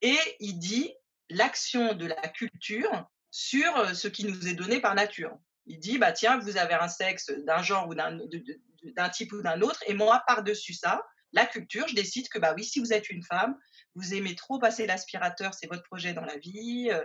et 0.00 0.18
il 0.40 0.58
dit 0.58 0.92
l'action 1.30 1.94
de 1.94 2.06
la 2.06 2.28
culture 2.28 3.08
sur 3.30 3.94
ce 3.94 4.08
qui 4.08 4.24
nous 4.24 4.48
est 4.48 4.54
donné 4.54 4.80
par 4.80 4.94
nature. 4.94 5.36
Il 5.66 5.78
dit, 5.78 5.98
bah 5.98 6.12
tiens, 6.12 6.38
vous 6.38 6.56
avez 6.56 6.74
un 6.74 6.88
sexe 6.88 7.30
d'un 7.46 7.62
genre 7.62 7.88
ou 7.88 7.94
d'un 7.94 9.08
type 9.10 9.32
ou 9.32 9.42
d'un 9.42 9.60
autre, 9.62 9.82
et 9.86 9.94
moi, 9.94 10.22
par-dessus 10.26 10.74
ça, 10.74 11.02
la 11.32 11.46
culture, 11.46 11.88
je 11.88 11.94
décide 11.94 12.28
que, 12.28 12.38
bah 12.38 12.54
oui, 12.56 12.64
si 12.64 12.80
vous 12.80 12.92
êtes 12.92 13.10
une 13.10 13.22
femme, 13.22 13.58
vous 13.94 14.14
aimez 14.14 14.34
trop 14.34 14.58
passer 14.58 14.86
l'aspirateur, 14.86 15.54
c'est 15.54 15.66
votre 15.66 15.82
projet 15.84 16.12
dans 16.12 16.24
la 16.24 16.36
vie. 16.36 16.88
Euh, 16.90 17.04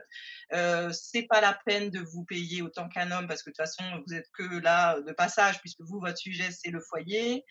euh, 0.53 0.91
c'est 0.91 1.23
pas 1.23 1.41
la 1.41 1.59
peine 1.65 1.89
de 1.89 1.99
vous 1.99 2.23
payer 2.23 2.61
autant 2.61 2.89
qu'un 2.89 3.11
homme 3.11 3.27
parce 3.27 3.43
que 3.43 3.49
de 3.49 3.55
toute 3.55 3.65
façon 3.65 3.83
vous 4.05 4.13
êtes 4.13 4.29
que 4.33 4.59
là 4.59 4.99
de 5.01 5.11
passage 5.11 5.59
puisque 5.61 5.81
vous 5.81 5.99
votre 5.99 6.17
sujet 6.17 6.49
c'est 6.51 6.71
le 6.71 6.81
foyer. 6.81 7.45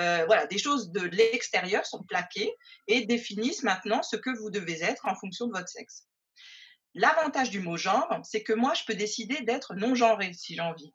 Euh, 0.00 0.24
voilà, 0.26 0.46
des 0.46 0.58
choses 0.58 0.90
de 0.92 1.00
l'extérieur 1.00 1.84
sont 1.86 2.02
plaquées 2.04 2.52
et 2.86 3.06
définissent 3.06 3.62
maintenant 3.62 4.02
ce 4.02 4.16
que 4.16 4.30
vous 4.30 4.50
devez 4.50 4.82
être 4.82 5.06
en 5.06 5.14
fonction 5.14 5.46
de 5.46 5.52
votre 5.52 5.68
sexe. 5.68 6.06
L'avantage 6.94 7.50
du 7.50 7.60
mot 7.60 7.76
genre, 7.76 8.20
c'est 8.22 8.42
que 8.42 8.52
moi 8.52 8.74
je 8.74 8.84
peux 8.84 8.94
décider 8.94 9.40
d'être 9.42 9.74
non 9.74 9.94
genré 9.94 10.32
si 10.32 10.54
j'ai 10.54 10.60
envie. 10.60 10.92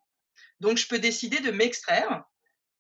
Donc 0.62 0.78
je 0.78 0.88
peux 0.88 1.00
décider 1.00 1.40
de 1.40 1.52
m'extraire 1.52 2.24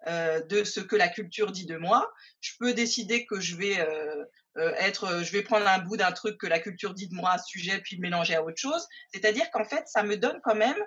euh, 0.07 0.41
de 0.45 0.63
ce 0.63 0.79
que 0.79 0.95
la 0.95 1.09
culture 1.09 1.51
dit 1.51 1.65
de 1.65 1.75
moi. 1.75 2.09
Je 2.39 2.53
peux 2.57 2.73
décider 2.73 3.25
que 3.25 3.41
je 3.41 3.57
vais 3.57 3.79
euh, 3.81 4.23
euh, 4.59 4.73
être, 4.77 5.23
je 5.23 5.31
vais 5.31 5.41
prendre 5.41 5.67
un 5.67 5.79
bout 5.79 5.97
d'un 5.97 6.11
truc 6.11 6.37
que 6.37 6.47
la 6.47 6.59
culture 6.59 6.93
dit 6.93 7.07
de 7.07 7.15
moi 7.15 7.31
à 7.31 7.37
ce 7.37 7.47
sujet, 7.47 7.79
puis 7.79 7.95
le 7.95 8.01
mélanger 8.01 8.35
à 8.35 8.43
autre 8.43 8.57
chose. 8.57 8.87
C'est-à-dire 9.13 9.49
qu'en 9.51 9.65
fait, 9.65 9.87
ça 9.87 10.03
me 10.03 10.17
donne 10.17 10.39
quand 10.43 10.55
même 10.55 10.77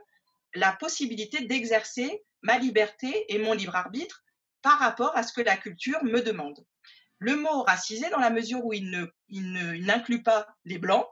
la 0.54 0.72
possibilité 0.72 1.46
d'exercer 1.46 2.22
ma 2.42 2.58
liberté 2.58 3.24
et 3.32 3.38
mon 3.38 3.54
libre 3.54 3.76
arbitre 3.76 4.22
par 4.60 4.78
rapport 4.78 5.16
à 5.16 5.22
ce 5.22 5.32
que 5.32 5.40
la 5.40 5.56
culture 5.56 6.02
me 6.04 6.20
demande. 6.20 6.64
Le 7.18 7.36
mot 7.36 7.62
racisé, 7.62 8.10
dans 8.10 8.18
la 8.18 8.30
mesure 8.30 8.64
où 8.64 8.72
il 8.72 8.90
n'inclut 9.30 10.18
ne, 10.18 10.22
pas 10.22 10.46
les 10.64 10.78
blancs, 10.78 11.06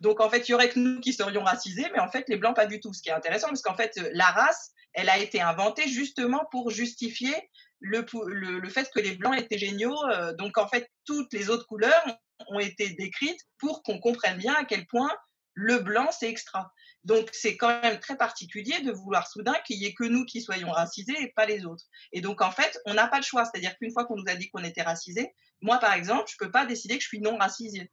donc 0.00 0.20
en 0.20 0.28
fait, 0.28 0.48
il 0.48 0.52
y 0.52 0.54
aurait 0.54 0.68
que 0.68 0.80
nous 0.80 1.00
qui 1.00 1.12
serions 1.12 1.44
racisés, 1.44 1.88
mais 1.92 2.00
en 2.00 2.08
fait, 2.08 2.28
les 2.28 2.36
blancs 2.36 2.56
pas 2.56 2.66
du 2.66 2.80
tout. 2.80 2.92
Ce 2.92 3.00
qui 3.00 3.08
est 3.08 3.12
intéressant, 3.12 3.46
parce 3.46 3.62
qu'en 3.62 3.76
fait, 3.76 3.96
la 4.12 4.26
race, 4.26 4.72
elle 4.94 5.08
a 5.08 5.18
été 5.18 5.40
inventée 5.40 5.88
justement 5.88 6.44
pour 6.50 6.70
justifier 6.70 7.34
le, 7.80 8.04
le, 8.26 8.68
fait 8.68 8.88
que 8.94 9.00
les 9.00 9.16
blancs 9.16 9.38
étaient 9.38 9.58
géniaux. 9.58 9.96
Euh, 10.10 10.32
donc 10.34 10.58
en 10.58 10.68
fait, 10.68 10.88
toutes 11.04 11.32
les 11.32 11.50
autres 11.50 11.66
couleurs 11.66 12.04
ont 12.48 12.60
été 12.60 12.90
décrites 12.90 13.40
pour 13.58 13.82
qu'on 13.82 13.98
comprenne 13.98 14.38
bien 14.38 14.54
à 14.54 14.64
quel 14.64 14.86
point 14.86 15.10
le 15.54 15.78
blanc, 15.78 16.08
c'est 16.10 16.28
extra. 16.28 16.72
Donc 17.04 17.28
c'est 17.32 17.56
quand 17.56 17.82
même 17.82 17.98
très 17.98 18.16
particulier 18.16 18.80
de 18.80 18.92
vouloir 18.92 19.28
soudain 19.28 19.54
qu'il 19.66 19.78
n'y 19.78 19.86
ait 19.86 19.94
que 19.94 20.04
nous 20.04 20.24
qui 20.24 20.40
soyons 20.40 20.70
racisés 20.70 21.20
et 21.20 21.32
pas 21.34 21.46
les 21.46 21.66
autres. 21.66 21.84
Et 22.12 22.20
donc 22.20 22.40
en 22.40 22.50
fait, 22.50 22.78
on 22.86 22.94
n'a 22.94 23.08
pas 23.08 23.18
le 23.18 23.24
choix. 23.24 23.44
C'est-à-dire 23.44 23.76
qu'une 23.76 23.92
fois 23.92 24.06
qu'on 24.06 24.16
nous 24.16 24.28
a 24.28 24.34
dit 24.34 24.48
qu'on 24.50 24.64
était 24.64 24.82
racisés, 24.82 25.34
moi 25.60 25.78
par 25.78 25.92
exemple, 25.94 26.24
je 26.28 26.36
ne 26.40 26.46
peux 26.46 26.52
pas 26.52 26.64
décider 26.64 26.96
que 26.96 27.02
je 27.02 27.08
suis 27.08 27.20
non 27.20 27.36
racisé 27.36 27.90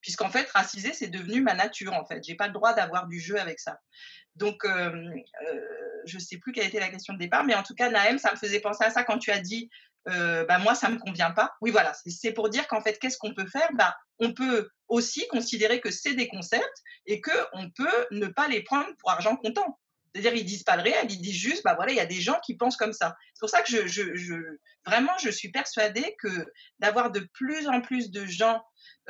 puisqu'en 0.00 0.30
fait, 0.30 0.48
racisé, 0.50 0.92
c'est 0.92 1.08
devenu 1.08 1.40
ma 1.40 1.54
nature, 1.54 1.92
en 1.94 2.04
fait. 2.04 2.22
J'ai 2.24 2.34
pas 2.34 2.46
le 2.46 2.52
droit 2.52 2.72
d'avoir 2.72 3.06
du 3.06 3.20
jeu 3.20 3.38
avec 3.38 3.60
ça. 3.60 3.78
Donc, 4.36 4.64
euh, 4.64 4.70
euh, 4.70 5.60
je 6.06 6.18
sais 6.18 6.38
plus 6.38 6.52
quelle 6.52 6.66
était 6.66 6.80
la 6.80 6.88
question 6.88 7.14
de 7.14 7.18
départ, 7.18 7.44
mais 7.44 7.54
en 7.54 7.62
tout 7.62 7.74
cas, 7.74 7.90
Naëm, 7.90 8.18
ça 8.18 8.32
me 8.32 8.36
faisait 8.36 8.60
penser 8.60 8.84
à 8.84 8.90
ça 8.90 9.04
quand 9.04 9.18
tu 9.18 9.30
as 9.30 9.40
dit, 9.40 9.68
euh, 10.08 10.44
bah, 10.46 10.58
moi, 10.58 10.74
ça 10.74 10.88
me 10.88 10.98
convient 10.98 11.30
pas. 11.30 11.54
Oui, 11.60 11.70
voilà, 11.70 11.92
c'est 12.06 12.32
pour 12.32 12.48
dire 12.48 12.66
qu'en 12.68 12.80
fait, 12.80 12.98
qu'est-ce 12.98 13.18
qu'on 13.18 13.34
peut 13.34 13.46
faire? 13.46 13.68
Bah, 13.74 13.96
On 14.18 14.32
peut 14.32 14.70
aussi 14.88 15.26
considérer 15.28 15.80
que 15.80 15.90
c'est 15.90 16.14
des 16.14 16.28
concepts 16.28 16.82
et 17.06 17.20
qu'on 17.20 17.70
peut 17.76 18.06
ne 18.10 18.26
pas 18.26 18.48
les 18.48 18.62
prendre 18.62 18.88
pour 18.98 19.10
argent 19.10 19.36
comptant. 19.36 19.78
C'est-à-dire, 20.12 20.34
ils 20.34 20.44
disent 20.44 20.64
pas 20.64 20.76
le 20.76 20.82
réel, 20.82 21.06
ils 21.08 21.20
disent 21.20 21.36
juste, 21.36 21.62
bah 21.62 21.74
voilà, 21.74 21.92
il 21.92 21.96
y 21.96 22.00
a 22.00 22.06
des 22.06 22.20
gens 22.20 22.38
qui 22.44 22.56
pensent 22.56 22.76
comme 22.76 22.92
ça. 22.92 23.14
C'est 23.34 23.40
pour 23.40 23.48
ça 23.48 23.62
que 23.62 23.86
je, 23.86 24.58
vraiment, 24.84 25.12
je 25.22 25.30
suis 25.30 25.50
persuadée 25.50 26.16
que 26.18 26.28
d'avoir 26.80 27.12
de 27.12 27.20
plus 27.32 27.68
en 27.68 27.80
plus 27.80 28.10
de 28.10 28.26
gens 28.26 28.60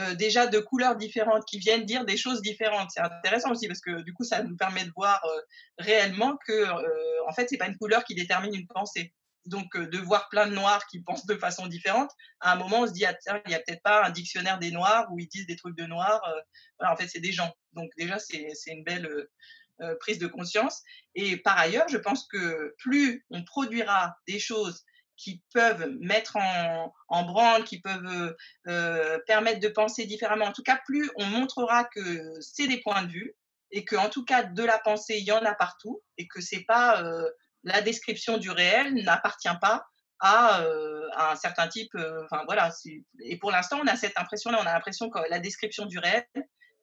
euh, 0.00 0.14
déjà 0.14 0.46
de 0.46 0.58
couleurs 0.58 0.96
différentes 0.96 1.44
qui 1.46 1.58
viennent 1.58 1.84
dire 1.84 2.04
des 2.04 2.18
choses 2.18 2.42
différentes. 2.42 2.90
C'est 2.90 3.00
intéressant 3.00 3.50
aussi 3.50 3.66
parce 3.66 3.80
que 3.80 4.02
du 4.02 4.12
coup, 4.12 4.24
ça 4.24 4.42
nous 4.42 4.56
permet 4.56 4.84
de 4.84 4.92
voir 4.94 5.24
euh, 5.24 5.40
réellement 5.78 6.36
que, 6.46 6.52
euh, 6.52 7.28
en 7.28 7.32
fait, 7.32 7.48
c'est 7.48 7.58
pas 7.58 7.66
une 7.66 7.76
couleur 7.78 8.04
qui 8.04 8.14
détermine 8.14 8.54
une 8.54 8.66
pensée. 8.66 9.14
Donc, 9.46 9.74
de 9.74 9.98
voir 9.98 10.28
plein 10.28 10.46
de 10.46 10.54
noirs 10.54 10.86
qui 10.88 11.00
pensent 11.00 11.24
de 11.24 11.34
façon 11.34 11.66
différente, 11.66 12.10
à 12.40 12.52
un 12.52 12.56
moment, 12.56 12.80
on 12.80 12.86
se 12.86 12.92
dit, 12.92 13.06
ah, 13.06 13.14
tiens, 13.14 13.40
il 13.46 13.48
n'y 13.48 13.54
a 13.54 13.58
peut-être 13.58 13.82
pas 13.82 14.04
un 14.04 14.10
dictionnaire 14.10 14.58
des 14.58 14.70
noirs 14.70 15.06
où 15.10 15.18
ils 15.18 15.28
disent 15.28 15.46
des 15.46 15.56
trucs 15.56 15.76
de 15.78 15.86
noirs. 15.86 16.20
Voilà, 16.78 16.92
en 16.92 16.96
fait, 16.96 17.08
c'est 17.08 17.20
des 17.20 17.32
gens. 17.32 17.50
Donc, 17.72 17.90
déjà, 17.96 18.18
c'est 18.18 18.52
une 18.66 18.84
belle 18.84 19.08
prise 20.00 20.18
de 20.18 20.26
conscience. 20.26 20.82
Et 21.14 21.36
par 21.36 21.58
ailleurs, 21.58 21.88
je 21.88 21.98
pense 21.98 22.26
que 22.26 22.74
plus 22.78 23.24
on 23.30 23.44
produira 23.44 24.16
des 24.26 24.38
choses 24.38 24.84
qui 25.20 25.42
peuvent 25.52 25.86
mettre 26.00 26.36
en, 26.36 26.94
en 27.08 27.24
branle, 27.24 27.64
qui 27.64 27.80
peuvent 27.80 28.34
euh, 28.68 29.18
permettre 29.26 29.60
de 29.60 29.68
penser 29.68 30.06
différemment. 30.06 30.46
En 30.46 30.52
tout 30.52 30.62
cas, 30.62 30.80
plus 30.86 31.10
on 31.16 31.26
montrera 31.26 31.84
que 31.84 32.40
c'est 32.40 32.66
des 32.66 32.80
points 32.80 33.02
de 33.02 33.12
vue 33.12 33.36
et 33.70 33.84
que, 33.84 33.96
en 33.96 34.08
tout 34.08 34.24
cas, 34.24 34.44
de 34.44 34.64
la 34.64 34.78
pensée, 34.78 35.18
il 35.18 35.24
y 35.24 35.32
en 35.32 35.44
a 35.44 35.54
partout 35.54 36.02
et 36.16 36.26
que 36.26 36.40
c'est 36.40 36.64
pas 36.64 37.02
euh, 37.02 37.28
la 37.64 37.82
description 37.82 38.38
du 38.38 38.50
réel 38.50 38.94
n'appartient 38.94 39.48
pas 39.60 39.84
à, 40.20 40.62
euh, 40.62 41.06
un 41.16 41.36
certain 41.36 41.68
type. 41.68 41.94
Euh, 41.96 42.26
voilà. 42.46 42.70
Et 43.20 43.38
pour 43.38 43.50
l'instant, 43.50 43.78
on 43.82 43.86
a 43.86 43.96
cette 43.96 44.18
impression-là. 44.18 44.58
On 44.62 44.66
a 44.66 44.72
l'impression 44.72 45.10
que 45.10 45.18
la 45.28 45.38
description 45.38 45.84
du 45.84 45.98
réel, 45.98 46.24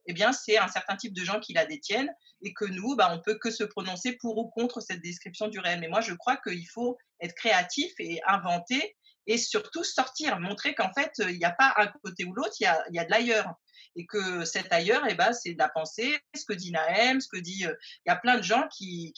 eh 0.08 0.14
bien, 0.14 0.32
c'est 0.32 0.58
un 0.58 0.68
certain 0.68 0.96
type 0.96 1.14
de 1.14 1.24
gens 1.24 1.40
qui 1.40 1.54
la 1.54 1.66
détiennent 1.66 2.12
et 2.42 2.54
que 2.54 2.66
nous, 2.66 2.96
bah, 2.96 3.10
on 3.14 3.22
peut 3.22 3.38
que 3.38 3.52
se 3.52 3.64
prononcer 3.64 4.14
pour 4.14 4.38
ou 4.38 4.50
contre 4.50 4.82
cette 4.82 5.02
description 5.02 5.48
du 5.48 5.60
réel. 5.60 5.80
Mais 5.80 5.90
moi, 5.90 6.02
je 6.02 6.14
crois 6.14 6.38
qu'il 6.38 6.68
faut 6.70 6.98
être 7.20 7.36
créatif 7.36 7.94
et 8.00 8.22
inventer 8.28 8.96
et 9.28 9.38
surtout 9.38 9.84
sortir, 9.84 10.40
montrer 10.40 10.74
qu'en 10.74 10.92
fait, 10.94 11.12
il 11.20 11.38
n'y 11.38 11.46
a 11.46 11.52
pas 11.52 11.74
un 11.78 11.88
côté 11.88 12.24
ou 12.24 12.34
l'autre, 12.34 12.56
il 12.60 12.64
y 12.64 13.00
a, 13.00 13.06
de 13.06 13.12
l'ailleurs. 13.12 13.54
Et 13.96 14.06
que 14.06 14.46
cet 14.46 14.72
ailleurs, 14.72 15.04
eh 15.10 15.16
ben, 15.16 15.34
c'est 15.34 15.54
de 15.54 15.58
la 15.58 15.70
pensée, 15.70 16.18
ce 16.36 16.46
que 16.46 16.54
dit 16.54 16.72
Naëm, 16.72 17.20
ce 17.20 17.28
que 17.28 17.38
dit. 17.38 17.66
Euh, 17.66 17.74
il 18.06 18.10
y 18.10 18.12
a 18.12 18.16
plein 18.16 18.38
de 18.38 18.44
gens 18.44 18.68
qui 18.70 19.14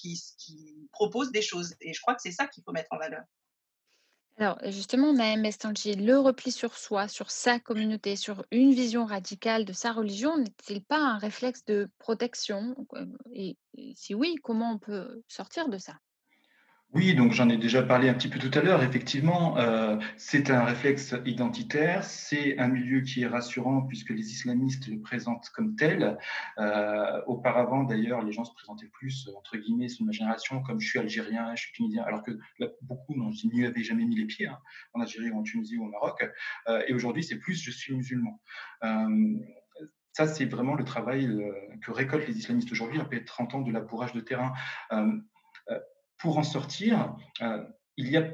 proposent 0.91 1.31
des 1.31 1.41
choses. 1.41 1.75
Et 1.81 1.93
je 1.93 2.01
crois 2.01 2.15
que 2.15 2.21
c'est 2.21 2.31
ça 2.31 2.47
qu'il 2.47 2.63
faut 2.63 2.71
mettre 2.71 2.91
en 2.91 2.97
valeur. 2.97 3.23
Alors 4.39 4.57
justement, 4.71 5.13
Naëm 5.13 5.45
Estanji, 5.45 5.93
le 5.95 6.17
repli 6.17 6.51
sur 6.51 6.75
soi, 6.77 7.07
sur 7.07 7.29
sa 7.29 7.59
communauté, 7.59 8.15
sur 8.15 8.43
une 8.51 8.73
vision 8.73 9.05
radicale 9.05 9.65
de 9.65 9.73
sa 9.73 9.91
religion, 9.91 10.35
n'est-il 10.37 10.83
pas 10.83 10.97
un 10.97 11.17
réflexe 11.19 11.63
de 11.65 11.89
protection? 11.99 12.75
Et, 13.33 13.57
et 13.77 13.93
si 13.95 14.15
oui, 14.15 14.35
comment 14.41 14.71
on 14.73 14.79
peut 14.79 15.21
sortir 15.27 15.67
de 15.69 15.77
ça? 15.77 15.99
Oui, 16.93 17.13
donc 17.13 17.33
j'en 17.33 17.49
ai 17.49 17.57
déjà 17.57 17.83
parlé 17.83 18.09
un 18.09 18.15
petit 18.15 18.29
peu 18.29 18.39
tout 18.39 18.51
à 18.57 18.63
l'heure. 18.63 18.81
Effectivement, 18.81 19.57
euh, 19.57 19.97
c'est 20.17 20.49
un 20.49 20.63
réflexe 20.63 21.15
identitaire, 21.23 22.03
c'est 22.03 22.57
un 22.57 22.67
milieu 22.67 23.01
qui 23.01 23.21
est 23.21 23.27
rassurant 23.27 23.83
puisque 23.83 24.09
les 24.09 24.31
islamistes 24.31 24.87
le 24.87 24.99
présentent 24.99 25.49
comme 25.53 25.75
tel. 25.75 26.17
Euh, 26.57 27.21
auparavant, 27.27 27.83
d'ailleurs, 27.83 28.23
les 28.23 28.31
gens 28.31 28.43
se 28.43 28.53
présentaient 28.53 28.89
plus, 28.91 29.29
entre 29.37 29.57
guillemets, 29.57 29.87
sous 29.87 30.03
ma 30.03 30.11
génération, 30.11 30.63
comme 30.63 30.79
je 30.79 30.89
suis 30.89 30.97
algérien, 30.97 31.55
je 31.55 31.61
suis 31.61 31.73
tunisien, 31.73 32.03
alors 32.03 32.23
que 32.23 32.31
là, 32.57 32.67
beaucoup 32.81 33.13
n'y 33.15 33.65
avaient 33.65 33.83
jamais 33.83 34.05
mis 34.05 34.15
les 34.15 34.25
pieds, 34.25 34.47
hein, 34.47 34.57
en 34.93 35.01
Algérie, 35.01 35.31
en 35.31 35.43
Tunisie 35.43 35.77
ou 35.77 35.85
au 35.85 35.89
Maroc. 35.89 36.27
Euh, 36.67 36.81
et 36.87 36.93
aujourd'hui, 36.93 37.23
c'est 37.23 37.37
plus 37.37 37.61
je 37.61 37.71
suis 37.71 37.95
musulman. 37.95 38.41
Euh, 38.83 39.37
ça, 40.13 40.27
c'est 40.27 40.45
vraiment 40.45 40.75
le 40.75 40.83
travail 40.83 41.27
euh, 41.27 41.53
que 41.81 41.91
récoltent 41.91 42.27
les 42.27 42.37
islamistes 42.37 42.71
aujourd'hui, 42.71 42.99
après 42.99 43.23
30 43.23 43.55
ans 43.55 43.61
de 43.61 43.71
labourage 43.71 44.13
de 44.13 44.21
terrain. 44.21 44.53
Pour 46.19 46.37
en 46.37 46.43
sortir, 46.43 47.15
euh, 47.41 47.63
il 47.97 48.09
y 48.09 48.17
a, 48.17 48.29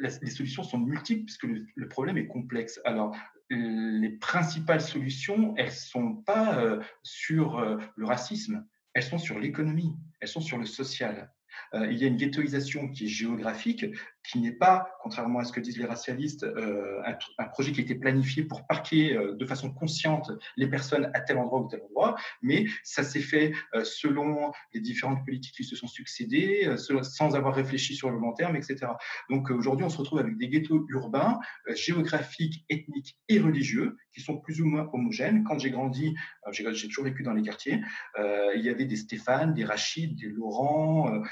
les 0.00 0.30
solutions 0.30 0.62
sont 0.62 0.78
multiples 0.78 1.24
puisque 1.24 1.44
le, 1.44 1.88
problème 1.88 2.18
est 2.18 2.26
complexe. 2.26 2.80
Alors, 2.84 3.16
les 3.50 4.10
principales 4.20 4.80
solutions, 4.80 5.54
elles 5.56 5.66
ne 5.66 5.70
sont 5.70 6.14
pas 6.16 6.58
euh, 6.58 6.80
sur 7.02 7.58
euh, 7.58 7.76
le 7.96 8.06
racisme, 8.06 8.66
elles 8.94 9.02
sont 9.02 9.18
sur 9.18 9.38
l'économie, 9.38 9.94
elles 10.20 10.28
sont 10.28 10.40
sur 10.40 10.58
le 10.58 10.66
social. 10.66 11.32
Il 11.72 11.96
y 11.96 12.04
a 12.04 12.08
une 12.08 12.16
ghettoisation 12.16 12.88
qui 12.88 13.04
est 13.04 13.08
géographique 13.08 13.86
qui 14.24 14.40
n'est 14.40 14.52
pas, 14.52 14.88
contrairement 15.00 15.40
à 15.40 15.44
ce 15.44 15.52
que 15.52 15.60
disent 15.60 15.76
les 15.76 15.84
racialistes, 15.84 16.44
euh, 16.44 17.02
un, 17.38 17.44
projet 17.44 17.72
qui 17.72 17.80
a 17.80 17.82
été 17.82 17.94
planifié 17.94 18.42
pour 18.42 18.66
parquer 18.66 19.14
euh, 19.14 19.34
de 19.34 19.46
façon 19.46 19.70
consciente 19.70 20.32
les 20.56 20.66
personnes 20.66 21.10
à 21.12 21.20
tel 21.20 21.36
endroit 21.36 21.60
ou 21.60 21.68
tel 21.68 21.82
endroit, 21.82 22.16
mais 22.40 22.66
ça 22.82 23.02
s'est 23.04 23.20
fait 23.20 23.52
euh, 23.74 23.84
selon 23.84 24.50
les 24.72 24.80
différentes 24.80 25.24
politiques 25.24 25.54
qui 25.54 25.64
se 25.64 25.76
sont 25.76 25.86
succédées, 25.86 26.74
sans 27.02 27.36
avoir 27.36 27.54
réfléchi 27.54 27.94
sur 27.94 28.10
le 28.10 28.18
long 28.18 28.32
terme, 28.32 28.56
etc. 28.56 28.86
Donc 29.28 29.50
aujourd'hui, 29.50 29.84
on 29.84 29.90
se 29.90 29.98
retrouve 29.98 30.20
avec 30.20 30.38
des 30.38 30.48
ghettos 30.48 30.86
urbains, 30.88 31.38
géographiques, 31.74 32.64
ethniques 32.70 33.18
et 33.28 33.38
religieux, 33.38 33.96
qui 34.12 34.22
sont 34.22 34.38
plus 34.38 34.60
ou 34.62 34.66
moins 34.66 34.88
homogènes. 34.92 35.44
Quand 35.44 35.58
j'ai 35.58 35.70
grandi, 35.70 36.14
j'ai 36.52 36.88
toujours 36.88 37.04
vécu 37.04 37.22
dans 37.22 37.34
les 37.34 37.42
quartiers, 37.42 37.82
il 38.18 38.62
y 38.62 38.68
avait 38.68 38.86
des 38.86 38.96
Stéphane, 38.96 39.54
des 39.54 39.64
Rachid, 39.64 40.16
des 40.18 40.28
Laurent, 40.28 41.22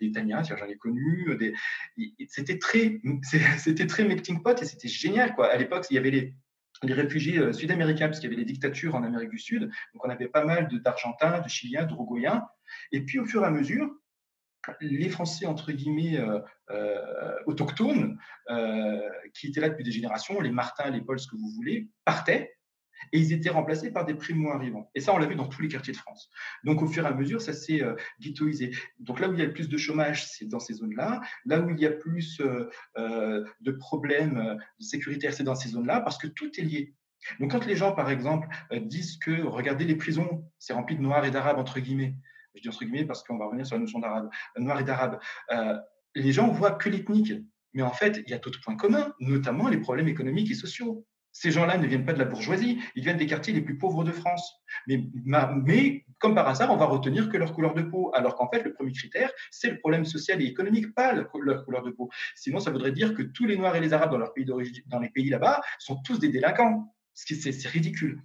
des 0.00 0.10
Tania, 0.10 0.42
j'en 0.42 0.66
ai 0.66 0.76
connu, 0.76 1.36
des 1.96 2.07
c'était 2.28 2.58
très, 2.58 3.00
c'était 3.58 3.86
très 3.86 4.04
melting 4.04 4.42
pot 4.42 4.60
et 4.60 4.64
c'était 4.64 4.88
génial. 4.88 5.34
Quoi. 5.34 5.50
À 5.50 5.56
l'époque, 5.56 5.86
il 5.90 5.94
y 5.94 5.98
avait 5.98 6.10
les, 6.10 6.34
les 6.82 6.94
réfugiés 6.94 7.38
euh, 7.38 7.52
sud-américains, 7.52 8.06
parce 8.06 8.20
qu'il 8.20 8.30
y 8.30 8.32
avait 8.32 8.42
les 8.42 8.50
dictatures 8.50 8.94
en 8.94 9.02
Amérique 9.02 9.30
du 9.30 9.38
Sud. 9.38 9.62
Donc, 9.62 10.04
on 10.04 10.10
avait 10.10 10.28
pas 10.28 10.44
mal 10.44 10.68
d'Argentins, 10.82 11.40
de 11.40 11.48
Chiliens, 11.48 11.84
d'Uruguayens. 11.84 12.46
Et 12.92 13.04
puis, 13.04 13.18
au 13.18 13.24
fur 13.24 13.42
et 13.42 13.46
à 13.46 13.50
mesure, 13.50 13.90
les 14.80 15.08
Français, 15.08 15.46
entre 15.46 15.72
guillemets, 15.72 16.18
euh, 16.18 16.40
euh, 16.70 17.34
autochtones, 17.46 18.18
qui 19.32 19.48
étaient 19.48 19.60
là 19.60 19.70
depuis 19.70 19.84
des 19.84 19.92
générations, 19.92 20.40
les 20.40 20.50
Martins, 20.50 20.90
les 20.90 21.00
Pauls, 21.00 21.18
ce 21.18 21.26
que 21.26 21.36
vous 21.36 21.50
voulez, 21.50 21.88
partaient 22.04 22.57
et 23.12 23.18
ils 23.18 23.32
étaient 23.32 23.50
remplacés 23.50 23.92
par 23.92 24.04
des 24.04 24.14
primo-arrivants. 24.14 24.90
Et 24.94 25.00
ça, 25.00 25.14
on 25.14 25.18
l'a 25.18 25.26
vu 25.26 25.34
dans 25.34 25.46
tous 25.46 25.62
les 25.62 25.68
quartiers 25.68 25.92
de 25.92 25.98
France. 25.98 26.30
Donc, 26.64 26.82
au 26.82 26.86
fur 26.86 27.04
et 27.04 27.08
à 27.08 27.14
mesure, 27.14 27.40
ça 27.40 27.52
s'est 27.52 27.82
euh, 27.82 27.94
ghettoisé. 28.20 28.70
Donc, 28.98 29.20
là 29.20 29.28
où 29.28 29.32
il 29.32 29.38
y 29.38 29.42
a 29.42 29.46
le 29.46 29.52
plus 29.52 29.68
de 29.68 29.76
chômage, 29.76 30.26
c'est 30.26 30.46
dans 30.46 30.60
ces 30.60 30.74
zones-là. 30.74 31.20
Là 31.46 31.60
où 31.60 31.70
il 31.70 31.78
y 31.78 31.86
a 31.86 31.90
plus 31.90 32.40
euh, 32.40 32.68
euh, 32.98 33.44
de 33.60 33.72
problèmes 33.72 34.58
sécuritaires, 34.78 35.32
c'est 35.32 35.44
dans 35.44 35.54
ces 35.54 35.70
zones-là, 35.70 36.00
parce 36.00 36.18
que 36.18 36.26
tout 36.26 36.50
est 36.58 36.62
lié. 36.62 36.94
Donc, 37.40 37.50
quand 37.50 37.66
les 37.66 37.76
gens, 37.76 37.92
par 37.92 38.10
exemple, 38.10 38.48
disent 38.82 39.18
que, 39.18 39.42
regardez, 39.42 39.84
les 39.84 39.96
prisons, 39.96 40.44
c'est 40.58 40.72
rempli 40.72 40.96
de 40.96 41.02
noirs 41.02 41.24
et 41.24 41.30
d'arabes, 41.30 41.58
entre 41.58 41.80
guillemets, 41.80 42.14
je 42.54 42.62
dis 42.62 42.68
entre 42.68 42.84
guillemets 42.84 43.04
parce 43.04 43.22
qu'on 43.22 43.38
va 43.38 43.46
revenir 43.46 43.66
sur 43.66 43.76
la 43.76 43.82
notion 43.82 43.98
d'arabe, 43.98 44.30
noirs 44.56 44.80
et 44.80 44.84
d'arabes, 44.84 45.18
les 46.14 46.32
gens 46.32 46.48
voient 46.48 46.72
que 46.72 46.88
l'ethnique. 46.88 47.32
Mais 47.74 47.82
en 47.82 47.92
fait, 47.92 48.22
il 48.24 48.30
y 48.30 48.34
a 48.34 48.38
d'autres 48.38 48.60
points 48.60 48.76
communs, 48.76 49.12
notamment 49.20 49.68
les 49.68 49.78
problèmes 49.78 50.08
économiques 50.08 50.50
et 50.50 50.54
sociaux. 50.54 51.06
Ces 51.32 51.50
gens-là 51.50 51.78
ne 51.78 51.86
viennent 51.86 52.04
pas 52.04 52.12
de 52.12 52.18
la 52.18 52.24
bourgeoisie, 52.24 52.78
ils 52.94 53.02
viennent 53.02 53.16
des 53.16 53.26
quartiers 53.26 53.52
les 53.52 53.60
plus 53.60 53.78
pauvres 53.78 54.04
de 54.04 54.12
France. 54.12 54.54
Mais, 54.86 56.04
comme 56.18 56.34
par 56.34 56.48
hasard, 56.48 56.72
on 56.72 56.76
va 56.76 56.86
retenir 56.86 57.28
que 57.28 57.36
leur 57.36 57.52
couleur 57.52 57.74
de 57.74 57.82
peau, 57.82 58.10
alors 58.14 58.34
qu'en 58.34 58.48
fait, 58.48 58.62
le 58.62 58.72
premier 58.72 58.92
critère, 58.92 59.30
c'est 59.50 59.70
le 59.70 59.78
problème 59.78 60.04
social 60.04 60.42
et 60.42 60.46
économique, 60.46 60.94
pas 60.94 61.12
leur 61.12 61.64
couleur 61.64 61.82
de 61.82 61.90
peau. 61.90 62.10
Sinon, 62.34 62.60
ça 62.60 62.70
voudrait 62.70 62.92
dire 62.92 63.14
que 63.14 63.22
tous 63.22 63.46
les 63.46 63.56
Noirs 63.56 63.76
et 63.76 63.80
les 63.80 63.92
Arabes 63.92 64.10
dans, 64.10 64.18
leur 64.18 64.32
pays 64.32 64.44
dans 64.44 65.00
les 65.00 65.10
pays 65.10 65.28
là-bas 65.28 65.60
sont 65.78 65.96
tous 66.02 66.18
des 66.18 66.28
délinquants. 66.28 66.94
C'est 67.14 67.68
ridicule. 67.68 68.22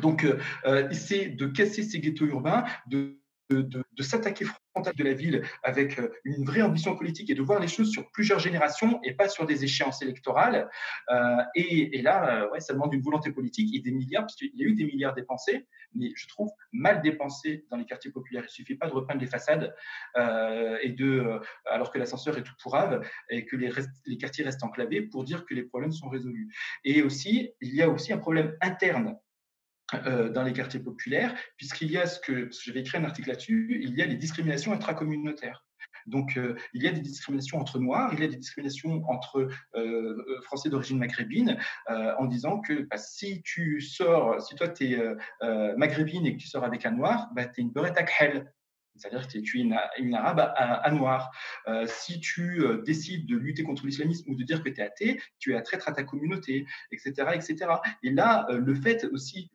Donc, 0.00 0.24
euh, 0.24 0.38
euh, 0.64 0.88
c'est 0.92 1.28
de 1.28 1.46
casser 1.46 1.82
ces 1.82 2.00
ghettos 2.00 2.26
urbains, 2.26 2.64
de, 3.52 4.02
s'attaquer 4.02 4.44
frontalement 4.44 4.62
de 4.96 5.04
la 5.04 5.12
ville 5.12 5.42
avec 5.62 5.98
euh, 5.98 6.08
une 6.24 6.44
vraie 6.44 6.62
ambition 6.62 6.96
politique 6.96 7.30
et 7.30 7.34
de 7.34 7.42
voir 7.42 7.60
les 7.60 7.68
choses 7.68 7.90
sur 7.90 8.10
plusieurs 8.10 8.38
générations 8.38 9.00
et 9.04 9.14
pas 9.14 9.28
sur 9.28 9.46
des 9.46 9.64
échéances 9.64 10.02
électorales. 10.02 10.68
Euh, 11.10 11.36
et, 11.54 12.00
là, 12.02 12.44
euh, 12.44 12.50
ouais, 12.50 12.60
ça 12.60 12.72
demande 12.72 12.92
une 12.94 13.02
volonté 13.02 13.30
politique 13.30 13.74
et 13.74 13.80
des 13.80 13.92
milliards, 13.92 14.22
parce 14.22 14.34
qu'il 14.34 14.50
y 14.54 14.64
a 14.64 14.66
eu 14.66 14.74
des 14.74 14.84
milliards 14.84 15.14
dépensés, 15.14 15.66
mais 15.94 16.12
je 16.16 16.26
trouve 16.28 16.50
mal 16.72 17.02
dépensés 17.02 17.64
dans 17.70 17.76
les 17.76 17.84
quartiers 17.84 18.10
populaires. 18.10 18.44
Il 18.46 18.50
suffit 18.50 18.76
pas 18.76 18.86
de 18.86 18.92
repeindre 18.92 19.20
les 19.20 19.26
façades 19.26 19.74
et 20.16 20.90
de, 20.90 21.40
alors 21.66 21.90
que 21.90 21.98
l'ascenseur 21.98 22.36
est 22.38 22.42
tout 22.42 22.54
pourrave 22.62 23.06
et 23.28 23.44
que 23.44 23.56
les, 23.56 23.70
les 24.06 24.16
quartiers 24.16 24.44
restent 24.44 24.64
enclavés 24.64 25.02
pour 25.02 25.24
dire 25.24 25.44
que 25.44 25.54
les 25.54 25.64
problèmes 25.64 25.92
sont 25.92 26.08
résolus. 26.08 26.52
Et 26.84 27.02
aussi, 27.02 27.52
il 27.60 27.74
y 27.74 27.82
a 27.82 27.88
aussi 27.88 28.12
un 28.12 28.18
problème 28.18 28.56
interne 28.60 29.16
dans 29.92 30.42
les 30.42 30.52
quartiers 30.52 30.80
populaires, 30.80 31.34
puisqu'il 31.56 31.90
y 31.90 31.98
a 31.98 32.06
ce 32.06 32.18
que, 32.20 32.50
j'avais 32.64 32.80
écrit 32.80 32.98
un 32.98 33.04
article 33.04 33.28
là-dessus, 33.28 33.80
il 33.82 33.96
y 33.96 34.02
a 34.02 34.06
les 34.06 34.16
discriminations 34.16 34.72
intracommunautaires. 34.72 35.64
Donc, 36.06 36.36
euh, 36.36 36.56
il 36.74 36.82
y 36.82 36.88
a 36.88 36.92
des 36.92 37.00
discriminations 37.00 37.58
entre 37.58 37.78
Noirs, 37.78 38.10
il 38.12 38.20
y 38.20 38.24
a 38.24 38.28
des 38.28 38.36
discriminations 38.36 39.04
entre 39.08 39.48
euh, 39.76 40.40
Français 40.42 40.68
d'origine 40.68 40.98
maghrébine, 40.98 41.58
en 41.88 42.26
disant 42.26 42.60
que 42.60 42.82
bah, 42.90 42.96
si 42.96 43.42
tu 43.42 43.80
sors, 43.80 44.40
si 44.42 44.54
toi 44.54 44.68
tu 44.68 44.92
es 44.92 45.76
maghrébine 45.76 46.26
et 46.26 46.36
que 46.36 46.40
tu 46.40 46.48
sors 46.48 46.64
avec 46.64 46.86
un 46.86 46.92
Noir, 46.92 47.28
bah, 47.34 47.46
tu 47.46 47.60
es 47.60 47.62
une 47.62 47.70
beurette 47.70 47.98
à 47.98 48.02
c'est-à-dire 48.96 49.26
que 49.26 49.38
tu 49.38 49.58
es 49.58 49.62
une, 49.98 50.14
arabe 50.14 50.52
à, 50.56 50.90
noir. 50.90 51.30
Euh, 51.66 51.86
si 51.86 52.20
tu 52.20 52.62
euh, 52.62 52.82
décides 52.82 53.26
de 53.26 53.36
lutter 53.36 53.62
contre 53.62 53.86
l'islamisme 53.86 54.30
ou 54.30 54.34
de 54.34 54.44
dire 54.44 54.62
que 54.62 54.68
tu 54.68 54.80
es 54.80 54.84
athée, 54.84 55.20
tu 55.38 55.52
es 55.52 55.56
à 55.56 55.62
traître 55.62 55.88
à 55.88 55.92
ta 55.92 56.04
communauté, 56.04 56.66
etc. 56.90 57.12
etc. 57.34 57.56
Et 58.02 58.10
là, 58.10 58.46
euh, 58.50 58.58
le 58.58 58.74
fait 58.74 59.04
aussi 59.06 59.50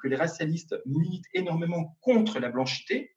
que 0.00 0.08
les 0.08 0.16
racialistes 0.16 0.76
militent 0.86 1.28
énormément 1.34 1.96
contre 2.00 2.38
la 2.40 2.48
blanchité 2.48 3.14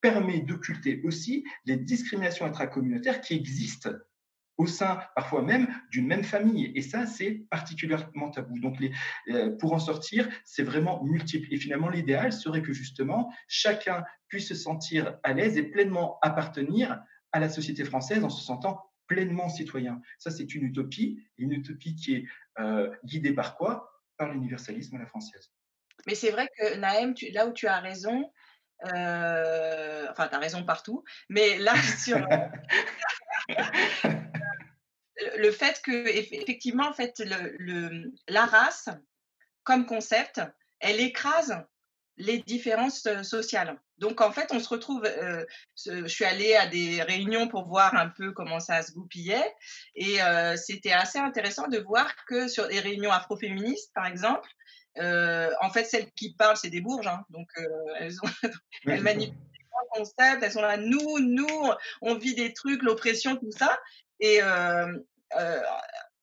permet 0.00 0.40
d'occulter 0.40 1.00
aussi 1.04 1.44
les 1.66 1.76
discriminations 1.76 2.46
intracommunautaires 2.46 3.20
qui 3.20 3.34
existent 3.34 3.90
au 4.60 4.66
sein 4.66 5.00
parfois 5.14 5.42
même 5.42 5.68
d'une 5.90 6.06
même 6.06 6.22
famille. 6.22 6.70
Et 6.74 6.82
ça, 6.82 7.06
c'est 7.06 7.46
particulièrement 7.50 8.30
tabou. 8.30 8.58
Donc, 8.58 8.78
les, 8.78 8.92
euh, 9.30 9.56
pour 9.56 9.72
en 9.72 9.78
sortir, 9.78 10.28
c'est 10.44 10.62
vraiment 10.62 11.02
multiple. 11.02 11.48
Et 11.50 11.56
finalement, 11.56 11.88
l'idéal 11.88 12.30
serait 12.30 12.60
que 12.60 12.74
justement, 12.74 13.32
chacun 13.48 14.04
puisse 14.28 14.48
se 14.48 14.54
sentir 14.54 15.18
à 15.22 15.32
l'aise 15.32 15.56
et 15.56 15.62
pleinement 15.62 16.18
appartenir 16.20 17.02
à 17.32 17.40
la 17.40 17.48
société 17.48 17.84
française 17.84 18.22
en 18.22 18.28
se 18.28 18.44
sentant 18.44 18.82
pleinement 19.06 19.48
citoyen. 19.48 20.02
Ça, 20.18 20.30
c'est 20.30 20.54
une 20.54 20.64
utopie, 20.64 21.24
une 21.38 21.52
utopie 21.52 21.96
qui 21.96 22.14
est 22.16 22.24
euh, 22.58 22.94
guidée 23.04 23.32
par 23.32 23.56
quoi? 23.56 24.02
Par 24.18 24.30
l'universalisme 24.30 24.96
à 24.96 24.98
la 24.98 25.06
française. 25.06 25.50
Mais 26.06 26.14
c'est 26.14 26.30
vrai 26.30 26.48
que 26.58 26.76
Naëm, 26.76 27.14
là 27.32 27.46
où 27.46 27.52
tu 27.52 27.66
as 27.66 27.80
raison, 27.80 28.30
euh, 28.94 30.06
enfin, 30.10 30.28
tu 30.28 30.34
as 30.34 30.38
raison 30.38 30.64
partout, 30.64 31.02
mais 31.30 31.56
là, 31.58 31.74
sur, 31.98 32.18
le 35.40 35.50
fait 35.50 35.80
que 35.82 36.06
effectivement 36.08 36.88
en 36.88 36.92
fait 36.92 37.20
le, 37.58 38.12
la 38.28 38.44
race 38.44 38.88
comme 39.64 39.86
concept 39.86 40.40
elle 40.80 41.00
écrase 41.00 41.64
les 42.16 42.38
différences 42.38 43.08
sociales 43.22 43.80
donc 43.98 44.20
en 44.20 44.32
fait 44.32 44.48
on 44.52 44.60
se 44.60 44.68
retrouve 44.68 45.04
euh, 45.04 45.44
je 45.86 46.06
suis 46.06 46.24
allée 46.24 46.54
à 46.54 46.66
des 46.66 47.02
réunions 47.02 47.48
pour 47.48 47.66
voir 47.66 47.94
un 47.94 48.08
peu 48.08 48.32
comment 48.32 48.60
ça 48.60 48.82
se 48.82 48.92
goupillait 48.92 49.54
et 49.94 50.22
euh, 50.22 50.56
c'était 50.56 50.92
assez 50.92 51.18
intéressant 51.18 51.68
de 51.68 51.78
voir 51.78 52.14
que 52.26 52.46
sur 52.48 52.66
les 52.66 52.80
réunions 52.80 53.12
afroféministes 53.12 53.92
par 53.94 54.06
exemple 54.06 54.48
en 54.96 55.70
fait 55.70 55.84
celles 55.84 56.10
qui 56.12 56.34
parlent 56.34 56.58
c'est 56.58 56.68
des 56.68 56.82
bourges 56.82 57.06
hein. 57.06 57.24
donc 57.30 57.48
elles, 57.98 58.16
ont, 58.22 58.48
elles 58.86 59.02
manipulent 59.02 59.34
concept, 59.90 60.42
elles 60.42 60.52
sont 60.52 60.62
là, 60.62 60.76
nous, 60.76 61.18
nous, 61.20 61.70
on 62.00 62.14
vit 62.14 62.34
des 62.34 62.52
trucs, 62.52 62.82
l'oppression, 62.82 63.36
tout 63.36 63.50
ça. 63.50 63.78
Et 64.20 64.42
euh, 64.42 64.98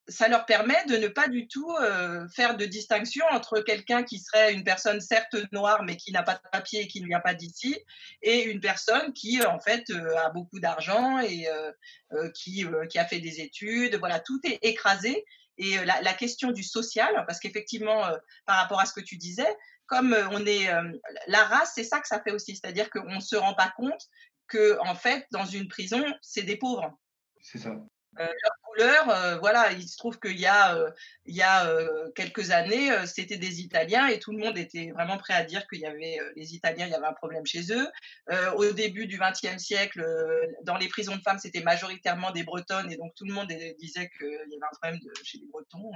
ça 0.09 0.29
leur 0.29 0.45
permet 0.45 0.85
de 0.85 0.95
ne 0.95 1.07
pas 1.07 1.27
du 1.27 1.47
tout 1.47 1.69
euh, 1.81 2.27
faire 2.29 2.55
de 2.55 2.65
distinction 2.65 3.25
entre 3.31 3.59
quelqu'un 3.59 4.03
qui 4.03 4.19
serait 4.19 4.53
une 4.53 4.63
personne 4.63 5.01
certes 5.01 5.35
noire 5.51 5.83
mais 5.83 5.97
qui 5.97 6.13
n'a 6.13 6.23
pas 6.23 6.35
de 6.35 6.49
papier 6.49 6.81
et 6.83 6.87
qui 6.87 7.01
ne 7.01 7.07
vient 7.07 7.19
pas 7.19 7.33
d'ici 7.33 7.77
et 8.21 8.43
une 8.43 8.61
personne 8.61 9.11
qui 9.11 9.43
en 9.45 9.59
fait 9.59 9.83
a 10.17 10.29
beaucoup 10.29 10.59
d'argent 10.59 11.19
et 11.19 11.47
qui, 12.33 12.65
qui 12.89 12.99
a 12.99 13.05
fait 13.05 13.19
des 13.19 13.41
études. 13.41 13.95
Voilà, 13.95 14.19
tout 14.19 14.39
est 14.45 14.59
écrasé. 14.61 15.25
Et 15.57 15.75
la, 15.85 16.01
la 16.01 16.13
question 16.13 16.51
du 16.51 16.63
social, 16.63 17.23
parce 17.25 17.39
qu'effectivement, 17.39 18.03
par 18.45 18.57
rapport 18.57 18.79
à 18.79 18.85
ce 18.85 18.93
que 18.93 19.01
tu 19.01 19.17
disais, 19.17 19.57
comme 19.87 20.15
on 20.31 20.45
est 20.45 20.69
la 21.27 21.43
race, 21.45 21.71
c'est 21.75 21.83
ça 21.83 21.99
que 21.99 22.07
ça 22.07 22.21
fait 22.21 22.31
aussi, 22.31 22.55
c'est-à-dire 22.55 22.89
qu'on 22.89 23.15
ne 23.15 23.19
se 23.19 23.35
rend 23.35 23.55
pas 23.55 23.73
compte 23.75 24.01
que 24.47 24.77
en 24.81 24.95
fait, 24.95 25.25
dans 25.31 25.45
une 25.45 25.67
prison, 25.67 26.03
c'est 26.21 26.43
des 26.43 26.57
pauvres. 26.57 26.97
C'est 27.41 27.57
ça. 27.57 27.75
Euh, 28.19 28.25
leur 28.25 28.51
couleur, 28.63 29.09
euh, 29.09 29.37
voilà, 29.37 29.71
il 29.71 29.87
se 29.87 29.97
trouve 29.97 30.19
qu'il 30.19 30.39
y 30.39 30.45
a, 30.45 30.75
euh, 30.75 30.89
il 31.25 31.35
y 31.35 31.41
a 31.41 31.67
quelques 32.15 32.51
années, 32.51 32.89
c'était 33.05 33.37
des 33.37 33.61
Italiens 33.61 34.07
et 34.07 34.19
tout 34.19 34.31
le 34.31 34.39
monde 34.39 34.57
était 34.57 34.91
vraiment 34.91 35.17
prêt 35.17 35.33
à 35.33 35.43
dire 35.43 35.67
qu'il 35.67 35.79
y 35.79 35.85
avait 35.85 36.19
les 36.35 36.55
Italiens, 36.55 36.85
il 36.85 36.91
y 36.91 36.95
avait 36.95 37.05
un 37.05 37.13
problème 37.13 37.45
chez 37.45 37.71
eux. 37.71 37.87
au 38.55 38.71
début 38.71 39.07
du 39.07 39.19
XXe 39.19 39.57
siècle, 39.57 40.05
dans 40.63 40.77
les 40.77 40.87
prisons 40.87 41.15
de 41.15 41.21
femmes, 41.21 41.39
c'était 41.39 41.61
majoritairement 41.61 42.31
des 42.31 42.43
Bretonnes 42.43 42.91
et 42.91 42.97
donc 42.97 43.13
tout 43.15 43.25
le 43.25 43.33
monde 43.33 43.47
disait 43.79 44.09
qu'il 44.17 44.27
y 44.27 44.55
avait 44.55 44.63
un 44.63 44.77
problème 44.79 44.99
chez 45.23 45.37
les 45.39 45.47
Bretons 45.47 45.91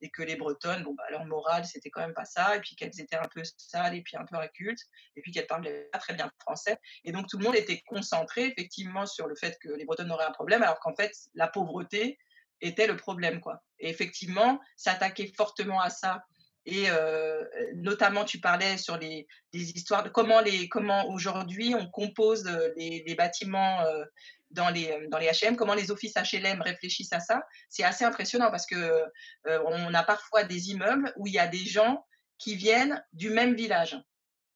et 0.00 0.10
que 0.10 0.22
les 0.22 0.36
Bretonnes, 0.36 0.82
bon, 0.82 0.94
bah, 0.94 1.04
leur 1.10 1.24
morale, 1.24 1.64
c'était 1.64 1.90
quand 1.90 2.00
même 2.00 2.14
pas 2.14 2.24
ça, 2.24 2.56
et 2.56 2.60
puis 2.60 2.76
qu'elles 2.76 3.00
étaient 3.00 3.16
un 3.16 3.28
peu 3.34 3.42
sales 3.56 3.96
et 3.96 4.02
puis 4.02 4.16
un 4.16 4.24
peu 4.24 4.36
incultes, 4.36 4.82
et 5.16 5.20
puis 5.20 5.32
qu'elles 5.32 5.46
parlaient 5.46 5.88
pas 5.92 5.98
très 5.98 6.14
bien 6.14 6.30
français. 6.40 6.78
Et 7.04 7.12
donc 7.12 7.26
tout 7.28 7.38
le 7.38 7.44
monde 7.44 7.56
était 7.56 7.82
concentré 7.86 8.46
effectivement 8.46 9.06
sur 9.06 9.26
le 9.26 9.34
fait 9.34 9.56
que 9.60 9.70
les 9.70 9.84
Bretonnes 9.84 10.10
auraient 10.12 10.26
un 10.26 10.32
problème, 10.32 10.62
alors 10.62 10.80
qu'en 10.80 10.94
fait, 10.94 11.12
la 11.34 11.48
pauvreté 11.48 12.18
était 12.60 12.86
le 12.86 12.96
problème, 12.96 13.40
quoi. 13.40 13.62
Et 13.78 13.88
effectivement, 13.88 14.60
s'attaquer 14.76 15.32
fortement 15.36 15.80
à 15.80 15.90
ça. 15.90 16.24
Et 16.66 16.90
euh, 16.90 17.44
notamment, 17.76 18.24
tu 18.24 18.40
parlais 18.40 18.76
sur 18.76 18.98
les, 18.98 19.26
histoires 19.52 20.02
de 20.02 20.10
comment, 20.10 20.42
comment 20.70 21.08
aujourd'hui 21.08 21.74
on 21.74 21.88
compose 21.88 22.44
les, 22.76 23.14
bâtiments, 23.16 23.80
euh, 23.82 24.04
dans 24.50 24.70
les, 24.70 25.06
dans 25.08 25.18
les 25.18 25.30
HLM, 25.30 25.56
comment 25.56 25.74
les 25.74 25.90
offices 25.90 26.14
HLM 26.14 26.62
réfléchissent 26.62 27.12
à 27.12 27.20
ça, 27.20 27.42
c'est 27.68 27.84
assez 27.84 28.04
impressionnant 28.04 28.50
parce 28.50 28.66
que 28.66 29.02
on 29.46 29.94
a 29.94 30.02
parfois 30.02 30.44
des 30.44 30.70
immeubles 30.70 31.12
où 31.16 31.26
il 31.26 31.34
y 31.34 31.38
a 31.38 31.46
des 31.46 31.64
gens 31.64 32.04
qui 32.38 32.54
viennent 32.54 33.02
du 33.12 33.30
même 33.30 33.54
village. 33.54 33.98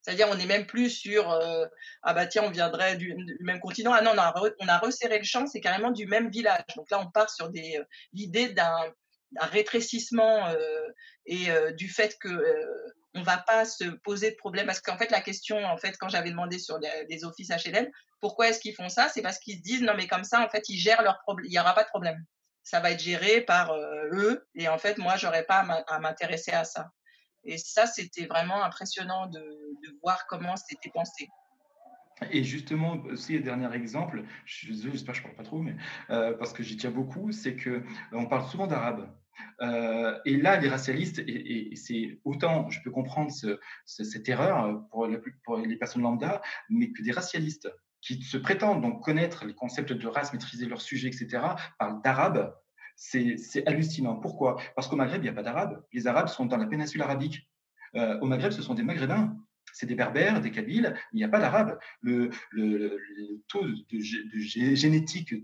C'est-à-dire, 0.00 0.28
on 0.30 0.34
n'est 0.34 0.46
même 0.46 0.66
plus 0.66 0.90
sur 0.90 1.38
ah 2.02 2.14
bah 2.14 2.26
tiens, 2.26 2.42
on 2.44 2.50
viendrait 2.50 2.96
du, 2.96 3.16
même 3.40 3.60
continent. 3.60 3.92
Ah 3.92 4.02
non, 4.02 4.12
on 4.14 4.18
a, 4.18 4.34
on 4.58 4.68
a 4.68 4.78
resserré 4.78 5.18
le 5.18 5.24
champ, 5.24 5.46
c'est 5.46 5.60
carrément 5.60 5.90
du 5.90 6.06
même 6.06 6.30
village. 6.30 6.64
Donc 6.76 6.90
là, 6.90 6.98
on 7.00 7.10
part 7.10 7.30
sur 7.30 7.50
des 7.50 7.80
l'idée 8.12 8.48
d'un 8.48 8.92
rétrécissement 9.40 10.48
et 11.26 11.48
du 11.76 11.88
fait 11.88 12.16
que 12.18 12.28
on 13.14 13.22
va 13.22 13.38
pas 13.38 13.64
se 13.64 13.84
poser 13.84 14.30
de 14.30 14.36
problème 14.36 14.66
parce 14.66 14.80
qu'en 14.80 14.96
fait 14.96 15.10
la 15.10 15.20
question 15.20 15.64
en 15.64 15.76
fait 15.76 15.96
quand 15.98 16.08
j'avais 16.08 16.30
demandé 16.30 16.58
sur 16.58 16.78
les, 16.78 17.24
offices 17.24 17.50
HLM 17.50 17.88
pourquoi 18.20 18.48
est-ce 18.48 18.60
qu'ils 18.60 18.74
font 18.74 18.88
ça? 18.88 19.08
C'est 19.08 19.22
parce 19.22 19.38
qu'ils 19.38 19.58
se 19.58 19.62
disent 19.62 19.82
non 19.82 19.94
mais 19.96 20.06
comme 20.06 20.24
ça 20.24 20.44
en 20.44 20.48
fait 20.48 20.68
ils 20.68 20.78
gèrent 20.78 21.02
leurs 21.02 21.20
problèmes 21.20 21.46
il 21.46 21.54
y 21.54 21.58
aura 21.58 21.74
pas 21.74 21.84
de 21.84 21.88
problème 21.88 22.24
ça 22.62 22.80
va 22.80 22.92
être 22.92 23.02
géré 23.02 23.40
par 23.40 23.74
eux 23.74 24.46
et 24.54 24.68
en 24.68 24.78
fait 24.78 24.98
moi 24.98 25.16
j'aurais 25.16 25.44
pas 25.44 25.58
à 25.88 25.98
m'intéresser 25.98 26.52
à 26.52 26.64
ça 26.64 26.90
et 27.44 27.58
ça, 27.58 27.86
c'était 27.86 28.26
vraiment 28.26 28.62
impressionnant 28.62 29.26
de, 29.26 29.42
voir 30.02 30.26
comment 30.26 30.56
c'était 30.56 30.90
pensé. 30.90 31.28
Et 32.30 32.44
justement, 32.44 32.92
aussi, 33.04 33.40
dernier 33.40 33.72
exemple, 33.74 34.22
j'espère 34.44 35.14
que 35.14 35.20
je 35.20 35.22
ne 35.22 35.26
parle 35.26 35.36
pas 35.36 35.42
trop, 35.42 35.58
mais 35.58 35.76
euh, 36.10 36.34
parce 36.34 36.52
que 36.52 36.62
j'y 36.62 36.76
tiens 36.76 36.90
beaucoup, 36.90 37.32
c'est 37.32 37.56
qu'on 37.56 38.26
parle 38.26 38.48
souvent 38.48 38.66
d'arabe. 38.66 39.12
Euh, 39.60 40.18
et 40.24 40.36
là, 40.36 40.58
les 40.58 40.68
racialistes, 40.68 41.20
et, 41.26 41.74
c'est 41.76 42.20
autant, 42.24 42.68
je 42.70 42.80
peux 42.82 42.90
comprendre 42.90 43.30
cette 43.84 44.28
erreur 44.28 44.82
pour, 44.90 45.08
pour, 45.44 45.56
les 45.56 45.76
personnes 45.76 46.02
lambda, 46.02 46.42
mais 46.68 46.90
que 46.92 47.02
des 47.02 47.12
racialistes 47.12 47.72
qui 48.00 48.22
se 48.22 48.36
prétendent 48.36 48.82
donc 48.82 49.02
connaître 49.02 49.44
les 49.44 49.54
concepts 49.54 49.92
de 49.92 50.06
race, 50.08 50.32
maîtriser 50.32 50.66
leur 50.66 50.80
sujet, 50.80 51.08
etc., 51.08 51.42
parlent 51.78 52.02
d'arabe 52.02 52.54
c'est 52.96 53.66
hallucinant. 53.66 54.16
Pourquoi? 54.16 54.56
Parce 54.74 54.88
qu'au 54.88 54.96
Maghreb, 54.96 55.22
il 55.22 55.24
n'y 55.24 55.28
a 55.28 55.32
pas 55.32 55.42
d'Arabes. 55.42 55.82
Les 55.92 56.06
Arabes 56.06 56.28
sont 56.28 56.46
dans 56.46 56.56
la 56.56 56.66
péninsule 56.66 57.02
arabique. 57.02 57.48
Euh, 57.96 58.18
au 58.20 58.26
Maghreb, 58.26 58.52
ce 58.52 58.62
sont 58.62 58.74
des 58.74 58.82
Maghrébins. 58.82 59.36
C'est 59.72 59.86
des 59.86 59.94
Berbères, 59.94 60.40
des 60.40 60.50
Kabyles, 60.50 60.94
il 61.12 61.16
n'y 61.16 61.24
a 61.24 61.28
pas 61.28 61.40
d'Arabes. 61.40 61.78
Le, 62.00 62.30
taux 63.48 63.64
de, 63.64 63.98
génétique 63.98 65.34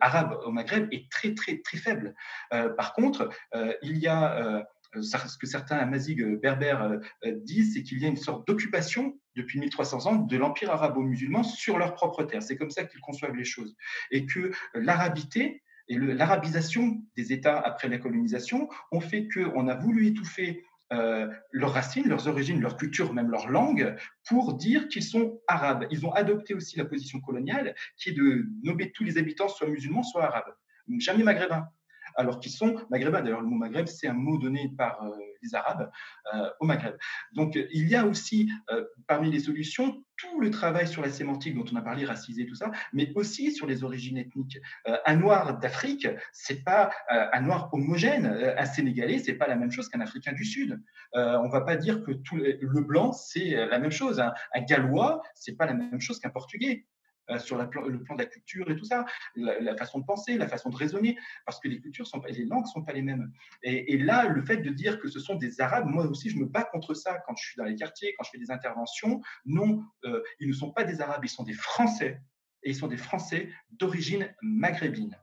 arabe 0.00 0.38
au 0.44 0.50
Maghreb 0.50 0.88
est 0.92 1.10
très, 1.10 1.34
très, 1.34 1.58
très 1.58 1.78
faible. 1.78 2.14
Euh, 2.52 2.70
par 2.70 2.94
contre, 2.94 3.28
euh, 3.54 3.72
il 3.82 3.98
y 3.98 4.06
a 4.06 4.66
ce 4.94 5.36
que 5.36 5.46
certains 5.46 5.76
amazigh 5.76 6.40
berbères 6.40 6.98
disent, 7.42 7.74
c'est 7.74 7.82
qu'il 7.82 8.00
y 8.00 8.06
a 8.06 8.08
une 8.08 8.16
sorte 8.16 8.46
d'occupation 8.46 9.18
depuis 9.36 9.58
1300 9.58 10.06
ans 10.06 10.16
de 10.16 10.36
l'empire 10.36 10.70
arabo-musulman 10.70 11.42
sur 11.42 11.78
leur 11.78 11.94
propre 11.94 12.24
terre. 12.24 12.42
C'est 12.42 12.56
comme 12.56 12.70
ça 12.70 12.84
qu'ils 12.84 13.00
conçoivent 13.00 13.36
les 13.36 13.44
choses. 13.44 13.76
Et 14.10 14.26
que 14.26 14.50
l'arabité 14.74 15.62
et 15.88 15.96
l'arabisation 15.96 17.02
des 17.16 17.32
États 17.32 17.58
après 17.58 17.88
la 17.88 17.98
colonisation 17.98 18.68
ont 18.92 19.00
fait 19.00 19.28
qu'on 19.28 19.68
a 19.68 19.74
voulu 19.74 20.06
étouffer 20.06 20.64
euh, 20.92 21.28
leurs 21.50 21.72
racines, 21.72 22.08
leurs 22.08 22.28
origines, 22.28 22.60
leur 22.60 22.76
culture, 22.76 23.12
même 23.12 23.30
leur 23.30 23.48
langue, 23.48 23.96
pour 24.26 24.54
dire 24.54 24.88
qu'ils 24.88 25.02
sont 25.02 25.40
arabes. 25.46 25.86
Ils 25.90 26.06
ont 26.06 26.12
adopté 26.12 26.54
aussi 26.54 26.78
la 26.78 26.84
position 26.84 27.20
coloniale 27.20 27.74
qui 27.96 28.10
est 28.10 28.12
de 28.12 28.46
nommer 28.62 28.90
tous 28.92 29.04
les 29.04 29.18
habitants 29.18 29.48
soit 29.48 29.68
musulmans, 29.68 30.02
soit 30.02 30.24
arabes. 30.24 30.54
Jamais 30.98 31.24
maghrébins 31.24 31.68
alors 32.18 32.40
qu'ils 32.40 32.52
sont 32.52 32.76
maghrébins. 32.90 33.22
D'ailleurs, 33.22 33.40
le 33.40 33.46
mot 33.46 33.56
maghreb, 33.56 33.86
c'est 33.86 34.08
un 34.08 34.12
mot 34.12 34.36
donné 34.36 34.70
par 34.76 35.02
euh, 35.02 35.16
les 35.40 35.54
Arabes 35.54 35.90
euh, 36.34 36.50
au 36.60 36.66
Maghreb. 36.66 36.96
Donc, 37.32 37.54
il 37.54 37.88
y 37.88 37.94
a 37.94 38.04
aussi, 38.04 38.50
euh, 38.70 38.84
parmi 39.06 39.30
les 39.30 39.38
solutions, 39.38 40.04
tout 40.16 40.40
le 40.40 40.50
travail 40.50 40.88
sur 40.88 41.00
la 41.00 41.10
sémantique 41.10 41.54
dont 41.54 41.64
on 41.72 41.76
a 41.76 41.80
parlé, 41.80 42.04
racisé, 42.04 42.44
tout 42.44 42.56
ça, 42.56 42.72
mais 42.92 43.12
aussi 43.14 43.52
sur 43.52 43.68
les 43.68 43.84
origines 43.84 44.18
ethniques. 44.18 44.58
un 44.84 45.14
noir 45.14 45.60
d'Afrique, 45.60 46.08
c'est 46.32 46.64
pas 46.64 46.90
un 47.08 47.40
noir 47.40 47.68
homogène. 47.72 48.26
un 48.26 48.64
Sénégalais, 48.64 49.20
c'est 49.20 49.34
pas 49.34 49.46
la 49.46 49.54
même 49.54 49.70
chose 49.70 49.88
qu'un 49.88 50.00
Africain 50.00 50.32
du 50.32 50.44
Sud. 50.44 50.82
on 51.14 51.48
va 51.48 51.60
pas 51.60 51.76
dire 51.76 52.02
que 52.02 52.10
tout 52.10 52.34
le 52.36 52.80
blanc, 52.80 53.12
c'est 53.12 53.50
la 53.50 53.78
même 53.78 53.92
chose. 53.92 54.18
Un, 54.18 54.32
un 54.54 54.60
Gallois, 54.62 55.22
c'est 55.36 55.56
pas 55.56 55.66
la 55.66 55.74
même 55.74 56.00
chose 56.00 56.18
qu'un 56.18 56.30
Portugais. 56.30 56.84
Euh, 57.30 57.38
sur 57.38 57.58
le 57.58 57.68
plan 57.68 57.82
de 57.84 58.18
la 58.18 58.26
culture 58.26 58.70
et 58.70 58.76
tout 58.76 58.86
ça, 58.86 59.04
la, 59.36 59.76
façon 59.76 59.98
de 59.98 60.04
penser, 60.04 60.38
la 60.38 60.48
façon 60.48 60.70
de 60.70 60.76
raisonner, 60.76 61.18
parce 61.44 61.60
que 61.60 61.68
les 61.68 61.78
cultures 61.78 62.06
sont 62.06 62.22
les 62.26 62.46
langues 62.46 62.66
sont 62.66 62.82
pas 62.82 62.92
les 62.92 63.02
mêmes. 63.02 63.30
Et, 63.62 63.98
là, 63.98 64.28
le 64.28 64.42
fait 64.42 64.58
de 64.58 64.70
dire 64.70 64.98
que 64.98 65.08
ce 65.08 65.20
sont 65.20 65.34
des 65.34 65.60
Arabes, 65.60 65.86
moi 65.86 66.06
aussi, 66.06 66.30
je 66.30 66.38
me 66.38 66.46
bats 66.46 66.64
contre 66.64 66.94
ça 66.94 67.18
quand 67.26 67.36
je 67.36 67.44
suis 67.44 67.56
dans 67.56 67.64
les 67.64 67.76
quartiers, 67.76 68.14
quand 68.16 68.24
je 68.24 68.30
fais 68.30 68.38
des 68.38 68.50
interventions. 68.50 69.20
Non, 69.44 69.84
euh, 70.04 70.22
ils 70.40 70.48
ne 70.48 70.54
sont 70.54 70.70
pas 70.70 70.84
des 70.84 71.00
Arabes, 71.02 71.22
ils 71.22 71.28
sont 71.28 71.42
des 71.42 71.52
Français, 71.52 72.22
et 72.62 72.70
ils 72.70 72.76
sont 72.76 72.88
des 72.88 72.96
Français 72.96 73.50
d'origine 73.70 74.34
maghrébine. 74.40 75.16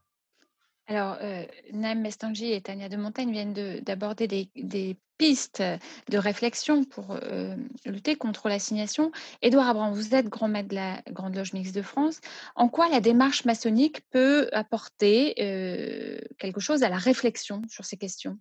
Alors, 0.88 1.18
euh, 1.22 1.44
Naïm 1.74 2.02
Mestangi 2.02 2.52
et 2.52 2.62
Tania 2.62 2.90
de 2.90 2.98
Montagne 2.98 3.32
viennent 3.32 3.80
d'aborder 3.82 4.28
des, 4.28 4.98
pistes 5.18 5.64
de 6.10 6.18
réflexion 6.18 6.84
pour 6.84 7.12
euh, 7.12 7.56
lutter 7.86 8.18
contre 8.18 8.50
l'assignation. 8.50 9.14
Édouard 9.42 9.70
Abram, 9.70 9.94
vous 9.94 10.14
êtes 10.14 10.28
grand 10.28 10.50
maître 10.50 10.68
de 10.68 10.76
la 10.76 11.02
Grande 11.10 11.36
Loge 11.36 11.54
Mixte 11.54 11.74
de 11.74 11.82
France. 11.82 12.20
En 12.56 12.68
quoi 12.68 12.90
la 12.90 13.00
démarche 13.00 13.46
maçonnique 13.46 14.02
peut 14.10 14.50
apporter 14.52 15.36
euh, 15.40 16.20
quelque 16.38 16.60
chose 16.60 16.84
à 16.84 16.90
la 16.90 16.98
réflexion 16.98 17.62
sur 17.70 17.86
ces 17.86 17.96
questions? 17.96 18.38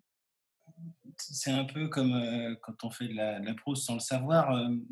C'est 1.17 1.53
un 1.53 1.65
peu 1.65 1.87
comme 1.87 2.57
quand 2.61 2.83
on 2.83 2.91
fait 2.91 3.07
la, 3.07 3.41
prose 3.55 3.85
sans 3.85 3.95
le 3.95 4.01
savoir. 4.01 4.51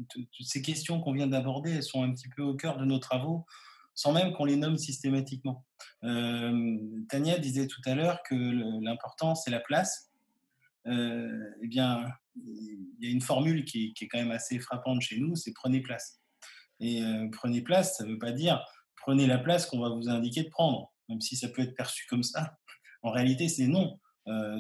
toutes 0.09 0.47
ces 0.47 0.63
questions 0.63 1.01
qu'on 1.01 1.13
vient 1.13 1.27
d'aborder, 1.27 1.83
sont 1.83 2.05
un 2.05 2.13
petit 2.13 2.29
peu 2.29 2.43
au 2.43 2.55
cœur 2.55 2.79
de 2.79 2.85
nos 2.85 3.01
travaux 3.01 3.45
sans 3.95 4.13
même 4.13 4.33
qu'on 4.33 4.45
les 4.45 4.57
nomme 4.57 4.79
systématiquement. 4.79 5.65
Euh, 6.05 6.79
Tania 7.09 7.39
disait 7.39 7.67
tout 7.67 7.81
à 7.85 7.95
l'heure 7.95 8.23
que 8.29 8.35
l'important, 8.83 9.35
c'est 9.35 9.51
la 9.51 9.61
place. 9.61 10.11
Euh, 10.87 11.51
eh 11.63 11.69
bien, 11.69 12.05
il 12.37 12.97
y 13.01 13.09
a 13.09 13.11
une 13.11 13.21
formule 13.21 13.65
qui, 13.65 13.95
est 14.01 14.09
quand 14.09 14.19
même 14.19 14.31
assez 14.31 14.59
frappante 14.59 15.01
chez 15.01 15.19
nous, 15.19 15.37
c'est 15.37 15.53
prenez 15.53 15.81
place. 15.81 16.21
Et 16.81 17.03
euh, 17.03 17.29
prenez 17.31 17.63
place, 17.63 17.97
ça 17.97 18.05
ne 18.05 18.13
veut 18.13 18.19
pas 18.19 18.33
dire 18.33 18.65
prenez 18.97 19.27
la 19.27 19.39
place 19.39 19.67
qu'on 19.67 19.81
va 19.81 19.89
vous 19.89 20.09
indiquer 20.09 20.45
de 20.45 20.49
prendre, 20.49 20.93
même 21.09 21.21
si 21.21 21.35
ça 21.35 21.49
peut 21.49 21.63
être 21.63 21.75
perçu 21.75 22.07
comme 22.09 22.23
ça. 22.23 22.57
En 23.03 23.11
réalité, 23.11 23.49
c'est 23.49 23.67
non. 23.67 23.99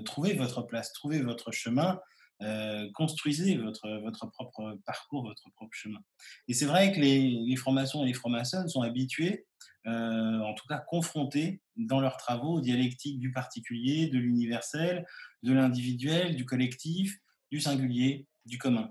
trouvez 0.05 0.35
votre 0.35 0.63
place, 0.63 0.93
trouvez 0.93 1.23
votre 1.23 1.53
chemin, 1.53 2.01
euh, 2.43 2.89
construisez 2.95 3.57
votre, 3.57 3.89
votre 4.03 4.27
propre 4.31 4.79
parcours, 4.85 5.23
votre 5.23 5.49
propre 5.55 5.73
chemin. 5.73 6.01
Et 6.49 6.55
c'est 6.55 6.67
vrai 6.67 6.93
que 6.93 6.99
les, 7.01 7.31
les 7.31 7.57
francs-maçons 7.57 8.03
et 8.03 8.07
les 8.07 8.15
francs-maçonnes 8.15 8.69
sont 8.69 8.83
habitués, 8.83 9.47
euh, 9.87 10.41
en 10.41 10.55
tout 10.55 10.67
cas 10.69 10.79
confrontés 10.79 11.61
dans 11.77 12.01
leurs 12.01 12.17
travaux 12.17 12.55
aux 12.55 12.61
dialectiques 12.61 13.21
du 13.21 13.33
particulier, 13.33 14.09
de 14.09 14.19
l'universel, 14.19 15.07
de 15.43 15.53
l'individuel, 15.53 16.35
du 16.35 16.45
collectif, 16.45 17.19
du 17.51 17.61
singulier, 17.61 18.27
du 18.45 18.59
commun. 18.59 18.91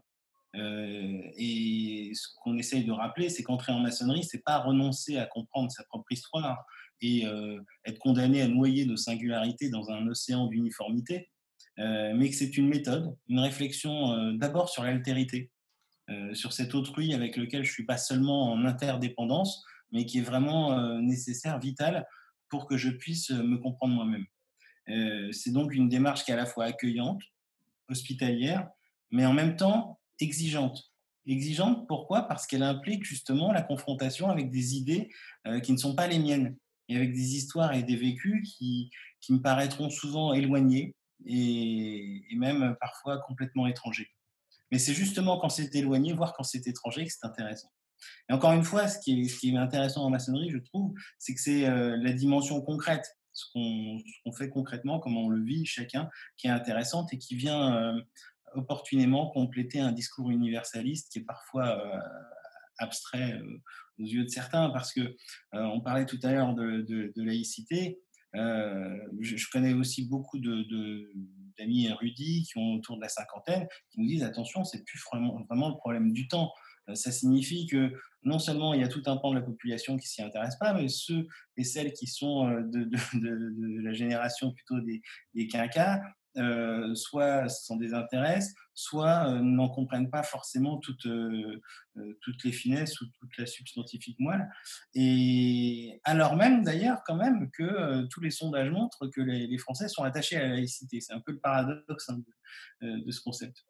Euh, 0.56 1.22
et 1.38 2.12
ce 2.14 2.28
qu'on 2.42 2.58
essaye 2.58 2.86
de 2.86 2.92
rappeler, 2.92 3.30
c'est 3.30 3.44
qu'entrer 3.44 3.72
en 3.74 3.80
maçonnerie, 3.80 4.24
c'est 4.24 4.44
pas 4.44 4.60
renoncer 4.60 5.18
à 5.18 5.26
comprendre 5.26 5.72
sa 5.72 5.84
propre 5.86 6.12
histoire 6.12 6.64
et 7.04 7.26
être 7.86 7.98
condamné 7.98 8.44
à 8.44 8.48
noyer 8.48 8.86
nos 8.86 8.96
singularités 8.96 9.72
dans 9.72 9.90
un 9.90 10.06
océan 10.06 10.46
d'uniformité, 10.46 11.32
mais 12.14 12.30
que 12.30 12.36
c'est 12.36 12.58
une 12.58 12.68
méthode, 12.68 13.16
une 13.28 13.40
réflexion 13.40 14.14
euh, 14.14 14.34
d'abord 14.38 14.70
sur 14.70 14.84
l'altérité, 14.84 15.52
euh, 16.10 16.34
sur 16.34 16.54
cet 16.54 16.76
autrui 16.76 17.14
avec 17.14 17.38
lequel 17.38 17.64
je 17.64 17.72
suis 17.72 17.86
pas 17.86 17.98
seulement 17.98 18.52
en 18.52 18.66
interdépendance, 18.66 19.64
mais 19.92 20.06
qui 20.06 20.20
est 20.20 20.24
vraiment 20.24 21.00
nécessaire, 21.02 21.60
vital, 21.60 22.08
pour 22.50 22.66
que 22.66 22.78
je 22.78 22.90
puisse 22.90 23.30
me 23.30 23.58
comprendre 23.58 23.94
moi-même. 23.94 24.26
c'est 25.34 25.52
donc 25.52 25.74
une 25.74 25.90
démarche 25.90 26.24
qui 26.24 26.32
est 26.32 26.34
à 26.34 26.38
la 26.38 26.46
fois 26.46 26.64
accueillante, 26.64 27.22
hospitalière, 27.90 28.70
mais 29.10 29.26
en 29.26 29.34
même 29.34 29.58
temps 29.58 30.00
exigeante. 30.22 30.94
Exigeante, 31.28 31.90
pourquoi? 31.90 32.22
Parce 32.22 32.48
qu'elle 32.48 32.64
implique 32.64 33.04
justement 33.04 33.52
la 33.52 33.64
confrontation 33.64 34.30
avec 34.30 34.50
des 34.50 34.78
idées 34.78 35.10
qui 35.62 35.74
ne 35.74 35.78
sont 35.78 35.94
pas 35.94 36.08
les 36.08 36.20
miennes, 36.20 36.56
et 36.88 36.96
avec 36.96 37.14
des 37.14 37.36
histoires 37.36 37.74
et 37.74 37.84
des 37.84 37.98
vécus 37.98 38.56
qui, 38.58 38.92
qui 39.20 39.34
me 39.34 39.42
paraîtront 39.42 39.90
souvent 39.90 40.34
éloignés, 40.34 40.96
et, 41.26 42.24
même 42.36 42.76
parfois 42.80 43.20
complètement 43.20 43.68
étranger. 43.68 44.10
Mais 44.72 44.80
c'est 44.80 44.94
justement 44.94 45.40
quand 45.40 45.50
c'est 45.50 45.76
éloigné, 45.76 46.14
voire 46.14 46.34
quand 46.34 46.44
c'est 46.44 46.66
étranger, 46.68 47.06
que 47.06 47.12
c'est 47.12 47.26
intéressant. 47.26 47.70
Et 48.30 48.34
encore 48.34 48.54
une 48.54 48.64
fois, 48.64 48.88
ce 48.88 49.00
qui 49.00 49.22
est, 49.22 49.28
ce 49.28 49.40
qui 49.40 49.54
est 49.54 49.58
intéressant 49.58 50.04
en 50.04 50.10
maçonnerie, 50.10 50.50
je 50.50 50.58
trouve, 50.58 50.94
c'est 51.20 51.34
que 51.34 51.42
c'est 51.42 51.68
euh, 51.68 51.98
la 51.98 52.14
dimension 52.14 52.62
concrète, 52.62 53.06
ce 53.34 53.46
qu'on 53.54 54.32
fait 54.34 54.50
concrètement, 54.50 55.00
comment 55.00 55.26
on 55.26 55.30
le 55.30 55.44
vit 55.44 55.66
chacun, 55.66 56.10
qui 56.38 56.48
est 56.48 56.52
intéressante 56.52 57.14
et 57.14 57.18
qui 57.18 57.36
vient 57.36 57.76
euh, 57.76 58.02
opportunément 58.56 59.30
compléter 59.30 59.80
un 59.80 59.92
discours 59.92 60.32
universaliste 60.32 61.12
qui 61.12 61.20
est 61.20 61.24
parfois 61.26 61.80
euh, 61.80 62.00
abstrait 62.80 63.40
aux 64.00 64.04
yeux 64.04 64.24
de 64.24 64.30
certains, 64.30 64.70
parce 64.72 64.92
que 64.92 65.16
on 65.52 65.82
parlait 65.82 66.08
tout 66.08 66.20
à 66.24 66.32
l'heure 66.32 66.56
de, 66.56 67.14
laïcité. 67.16 68.00
Euh, 68.36 68.98
je, 69.20 69.46
connais 69.52 69.74
aussi 69.74 70.08
beaucoup 70.08 70.40
d'amis 70.40 71.86
de, 71.86 71.90
érudits 71.90 72.44
qui 72.44 72.58
ont 72.58 72.76
autour 72.76 72.96
de 72.96 73.02
la 73.02 73.10
cinquantaine 73.10 73.68
qui 73.90 74.00
nous 74.00 74.08
disent 74.08 74.24
attention, 74.24 74.64
c'est 74.64 74.84
plus 74.86 75.02
vraiment, 75.12 75.44
vraiment 75.50 75.70
le 75.70 75.76
problème 75.76 76.14
du 76.14 76.28
temps. 76.28 76.52
ça 76.94 77.12
signifie 77.12 77.68
que 77.68 77.92
non 78.24 78.40
seulement 78.40 78.74
il 78.74 78.82
y 78.82 78.84
a 78.84 78.88
tout 78.88 79.04
un 79.06 79.18
pan 79.18 79.32
de 79.32 79.40
la 79.40 79.46
population 79.46 79.98
qui 79.98 80.08
s'y 80.08 80.22
intéresse 80.22 80.56
pas, 80.58 80.74
mais 80.74 80.88
ceux 80.88 81.28
et 81.58 81.64
celles 81.64 81.92
qui 81.94 82.08
sont 82.08 82.50
de, 82.50 82.84
de, 82.86 82.98
de, 83.20 83.82
la 83.82 83.94
génération 83.94 84.54
plutôt 84.54 84.80
des, 84.80 85.02
des 85.34 85.48
quinquas 85.48 86.02
euh, 86.38 86.96
soit 86.96 87.50
s'en 87.50 87.76
désintéressent, 87.76 88.56
soit 88.74 89.28
euh, 89.28 89.40
n'en 89.40 89.68
comprennent 89.68 90.10
pas 90.10 90.24
forcément 90.24 90.78
toutes, 90.78 91.06
euh, 91.06 91.62
toutes 92.22 92.46
les 92.46 92.54
finesses 92.54 93.02
ou 93.02 93.06
toute 93.20 93.38
la 93.38 93.46
substantifique 93.46 94.18
moelle. 94.18 94.50
Et 94.94 96.00
alors 96.06 96.38
même 96.38 96.64
d'ailleurs 96.64 97.02
quand 97.06 97.16
même 97.16 97.52
que 97.52 98.06
tous 98.08 98.22
les 98.22 98.32
sondages 98.32 98.70
montrent 98.70 99.08
que 99.08 99.20
les, 99.20 99.58
Français 99.58 99.90
sont 99.90 100.04
attachés 100.04 100.38
à 100.38 100.48
la 100.48 100.54
laïcité. 100.56 101.02
C'est 101.02 101.14
un 101.14 101.20
peu 101.20 101.34
le 101.34 101.40
paradoxe 101.40 102.10
hein, 102.10 102.22
de, 102.82 103.12
ce 103.12 103.20
concept. 103.22 103.66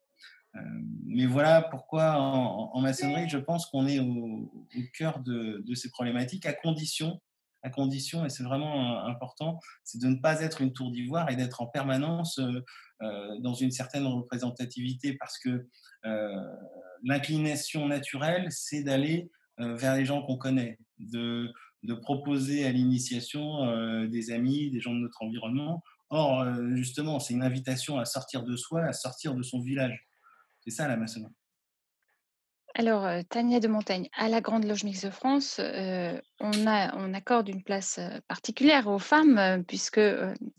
mais 1.05 1.25
voilà 1.25 1.63
pourquoi 1.63 2.13
en, 2.13 2.79
maçonnerie, 2.79 3.27
je 3.27 3.39
pense 3.39 3.65
qu'on 3.65 3.87
est 3.87 3.99
au, 3.99 4.05
au 4.05 4.81
cœur 4.93 5.19
de, 5.21 5.63
de, 5.65 5.73
ces 5.73 5.89
problématiques, 5.89 6.45
à 6.45 6.53
condition 6.53 7.19
à 7.63 7.69
condition, 7.69 8.25
et 8.25 8.29
c'est 8.29 8.43
vraiment 8.43 9.05
euh, 9.05 9.09
important, 9.09 9.59
c'est 9.83 10.01
de 10.01 10.07
ne 10.07 10.15
pas 10.15 10.41
être 10.41 10.61
une 10.61 10.73
tour 10.73 10.91
d'ivoire 10.91 11.29
et 11.29 11.35
d'être 11.35 11.61
en 11.61 11.67
permanence 11.67 12.39
euh, 12.39 12.63
euh, 13.01 13.39
dans 13.39 13.53
une 13.53 13.71
certaine 13.71 14.05
représentativité 14.05 15.13
parce 15.19 15.37
que 15.39 15.67
l'inclination 17.03 17.87
naturelle, 17.87 18.47
c'est 18.49 18.81
d'aller 18.81 19.29
vers 19.59 19.95
les 19.95 20.03
gens 20.03 20.23
qu'on 20.23 20.37
connaît, 20.37 20.79
de, 20.97 21.53
de, 21.83 21.93
proposer 21.93 22.65
à 22.65 22.71
l'initiation 22.71 24.07
des 24.07 24.31
amis, 24.31 24.71
des 24.71 24.79
gens 24.79 24.95
de 24.95 24.99
notre 24.99 25.21
environnement. 25.21 25.83
Or, 26.09 26.43
justement, 26.75 27.19
c'est 27.19 27.35
une 27.35 27.43
invitation 27.43 27.99
à 27.99 28.05
sortir 28.05 28.43
de 28.43 28.55
soi, 28.55 28.81
à 28.85 28.93
sortir 28.93 29.35
de 29.35 29.43
son 29.43 29.61
village. 29.61 30.07
C'est 30.61 30.71
ça 30.71 30.87
la 30.87 30.97
maçonnerie. 30.97 31.35
Alors, 32.81 33.07
Tania 33.29 33.59
de 33.59 33.67
Montaigne, 33.67 34.09
à 34.17 34.27
la 34.27 34.41
Grande 34.41 34.65
Loge 34.65 34.83
Mixte 34.83 35.05
de 35.05 35.11
France, 35.11 35.61
on, 36.39 36.67
a, 36.67 36.97
on 36.97 37.13
accorde 37.13 37.47
une 37.47 37.61
place 37.61 37.99
particulière 38.27 38.87
aux 38.87 38.97
femmes 38.97 39.63
puisque 39.67 40.01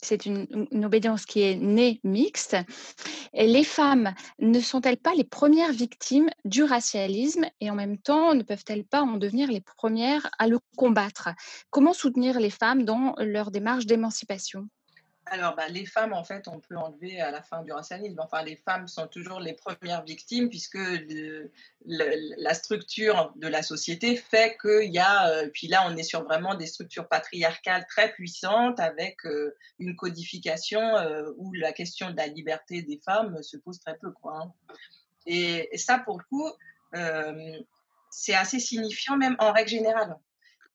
c'est 0.01 0.25
une, 0.25 0.47
obédience 0.85 1.27
qui 1.27 1.43
est 1.43 1.57
née 1.57 2.01
mixte. 2.05 2.57
Les 3.35 3.65
femmes 3.65 4.15
ne 4.39 4.61
sont-elles 4.61 4.99
pas 4.99 5.17
les 5.17 5.25
premières 5.25 5.73
victimes 5.73 6.31
du 6.45 6.63
racialisme 6.63 7.47
et 7.61 7.71
en 7.71 7.75
même 7.75 7.99
temps 7.99 8.37
ne 8.37 8.45
peuvent-elles 8.45 8.85
pas 8.85 9.03
en 9.03 9.17
devenir 9.17 9.51
les 9.51 9.61
premières 9.61 10.31
à 10.39 10.47
le 10.47 10.61
combattre? 10.77 11.31
Comment 11.71 11.93
soutenir 11.93 12.39
les 12.39 12.51
femmes 12.51 12.85
dans 12.85 13.17
leur 13.19 13.51
démarche 13.51 13.87
d'émancipation? 13.87 14.69
Alors, 15.33 15.57
bah, 15.57 15.67
les 15.69 15.87
femmes, 15.87 16.13
en 16.13 16.25
fait, 16.25 16.47
on 16.47 16.61
peut 16.61 16.77
enlever 16.77 17.19
à 17.19 17.31
la 17.31 17.41
fin 17.41 17.63
du 17.63 17.73
racialisme. 17.73 18.21
Enfin, 18.21 18.43
les 18.43 18.57
femmes 18.57 18.87
sont 18.87 19.07
toujours 19.07 19.41
les 19.41 19.55
premières 19.55 20.05
victimes 20.05 20.51
puisque 20.51 20.79
la 21.87 22.53
structure 22.53 23.33
de 23.37 23.49
la 23.49 23.63
société 23.63 24.15
fait 24.17 24.59
qu'il 24.61 24.93
y 24.93 24.99
a, 24.99 25.31
euh, 25.31 25.49
puis 25.49 25.69
là, 25.69 25.87
on 25.89 25.97
est 25.97 26.03
sur 26.03 26.23
vraiment 26.25 26.55
des 26.55 26.67
structures 26.67 27.09
patriarcales 27.09 27.87
très 27.89 28.13
puissantes 28.13 28.79
avec 28.79 29.25
euh, 29.25 29.57
une 29.79 29.97
codification 29.97 30.83
euh, 30.83 31.31
où 31.39 31.55
la 31.55 31.73
question 31.73 32.11
de 32.11 32.17
la 32.19 32.27
liberté 32.27 32.83
des 32.83 33.01
femmes 33.03 33.43
se 33.43 33.57
pose 33.57 33.81
très 33.81 33.97
peu. 33.97 34.11
Quoi, 34.11 34.37
hein. 34.37 34.53
et, 35.25 35.71
ça, 35.79 35.99
pour 35.99 36.19
le 36.19 36.25
coup, 36.25 36.53
c'est 38.11 38.35
assez 38.35 38.61
signifiant 38.61 39.17
même 39.17 39.37
en 39.39 39.51
règle 39.51 39.71
générale. 39.71 40.15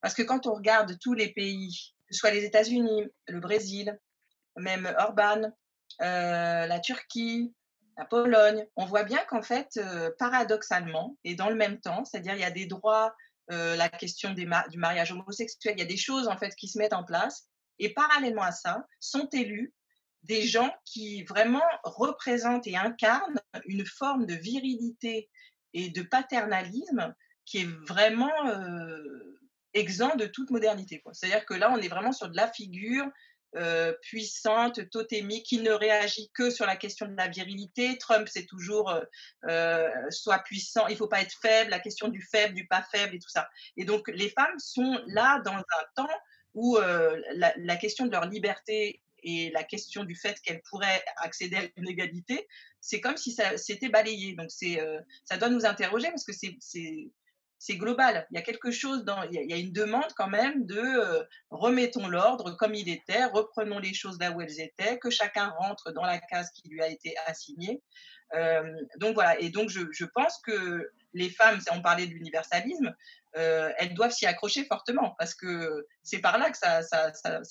Parce 0.01 0.15
que 0.15 0.23
quand 0.23 0.47
on 0.47 0.55
regarde 0.55 0.97
tous 0.99 1.13
les 1.13 1.31
pays, 1.31 1.93
que 2.07 2.15
ce 2.15 2.21
soit 2.21 2.31
les 2.31 2.43
États-Unis, 2.43 3.05
le 3.27 3.39
Brésil, 3.39 3.99
même 4.57 4.93
Orban, 4.97 5.51
euh, 6.01 6.67
la 6.67 6.79
Turquie, 6.79 7.53
la 7.97 8.05
Pologne, 8.05 8.65
on 8.75 8.85
voit 8.85 9.03
bien 9.03 9.23
qu'en 9.29 9.41
fait, 9.41 9.77
euh, 9.77 10.11
paradoxalement, 10.19 11.17
et 11.23 11.35
dans 11.35 11.49
le 11.49 11.55
même 11.55 11.79
temps, 11.79 12.05
c'est-à-dire 12.05 12.35
il 12.35 12.41
y 12.41 12.45
a 12.45 12.51
des 12.51 12.67
droits, 12.67 13.15
euh, 13.51 13.75
la 13.75 13.89
question 13.89 14.33
du 14.33 14.45
mariage 14.45 15.11
homosexuel, 15.11 15.75
il 15.77 15.79
y 15.79 15.83
a 15.83 15.87
des 15.87 15.97
choses 15.97 16.27
en 16.27 16.37
fait 16.37 16.53
qui 16.55 16.67
se 16.67 16.77
mettent 16.77 16.93
en 16.93 17.03
place, 17.03 17.47
et 17.79 17.93
parallèlement 17.93 18.43
à 18.43 18.51
ça, 18.51 18.85
sont 18.99 19.27
élus 19.29 19.73
des 20.23 20.41
gens 20.41 20.73
qui 20.83 21.23
vraiment 21.23 21.63
représentent 21.83 22.67
et 22.67 22.75
incarnent 22.75 23.39
une 23.65 23.85
forme 23.85 24.25
de 24.25 24.33
virilité 24.33 25.29
et 25.73 25.89
de 25.89 26.01
paternalisme 26.01 27.13
qui 27.45 27.59
est 27.59 27.87
vraiment 27.87 28.31
exempt 29.73 30.17
de 30.17 30.25
toute 30.25 30.49
modernité. 30.49 31.01
C'est-à-dire 31.13 31.45
que 31.45 31.53
là, 31.53 31.71
on 31.71 31.77
est 31.77 31.87
vraiment 31.87 32.11
sur 32.11 32.29
de 32.29 32.35
la 32.35 32.51
figure 32.51 33.05
euh, 33.55 33.93
puissante, 34.01 34.89
totémique, 34.89 35.45
qui 35.45 35.59
ne 35.59 35.71
réagit 35.71 36.29
que 36.33 36.49
sur 36.49 36.65
la 36.65 36.75
question 36.75 37.07
de 37.07 37.15
la 37.15 37.27
virilité. 37.27 37.97
Trump, 37.97 38.27
c'est 38.29 38.45
toujours 38.45 38.89
euh, 38.89 39.01
euh, 39.49 39.89
soit 40.09 40.39
puissant, 40.39 40.87
il 40.87 40.97
faut 40.97 41.07
pas 41.07 41.21
être 41.21 41.35
faible, 41.41 41.71
la 41.71 41.79
question 41.79 42.09
du 42.09 42.21
faible, 42.21 42.53
du 42.53 42.67
pas 42.67 42.85
faible 42.91 43.15
et 43.15 43.19
tout 43.19 43.29
ça. 43.29 43.49
Et 43.77 43.85
donc, 43.85 44.09
les 44.09 44.29
femmes 44.29 44.59
sont 44.59 44.99
là 45.07 45.39
dans 45.45 45.55
un 45.55 45.63
temps 45.95 46.09
où 46.53 46.77
la, 46.77 47.75
question 47.77 48.05
de 48.05 48.11
leur 48.11 48.25
liberté 48.25 49.01
et 49.23 49.49
la 49.51 49.63
question 49.63 50.03
du 50.03 50.15
fait 50.15 50.39
qu'elles 50.41 50.61
pourraient 50.63 51.03
accéder 51.17 51.57
à 51.57 51.63
une 51.77 51.87
égalité, 51.87 52.47
c'est 52.81 52.99
comme 52.99 53.15
si 53.15 53.31
ça 53.31 53.57
s'était 53.57 53.89
balayé. 53.89 54.33
Donc, 54.33 54.49
ça 54.51 55.37
doit 55.37 55.49
nous 55.49 55.65
interroger 55.65 56.09
parce 56.09 56.25
que 56.25 56.33
c'est 56.33 57.11
c'est 57.59 57.77
global. 57.77 58.27
Il 58.31 58.35
y 58.35 58.37
a 58.37 58.43
quelque 58.43 58.71
chose 58.71 59.03
dans, 59.03 59.23
il 59.23 59.33
y 59.33 59.53
a, 59.53 59.57
une 59.57 59.71
demande 59.71 60.11
quand 60.15 60.27
même 60.27 60.65
de 60.65 60.77
euh, 60.77 61.23
remettons 61.49 62.07
l'ordre 62.07 62.51
comme 62.51 62.75
il 62.75 62.89
était, 62.89 63.25
reprenons 63.25 63.79
les 63.79 63.93
choses 63.93 64.19
là 64.19 64.31
où 64.31 64.41
elles 64.41 64.59
étaient, 64.59 64.99
que 64.99 65.09
chacun 65.09 65.49
rentre 65.49 65.91
dans 65.91 66.03
la 66.03 66.19
case 66.19 66.51
qui 66.51 66.69
lui 66.69 66.81
a 66.81 66.87
été 66.87 67.15
assignée. 67.25 67.81
Euh, 68.33 68.75
donc 68.97 69.15
voilà. 69.15 69.39
Et 69.39 69.49
donc 69.49 69.69
je, 69.69 70.05
pense 70.05 70.39
que 70.39 70.91
les 71.13 71.29
femmes, 71.29 71.59
on 71.71 71.81
parlait 71.81 72.07
de 72.07 72.13
l'universalisme, 72.13 72.95
euh, 73.37 73.71
elles 73.77 73.93
doivent 73.93 74.11
s'y 74.11 74.25
accrocher 74.25 74.65
fortement 74.65 75.15
parce 75.17 75.33
que 75.33 75.87
c'est 76.03 76.19
par 76.19 76.37
là 76.37 76.51
que 76.51 76.57
ça, 76.57 76.81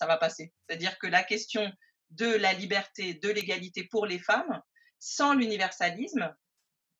va 0.06 0.16
passer. 0.18 0.52
C'est-à-dire 0.68 0.98
que 0.98 1.06
la 1.06 1.22
question 1.22 1.70
de 2.10 2.26
la 2.26 2.52
liberté, 2.52 3.14
de 3.14 3.28
l'égalité 3.28 3.84
pour 3.84 4.06
les 4.06 4.18
femmes, 4.18 4.62
sans 4.98 5.34
l'universalisme, 5.34 6.34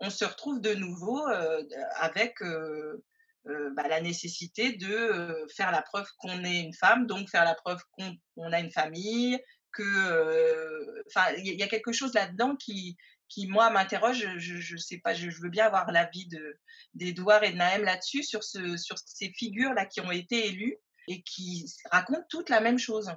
on 0.01 0.11
se 0.11 0.25
retrouve 0.25 0.61
de 0.61 0.75
nouveau 0.75 1.27
euh, 1.29 1.63
avec 1.95 2.41
euh, 2.43 3.03
euh, 3.47 3.71
bah, 3.75 3.89
la 3.89 4.01
nécessité 4.01 4.73
de 4.73 5.47
faire 5.55 5.71
la 5.71 5.83
preuve 5.83 6.09
qu'on 6.19 6.45
est 6.45 6.61
une 6.61 6.75
femme, 6.75 7.07
donc 7.07 7.29
faire 7.31 7.45
la 7.45 7.55
preuve 7.55 7.81
qu'on 7.93 8.53
a 8.53 8.61
une 8.61 8.73
famille, 8.73 9.39
que, 9.73 11.03
il 11.39 11.55
y 11.55 11.63
a 11.63 11.69
quelque 11.69 11.93
chose 11.93 12.15
là-dedans 12.15 12.57
qui, 12.57 12.97
qui 13.29 13.47
moi 13.47 13.71
m'interroge. 13.71 14.27
Je, 14.39 14.73
ne 14.75 14.79
sais 14.79 14.99
pas, 14.99 15.15
je, 15.15 15.29
veux 15.43 15.51
bien 15.51 15.67
avoir 15.67 15.91
l'avis 15.93 16.27
de 16.29 16.59
d'Edouard 16.95 17.45
et 17.45 17.53
de 17.53 17.57
Naëm 17.57 17.85
là-dessus 17.85 18.23
sur 18.23 18.43
ce, 18.43 18.77
sur 18.79 18.97
ces 18.99 19.33
figures 19.35 19.75
là 19.75 19.85
qui 19.85 20.01
ont 20.01 20.11
été 20.11 20.47
élues 20.47 20.79
et 21.09 21.23
qui 21.23 21.71
racontent 21.91 22.27
toutes 22.31 22.49
la 22.49 22.61
même 22.61 22.79
chose. 22.79 23.13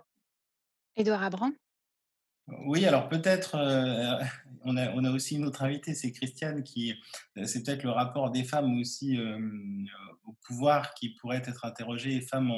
Édouard 0.98 1.24
Abran. 1.24 1.52
Oui, 2.66 2.86
alors 2.86 3.10
peut-être, 3.10 3.56
euh, 3.56 4.24
on, 4.64 4.76
a, 4.78 5.12
aussi 5.12 5.36
une 5.36 5.46
autre 5.46 5.64
invitée, 5.64 5.94
c'est 5.94 6.12
Christiane, 6.12 6.64
qui, 6.64 6.94
euh, 7.38 7.46
c'est 7.46 7.64
peut-être 7.64 7.84
le 7.84 7.92
rapport 7.92 8.32
des 8.32 8.44
femmes 8.44 8.80
aussi 8.80 9.18
euh, 9.18 9.40
au 10.26 10.36
pouvoir 10.46 10.94
qui 10.94 11.10
pourrait 11.16 11.44
être 11.46 11.66
interrogé, 11.66 12.22
femmes 12.22 12.52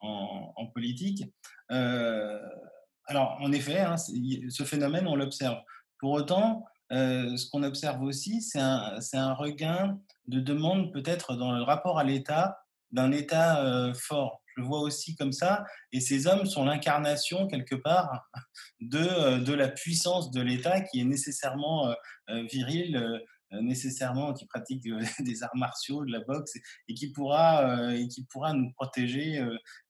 en, 0.00 0.66
politique. 0.74 1.24
alors, 1.68 3.38
en 3.40 3.52
effet, 3.52 3.80
hein, 3.80 3.96
ce 3.96 4.64
phénomène, 4.64 5.06
on 5.06 5.16
l'observe. 5.16 5.58
Pour 5.98 6.12
autant, 6.12 6.64
ce 6.90 7.50
qu'on 7.50 7.62
observe 7.64 8.02
aussi, 8.02 8.42
c'est 8.42 8.60
un, 8.60 9.34
regain 9.34 9.98
de 10.28 10.40
demande 10.40 10.92
peut-être 10.92 11.34
dans 11.34 11.52
le 11.52 11.62
rapport 11.62 11.98
à 11.98 12.04
l'État, 12.04 12.60
d'un 12.92 13.10
État 13.10 13.92
fort 13.94 14.42
le 14.58 14.64
vois 14.64 14.80
aussi 14.80 15.16
comme 15.16 15.32
ça. 15.32 15.64
Et 15.92 16.00
ces 16.00 16.26
hommes 16.26 16.46
sont 16.46 16.64
l'incarnation, 16.64 17.46
quelque 17.46 17.74
part, 17.74 18.28
de, 18.80 18.98
euh, 18.98 19.38
de 19.38 19.52
la 19.54 19.68
puissance 19.68 20.30
de 20.30 20.42
l'État 20.42 20.80
qui 20.80 21.00
est 21.00 21.04
nécessairement 21.04 21.88
euh, 21.88 21.94
euh, 22.30 22.42
viril, 22.50 23.20
nécessairement 23.50 24.34
qui 24.34 24.46
pratique 24.46 24.82
des 25.20 25.42
arts 25.42 25.56
martiaux, 25.56 26.04
de 26.04 26.12
la 26.12 26.20
boxe, 26.20 26.52
et 26.88 26.94
qui 26.94 27.10
pourra, 27.12 27.94
et 27.94 28.06
qui 28.08 28.26
pourra 28.26 28.52
nous 28.52 28.70
protéger 28.72 29.42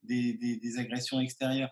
des, 0.04 0.34
des, 0.34 0.78
agressions 0.78 1.18
extérieures. 1.18 1.70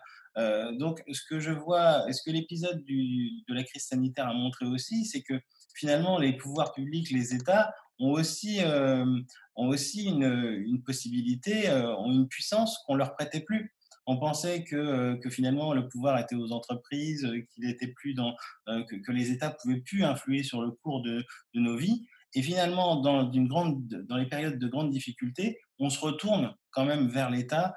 donc, 0.73 1.01
ce 1.09 1.21
que 1.29 1.39
je 1.39 1.51
vois, 1.51 2.11
ce 2.11 2.21
que 2.25 2.31
l'épisode 2.31 2.83
de 2.83 3.53
la 3.53 3.63
crise 3.63 3.85
sanitaire 3.85 4.27
a 4.27 4.33
montré 4.33 4.65
aussi, 4.65 5.05
c'est 5.05 5.21
que 5.21 5.39
finalement, 5.75 6.19
les 6.19 6.35
pouvoirs 6.35 6.73
publics, 6.73 7.09
les 7.09 7.33
États, 7.33 7.73
ont 7.99 8.11
aussi, 8.11 8.59
ont 9.55 9.67
aussi 9.67 10.05
une, 10.05 10.23
une 10.23 10.83
possibilité, 10.83 11.69
ont 11.71 12.11
une 12.11 12.27
puissance 12.27 12.77
qu'on 12.85 12.95
leur 12.95 13.15
prêtait 13.15 13.41
plus. 13.41 13.73
On 14.05 14.17
pensait 14.17 14.63
que, 14.63 15.15
que, 15.15 15.29
finalement 15.29 15.73
le 15.73 15.89
pouvoir 15.89 16.17
était 16.17 16.35
aux 16.35 16.53
entreprises, 16.53 17.29
qu'il 17.49 17.69
était 17.69 17.87
plus 17.87 18.13
dans, 18.13 18.35
que, 18.67 19.11
les 19.11 19.31
États 19.31 19.51
pouvaient 19.51 19.81
plus 19.81 20.03
influer 20.03 20.43
sur 20.43 20.61
le 20.61 20.71
cours 20.71 21.01
de, 21.01 21.25
de 21.53 21.59
nos 21.59 21.75
vies. 21.75 22.07
Et 22.33 22.41
finalement, 22.41 23.01
dans, 23.01 23.29
grande, 23.29 23.87
dans 24.07 24.17
les 24.17 24.27
périodes 24.27 24.59
de 24.59 24.67
grandes 24.67 24.91
difficultés, 24.91 25.59
on 25.79 25.89
se 25.89 25.99
retourne 25.99 26.53
quand 26.71 26.85
même 26.85 27.09
vers 27.09 27.29
l'État 27.29 27.73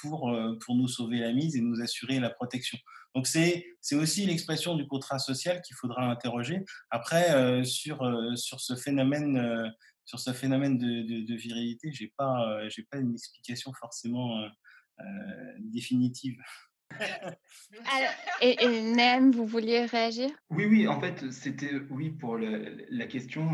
pour, 0.00 0.34
pour 0.64 0.74
nous 0.74 0.88
sauver 0.88 1.18
la 1.18 1.32
mise 1.32 1.56
et 1.56 1.60
nous 1.60 1.80
assurer 1.80 2.18
la 2.18 2.30
protection. 2.30 2.78
Donc 3.14 3.26
c'est 3.26 3.76
aussi 3.92 4.26
l'expression 4.26 4.74
du 4.76 4.86
contrat 4.86 5.18
social 5.18 5.60
qu'il 5.62 5.76
faudra 5.76 6.10
interroger. 6.10 6.64
Après, 6.90 7.30
euh, 7.34 7.64
sur, 7.64 8.02
euh, 8.02 8.34
sur 8.36 8.60
ce 8.60 8.74
phénomène, 8.74 9.36
euh, 9.36 9.68
sur 10.04 10.18
ce 10.18 10.32
phénomène 10.32 10.78
de, 10.78 11.24
de, 11.26 11.34
virilité, 11.34 11.92
j'ai 11.92 12.12
pas, 12.16 12.68
j'ai 12.68 12.82
pas 12.90 12.98
une 12.98 13.14
explication 13.14 13.72
forcément 13.72 14.44
définitive. 15.60 16.36
et, 18.42 18.64
et 18.64 19.20
vous 19.32 19.46
vouliez 19.46 19.86
réagir? 19.86 20.28
Oui, 20.50 20.66
oui, 20.66 20.88
en 20.88 21.00
fait, 21.00 21.30
c'était 21.30 21.76
oui 21.88 22.10
pour 22.10 22.36
la, 22.36 23.06
question 23.06 23.48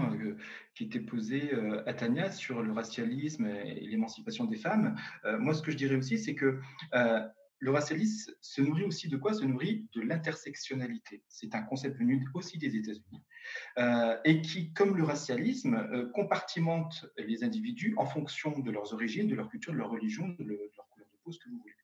qui 0.75 0.85
était 0.85 1.01
posée 1.01 1.53
à 1.87 1.93
Tania 1.93 2.33
sur 2.33 2.63
le 2.63 2.73
racialisme 2.73 3.47
et 3.47 3.87
l'émancipation 3.87 4.47
des 4.47 4.57
femmes. 4.57 4.97
moi, 5.39 5.53
ce 5.53 5.61
que 5.61 5.71
je 5.71 5.77
dirais 5.77 5.97
aussi, 5.97 6.19
c'est 6.19 6.35
que 6.35 6.59
le 7.61 7.71
racialisme 7.71 8.33
se 8.41 8.61
nourrit 8.61 8.85
aussi 8.85 9.09
de 9.09 9.17
quoi? 9.17 9.35
Se 9.35 9.45
nourrit 9.45 9.89
de 9.95 10.01
l'intersectionnalité. 10.01 11.23
C'est 11.29 11.55
un 11.55 11.63
concept 11.63 11.99
venu 11.99 12.25
aussi 12.35 12.59
des 12.59 12.77
États-Unis 12.77 13.25
euh, 13.79 14.17
et 14.25 14.41
qui, 14.43 14.73
comme 14.73 14.97
le 14.97 15.05
racialisme, 15.05 15.75
euh, 15.75 16.09
compartimente 16.15 17.07
les 17.17 17.43
individus 17.43 17.95
en 17.97 18.07
fonction 18.07 18.59
de 18.59 18.71
leurs 18.71 18.93
origines, 18.93 19.27
de 19.27 19.35
leur 19.35 19.49
culture, 19.49 19.73
de 19.73 19.79
leur 19.79 19.91
religion, 19.91 20.29
de, 20.29 20.45
leur 20.45 20.89
couleur 20.91 21.09
de 21.09 21.17
peau, 21.25 21.33
ce 21.33 21.39
que 21.39 21.49
vous 21.49 21.59
voulez. 21.59 21.75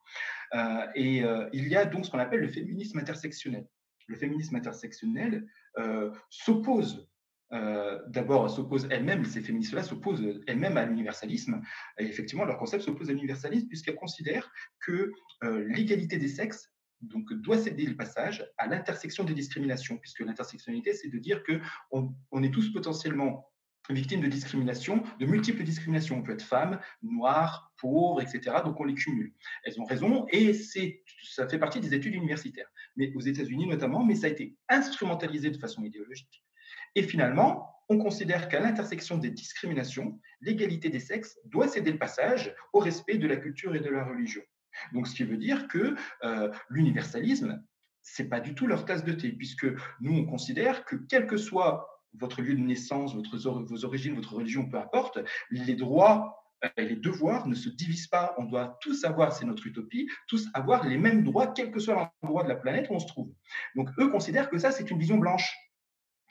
Euh, 0.54 0.86
et 0.94 1.24
il 1.52 1.68
y 1.68 1.76
a 1.76 1.84
donc 1.84 2.06
ce 2.06 2.10
qu'on 2.10 2.18
appelle 2.18 2.40
le 2.40 2.48
féminisme 2.48 2.98
intersectionnel. 2.98 3.66
Le 4.06 4.16
féminisme 4.16 4.54
intersectionnel 4.54 5.46
s'oppose 6.30 7.08
euh, 7.54 8.00
d'abord 8.08 8.50
s'opposent 8.50 8.88
elles-mêmes, 8.90 9.24
ces 9.24 9.40
féministes-là 9.40 9.82
s'opposent 9.82 10.42
elles-mêmes 10.46 10.76
à 10.76 10.84
l'universalisme. 10.84 11.62
Et 11.98 12.04
effectivement, 12.04 12.44
leur 12.44 12.58
concept 12.58 12.82
s'oppose 12.82 13.10
à 13.10 13.12
l'universalisme 13.12 13.68
puisqu'elles 13.68 13.94
considèrent 13.94 14.50
que 14.80 15.12
euh, 15.44 15.64
l'égalité 15.68 16.16
des 16.18 16.28
sexes 16.28 16.72
donc, 17.00 17.32
doit 17.34 17.58
céder 17.58 17.86
le 17.86 17.96
passage 17.96 18.44
à 18.58 18.66
l'intersection 18.66 19.24
des 19.24 19.34
discriminations, 19.34 19.98
puisque 19.98 20.20
l'intersectionnalité, 20.20 20.94
c'est 20.94 21.08
de 21.08 21.18
dire 21.18 21.42
que 21.42 21.60
on, 21.90 22.42
est 22.42 22.50
tous 22.50 22.72
potentiellement 22.72 23.50
victimes 23.90 24.22
de 24.22 24.28
discrimination, 24.28 25.02
de 25.20 25.26
multiples 25.26 25.62
discriminations. 25.62 26.16
On 26.16 26.22
peut 26.22 26.32
être 26.32 26.42
femme, 26.42 26.80
noire, 27.02 27.72
pauvre, 27.76 28.22
etc. 28.22 28.56
Donc 28.64 28.80
on 28.80 28.84
les 28.84 28.94
cumule. 28.94 29.34
Elles 29.64 29.78
ont 29.80 29.84
raison 29.84 30.26
et 30.30 30.54
ça 30.54 31.46
fait 31.48 31.58
partie 31.58 31.80
des 31.80 31.94
études 31.94 32.14
universitaires, 32.14 32.70
mais 32.96 33.12
aux 33.14 33.20
États-Unis 33.20 33.66
notamment, 33.66 34.04
mais 34.04 34.14
ça 34.14 34.26
a 34.26 34.30
été 34.30 34.56
instrumentalisé 34.68 35.50
de 35.50 35.58
façon 35.58 35.84
idéologique. 35.84 36.43
Et 36.94 37.02
finalement, 37.02 37.70
on 37.88 37.98
considère 37.98 38.48
qu'à 38.48 38.60
l'intersection 38.60 39.18
des 39.18 39.30
discriminations, 39.30 40.18
l'égalité 40.40 40.88
des 40.88 41.00
sexes 41.00 41.38
doit 41.44 41.68
céder 41.68 41.92
le 41.92 41.98
passage 41.98 42.54
au 42.72 42.78
respect 42.78 43.18
de 43.18 43.26
la 43.26 43.36
culture 43.36 43.74
et 43.74 43.80
de 43.80 43.90
la 43.90 44.04
religion. 44.04 44.42
Donc, 44.92 45.06
ce 45.06 45.14
qui 45.14 45.24
veut 45.24 45.36
dire 45.36 45.68
que 45.68 45.94
euh, 46.24 46.50
l'universalisme, 46.68 47.62
c'est 48.02 48.28
pas 48.28 48.40
du 48.40 48.54
tout 48.54 48.66
leur 48.66 48.84
tasse 48.84 49.04
de 49.04 49.12
thé, 49.12 49.32
puisque 49.32 49.66
nous, 50.00 50.12
on 50.16 50.24
considère 50.24 50.84
que 50.84 50.96
quel 50.96 51.26
que 51.26 51.36
soit 51.36 51.88
votre 52.14 52.42
lieu 52.42 52.54
de 52.54 52.60
naissance, 52.60 53.14
vos 53.14 53.84
origines, 53.84 54.14
votre 54.14 54.34
religion, 54.34 54.68
peu 54.68 54.78
importe, 54.78 55.18
les 55.50 55.74
droits 55.74 56.40
et 56.76 56.84
les 56.84 56.96
devoirs 56.96 57.46
ne 57.46 57.54
se 57.54 57.68
divisent 57.68 58.06
pas. 58.06 58.34
On 58.38 58.44
doit 58.44 58.78
tous 58.80 59.04
avoir, 59.04 59.32
c'est 59.32 59.44
notre 59.44 59.66
utopie, 59.66 60.08
tous 60.28 60.48
avoir 60.54 60.86
les 60.86 60.96
mêmes 60.96 61.24
droits, 61.24 61.48
quel 61.48 61.70
que 61.70 61.80
soit 61.80 62.12
l'endroit 62.22 62.44
de 62.44 62.48
la 62.48 62.56
planète 62.56 62.88
où 62.88 62.94
on 62.94 62.98
se 62.98 63.06
trouve. 63.06 63.32
Donc, 63.74 63.90
eux 63.98 64.08
considèrent 64.08 64.48
que 64.48 64.58
ça, 64.58 64.70
c'est 64.70 64.90
une 64.90 64.98
vision 64.98 65.18
blanche 65.18 65.54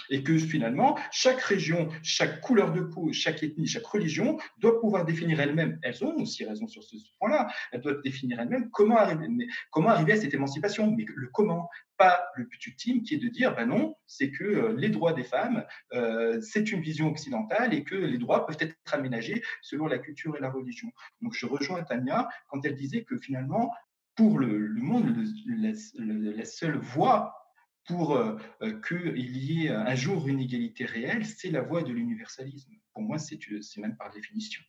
et 0.09 0.23
que 0.23 0.37
finalement, 0.37 0.97
chaque 1.11 1.41
région, 1.41 1.89
chaque 2.01 2.41
couleur 2.41 2.71
de 2.71 2.81
peau, 2.81 3.11
chaque 3.13 3.43
ethnie, 3.43 3.67
chaque 3.67 3.85
religion 3.85 4.37
doit 4.57 4.79
pouvoir 4.79 5.05
définir 5.05 5.39
elle-même, 5.39 5.79
elles 5.81 6.03
ont 6.03 6.15
aussi 6.17 6.45
raison 6.45 6.67
sur 6.67 6.83
ce 6.83 6.95
point-là, 7.19 7.47
elles 7.71 7.81
doivent 7.81 8.01
définir 8.03 8.39
elles-mêmes 8.39 8.69
comment 8.71 8.97
arriver, 8.97 10.13
à 10.13 10.17
cette 10.17 10.33
émancipation, 10.33 10.91
mais 10.91 11.05
le 11.07 11.27
comment, 11.33 11.69
pas 11.97 12.25
le 12.35 12.45
but 12.45 12.65
ultime 12.67 13.03
qui 13.03 13.15
est 13.15 13.17
de 13.17 13.27
dire, 13.29 13.55
ben 13.55 13.67
non, 13.67 13.95
c'est 14.05 14.31
que 14.31 14.43
euh, 14.43 14.75
les 14.77 14.89
droits 14.89 15.13
des 15.13 15.23
femmes, 15.23 15.65
euh, 15.93 16.41
c'est 16.41 16.71
une 16.71 16.81
vision 16.81 17.07
occidentale 17.09 17.73
et 17.73 17.83
que 17.83 17.95
les 17.95 18.17
droits 18.17 18.45
peuvent 18.45 18.57
être 18.59 18.75
aménagés 18.91 19.43
selon 19.61 19.87
la 19.87 19.99
culture 19.99 20.35
et 20.35 20.39
la 20.39 20.49
religion. 20.49 20.91
Donc 21.21 21.33
je 21.33 21.45
rejoins 21.45 21.83
Tania 21.83 22.27
quand 22.47 22.65
elle 22.65 22.75
disait 22.75 23.03
que 23.03 23.17
finalement, 23.17 23.71
pour 24.15 24.39
le, 24.39 24.73
monde, 24.75 25.25
la 25.47 26.45
seule 26.45 26.77
voie 26.77 27.42
pour 27.85 28.15
euh, 28.15 28.37
euh, 28.61 28.79
qu'il 28.81 29.37
y 29.37 29.65
ait 29.65 29.69
un 29.69 29.95
jour 29.95 30.27
une 30.27 30.39
égalité 30.39 30.85
réelle, 30.85 31.25
c'est 31.25 31.51
la 31.51 31.61
voie 31.61 31.83
de 31.83 31.91
l'universalisme. 31.91 32.71
Pour 32.93 33.03
moi, 33.03 33.17
c'est 33.17 33.39
même 33.77 33.97
par 33.97 34.11
définition. 34.11 34.61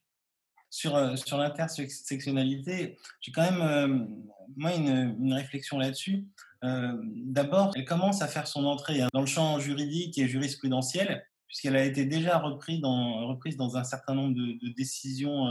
Sur, 0.70 0.96
euh, 0.96 1.14
sur 1.16 1.38
l'intersectionnalité, 1.38 2.98
j'ai 3.20 3.32
quand 3.32 3.48
même, 3.48 4.26
moi, 4.56 4.74
une, 4.74 5.16
une 5.20 5.32
réflexion 5.32 5.78
là-dessus. 5.78 6.26
D'abord, 6.62 7.72
elle 7.76 7.84
commence 7.84 8.22
à 8.22 8.26
faire 8.26 8.46
son 8.46 8.64
entrée 8.64 9.02
hein, 9.02 9.08
dans 9.12 9.20
le 9.20 9.26
champ 9.26 9.58
juridique 9.58 10.16
et 10.16 10.26
jurisprudentiel, 10.26 11.26
puisqu'elle 11.46 11.76
a 11.76 11.84
été 11.84 12.06
déjà 12.06 12.38
reprise 12.38 12.80
dans, 12.80 13.26
reprise 13.28 13.58
dans 13.58 13.76
un 13.76 13.84
certain 13.84 14.14
nombre 14.14 14.34
de, 14.34 14.72
décisions, 14.72 15.46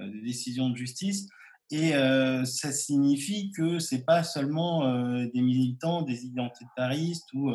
de 0.00 0.24
décisions 0.24 0.70
de 0.70 0.76
justice. 0.76 1.28
Et 1.70 1.94
euh, 1.94 2.44
ça 2.44 2.72
signifie 2.72 3.52
que 3.52 3.78
c'est 3.78 4.04
pas 4.04 4.24
seulement 4.24 4.86
euh, 4.86 5.26
des 5.32 5.40
militants, 5.40 6.02
des 6.02 6.24
identitaristes 6.24 7.32
ou 7.32 7.52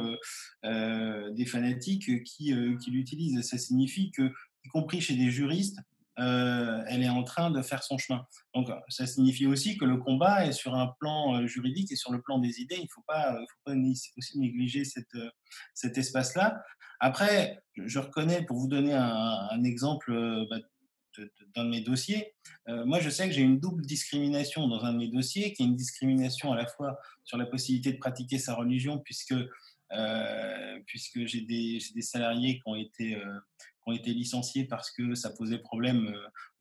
euh, 0.64 1.32
des 1.32 1.46
fanatiques 1.46 2.24
qui, 2.24 2.54
qui 2.82 2.92
l'utilisent. 2.92 3.42
Ça 3.42 3.58
signifie 3.58 4.12
que, 4.12 4.32
y 4.64 4.70
compris 4.70 5.02
chez 5.02 5.16
des 5.16 5.32
juristes, 5.32 5.80
elle 6.18 7.04
est 7.04 7.10
en 7.10 7.24
train 7.24 7.52
de 7.52 7.62
faire 7.62 7.84
son 7.84 7.98
chemin. 7.98 8.26
Donc, 8.54 8.70
ça 8.88 9.06
signifie 9.06 9.48
aussi 9.48 9.78
que 9.78 9.84
le 9.84 9.98
combat 9.98 10.46
est 10.46 10.54
sur 10.54 10.74
un 10.76 10.94
plan 10.98 11.46
juridique 11.46 11.92
et 11.92 11.98
sur 11.98 12.14
le 12.14 12.22
plan 12.22 12.40
des 12.40 12.62
idées. 12.62 12.78
Il 12.78 12.84
ne 12.84 12.90
faut 12.90 13.04
pas, 13.06 13.34
faut 13.34 13.74
pas 13.74 13.78
aussi 14.18 14.40
négliger 14.40 14.86
cette, 14.86 15.18
cet 15.74 15.98
espace-là. 15.98 16.64
Après, 17.02 17.62
je 17.76 18.00
reconnais, 18.00 18.46
pour 18.46 18.58
vous 18.58 18.70
donner 18.70 18.94
un, 18.94 19.64
exemple 19.66 20.14
bah, 20.50 20.58
de, 21.20 21.64
mes 21.64 21.82
dossiers. 21.82 22.34
Euh, 22.68 22.86
moi, 22.86 23.00
je 23.00 23.10
sais 23.10 23.28
que 23.28 23.34
j'ai 23.34 23.42
une 23.42 23.60
double 23.60 23.86
discrimination 23.86 24.68
dans 24.68 24.84
un 24.84 24.94
de 24.94 24.98
mes 24.98 25.08
dossiers, 25.08 25.54
qui 25.54 25.64
est 25.64 25.66
une 25.66 25.76
discrimination 25.76 26.52
à 26.52 26.56
la 26.56 26.66
fois 26.66 26.98
sur 27.24 27.38
la 27.38 27.46
possibilité 27.46 27.94
de 27.94 27.98
pratiquer 27.98 28.38
sa 28.40 28.54
religion, 28.54 29.00
puisque, 29.00 29.36
euh, 29.92 30.80
puisque 30.86 31.26
j'ai 31.26 31.42
des, 31.42 31.80
des, 31.94 32.02
salariés 32.02 32.56
qui 32.56 32.64
ont 32.66 32.76
été, 32.76 33.16
euh, 33.16 33.40
ont 33.86 33.92
été 33.92 34.12
licenciés 34.14 34.66
parce 34.66 34.92
que 34.92 35.16
ça 35.16 35.30
posait 35.30 35.60
problème, 35.60 36.14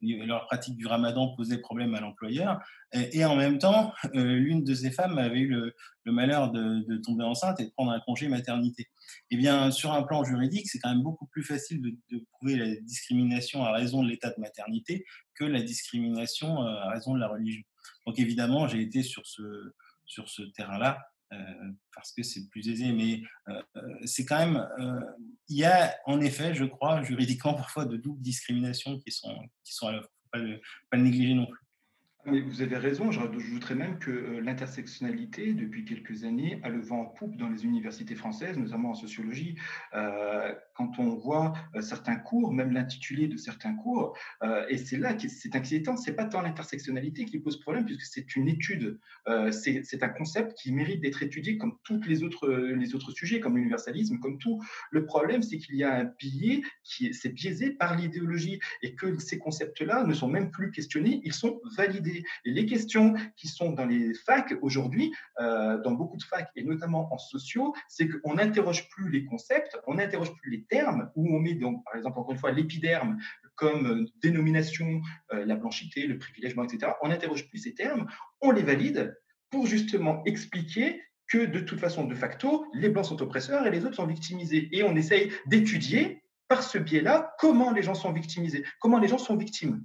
euh, 0.03 0.27
leur 0.27 0.47
pratique 0.47 0.77
du 0.77 0.87
ramadan 0.87 1.35
posait 1.35 1.59
problème 1.59 1.95
à 1.95 2.01
l'employeur. 2.01 2.61
Et, 2.93 3.25
en 3.25 3.35
même 3.35 3.59
temps, 3.59 3.93
euh, 4.15 4.35
l'une 4.35 4.63
de 4.63 4.75
ces 4.75 4.91
femmes 4.91 5.19
avait 5.19 5.41
eu 5.41 5.49
le, 5.49 5.75
malheur 6.13 6.53
de, 6.53 6.97
tomber 6.99 7.25
enceinte 7.25 7.59
et 7.61 7.65
de 7.65 7.71
prendre 7.71 7.93
un 7.93 8.01
congé 8.01 8.29
maternité. 8.29 8.89
Eh 9.31 9.37
bien, 9.37 9.71
sur 9.71 9.93
un 9.93 10.03
plan 10.03 10.23
juridique, 10.23 10.69
c'est 10.69 10.79
quand 10.79 10.91
même 10.91 11.03
beaucoup 11.03 11.27
plus 11.27 11.43
facile 11.43 11.81
de, 11.81 12.25
prouver 12.33 12.57
la 12.57 12.75
discrimination 12.83 13.65
à 13.65 13.73
raison 13.73 14.03
de 14.03 14.09
l'état 14.09 14.31
de 14.31 14.41
maternité 14.41 15.05
que 15.35 15.45
la 15.45 15.63
discrimination 15.63 16.63
euh, 16.63 16.69
à 16.69 16.91
raison 16.91 17.15
de 17.15 17.21
la 17.21 17.29
religion. 17.29 17.63
Donc 18.07 18.19
évidemment, 18.19 18.69
j'ai 18.69 18.83
été 18.83 19.03
sur 19.03 19.27
ce, 19.27 20.43
terrain-là 20.57 20.99
parce 21.95 22.13
que 22.13 22.23
c'est 22.23 22.49
plus 22.49 22.69
aisé. 22.69 22.93
Mais 22.93 23.23
euh, 23.49 23.63
euh, 23.77 23.95
c'est 24.05 24.25
quand 24.25 24.39
même, 24.39 24.67
il 25.49 25.59
y 25.59 25.65
a 25.65 25.95
en 26.07 26.21
effet, 26.21 26.55
je 26.55 26.65
crois, 26.65 27.03
juridiquement 27.03 27.55
parfois 27.55 27.85
de 27.85 27.97
doubles 27.97 28.23
discriminations 28.23 28.99
qui 28.99 29.11
sont, 29.11 29.37
qui 29.65 29.75
sont 29.75 29.89
à 29.89 29.93
l'œuvre. 29.93 30.09
Ne 30.35 30.57
faut 30.57 30.89
pas 30.91 30.97
le 30.97 31.03
négliger 31.03 31.35
non 31.35 31.47
plus. 31.47 31.64
Vous 32.27 32.63
avez 32.63 32.79
raison, 32.79 33.11
j'ajouterais 33.11 33.75
même 33.75 33.99
que 33.99 34.11
euh, 34.11 34.41
l'intersectionnalité, 34.41 35.53
depuis 35.53 35.85
quelques 35.85 36.25
années, 36.25 36.59
a 36.63 36.71
le 36.71 36.81
vent 36.81 37.03
en 37.03 37.05
poupe 37.05 37.37
dans 37.37 37.51
les 37.51 37.65
universités 37.65 38.15
françaises, 38.15 38.57
notamment 38.57 38.93
en 38.93 38.95
sociologie. 38.95 39.57
Euh, 39.93 40.55
quand 40.75 40.99
on 40.99 41.17
voit 41.17 41.53
euh, 41.75 41.83
certains 41.83 42.17
cours, 42.17 42.55
même 42.55 42.73
l'intitulé 42.73 43.29
de 43.29 43.37
certains 43.37 43.75
cours, 43.75 44.17
et 44.69 44.79
c'est 44.79 44.97
là 44.97 45.15
que 45.15 45.29
c'est 45.29 45.55
inquiétant, 45.55 45.97
c'est 45.97 46.15
pas 46.15 46.25
tant 46.25 46.41
l'intersectionnalité 46.41 47.25
qui 47.25 47.39
pose 47.39 47.61
problème, 47.61 47.85
puisque 47.85 48.03
c'est 48.03 48.37
une 48.37 48.49
étude, 48.49 48.99
c'est 49.51 50.03
un 50.03 50.09
concept 50.09 50.55
qui 50.59 50.73
mérite 50.73 51.01
d'être 51.01 51.23
étudié 51.23 51.57
comme 51.57 51.79
tous 51.85 52.01
les 52.03 52.23
autres, 52.23 52.49
les 52.49 52.95
autres 52.95 53.13
sujets, 53.13 53.41
comme 53.41 53.57
l'universalisme, 53.57 54.19
comme 54.19 54.39
tout. 54.39 54.63
Le 54.91 55.05
problème, 55.05 55.43
c'est 55.43 55.59
qu'il 55.59 55.77
y 55.77 55.85
a 55.85 55.95
un 55.95 56.05
biais 56.05 56.63
qui 56.83 57.07
est, 57.07 57.29
biaisé 57.29 57.71
par 57.71 57.97
l'idéologie, 57.97 58.61
et 58.83 58.95
que 58.95 59.19
ces 59.19 59.39
concepts-là 59.39 60.05
ne 60.05 60.15
sont 60.15 60.29
même 60.29 60.51
plus 60.51 60.71
questionnés, 60.71 61.21
ils 61.25 61.33
sont 61.33 61.61
validés. 61.77 62.14
Et 62.45 62.51
les 62.51 62.67
questions 62.67 63.15
qui 63.37 63.49
sont 63.49 63.73
dans 63.73 63.87
les 63.87 64.15
facs 64.15 64.55
aujourd'hui, 64.63 65.13
euh, 65.41 65.79
dans 65.83 65.93
beaucoup 65.93 66.17
de 66.17 66.23
facs 66.23 66.51
et 66.57 66.63
notamment 66.63 67.13
en 67.13 67.19
sociaux, 67.19 67.75
c'est 67.89 68.09
qu'on 68.09 68.35
n'interroge 68.35 68.89
plus 68.91 69.11
les 69.11 69.25
concepts, 69.25 69.79
on 69.87 69.95
n'interroge 69.95 70.33
plus 70.35 70.51
les 70.51 70.65
termes, 70.65 71.11
où 71.17 71.35
on 71.35 71.41
met 71.41 71.55
donc, 71.55 71.85
par 71.85 71.97
exemple, 71.97 72.19
encore 72.19 72.33
une 72.33 72.39
fois, 72.39 72.53
l'épiderme 72.53 73.19
comme 73.57 73.87
euh, 73.87 74.05
dénomination, 74.23 75.01
euh, 75.33 75.45
la 75.45 75.57
blanchité, 75.57 76.07
le 76.07 76.19
privilègement, 76.19 76.65
etc. 76.65 76.93
On 77.03 77.09
n'interroge 77.09 77.49
plus 77.49 77.59
ces 77.59 77.75
termes, 77.75 78.07
on 78.41 78.51
les 78.51 78.63
valide 78.63 79.17
pour 79.51 79.67
justement 79.67 80.23
expliquer 80.25 81.01
que 81.29 81.47
de 81.47 81.61
toute 81.61 81.81
façon, 81.81 82.05
de 82.05 82.15
facto, 82.15 82.67
les 82.75 82.89
blancs 82.89 83.07
sont 83.07 83.23
oppresseurs 83.23 83.67
et 83.67 83.71
les 83.71 83.85
autres 83.85 83.97
sont 83.97 84.07
victimisés. 84.07 84.69
Et 84.73 84.83
on 84.83 84.95
essaye 84.95 85.33
d'étudier 85.47 86.23
par 86.49 86.63
ce 86.63 86.79
biais-là 86.79 87.35
comment 87.39 87.73
les 87.73 87.83
gens 87.83 87.95
sont 87.95 88.13
victimisés, 88.13 88.65
comment 88.81 88.99
les 88.99 89.09
gens 89.09 89.19
sont 89.19 89.37
victimes. 89.37 89.85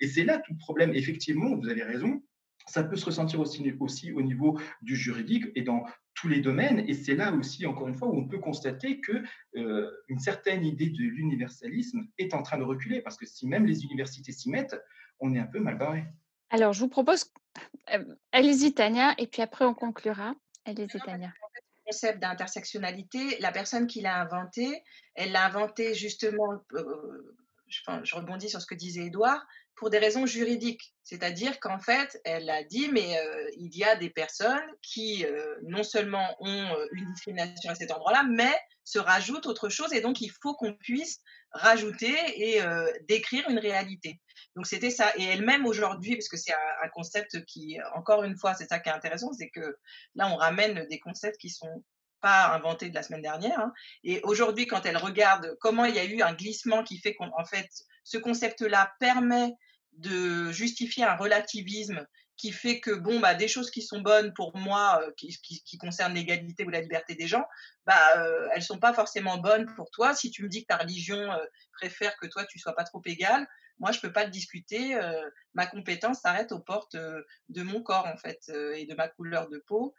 Et 0.00 0.08
c'est 0.08 0.24
là 0.24 0.38
tout 0.38 0.52
le 0.52 0.58
problème. 0.58 0.92
Effectivement, 0.94 1.54
vous 1.56 1.68
avez 1.68 1.82
raison, 1.82 2.22
ça 2.66 2.84
peut 2.84 2.96
se 2.96 3.04
ressentir 3.04 3.40
aussi, 3.40 3.72
aussi 3.80 4.12
au 4.12 4.22
niveau 4.22 4.58
du 4.82 4.96
juridique 4.96 5.46
et 5.54 5.62
dans 5.62 5.84
tous 6.14 6.28
les 6.28 6.40
domaines. 6.40 6.80
Et 6.88 6.94
c'est 6.94 7.14
là 7.14 7.32
aussi, 7.32 7.66
encore 7.66 7.88
une 7.88 7.94
fois, 7.94 8.08
où 8.08 8.16
on 8.16 8.28
peut 8.28 8.38
constater 8.38 9.00
que 9.00 9.22
euh, 9.56 9.90
une 10.08 10.18
certaine 10.18 10.64
idée 10.64 10.90
de 10.90 11.02
l'universalisme 11.02 12.06
est 12.18 12.34
en 12.34 12.42
train 12.42 12.58
de 12.58 12.64
reculer, 12.64 13.00
parce 13.00 13.16
que 13.16 13.26
si 13.26 13.46
même 13.46 13.66
les 13.66 13.84
universités 13.84 14.32
s'y 14.32 14.50
mettent, 14.50 14.76
on 15.18 15.34
est 15.34 15.38
un 15.38 15.46
peu 15.46 15.60
mal 15.60 15.78
barré. 15.78 16.04
Alors, 16.50 16.72
je 16.72 16.80
vous 16.80 16.88
propose, 16.88 17.32
euh, 17.92 18.04
allez-y 18.32 18.74
Tania, 18.74 19.14
et 19.18 19.26
puis 19.26 19.42
après 19.42 19.64
on 19.64 19.74
conclura. 19.74 20.34
Allez-y 20.64 21.00
Tania. 21.00 21.32
Le 21.54 21.92
concept 21.92 22.20
d'intersectionnalité, 22.20 23.38
la 23.40 23.52
personne 23.52 23.86
qui 23.86 24.00
l'a 24.00 24.20
inventé, 24.20 24.82
elle 25.14 25.32
l'a 25.32 25.46
inventé 25.46 25.94
justement, 25.94 26.62
euh, 26.74 27.36
je, 27.70 28.14
rebondis 28.14 28.50
sur 28.50 28.60
ce 28.60 28.66
que 28.66 28.74
disait 28.74 29.06
Edouard, 29.06 29.44
pour 29.76 29.90
des 29.90 29.98
raisons 29.98 30.26
juridiques. 30.26 30.94
C'est-à-dire 31.02 31.58
qu'en 31.58 31.78
fait, 31.78 32.20
elle 32.24 32.50
a 32.50 32.62
dit, 32.64 32.88
mais 32.92 33.18
euh, 33.18 33.50
il 33.56 33.74
y 33.76 33.82
a 33.82 33.96
des 33.96 34.10
personnes 34.10 34.60
qui 34.82 35.24
euh, 35.24 35.56
non 35.62 35.82
seulement 35.82 36.36
ont 36.40 36.74
euh, 36.74 36.86
une 36.92 37.10
discrimination 37.12 37.70
à 37.70 37.74
cet 37.74 37.90
endroit-là, 37.90 38.24
mais 38.24 38.54
se 38.84 38.98
rajoutent 38.98 39.46
autre 39.46 39.68
chose, 39.68 39.92
et 39.92 40.00
donc 40.00 40.20
il 40.20 40.30
faut 40.42 40.54
qu'on 40.54 40.74
puisse 40.74 41.20
rajouter 41.52 42.14
et 42.36 42.60
décrire 43.08 43.48
une 43.48 43.58
réalité. 43.58 44.20
Donc 44.56 44.66
c'était 44.66 44.90
ça. 44.90 45.12
Et 45.16 45.24
elle-même 45.24 45.66
aujourd'hui, 45.66 46.16
parce 46.16 46.28
que 46.28 46.36
c'est 46.36 46.52
un, 46.52 46.88
concept 46.92 47.44
qui, 47.44 47.78
encore 47.94 48.24
une 48.24 48.36
fois, 48.36 48.54
c'est 48.54 48.68
ça 48.68 48.78
qui 48.78 48.88
est 48.88 48.92
intéressant, 48.92 49.32
c'est 49.32 49.50
que 49.50 49.76
là, 50.14 50.28
on 50.28 50.36
ramène 50.36 50.86
des 50.88 50.98
concepts 50.98 51.38
qui 51.38 51.50
sont 51.50 51.84
pas 52.20 52.54
inventés 52.54 52.90
de 52.90 52.94
la 52.94 53.02
semaine 53.02 53.22
dernière. 53.22 53.58
Hein. 53.58 53.72
Et 54.04 54.20
aujourd'hui, 54.22 54.66
quand 54.66 54.84
elle 54.86 54.96
regarde 54.96 55.56
comment 55.60 55.84
il 55.84 55.94
y 55.94 55.98
a 55.98 56.04
eu 56.04 56.22
un 56.22 56.34
glissement 56.34 56.82
qui 56.84 56.98
fait 56.98 57.14
qu'en 57.14 57.44
fait, 57.44 57.68
ce 58.04 58.18
concept-là 58.18 58.92
permet 59.00 59.54
de 59.92 60.50
justifier 60.52 61.04
un 61.04 61.16
relativisme 61.16 62.06
qui 62.40 62.52
fait 62.52 62.80
que 62.80 62.92
bon 62.92 63.20
bah 63.20 63.34
des 63.34 63.48
choses 63.48 63.70
qui 63.70 63.82
sont 63.82 64.00
bonnes 64.00 64.32
pour 64.32 64.56
moi 64.56 65.02
euh, 65.02 65.10
qui, 65.18 65.36
qui, 65.42 65.76
concernent 65.76 66.14
l'égalité 66.14 66.64
ou 66.64 66.70
la 66.70 66.80
liberté 66.80 67.14
des 67.14 67.26
gens 67.26 67.44
bah 67.84 68.00
euh, 68.16 68.48
elles 68.54 68.62
sont 68.62 68.78
pas 68.78 68.94
forcément 68.94 69.36
bonnes 69.36 69.66
pour 69.76 69.90
toi 69.90 70.14
si 70.14 70.30
tu 70.30 70.42
me 70.42 70.48
dis 70.48 70.62
que 70.62 70.68
ta 70.68 70.78
religion 70.78 71.18
euh, 71.18 71.44
préfère 71.74 72.16
que 72.16 72.26
toi 72.26 72.46
tu 72.46 72.58
sois 72.58 72.74
pas 72.74 72.84
trop 72.84 73.02
égal 73.04 73.46
moi 73.80 73.90
je 73.92 74.00
peux 74.00 74.12
pas 74.12 74.24
le 74.24 74.30
discuter 74.30 74.98
ma 75.54 75.66
compétence 75.66 76.20
s'arrête 76.20 76.52
aux 76.52 76.60
portes 76.60 76.96
de 76.96 77.62
mon 77.62 77.82
corps 77.82 78.06
en 78.06 78.16
fait 78.16 78.40
et 78.76 78.86
de 78.86 78.94
ma 78.94 79.08
couleur 79.08 79.48
de 79.48 79.58
peau 79.66 79.94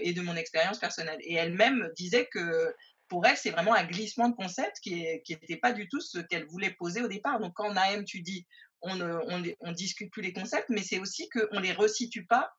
et 0.00 0.12
de 0.12 0.20
mon 0.20 0.34
expérience 0.34 0.78
personnelle 0.78 1.18
et 1.20 1.34
elle-même 1.34 1.90
disait 1.96 2.26
que 2.32 2.74
pour 3.08 3.26
elle, 3.26 3.36
c'est 3.36 3.50
vraiment 3.50 3.74
un 3.74 3.84
glissement 3.84 4.28
de 4.28 4.36
concept 4.36 4.78
qui 4.80 4.94
n'était 5.02 5.56
pas 5.56 5.72
du 5.72 5.88
tout 5.88 6.00
ce 6.00 6.18
qu'elle 6.20 6.46
voulait 6.46 6.70
poser 6.70 7.02
au 7.02 7.08
départ. 7.08 7.40
Donc, 7.40 7.52
quand 7.54 7.74
Naëm, 7.74 8.04
tu 8.04 8.20
dis, 8.22 8.46
on 8.82 8.94
ne 8.94 9.72
discute 9.72 10.12
plus 10.12 10.22
les 10.22 10.32
concepts, 10.32 10.68
mais 10.68 10.82
c'est 10.82 11.00
aussi 11.00 11.28
qu'on 11.28 11.56
ne 11.56 11.64
les 11.64 11.72
resitue 11.72 12.24
pas 12.24 12.52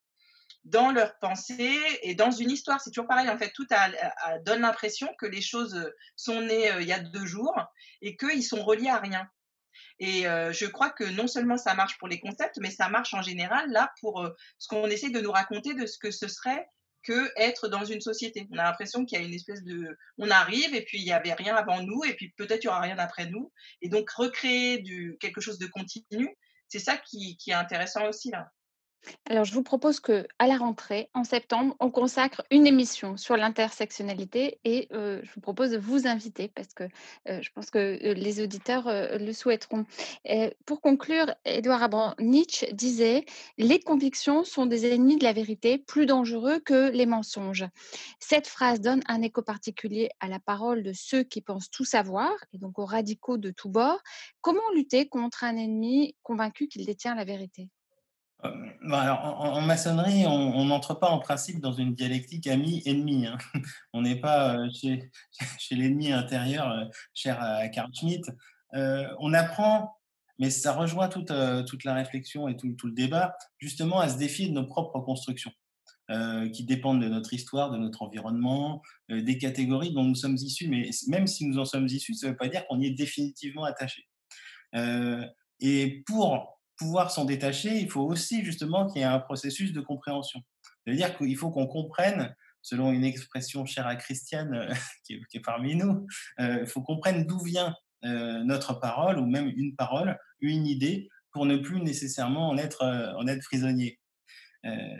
dans 0.65 0.91
leur 0.91 1.17
pensée 1.19 1.79
et 2.03 2.15
dans 2.15 2.31
une 2.31 2.51
histoire. 2.51 2.81
C'est 2.81 2.91
toujours 2.91 3.07
pareil, 3.07 3.29
en 3.29 3.37
fait, 3.37 3.53
tout 3.55 3.65
donne 4.45 4.61
l'impression 4.61 5.07
que 5.17 5.25
les 5.25 5.41
choses 5.41 5.89
sont 6.17 6.41
nées 6.41 6.69
il 6.81 6.87
y 6.87 6.93
a 6.93 6.99
deux 6.99 7.25
jours 7.25 7.55
et 8.01 8.17
qu'ils 8.17 8.43
sont 8.43 8.61
reliés 8.63 8.89
à 8.89 8.99
rien. 8.99 9.25
Et 10.01 10.27
euh, 10.27 10.51
je 10.51 10.65
crois 10.65 10.89
que 10.89 11.03
non 11.03 11.27
seulement 11.27 11.57
ça 11.57 11.75
marche 11.75 11.99
pour 11.99 12.07
les 12.07 12.19
concepts, 12.19 12.57
mais 12.59 12.71
ça 12.71 12.89
marche 12.89 13.13
en 13.13 13.21
général 13.21 13.69
là 13.69 13.93
pour 14.01 14.23
euh, 14.23 14.31
ce 14.57 14.67
qu'on 14.67 14.87
essaie 14.87 15.11
de 15.11 15.21
nous 15.21 15.31
raconter 15.31 15.75
de 15.75 15.85
ce 15.85 15.99
que 15.99 16.09
ce 16.09 16.27
serait 16.27 16.67
que 17.03 17.31
être 17.37 17.67
dans 17.67 17.85
une 17.85 18.01
société. 18.01 18.47
On 18.51 18.57
a 18.57 18.63
l'impression 18.63 19.05
qu'il 19.05 19.19
y 19.19 19.21
a 19.21 19.25
une 19.25 19.33
espèce 19.33 19.63
de, 19.63 19.95
on 20.17 20.31
arrive 20.31 20.73
et 20.73 20.83
puis 20.83 20.97
il 20.97 21.05
n'y 21.05 21.11
avait 21.11 21.33
rien 21.33 21.55
avant 21.55 21.83
nous 21.83 22.03
et 22.03 22.15
puis 22.15 22.33
peut-être 22.35 22.63
il 22.63 22.65
y 22.65 22.69
aura 22.69 22.81
rien 22.81 22.97
après 22.97 23.27
nous. 23.27 23.51
Et 23.83 23.89
donc 23.89 24.09
recréer 24.09 24.83
quelque 25.19 25.39
chose 25.39 25.59
de 25.59 25.67
continu, 25.67 26.35
c'est 26.67 26.79
ça 26.79 26.97
qui 26.97 27.37
est 27.45 27.53
intéressant 27.53 28.07
aussi 28.07 28.31
là. 28.31 28.49
Alors, 29.29 29.45
je 29.45 29.53
vous 29.53 29.63
propose 29.63 29.99
que, 29.99 30.27
à 30.39 30.47
la 30.47 30.57
rentrée, 30.57 31.09
en 31.13 31.23
septembre, 31.23 31.75
on 31.79 31.89
consacre 31.89 32.43
une 32.51 32.67
émission 32.67 33.17
sur 33.17 33.37
l'intersectionnalité 33.37 34.59
et 34.63 34.87
je 34.91 35.33
vous 35.33 35.41
propose 35.41 35.71
de 35.71 35.77
vous 35.77 36.07
inviter 36.07 36.49
parce 36.49 36.73
que 36.73 36.83
je 37.25 37.49
pense 37.53 37.69
que 37.69 38.13
les 38.13 38.41
auditeurs 38.41 38.87
le 38.87 39.31
souhaiteront. 39.33 39.85
pour 40.65 40.81
conclure, 40.81 41.33
Édouard 41.45 41.83
Abram 41.83 42.13
Nietzsche 42.19 42.71
disait 42.73 43.25
Les 43.57 43.79
convictions 43.79 44.43
sont 44.43 44.65
des 44.65 44.85
ennemis 44.85 45.17
de 45.17 45.23
la 45.23 45.33
vérité, 45.33 45.77
plus 45.77 46.05
dangereux 46.05 46.59
que 46.59 46.89
les 46.91 47.05
mensonges. 47.05 47.65
Cette 48.19 48.47
phrase 48.47 48.81
donne 48.81 49.01
un 49.07 49.21
écho 49.21 49.41
particulier 49.41 50.09
à 50.19 50.27
la 50.27 50.39
parole 50.39 50.83
de 50.83 50.93
ceux 50.93 51.23
qui 51.23 51.41
pensent 51.41 51.69
tout 51.71 51.85
savoir 51.85 52.31
et 52.53 52.57
donc 52.57 52.79
aux 52.79 52.85
radicaux 52.85 53.37
de 53.37 53.51
tous 53.51 53.69
bords. 53.69 54.01
Comment 54.41 54.61
lutter 54.75 55.07
contre 55.07 55.43
un 55.43 55.55
ennemi 55.55 56.15
convaincu 56.23 56.67
qu'il 56.67 56.85
détient 56.85 57.15
la 57.15 57.25
vérité? 57.25 57.69
Alors, 58.43 59.39
en, 59.39 59.61
maçonnerie, 59.61 60.25
on 60.25 60.65
n'entre 60.65 60.95
pas 60.95 61.09
en 61.09 61.19
principe 61.19 61.59
dans 61.59 61.73
une 61.73 61.93
dialectique 61.93 62.47
ami-ennemi. 62.47 63.27
Hein. 63.27 63.37
On 63.93 64.01
n'est 64.01 64.19
pas 64.19 64.57
euh, 64.57 64.69
chez, 64.71 65.11
chez 65.59 65.75
l'ennemi 65.75 66.11
intérieur, 66.11 66.69
euh, 66.71 66.85
cher 67.13 67.41
à 67.41 67.67
Carl 67.69 67.91
Schmitt. 67.93 68.25
on 68.73 69.33
apprend, 69.33 69.95
mais 70.39 70.49
ça 70.49 70.73
rejoint 70.73 71.07
toute, 71.07 71.31
toute 71.67 71.83
la 71.83 71.93
réflexion 71.93 72.47
et 72.47 72.57
tout, 72.57 72.73
tout, 72.73 72.87
le 72.87 72.93
débat, 72.93 73.35
justement 73.59 73.99
à 73.99 74.09
se 74.09 74.17
défier 74.17 74.47
de 74.47 74.53
nos 74.53 74.65
propres 74.65 74.99
constructions, 75.01 75.51
qui 76.53 76.63
dépendent 76.63 77.01
de 77.01 77.09
notre 77.09 77.33
histoire, 77.33 77.69
de 77.69 77.77
notre 77.77 78.01
environnement, 78.01 78.81
des 79.09 79.37
catégories 79.37 79.93
dont 79.93 80.03
nous 80.03 80.15
sommes 80.15 80.35
issus. 80.35 80.67
Mais 80.67 80.89
même 81.07 81.27
si 81.27 81.45
nous 81.45 81.59
en 81.59 81.65
sommes 81.65 81.85
issus, 81.85 82.15
ça 82.15 82.27
ne 82.27 82.31
veut 82.31 82.37
pas 82.37 82.47
dire 82.47 82.65
qu'on 82.67 82.79
y 82.79 82.87
est 82.87 82.91
définitivement 82.91 83.65
attaché. 83.65 84.07
et 85.59 86.03
pour 86.07 86.60
pouvoir 86.81 87.11
s'en 87.11 87.25
détacher, 87.25 87.77
il 87.79 87.91
faut 87.91 88.01
aussi 88.01 88.43
justement 88.43 88.87
qu'il 88.87 89.01
y 89.01 89.03
ait 89.03 89.07
un 89.07 89.19
processus 89.19 89.71
de 89.71 89.81
compréhension. 89.81 90.41
C'est-à-dire 90.83 91.15
qu'il 91.15 91.37
faut 91.37 91.51
qu'on 91.51 91.67
comprenne, 91.67 92.35
selon 92.63 92.91
une 92.91 93.03
expression 93.03 93.65
chère 93.67 93.85
à 93.85 93.95
Christiane 93.95 94.53
euh, 94.55 94.73
qui, 95.05 95.13
est, 95.13 95.39
parmi 95.41 95.75
nous, 95.75 96.07
euh, 96.39 96.61
il 96.61 96.67
faut 96.67 96.81
qu'on 96.81 96.95
comprenne 96.95 97.27
d'où 97.27 97.39
vient 97.39 97.75
euh, 98.03 98.43
notre 98.43 98.79
parole 98.79 99.19
ou 99.19 99.27
même 99.27 99.53
une 99.55 99.75
parole, 99.75 100.17
une 100.39 100.65
idée, 100.65 101.07
pour 101.31 101.45
ne 101.45 101.55
plus 101.57 101.79
nécessairement 101.81 102.49
en 102.49 102.57
être, 102.57 102.83
en 103.17 103.25
être 103.27 103.43
prisonnier. 103.43 103.99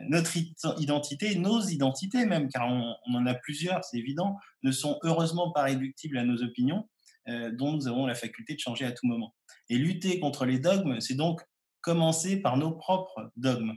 notre 0.08 0.38
identité, 0.78 1.36
nos 1.36 1.62
identités 1.62 2.26
même, 2.26 2.48
car 2.48 2.68
on, 2.68 2.95
on 3.08 3.16
en 3.16 3.26
a 3.26 3.34
plusieurs, 3.34 3.84
c'est 3.84 3.98
évident, 3.98 4.38
ne 4.64 4.72
sont 4.72 4.98
heureusement 5.03 5.52
pas 5.52 5.64
réductibles 5.64 6.18
à 6.18 6.24
nos 6.24 6.41
opinions, 6.41 6.88
dont 7.28 7.74
nous 7.74 7.90
avons 7.90 8.06
la 8.06 8.16
faculté 8.16 8.53
de 8.53 8.60
changer 8.60 8.86
à 8.86 8.94
tout 8.94 9.08
moment. 9.08 9.36
Et 9.68 9.78
lutter 9.78 10.22
contre 10.22 10.45
les 10.45 10.58
dogmes, 10.58 11.02
c'est 11.02 11.16
donc 11.16 11.41
commencer 11.82 12.38
par 12.38 12.58
nos 12.58 12.72
propres 12.72 13.32
dogmes. 13.36 13.74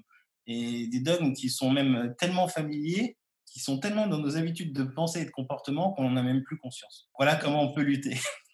Et 0.47 0.89
des 0.89 1.01
dogmes 1.01 1.33
qui 1.33 1.49
sont 1.49 1.71
même 1.71 2.15
tellement 2.19 2.49
familiers, 2.49 3.17
qui 3.47 3.61
sont 3.61 3.79
tellement 3.79 4.07
dans 4.07 4.19
nos 4.19 4.37
habitudes 4.37 4.73
de 4.73 4.85
pensée 4.85 5.23
et 5.23 5.25
de 5.25 5.31
comportement 5.31 5.93
qu'on 5.93 6.11
n'en 6.11 6.17
a 6.17 6.23
même 6.23 6.43
plus 6.43 6.59
conscience. 6.59 7.09
Voilà 7.19 7.37
comment 7.37 7.63
on 7.63 7.73
peut 7.73 7.83
lutter. 7.83 8.19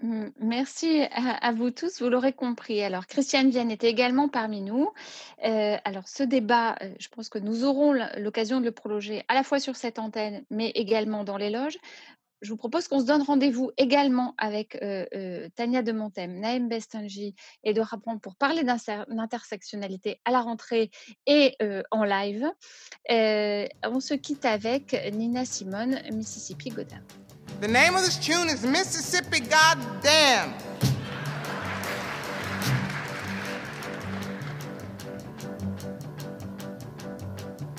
Mmh, 0.00 0.28
merci 0.38 1.02
à, 1.10 1.50
vous 1.52 1.72
tous, 1.72 2.00
vous 2.00 2.08
l'aurez 2.08 2.32
compris. 2.32 2.80
Alors, 2.82 3.08
Christiane 3.08 3.50
Vienne 3.50 3.72
était 3.72 3.90
également 3.90 4.28
parmi 4.28 4.60
nous. 4.60 4.92
Euh, 5.44 5.76
alors, 5.84 6.06
ce 6.06 6.22
débat, 6.22 6.76
euh, 6.82 6.94
je 7.00 7.08
pense 7.08 7.28
que 7.28 7.40
nous 7.40 7.64
aurons 7.64 7.92
l'occasion 8.16 8.60
de 8.60 8.66
le 8.66 8.70
prolonger 8.70 9.24
à 9.26 9.34
la 9.34 9.42
fois 9.42 9.58
sur 9.58 9.74
cette 9.74 9.98
antenne, 9.98 10.44
mais 10.50 10.70
également 10.76 11.24
dans 11.24 11.36
les 11.36 11.50
loges 11.50 11.78
je 12.40 12.50
vous 12.50 12.56
propose 12.56 12.88
qu'on 12.88 13.00
se 13.00 13.04
donne 13.04 13.22
rendez-vous 13.22 13.70
également 13.76 14.34
avec 14.38 14.76
euh, 14.82 15.06
euh, 15.14 15.48
Tania 15.56 15.82
de 15.82 15.92
Montem, 15.92 16.38
Naïm 16.38 16.68
Bestinji 16.68 17.34
et 17.64 17.72
de 17.72 17.80
Rapon 17.80 18.18
pour 18.18 18.36
parler 18.36 18.62
d'intersectionnalité 18.62 20.20
à 20.24 20.30
la 20.30 20.40
rentrée 20.40 20.90
et 21.26 21.56
euh, 21.62 21.82
en 21.90 22.04
live. 22.04 22.46
on 23.08 24.00
se 24.00 24.14
quitte 24.14 24.44
avec 24.44 24.96
Nina 25.12 25.44
Simone, 25.44 26.00
Mississippi 26.12 26.70
Goddam. 26.70 27.02
The 27.60 27.68
name 27.68 27.96
of 27.96 28.04
this 28.04 28.18
tune 28.18 28.48
is 28.48 28.64
Mississippi 28.64 29.40
Goddamn. 29.40 30.54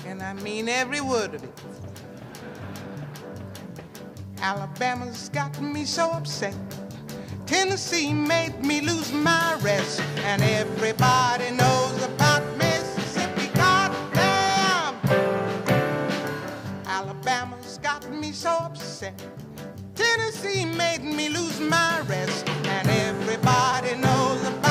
And 0.06 0.22
I 0.22 0.34
mean 0.42 0.68
every 0.68 1.00
word 1.00 1.34
of 1.34 1.44
it. 1.44 1.79
Alabama's 4.42 5.28
got 5.28 5.60
me 5.60 5.84
so 5.84 6.10
upset. 6.10 6.54
Tennessee 7.46 8.12
made 8.14 8.64
me 8.64 8.80
lose 8.80 9.12
my 9.12 9.58
rest. 9.60 10.00
And 10.24 10.42
everybody 10.42 11.50
knows 11.50 12.02
about 12.04 12.42
Mississippi. 12.56 13.48
Goddamn! 13.54 14.96
Alabama's 16.86 17.78
got 17.82 18.10
me 18.10 18.32
so 18.32 18.50
upset. 18.50 19.14
Tennessee 19.94 20.64
made 20.64 21.02
me 21.04 21.28
lose 21.28 21.60
my 21.60 22.00
rest. 22.08 22.48
And 22.48 22.88
everybody 22.88 23.94
knows 23.96 24.42
about 24.46 24.69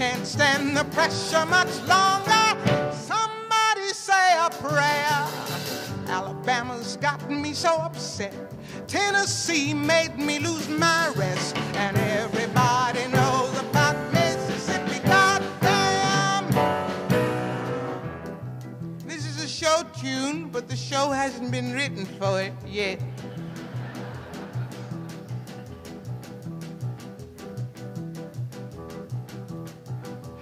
can't 0.00 0.26
stand 0.26 0.74
the 0.74 0.84
pressure 0.84 1.44
much 1.44 1.76
longer. 1.86 2.46
Somebody 2.94 3.88
say 3.92 4.34
a 4.38 4.48
prayer. 4.48 5.28
Alabama 6.08 6.72
Alabama's 6.72 6.96
gotten 6.96 7.42
me 7.42 7.52
so 7.52 7.74
upset. 7.74 8.34
Tennessee 8.86 9.74
made 9.74 10.16
me 10.16 10.38
lose 10.38 10.70
my 10.70 11.12
rest. 11.16 11.54
And 11.74 11.98
everybody 11.98 13.08
knows 13.08 13.54
about 13.60 13.94
Mississippi. 14.14 15.00
Goddamn! 15.06 16.46
This 19.04 19.26
is 19.26 19.44
a 19.44 19.48
show 19.48 19.82
tune, 20.00 20.48
but 20.48 20.66
the 20.66 20.76
show 20.76 21.10
hasn't 21.10 21.50
been 21.50 21.74
written 21.74 22.06
for 22.06 22.40
it 22.40 22.54
yet. 22.66 23.02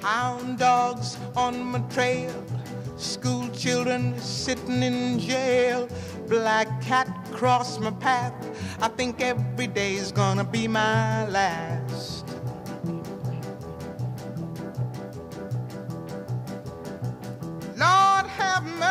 Hound 0.03 0.59
dogs 0.59 1.19
on 1.37 1.63
my 1.63 1.81
trail, 1.91 2.33
school 2.97 3.49
children 3.49 4.19
sitting 4.21 4.83
in 4.83 5.19
jail, 5.19 5.89
black 6.29 6.81
cat 6.81 7.09
cross 7.33 7.81
my 7.81 7.91
path. 7.91 8.33
I 8.81 8.89
think 8.89 9.21
every 9.21 9.67
day's 9.67 10.13
gonna 10.13 10.45
be 10.45 10.69
my 10.69 11.27
last. 11.29 12.18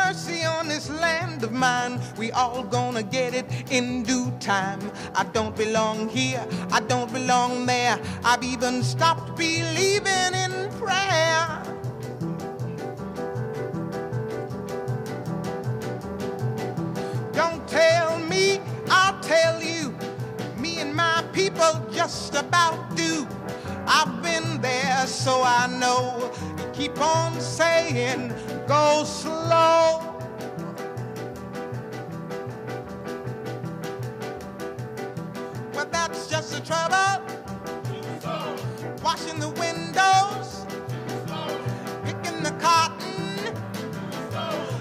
Mercy 0.08 0.42
on 0.42 0.68
this 0.68 0.88
land 0.88 1.42
of 1.44 1.52
mine. 1.52 2.00
We 2.16 2.32
all 2.32 2.62
gonna 2.62 3.02
get 3.02 3.34
it 3.34 3.46
in 3.70 4.04
due 4.04 4.30
time. 4.40 4.80
I 5.14 5.24
don't 5.36 5.54
belong 5.54 6.08
here, 6.08 6.46
I 6.70 6.80
don't 6.80 7.12
belong 7.12 7.66
there. 7.66 8.00
I've 8.24 8.42
even 8.42 8.82
stopped 8.82 9.36
believing 9.36 10.32
in 10.44 10.52
prayer. 10.80 11.44
Don't 17.32 17.62
tell 17.68 18.18
me, 18.18 18.60
I'll 18.88 19.20
tell 19.20 19.62
you. 19.62 19.94
Me 20.56 20.78
and 20.78 20.94
my 20.94 21.22
people 21.34 21.72
just 21.92 22.34
about 22.34 22.96
do. 22.96 23.28
I've 23.86 24.22
been 24.22 24.62
there, 24.62 25.06
so 25.06 25.42
I 25.42 25.66
know. 25.66 26.32
Keep 26.72 26.98
on 27.00 27.40
saying, 27.40 28.32
go 28.68 29.02
slow. 29.02 30.04
Well, 35.72 35.88
that's 35.90 36.28
just 36.28 36.52
the 36.52 36.60
trouble. 36.60 37.24
Washing 39.02 39.40
the 39.40 39.48
windows, 39.48 40.66
picking 42.04 42.42
the 42.42 42.50
cotton. 42.60 43.54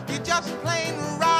You're 0.09 0.23
just 0.23 0.49
plain 0.63 0.95
rotten. 1.17 1.36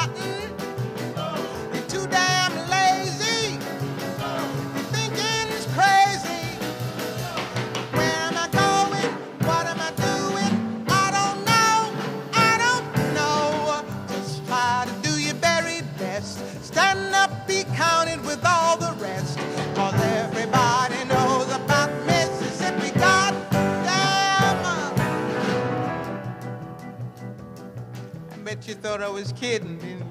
Thought 28.98 29.06
I 29.06 29.10
was 29.10 29.32
kidding, 29.32 29.80
you? 29.86 30.04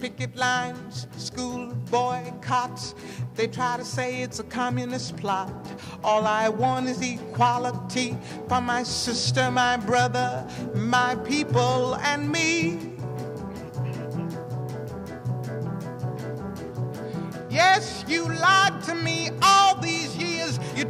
picket 0.00 0.34
lines, 0.34 1.06
school 1.16 1.72
boycotts. 1.90 2.94
They 3.34 3.46
try 3.46 3.76
to 3.76 3.84
say 3.84 4.22
it's 4.22 4.40
a 4.40 4.44
communist 4.44 5.16
plot. 5.16 5.52
All 6.02 6.26
I 6.26 6.48
want 6.48 6.88
is 6.88 7.00
equality 7.00 8.16
for 8.48 8.60
my 8.60 8.82
sister, 8.82 9.50
my 9.50 9.76
brother, 9.76 10.44
my 10.74 11.14
people, 11.16 11.94
and 11.96 12.28
me. 12.28 12.78
Yes, 17.48 18.04
you 18.08 18.24
lied 18.24 18.82
to 18.84 18.94
me 18.94 19.30
all 19.42 19.61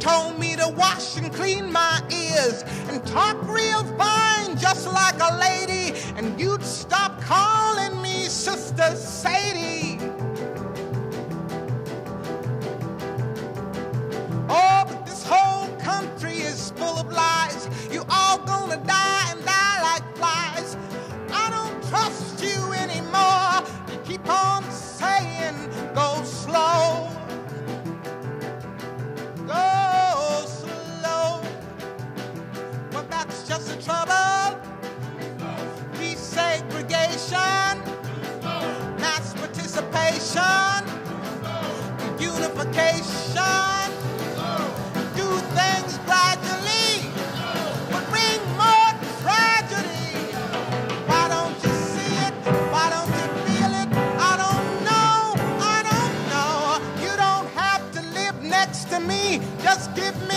told 0.03 0.37
me 0.37 0.53
to 0.57 0.67
wash 0.75 1.15
and 1.15 1.33
clean 1.33 1.71
my 1.71 2.01
ears 2.11 2.63
and 2.89 3.05
talk 3.07 3.41
real 3.47 3.85
fine, 3.97 4.57
just 4.57 4.85
like 4.85 5.15
a 5.21 5.37
lady. 5.39 5.97
And 6.17 6.37
you'd 6.37 6.61
stop 6.61 7.21
calling 7.21 8.01
me 8.01 8.25
Sister 8.25 8.93
Sadie. 8.97 9.97
Oh, 14.49 14.83
but 14.89 15.05
this 15.05 15.23
whole 15.25 15.73
country 15.77 16.39
is 16.39 16.71
full 16.71 16.97
of 16.97 17.09
lies. 17.09 17.69
You 17.89 18.03
all 18.09 18.39
gonna 18.39 18.83
die 18.85 19.25
and 19.31 19.45
die 19.45 19.81
like 19.83 20.17
flies. 20.17 20.75
I 21.31 21.49
don't 21.49 21.81
trust 21.89 22.22
Just 33.53 33.67
the 33.67 33.75
trouble. 33.83 34.59
Desegregation, 35.99 37.75
mass 38.99 39.35
participation, 39.35 40.81
unification. 42.19 43.91
Do 45.15 45.27
things 45.53 45.99
gradually, 46.09 47.13
but 47.91 48.03
bring 48.09 48.41
more 48.57 48.91
tragedy. 49.21 50.33
Why 51.05 51.27
don't 51.29 51.55
you 51.63 51.73
see 51.93 52.13
it? 52.25 52.33
Why 52.73 52.89
don't 52.89 53.11
you 53.19 53.27
feel 53.45 53.71
it? 53.83 53.89
I 54.17 54.33
don't 54.43 54.69
know. 54.89 55.35
I 55.61 55.79
don't 55.91 56.15
know. 56.33 57.03
You 57.05 57.13
don't 57.17 57.47
have 57.53 57.83
to 57.91 58.01
live 58.17 58.41
next 58.41 58.85
to 58.89 58.99
me. 58.99 59.41
Just 59.61 59.93
give 59.95 60.19
me 60.27 60.32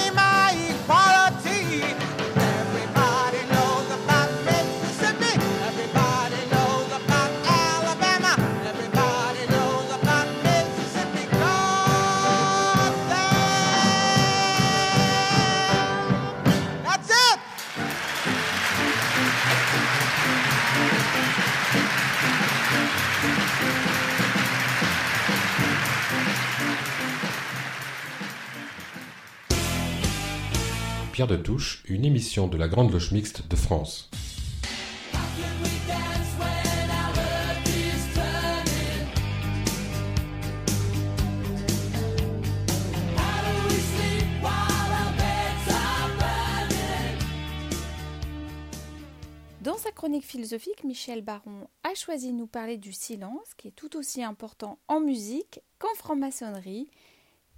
Pierre 31.16 31.28
de 31.28 31.36
Touche, 31.36 31.82
une 31.88 32.04
émission 32.04 32.46
de 32.46 32.58
la 32.58 32.68
Grande 32.68 32.92
Loge 32.92 33.10
Mixte 33.10 33.48
de 33.48 33.56
France. 33.56 34.10
Dans 49.62 49.78
sa 49.78 49.90
chronique 49.92 50.22
philosophique, 50.22 50.84
Michel 50.84 51.22
Baron 51.22 51.70
a 51.82 51.94
choisi 51.94 52.30
de 52.30 52.36
nous 52.36 52.46
parler 52.46 52.76
du 52.76 52.92
silence, 52.92 53.54
qui 53.56 53.68
est 53.68 53.74
tout 53.74 53.96
aussi 53.96 54.22
important 54.22 54.78
en 54.86 55.00
musique 55.00 55.60
qu'en 55.78 55.94
franc-maçonnerie. 55.96 56.90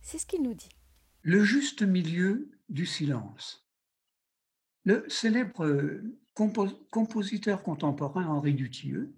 C'est 0.00 0.18
ce 0.18 0.26
qu'il 0.26 0.42
nous 0.42 0.54
dit. 0.54 0.68
Le 1.22 1.42
juste 1.42 1.82
milieu 1.82 2.52
du 2.68 2.86
silence. 2.86 3.66
Le 4.84 5.04
célèbre 5.08 6.00
compo- 6.34 6.86
compositeur 6.90 7.62
contemporain 7.62 8.26
Henri 8.26 8.54
Dutilleux, 8.54 9.14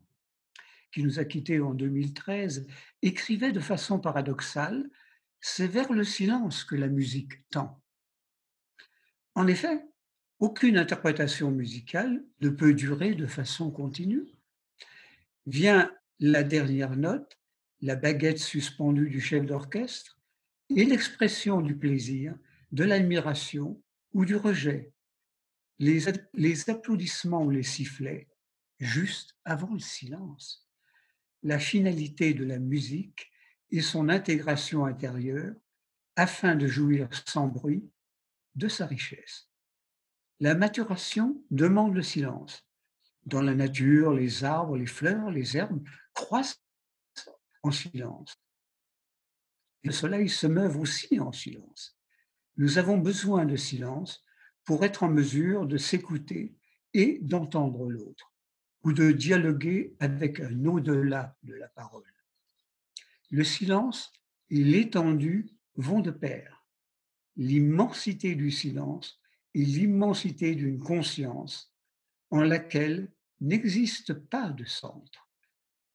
qui 0.93 1.03
nous 1.03 1.19
a 1.19 1.25
quittés 1.25 1.61
en 1.61 1.75
2013, 1.75 2.67
écrivait 3.03 3.53
de 3.53 3.61
façon 3.61 4.01
paradoxale 4.01 4.91
C'est 5.41 5.69
vers 5.69 5.93
le 5.93 6.05
silence 6.05 6.65
que 6.65 6.75
la 6.77 6.89
musique 6.89 7.49
tend. 7.51 7.81
En 9.35 9.47
effet, 9.47 9.85
aucune 10.39 10.77
interprétation 10.77 11.51
musicale 11.51 12.25
ne 12.41 12.49
peut 12.51 12.75
durer 12.75 13.15
de 13.15 13.27
façon 13.27 13.71
continue. 13.71 14.27
Vient 15.47 15.91
la 16.19 16.43
dernière 16.43 16.97
note, 16.97 17.39
la 17.81 17.97
baguette 17.97 18.39
suspendue 18.39 19.09
du 19.09 19.21
chef 19.21 19.47
d'orchestre, 19.47 20.19
et 20.77 20.85
l'expression 20.85 21.61
du 21.61 21.77
plaisir, 21.77 22.35
de 22.73 22.85
l'admiration 22.85 23.83
ou 24.13 24.25
du 24.25 24.37
rejet. 24.37 24.93
les, 25.79 26.71
applaudissements 26.71 27.45
ou 27.45 27.51
les 27.51 27.63
sifflets 27.63 28.29
juste 28.79 29.37
avant 29.45 29.73
le 29.73 29.79
silence. 29.79 30.69
La 31.43 31.59
finalité 31.59 32.35
de 32.35 32.45
la 32.45 32.59
musique 32.59 33.31
est 33.71 33.81
son 33.81 34.09
intégration 34.09 34.85
intérieure 34.85 35.55
afin 36.17 36.57
de 36.57 36.67
jouir 36.67 37.09
sans 37.27 37.47
bruit 37.47 37.89
de 38.57 38.69
sa 38.69 38.87
richesse. 38.87 39.49
La 40.41 40.55
maturation 40.55 41.43
demande 41.51 41.95
le 41.95 42.03
silence. 42.03 42.67
Dans 43.27 43.43
la 43.43 43.55
nature, 43.55 44.13
les 44.13 44.45
arbres, 44.45 44.77
les 44.77 44.87
fleurs, 44.87 45.31
les 45.31 45.57
herbes 45.57 45.87
croissent 46.15 46.61
en 47.63 47.71
silence. 47.71 48.35
Le 49.83 49.93
soleil 49.93 50.29
se 50.29 50.47
meurt 50.47 50.77
aussi 50.77 51.21
en 51.21 51.33
silence. 51.33 52.00
Nous 52.61 52.77
avons 52.77 52.99
besoin 52.99 53.47
de 53.47 53.57
silence 53.57 54.23
pour 54.65 54.85
être 54.85 55.03
en 55.03 55.09
mesure 55.09 55.67
de 55.67 55.79
s'écouter 55.79 56.55
et 56.93 57.19
d'entendre 57.23 57.89
l'autre, 57.89 58.35
ou 58.85 58.93
de 58.93 59.13
dialoguer 59.13 59.97
avec 59.99 60.41
un 60.41 60.67
au-delà 60.67 61.39
de 61.43 61.55
la 61.55 61.69
parole. 61.69 62.05
Le 63.31 63.45
silence 63.45 64.13
et 64.51 64.63
l'étendue 64.63 65.49
vont 65.77 66.01
de 66.01 66.11
pair. 66.11 66.67
L'immensité 67.37 68.35
du 68.35 68.51
silence 68.51 69.19
et 69.55 69.65
l'immensité 69.65 70.55
d'une 70.55 70.81
conscience 70.81 71.73
en 72.29 72.43
laquelle 72.43 73.11
n'existe 73.41 74.13
pas 74.13 74.51
de 74.51 74.67
centre. 74.67 75.31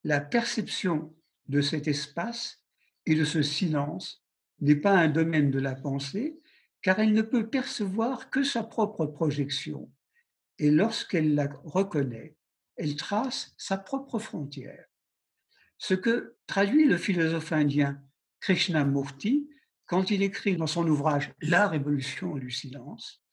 La 0.04 0.20
perception 0.20 1.16
de 1.48 1.62
cet 1.62 1.88
espace 1.88 2.60
et 3.06 3.14
de 3.14 3.24
ce 3.24 3.44
silence 3.44 4.26
n'est 4.62 4.76
pas 4.76 4.98
un 4.98 5.10
domaine 5.10 5.52
de 5.52 5.60
la 5.60 5.76
pensée, 5.76 6.40
car 6.86 7.00
elle 7.00 7.14
ne 7.14 7.24
peut 7.24 7.50
percevoir 7.50 8.30
que 8.30 8.44
sa 8.44 8.62
propre 8.62 9.08
projection. 9.08 9.92
Et 10.60 10.70
lorsqu'elle 10.70 11.34
la 11.34 11.48
reconnaît, 11.64 12.38
elle 12.76 12.96
trace 12.96 13.56
sa 13.58 13.80
propre 13.80 14.20
frontière. 14.20 14.86
Ce 15.80 15.96
que 15.96 16.38
traduit 16.46 16.88
le 16.88 16.98
philosophe 16.98 17.54
indien 17.54 18.00
Krishnamurti 18.40 19.50
quand 19.88 20.12
il 20.12 20.22
écrit 20.22 20.58
dans 20.58 20.68
son 20.68 20.88
ouvrage 20.88 21.34
La 21.42 21.68
révolution 21.68 22.36
du 22.36 22.52
silence, 22.52 23.26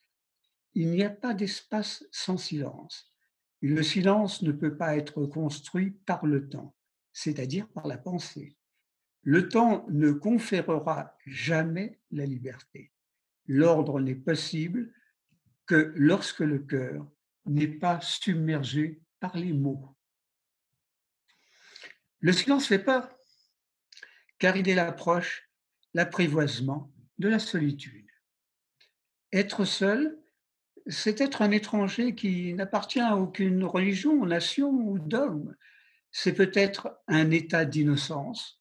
il 0.72 0.88
n'y 0.90 1.04
a 1.04 1.10
pas 1.10 1.34
d'espace 1.34 2.06
sans 2.10 2.38
silence. 2.38 3.12
Le 3.60 3.82
silence 3.82 4.40
ne 4.40 4.52
peut 4.52 4.78
pas 4.78 4.96
être 4.96 5.26
construit 5.26 5.90
par 5.90 6.24
le 6.24 6.48
temps, 6.48 6.74
c'est-à-dire 7.12 7.68
par 7.68 7.86
la 7.86 7.98
pensée. 7.98 8.56
Le 9.20 9.50
temps 9.50 9.84
ne 9.90 10.10
conférera 10.10 11.18
jamais 11.26 12.00
la 12.10 12.24
liberté. 12.24 12.91
L'ordre 13.46 14.00
n'est 14.00 14.14
possible 14.14 14.92
que 15.66 15.92
lorsque 15.96 16.40
le 16.40 16.58
cœur 16.58 17.06
n'est 17.46 17.68
pas 17.68 18.00
submergé 18.00 19.00
par 19.20 19.36
les 19.36 19.52
mots. 19.52 19.96
Le 22.20 22.32
silence 22.32 22.66
fait 22.66 22.78
peur, 22.78 23.08
car 24.38 24.56
il 24.56 24.68
est 24.68 24.74
l'approche, 24.74 25.50
l'apprivoisement 25.94 26.92
de 27.18 27.28
la 27.28 27.38
solitude. 27.38 28.08
Être 29.32 29.64
seul, 29.64 30.18
c'est 30.86 31.20
être 31.20 31.42
un 31.42 31.50
étranger 31.50 32.14
qui 32.14 32.54
n'appartient 32.54 33.00
à 33.00 33.16
aucune 33.16 33.64
religion, 33.64 34.24
nation 34.26 34.70
ou 34.70 34.98
dogme. 34.98 35.56
C'est 36.10 36.34
peut-être 36.34 37.00
un 37.08 37.30
état 37.30 37.64
d'innocence 37.64 38.60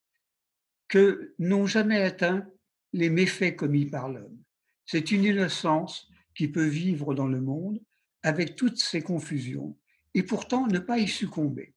que 0.88 1.34
n'ont 1.40 1.68
jamais 1.68 2.02
atteint 2.02 2.48
les 2.94 3.10
méfaits 3.10 3.56
commis 3.56 3.86
par 3.86 4.10
l'homme. 4.10 4.41
C'est 4.86 5.12
une 5.12 5.24
innocence 5.24 6.10
qui 6.36 6.48
peut 6.48 6.66
vivre 6.66 7.14
dans 7.14 7.28
le 7.28 7.41
monde 7.41 7.82
avec 8.24 8.56
toutes 8.56 8.80
ses 8.80 9.02
confusions 9.02 9.78
et 10.14 10.24
pourtant 10.24 10.68
ne 10.68 10.80
pas 10.80 10.99
y 10.99 11.08
succomber. 11.08 11.76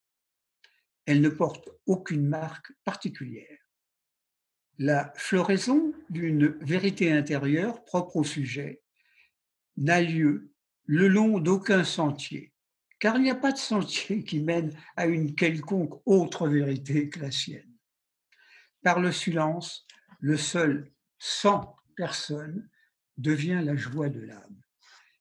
Elle 1.07 1.21
ne 1.21 1.29
porte 1.29 1.69
aucune 1.87 2.27
marque 2.27 2.73
particulière. 2.85 3.59
La 4.79 5.13
floraison 5.17 5.93
d'une 6.11 6.49
vérité 6.61 7.13
intérieure 7.13 7.85
propre 7.85 8.17
au 8.17 8.25
sujet 8.25 8.83
n'a 9.77 10.01
lieu 10.01 10.53
le 10.87 11.09
long 11.09 11.39
d'aucun 11.39 11.85
sentier, 11.85 12.53
car 12.99 13.17
il 13.17 13.23
n'y 13.23 13.31
a 13.31 13.37
pas 13.37 13.53
de 13.53 13.59
sentier 13.59 14.25
qui 14.25 14.41
mène 14.41 14.77
à 14.97 15.07
une 15.07 15.35
quelconque 15.35 16.01
autre 16.07 16.49
vérité 16.49 17.09
que 17.09 17.21
la 17.21 17.31
sienne 17.31 17.75
par 18.85 19.01
le 19.01 19.11
silence, 19.11 19.87
le 20.21 20.37
seul 20.37 20.93
sans 21.19 21.75
personne 21.97 22.69
devient 23.17 23.61
la 23.65 23.77
joie 23.77 24.09
de 24.09 24.21
l'âme. 24.21 24.61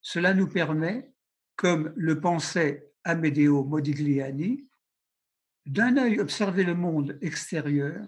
Cela 0.01 0.33
nous 0.33 0.47
permet, 0.47 1.11
comme 1.55 1.93
le 1.95 2.19
pensait 2.19 2.91
Amedeo 3.03 3.63
Modigliani, 3.63 4.69
d'un 5.65 5.97
œil 5.97 6.19
observer 6.19 6.63
le 6.63 6.75
monde 6.75 7.17
extérieur, 7.21 8.05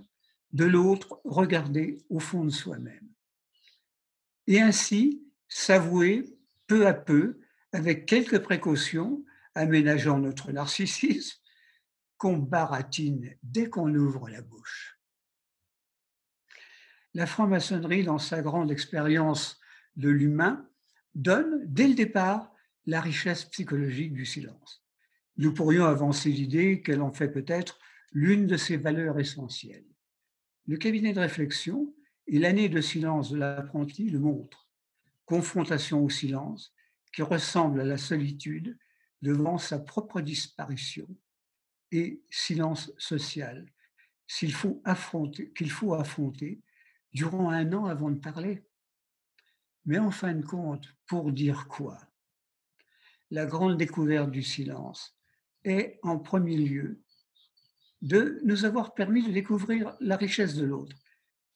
de 0.52 0.66
l'autre 0.66 1.22
regarder 1.24 2.04
au 2.10 2.20
fond 2.20 2.44
de 2.44 2.50
soi-même. 2.50 3.10
Et 4.48 4.62
ainsi 4.62 5.24
s'avouer 5.48 6.38
peu 6.68 6.88
à 6.88 6.94
peu, 6.94 7.40
avec 7.72 8.06
quelques 8.06 8.40
précautions, 8.40 9.24
aménageant 9.54 10.20
notre 10.20 10.52
narcissisme, 10.52 11.40
qu'on 12.18 12.38
baratine 12.38 13.36
dès 13.44 13.70
qu'on 13.70 13.94
ouvre 13.94 14.30
la 14.30 14.42
bouche 14.42 14.96
la 17.16 17.26
franc-maçonnerie, 17.26 18.04
dans 18.04 18.20
sa 18.20 18.42
grande 18.42 18.72
expérience 18.72 19.58
de 19.96 20.10
l'humain, 20.10 20.68
donne 21.14 21.62
dès 21.66 21.88
le 21.88 21.96
départ 21.96 22.54
la 22.86 23.02
richesse 23.02 23.46
psychologique 23.46 24.14
du 24.14 24.26
silence. 24.26 24.84
Nous 25.38 25.54
pourrions 25.54 25.86
avancer 25.86 26.30
l'idée 26.30 26.82
qu'elle 26.82 27.02
en 27.02 27.12
fait 27.12 27.30
peut-être 27.30 27.80
l'une 28.12 28.48
de 28.48 28.58
ses 28.58 28.78
valeurs 28.78 29.20
essentielles. 29.20 29.86
Le 30.68 30.78
cabinet 30.78 31.14
de 31.14 31.20
réflexion 31.20 31.94
et 32.28 32.40
l'année 32.40 32.70
de 32.70 32.82
silence 32.82 33.32
de 33.32 33.38
l'apprenti 33.38 34.10
le 34.10 34.20
montrent. 34.20 34.70
Confrontation 35.26 36.04
au 36.04 36.10
silence 36.10 36.74
qui 37.14 37.22
ressemble 37.22 37.82
à 37.82 37.86
la 37.86 37.98
solitude 37.98 38.78
devant 39.22 39.58
sa 39.58 39.80
propre 39.80 40.22
disparition 40.22 41.08
et 41.92 42.22
silence 42.30 42.92
social 42.98 43.66
qu'il 44.28 44.54
faut 44.54 44.82
faut 45.68 45.94
affronter 45.94 46.62
durant 47.14 47.50
un 47.50 47.74
an 47.74 47.86
avant 47.86 48.10
de 48.10 48.20
parler. 48.20 48.64
Mais 49.86 50.00
en 50.00 50.12
fin 50.12 50.34
de 50.34 50.46
compte, 50.46 50.88
pour 51.08 51.32
dire 51.32 51.68
quoi? 51.68 52.00
La 53.32 53.46
grande 53.46 53.78
découverte 53.78 54.32
du 54.32 54.44
silence 54.44 55.18
est 55.64 56.00
en 56.04 56.20
premier 56.20 56.58
lieu 56.58 57.02
de 58.02 58.40
nous 58.44 58.66
avoir 58.66 58.94
permis 58.94 59.26
de 59.26 59.32
découvrir 59.32 59.96
la 60.00 60.16
richesse 60.16 60.56
de 60.56 60.66
l'autre 60.66 60.96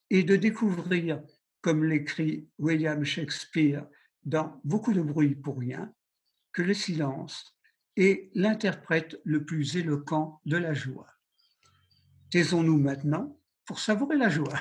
et 0.10 0.23
de 0.23 0.35
découvrir, 0.35 1.22
comme 1.61 1.84
l'écrit 1.84 2.49
William 2.57 3.03
Shakespeare 3.03 3.85
dans 4.23 4.60
Beaucoup 4.64 4.93
de 4.93 5.01
bruit 5.01 5.35
pour 5.35 5.60
rien, 5.60 5.93
que 6.51 6.61
le 6.61 6.73
silence 6.73 7.56
est 7.95 8.31
l'interprète 8.34 9.19
le 9.23 9.45
plus 9.45 9.77
éloquent 9.77 10.41
de 10.45 10.57
la 10.57 10.73
joie. 10.73 11.07
Taisons-nous 12.31 12.77
maintenant 12.77 13.39
pour 13.65 13.80
savourer 13.80 14.18
la 14.18 14.30
joie. 14.30 14.60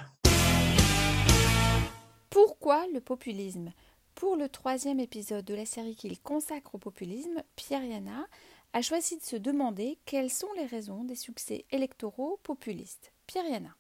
Le 2.93 3.01
populisme? 3.01 3.73
Pour 4.15 4.37
le 4.37 4.47
troisième 4.47 5.01
épisode 5.01 5.47
de 5.47 5.55
la 5.55 5.65
série 5.65 5.97
qu'il 5.97 6.21
consacre 6.21 6.75
au 6.75 6.79
populisme, 6.79 7.43
Pierre 7.57 7.83
Yana 7.83 8.27
a 8.75 8.83
choisi 8.83 9.17
de 9.17 9.23
se 9.23 9.37
demander 9.37 9.97
quelles 10.05 10.31
sont 10.31 10.53
les 10.55 10.67
raisons 10.67 11.03
des 11.05 11.15
succès 11.15 11.65
électoraux 11.71 12.39
populistes. 12.43 13.11
Pierre 13.27 13.47
Yana. 13.47 13.75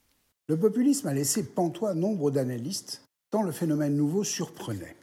Le 0.48 0.58
populisme 0.58 1.06
a 1.06 1.12
laissé 1.12 1.44
pantois 1.44 1.92
nombre 1.92 2.30
d'analystes, 2.30 3.04
tant 3.30 3.42
le 3.42 3.52
phénomène 3.52 3.94
nouveau 3.94 4.24
surprenait. 4.24 4.96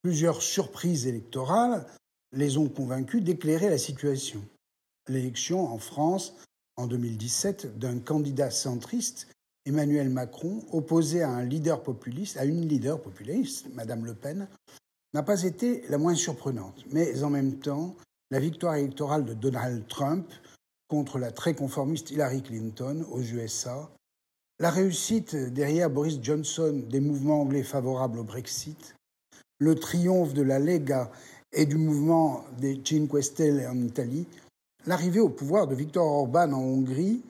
Plusieurs 0.00 0.40
surprises 0.40 1.06
électorales 1.06 1.86
les 2.32 2.56
ont 2.56 2.70
convaincus 2.70 3.22
d'éclairer 3.22 3.68
la 3.68 3.76
situation. 3.76 4.42
L'élection 5.08 5.60
en 5.66 5.78
France 5.78 6.32
en 6.76 6.86
2017 6.86 7.78
d'un 7.78 7.98
candidat 7.98 8.50
centriste 8.50 9.28
Emmanuel 9.66 10.08
Macron, 10.08 10.62
opposé 10.72 11.22
à 11.22 11.30
un 11.30 11.44
leader 11.44 11.82
populiste, 11.82 12.36
à 12.36 12.44
une 12.44 12.66
leader 12.66 13.00
populiste, 13.00 13.66
Madame 13.74 14.06
Le 14.06 14.14
Pen, 14.14 14.48
n'a 15.12 15.22
pas 15.22 15.42
été 15.42 15.82
la 15.88 15.98
moins 15.98 16.14
surprenante. 16.14 16.84
Mais 16.92 17.22
en 17.24 17.30
même 17.30 17.58
temps, 17.58 17.96
la 18.30 18.38
victoire 18.38 18.76
électorale 18.76 19.24
de 19.24 19.34
Donald 19.34 19.86
Trump 19.88 20.28
contre 20.88 21.18
la 21.18 21.32
très 21.32 21.54
conformiste 21.54 22.12
Hillary 22.12 22.42
Clinton 22.42 23.04
aux 23.10 23.22
USA, 23.22 23.90
la 24.60 24.70
réussite 24.70 25.34
derrière 25.34 25.90
Boris 25.90 26.18
Johnson 26.22 26.82
des 26.88 27.00
mouvements 27.00 27.42
anglais 27.42 27.64
favorables 27.64 28.20
au 28.20 28.24
Brexit, 28.24 28.94
le 29.58 29.74
triomphe 29.74 30.32
de 30.32 30.42
la 30.42 30.58
Lega 30.58 31.10
et 31.52 31.66
du 31.66 31.76
mouvement 31.76 32.44
des 32.58 32.80
Cinque 32.84 33.22
Stelle 33.22 33.66
en 33.66 33.78
Italie, 33.82 34.26
l'arrivée 34.86 35.20
au 35.20 35.28
pouvoir 35.28 35.66
de 35.66 35.74
Viktor 35.74 36.06
Orban 36.06 36.52
en 36.52 36.60
Hongrie 36.60 37.22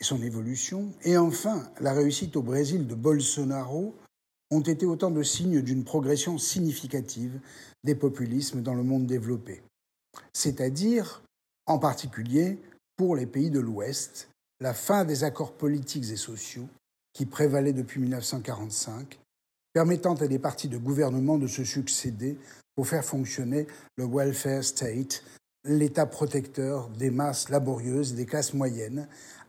son 0.00 0.22
évolution, 0.22 0.92
et 1.02 1.16
enfin 1.16 1.70
la 1.80 1.92
réussite 1.92 2.36
au 2.36 2.42
Brésil 2.42 2.86
de 2.86 2.94
Bolsonaro 2.94 3.94
ont 4.50 4.60
été 4.60 4.86
autant 4.86 5.10
de 5.10 5.22
signes 5.22 5.60
d'une 5.60 5.84
progression 5.84 6.38
significative 6.38 7.40
des 7.84 7.94
populismes 7.94 8.62
dans 8.62 8.74
le 8.74 8.82
monde 8.82 9.06
développé, 9.06 9.62
c'est-à-dire 10.32 11.22
en 11.66 11.78
particulier 11.78 12.58
pour 12.96 13.14
les 13.14 13.26
pays 13.26 13.50
de 13.50 13.60
l'Ouest, 13.60 14.28
la 14.60 14.74
fin 14.74 15.04
des 15.04 15.24
accords 15.24 15.52
politiques 15.52 16.10
et 16.10 16.16
sociaux 16.16 16.68
qui 17.12 17.26
prévalaient 17.26 17.72
depuis 17.72 18.00
1945, 18.00 19.18
permettant 19.72 20.14
à 20.14 20.26
des 20.26 20.38
partis 20.38 20.68
de 20.68 20.78
gouvernement 20.78 21.38
de 21.38 21.46
se 21.46 21.64
succéder 21.64 22.38
pour 22.74 22.88
faire 22.88 23.04
fonctionner 23.04 23.66
le 23.96 24.06
welfare 24.06 24.64
state, 24.64 25.22
l'État 25.64 26.06
protecteur 26.06 26.88
des 26.90 27.10
masses 27.10 27.48
laborieuses 27.48 28.14
des 28.14 28.26
classes 28.26 28.54
moyennes, 28.54 29.08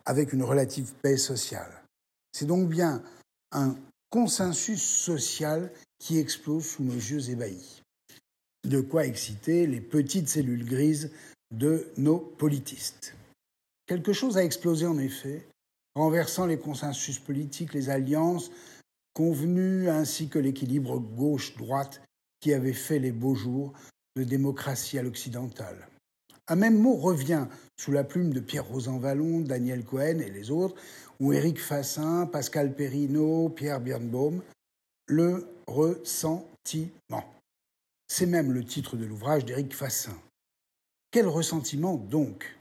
avec 0.10 0.34
une 0.34 0.42
relative 0.42 0.92
paix 1.04 1.18
sociale. 1.18 1.84
C'est 2.32 2.48
donc 2.48 2.68
bien 2.68 3.04
un 3.52 3.76
consensus 4.10 4.82
social 4.82 5.72
qui 6.00 6.18
explose 6.18 6.66
sous 6.66 6.84
nos 6.84 6.96
yeux 6.96 7.30
ébahis. 7.30 7.84
De 8.68 8.82
quoi 8.82 9.06
exciter 9.06 9.68
les 9.68 9.82
petites 9.82 10.28
cellules 10.28 10.66
grises 10.66 11.12
de 11.52 11.88
nos 11.98 12.18
politistes. 12.18 13.14
Quelque 13.86 14.12
chose 14.12 14.36
a 14.36 14.44
explosé 14.44 14.88
en 14.88 14.98
effet, 14.98 15.48
renversant 15.94 16.48
les 16.48 16.58
consensus 16.58 17.20
politiques, 17.20 17.76
les 17.76 17.92
alliances 17.92 18.50
convenues 19.14 19.90
ainsi 19.90 20.28
que 20.28 20.40
l'équilibre 20.40 20.98
gauche-droite 20.98 22.02
qui 22.40 22.56
avait 22.56 22.74
fait 22.74 22.98
les 22.98 23.12
beaux 23.12 23.36
jours 23.36 23.74
de 24.16 24.24
démocratie 24.24 24.98
à 24.98 25.04
l'occidentale. 25.04 25.88
Un 26.50 26.56
même 26.56 26.80
mot 26.80 26.96
revient 26.96 27.46
sous 27.78 27.92
la 27.92 28.04
plume 28.04 28.34
de 28.34 28.40
Pierre 28.40 28.66
Rosan 28.66 28.98
Vallon, 28.98 29.42
Daniel 29.42 29.86
Cohen 29.86 30.20
et 30.20 30.32
les 30.32 30.50
autres, 30.50 30.76
ou 31.20 31.32
Éric 31.32 31.62
Fassin, 31.62 32.26
Pascal 32.26 32.74
Perrineau, 32.74 33.50
Pierre 33.50 33.80
Birnbaum, 33.80 34.42
le 35.08 35.48
ressentiment. 35.68 37.24
C'est 38.08 38.26
même 38.26 38.52
le 38.52 38.66
titre 38.66 38.98
de 38.98 39.06
l'ouvrage 39.06 39.46
d'Éric 39.46 39.76
Fassin. 39.76 40.18
Quel 41.12 41.28
ressentiment 41.28 41.96
donc? 41.96 42.58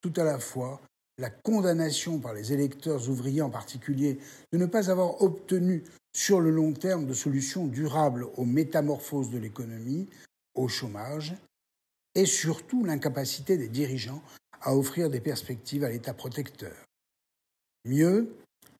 Tout 0.00 0.12
à 0.16 0.24
la 0.24 0.38
fois 0.38 0.80
la 1.18 1.30
condamnation 1.30 2.18
par 2.20 2.34
les 2.34 2.52
électeurs 2.52 3.08
ouvriers 3.08 3.42
en 3.42 3.50
particulier 3.50 4.18
de 4.52 4.58
ne 4.58 4.66
pas 4.66 4.90
avoir 4.90 5.20
obtenu 5.20 5.84
sur 6.12 6.40
le 6.40 6.50
long 6.50 6.72
terme 6.72 7.06
de 7.06 7.14
solutions 7.14 7.66
durables 7.66 8.26
aux 8.36 8.44
métamorphoses 8.44 9.30
de 9.30 9.38
l'économie, 9.38 10.08
au 10.54 10.68
chômage, 10.68 11.34
et 12.14 12.26
surtout 12.26 12.84
l'incapacité 12.84 13.56
des 13.56 13.68
dirigeants 13.68 14.22
à 14.60 14.76
offrir 14.76 15.10
des 15.10 15.20
perspectives 15.20 15.84
à 15.84 15.90
l'État 15.90 16.14
protecteur. 16.14 16.74
Mieux, 17.84 18.36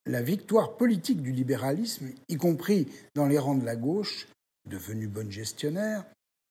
la 0.07 0.23
victoire 0.23 0.77
politique 0.77 1.23
du 1.23 1.33
libéralisme, 1.33 2.11
y 2.29 2.37
compris 2.37 2.89
dans 3.15 3.27
les 3.27 3.39
rangs 3.39 3.57
de 3.57 3.65
la 3.65 3.77
gauche, 3.77 4.29
devenue 4.69 5.09
bonne 5.09 5.31
gestionnaire, 5.31 6.05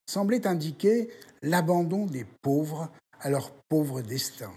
semblait 0.10 0.48
indiquer 0.48 1.10
l'abandon 1.42 2.06
des 2.06 2.26
pauvres 2.42 2.92
à 3.20 3.30
leur 3.30 3.52
pauvre 3.70 4.02
destin. 4.02 4.52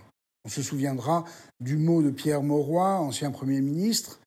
On 0.45 0.49
se 0.49 0.63
souviendra 0.63 1.25
du 1.61 1.77
mot 1.77 2.03
de 2.03 2.11
Pierre 2.11 2.43
Mauroy, 2.43 2.99
ancien 2.99 3.31
Premier 3.31 3.61
ministre, 3.61 4.21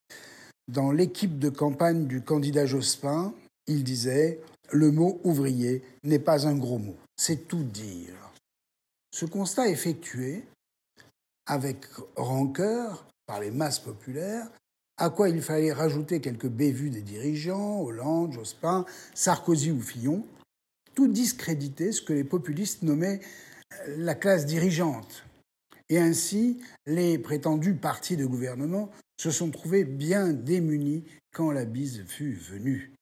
dans 0.68 0.92
l'équipe 0.92 1.40
de 1.40 1.50
campagne 1.50 2.08
du 2.08 2.22
candidat 2.22 2.66
Jospin, 2.66 3.34
il 3.68 3.84
disait 3.84 4.42
Le 4.72 4.92
mot 4.92 5.22
ouvrier 5.24 5.82
n'est 6.04 6.20
pas 6.20 6.48
un 6.48 6.56
gros 6.56 6.80
mot 6.80 6.98
c'est 7.18 7.48
tout 7.48 7.64
dire. 7.64 8.14
Ce 9.12 9.26
constat 9.26 9.68
effectué 9.68 10.44
avec 11.46 11.86
rancœur 12.16 13.06
par 13.26 13.40
les 13.40 13.52
masses 13.52 13.80
populaires, 13.80 14.48
à 14.98 15.10
quoi 15.10 15.30
il 15.30 15.42
fallait 15.42 15.74
rajouter 15.74 16.22
quelques 16.22 16.48
bévues 16.48 16.90
des 16.90 17.02
dirigeants, 17.02 17.82
Hollande, 17.82 18.34
Jospin, 18.34 18.86
Sarkozy 19.14 19.72
ou 19.72 19.82
Fillon, 19.82 20.26
tout 20.96 21.08
discréditer 21.08 21.92
ce 21.92 22.02
que 22.02 22.14
les 22.14 22.24
populistes 22.24 22.82
nommaient 22.82 23.20
la 23.88 24.16
classe 24.16 24.46
dirigeante. 24.46 25.24
Et 25.90 26.00
ainsi, 26.00 26.60
les 26.86 27.18
prétendus 27.18 27.76
partis 27.76 28.18
de 28.18 28.26
gouvernement 28.26 28.90
se 29.18 29.32
sont 29.32 29.52
trouvés 29.52 29.84
bien 29.84 30.34
démunis 30.34 31.04
quand 31.34 31.52
la 31.52 31.66
bise 31.66 32.04
fut 32.08 32.34
venue. 32.34 32.94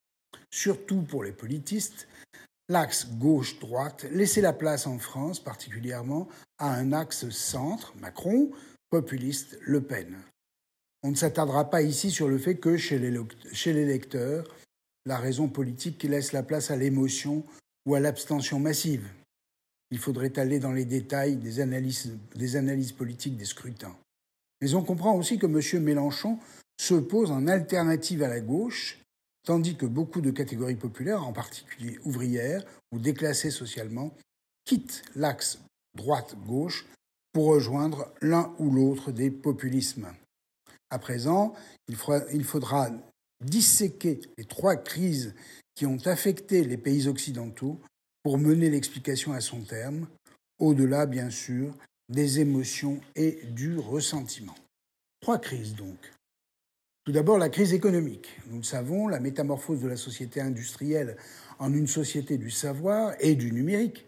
Surtout 0.52 1.02
pour 1.02 1.24
les 1.24 1.32
politistes, 1.32 2.08
L'axe 2.68 3.08
gauche-droite 3.18 4.06
laissait 4.12 4.42
la 4.42 4.54
place 4.54 4.88
en 4.88 4.98
France 4.98 5.40
particulièrement 5.40 6.28
à 6.58 6.74
un 6.74 6.94
axe 6.94 7.30
centre, 7.30 7.94
Macron, 8.00 8.52
populiste, 8.90 9.60
Le 9.62 9.82
Pen. 9.82 10.18
On 11.04 11.12
ne 11.12 11.16
s'attardera 11.16 11.70
pas 11.70 11.84
ici 11.84 12.10
sur 12.10 12.28
le 12.28 12.40
fait 12.40 12.56
que 12.56 12.78
chez 12.78 12.98
les 12.98 13.86
lecteurs, 13.86 14.48
la 15.06 15.18
raison 15.18 15.48
politique 15.48 16.00
qui 16.00 16.08
laisse 16.08 16.32
la 16.34 16.42
place 16.42 16.72
à 16.72 16.76
l'émotion 16.76 17.44
ou 17.86 17.94
à 17.94 18.00
l'abstention 18.00 18.60
massive. 18.60 19.08
Il 19.92 20.00
faudrait 20.00 20.40
aller 20.40 20.58
dans 20.60 20.72
les 20.72 20.86
détails 20.86 21.36
des 21.36 21.60
analyses, 21.60 22.18
des 22.36 22.56
analyses 22.56 22.92
politiques 22.92 23.38
des 23.38 23.46
scrutins. 23.46 23.96
Mais 24.62 24.74
on 24.74 24.84
comprend 24.84 25.16
aussi 25.16 25.38
que 25.38 25.46
M. 25.46 25.84
Mélenchon 25.84 26.40
se 26.82 26.96
pose 26.96 27.30
en 27.30 27.48
alternative 27.48 28.24
à 28.24 28.28
la 28.28 28.40
gauche 28.40 29.00
tandis 29.46 29.78
que 29.78 29.86
beaucoup 29.86 30.22
de 30.22 30.32
catégories 30.32 30.76
populaires, 30.76 31.26
en 31.26 31.34
particulier 31.34 32.00
ouvrières 32.04 32.66
ou 32.92 33.00
déclassées 33.00 33.52
socialement, 33.52 34.14
quittent 34.66 35.04
l'axe 35.16 35.60
droite-gauche 35.96 36.86
pour 37.32 37.46
rejoindre 37.46 38.14
l'un 38.22 38.54
ou 38.60 38.72
l'autre 38.72 39.12
des 39.12 39.32
populismes. 39.32 40.08
À 40.90 41.00
présent, 41.00 41.54
il 41.88 42.44
faudra, 42.44 42.90
disséquer 43.44 44.22
les 44.38 44.46
trois 44.46 44.76
crises 44.76 45.36
qui 45.76 45.86
ont 45.86 46.00
affecté 46.06 46.64
les 46.64 46.78
pays 46.78 47.08
occidentaux 47.08 47.80
pour 48.24 48.38
mener 48.38 48.70
l'explication 48.70 49.34
à 49.34 49.42
son 49.42 49.62
terme, 49.62 50.08
au-delà, 50.58 51.06
bien 51.06 51.30
sûr, 51.30 51.76
des 52.10 52.40
émotions 52.40 53.02
et 53.16 53.46
du 53.52 53.78
ressentiment. 53.78 54.56
Trois 55.20 55.40
crises 55.40 55.76
donc. 55.76 56.15
Tout 57.06 57.12
d'abord, 57.12 57.38
la 57.38 57.50
crise 57.50 57.74
économique. 57.74 58.36
Nous 58.48 58.58
le 58.58 58.64
savons, 58.64 59.08
la 59.08 59.20
métamorphose 59.20 59.80
de 59.80 59.88
la 59.88 59.96
société 59.96 60.42
industrielle 60.42 61.18
en 61.60 61.72
une 61.72 61.86
société 61.86 62.40
du 62.40 62.50
savoir 62.50 63.14
et 63.20 63.36
du 63.36 63.52
numérique 63.52 64.08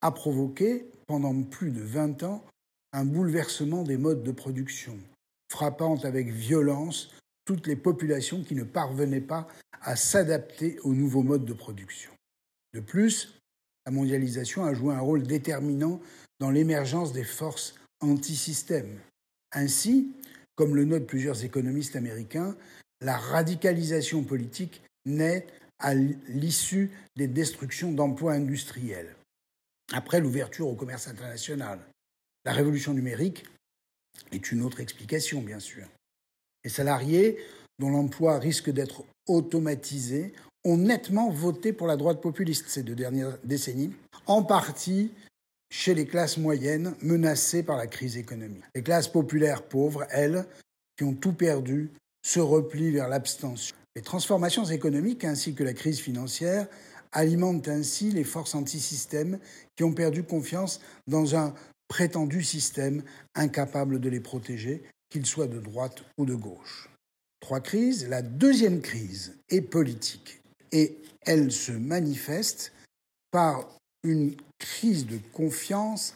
a 0.00 0.12
provoqué, 0.12 0.86
pendant 1.06 1.42
plus 1.42 1.70
de 1.70 1.82
20 1.82 2.22
ans, 2.22 2.42
un 2.94 3.04
bouleversement 3.04 3.82
des 3.82 3.98
modes 3.98 4.22
de 4.22 4.32
production, 4.32 4.98
frappant 5.50 5.96
avec 6.04 6.30
violence 6.30 7.10
toutes 7.44 7.66
les 7.66 7.76
populations 7.76 8.42
qui 8.42 8.54
ne 8.54 8.64
parvenaient 8.64 9.20
pas 9.20 9.46
à 9.82 9.94
s'adapter 9.94 10.78
aux 10.84 10.94
nouveaux 10.94 11.22
modes 11.22 11.44
de 11.44 11.52
production. 11.52 12.12
De 12.72 12.80
plus, 12.80 13.38
la 13.84 13.92
mondialisation 13.92 14.64
a 14.64 14.72
joué 14.72 14.94
un 14.94 15.00
rôle 15.00 15.24
déterminant 15.24 16.00
dans 16.40 16.50
l'émergence 16.50 17.12
des 17.12 17.24
forces 17.24 17.74
anti-système. 18.00 18.98
Ainsi, 19.52 20.14
comme 20.56 20.76
le 20.76 20.84
notent 20.84 21.06
plusieurs 21.06 21.44
économistes 21.44 21.96
américains, 21.96 22.56
la 23.00 23.16
radicalisation 23.16 24.22
politique 24.22 24.82
naît 25.06 25.46
à 25.78 25.94
l'issue 25.94 26.90
des 27.16 27.26
destructions 27.26 27.92
d'emplois 27.92 28.34
industriels, 28.34 29.14
après 29.92 30.20
l'ouverture 30.20 30.68
au 30.68 30.74
commerce 30.74 31.08
international. 31.08 31.80
La 32.44 32.52
révolution 32.52 32.94
numérique 32.94 33.44
est 34.30 34.52
une 34.52 34.62
autre 34.62 34.80
explication, 34.80 35.42
bien 35.42 35.58
sûr. 35.58 35.86
Les 36.64 36.70
salariés, 36.70 37.38
dont 37.78 37.90
l'emploi 37.90 38.38
risque 38.38 38.70
d'être 38.70 39.04
automatisé, 39.26 40.32
ont 40.64 40.76
nettement 40.76 41.30
voté 41.30 41.72
pour 41.72 41.88
la 41.88 41.96
droite 41.96 42.20
populiste 42.20 42.68
ces 42.68 42.84
deux 42.84 42.94
dernières 42.94 43.38
décennies, 43.42 43.92
en 44.26 44.44
partie 44.44 45.10
chez 45.72 45.94
les 45.94 46.04
classes 46.04 46.36
moyennes 46.36 46.94
menacées 47.00 47.62
par 47.62 47.78
la 47.78 47.86
crise 47.86 48.18
économique. 48.18 48.62
Les 48.74 48.82
classes 48.82 49.08
populaires 49.08 49.62
pauvres, 49.62 50.06
elles, 50.10 50.44
qui 50.98 51.04
ont 51.04 51.14
tout 51.14 51.32
perdu, 51.32 51.90
se 52.22 52.40
replient 52.40 52.90
vers 52.90 53.08
l'abstention. 53.08 53.74
Les 53.96 54.02
transformations 54.02 54.66
économiques 54.66 55.24
ainsi 55.24 55.54
que 55.54 55.64
la 55.64 55.72
crise 55.72 55.98
financière 55.98 56.68
alimentent 57.10 57.68
ainsi 57.68 58.10
les 58.10 58.22
forces 58.22 58.54
antisystèmes 58.54 59.38
qui 59.74 59.82
ont 59.82 59.94
perdu 59.94 60.22
confiance 60.24 60.78
dans 61.06 61.36
un 61.36 61.54
prétendu 61.88 62.42
système 62.42 63.02
incapable 63.34 63.98
de 63.98 64.10
les 64.10 64.20
protéger, 64.20 64.82
qu'il 65.08 65.24
soit 65.24 65.46
de 65.46 65.58
droite 65.58 66.04
ou 66.18 66.26
de 66.26 66.34
gauche. 66.34 66.90
Trois 67.40 67.60
crises. 67.60 68.08
La 68.10 68.20
deuxième 68.20 68.82
crise 68.82 69.38
est 69.48 69.62
politique 69.62 70.42
et 70.70 70.98
elle 71.22 71.50
se 71.50 71.72
manifeste 71.72 72.72
par 73.30 73.66
une 74.02 74.36
crise 74.58 75.06
de 75.06 75.18
confiance 75.32 76.14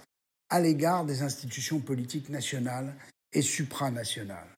à 0.48 0.60
l'égard 0.60 1.04
des 1.04 1.22
institutions 1.22 1.80
politiques 1.80 2.28
nationales 2.28 2.94
et 3.32 3.42
supranationales. 3.42 4.48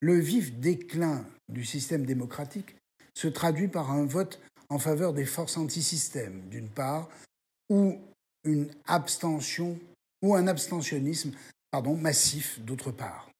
Le 0.00 0.18
vif 0.18 0.52
déclin 0.58 1.24
du 1.48 1.64
système 1.64 2.04
démocratique 2.04 2.76
se 3.14 3.28
traduit 3.28 3.68
par 3.68 3.90
un 3.90 4.04
vote 4.04 4.40
en 4.68 4.78
faveur 4.78 5.12
des 5.12 5.24
forces 5.24 5.56
antisystèmes, 5.56 6.48
d'une 6.50 6.68
part, 6.68 7.08
ou 7.70 7.98
une 8.44 8.68
abstention 8.86 9.78
ou 10.22 10.34
un 10.34 10.46
abstentionnisme 10.46 11.32
pardon, 11.70 11.94
massif, 11.94 12.58
d'autre 12.60 12.90
part. 12.90 13.30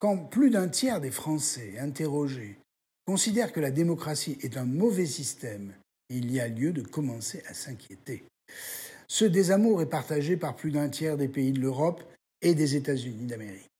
Quand 0.00 0.18
plus 0.18 0.50
d'un 0.50 0.68
tiers 0.68 1.00
des 1.00 1.10
Français 1.10 1.78
interrogés 1.78 2.58
considèrent 3.06 3.52
que 3.52 3.60
la 3.60 3.70
démocratie 3.70 4.38
est 4.42 4.56
un 4.56 4.64
mauvais 4.64 5.06
système 5.06 5.72
il 6.14 6.32
y 6.32 6.40
a 6.40 6.48
lieu 6.48 6.72
de 6.72 6.82
commencer 6.82 7.42
à 7.48 7.54
s'inquiéter. 7.54 8.24
Ce 9.08 9.24
désamour 9.24 9.82
est 9.82 9.90
partagé 9.90 10.36
par 10.36 10.56
plus 10.56 10.70
d'un 10.70 10.88
tiers 10.88 11.16
des 11.16 11.28
pays 11.28 11.52
de 11.52 11.60
l'Europe 11.60 12.02
et 12.40 12.54
des 12.54 12.76
États-Unis 12.76 13.26
d'Amérique. 13.26 13.70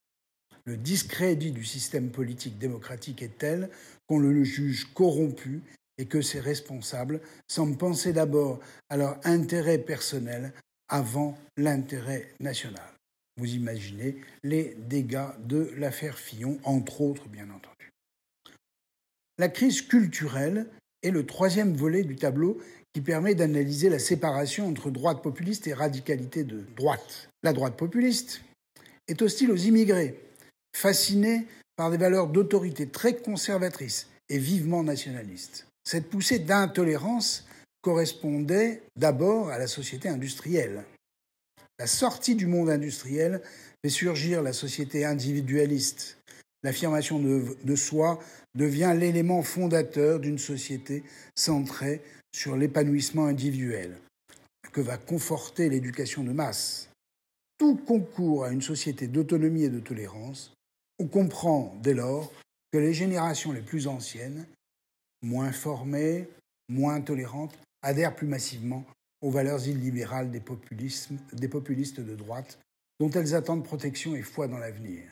Le 0.67 0.77
discrédit 0.77 1.53
du 1.53 1.65
système 1.65 2.11
politique 2.11 2.59
démocratique 2.59 3.23
est 3.23 3.39
tel 3.39 3.69
qu'on 4.07 4.19
le 4.19 4.45
juge 4.45 4.87
corrompu 4.95 5.63
et 5.99 6.07
que 6.07 6.23
ses 6.23 6.41
responsables 6.41 7.21
semblent 7.49 7.77
penser 7.77 8.13
d'abord 8.13 8.61
à 8.89 8.97
leur 8.97 9.19
intérêt 9.25 9.79
personnel 9.79 10.53
avant 10.89 11.39
l'intérêt 11.57 12.29
national. 12.41 12.89
Vous 13.37 13.55
imaginez 13.55 14.17
les 14.43 14.75
dégâts 14.79 15.37
de 15.41 15.71
l'affaire 15.77 16.19
Fillon, 16.19 16.59
entre 16.65 17.01
autres, 17.01 17.29
bien 17.29 17.51
entendu. 17.51 17.93
La 19.39 19.49
crise 19.49 19.83
culturelle 19.83 20.67
est 21.05 21.11
le 21.11 21.25
troisième 21.25 21.75
volet 21.75 22.03
du 22.03 22.17
tableau 22.17 22.59
qui 22.93 23.01
permet 23.01 23.35
d'analyser 23.35 23.89
la 23.91 23.99
séparation 23.99 24.69
entre 24.69 24.91
droite 24.91 25.23
populiste 25.23 25.67
et 25.67 25.75
radicalité 25.75 26.45
de 26.45 26.65
droite. 26.77 27.29
La 27.43 27.53
droite 27.53 27.77
populiste 27.77 28.41
est 29.09 29.21
hostile 29.21 29.51
aux 29.51 29.57
immigrés, 29.57 30.19
fascinée 30.75 31.47
par 31.77 31.91
des 31.91 31.97
valeurs 31.97 32.29
d'autorité 32.29 32.89
très 32.89 33.17
conservatrices 33.17 34.09
et 34.29 34.39
vivement 34.39 34.83
nationalistes. 34.83 35.67
Cette 35.85 36.09
poussée 36.09 36.39
d'intolérance 36.39 37.47
correspondait 37.83 38.83
d'abord 38.97 39.51
à 39.51 39.59
la 39.59 39.67
société 39.67 40.09
industrielle. 40.09 40.85
La 41.79 41.87
sortie 41.87 42.37
du 42.37 42.47
monde 42.47 42.71
industriel 42.71 43.43
fait 43.83 43.91
surgir 43.91 44.41
la 44.41 44.53
société 44.53 45.05
individualiste. 45.05 46.17
L'affirmation 46.65 47.19
de, 47.21 47.77
soi 47.77 48.19
devient 48.55 48.97
l'élément 48.99 49.43
fondateur 49.43 50.19
d'une 50.19 50.39
société 50.39 51.05
centrée 51.37 52.03
sur 52.35 52.57
l'épanouissement 52.57 53.27
individuel, 53.27 53.99
que 54.73 54.81
va 54.81 54.97
conforter 54.97 55.69
l'éducation 55.69 56.25
de 56.25 56.33
masse? 56.33 56.89
Tout 57.59 57.77
concourt 57.77 58.47
à 58.47 58.51
une 58.51 58.63
société 58.63 59.09
d'autonomie 59.09 59.65
et 59.65 59.69
de 59.69 59.79
tolérance. 59.79 60.55
On 60.99 61.07
comprend 61.07 61.79
dès 61.83 61.93
lors 61.93 62.33
que 62.73 62.79
les 62.79 62.95
générations 62.95 63.53
les 63.53 63.61
plus 63.61 63.87
anciennes 63.87 64.47
moins 65.23 65.53
formées, 65.53 66.27
moins 66.71 67.01
tolérantes, 67.03 67.57
adhèrent 67.83 68.17
plus 68.17 68.27
massivement 68.27 68.85
aux 69.21 69.31
valeurs 69.31 69.67
illibérales 69.69 70.31
des 70.31 70.41
populistes 70.41 72.01
de 72.01 72.15
droite, 72.15 72.59
dont 73.01 73.11
elles 73.11 73.35
attendent 73.35 73.65
protection 73.65 74.15
et 74.17 74.23
foi 74.23 74.49
dans 74.49 74.59
l'avenir. 74.59 75.03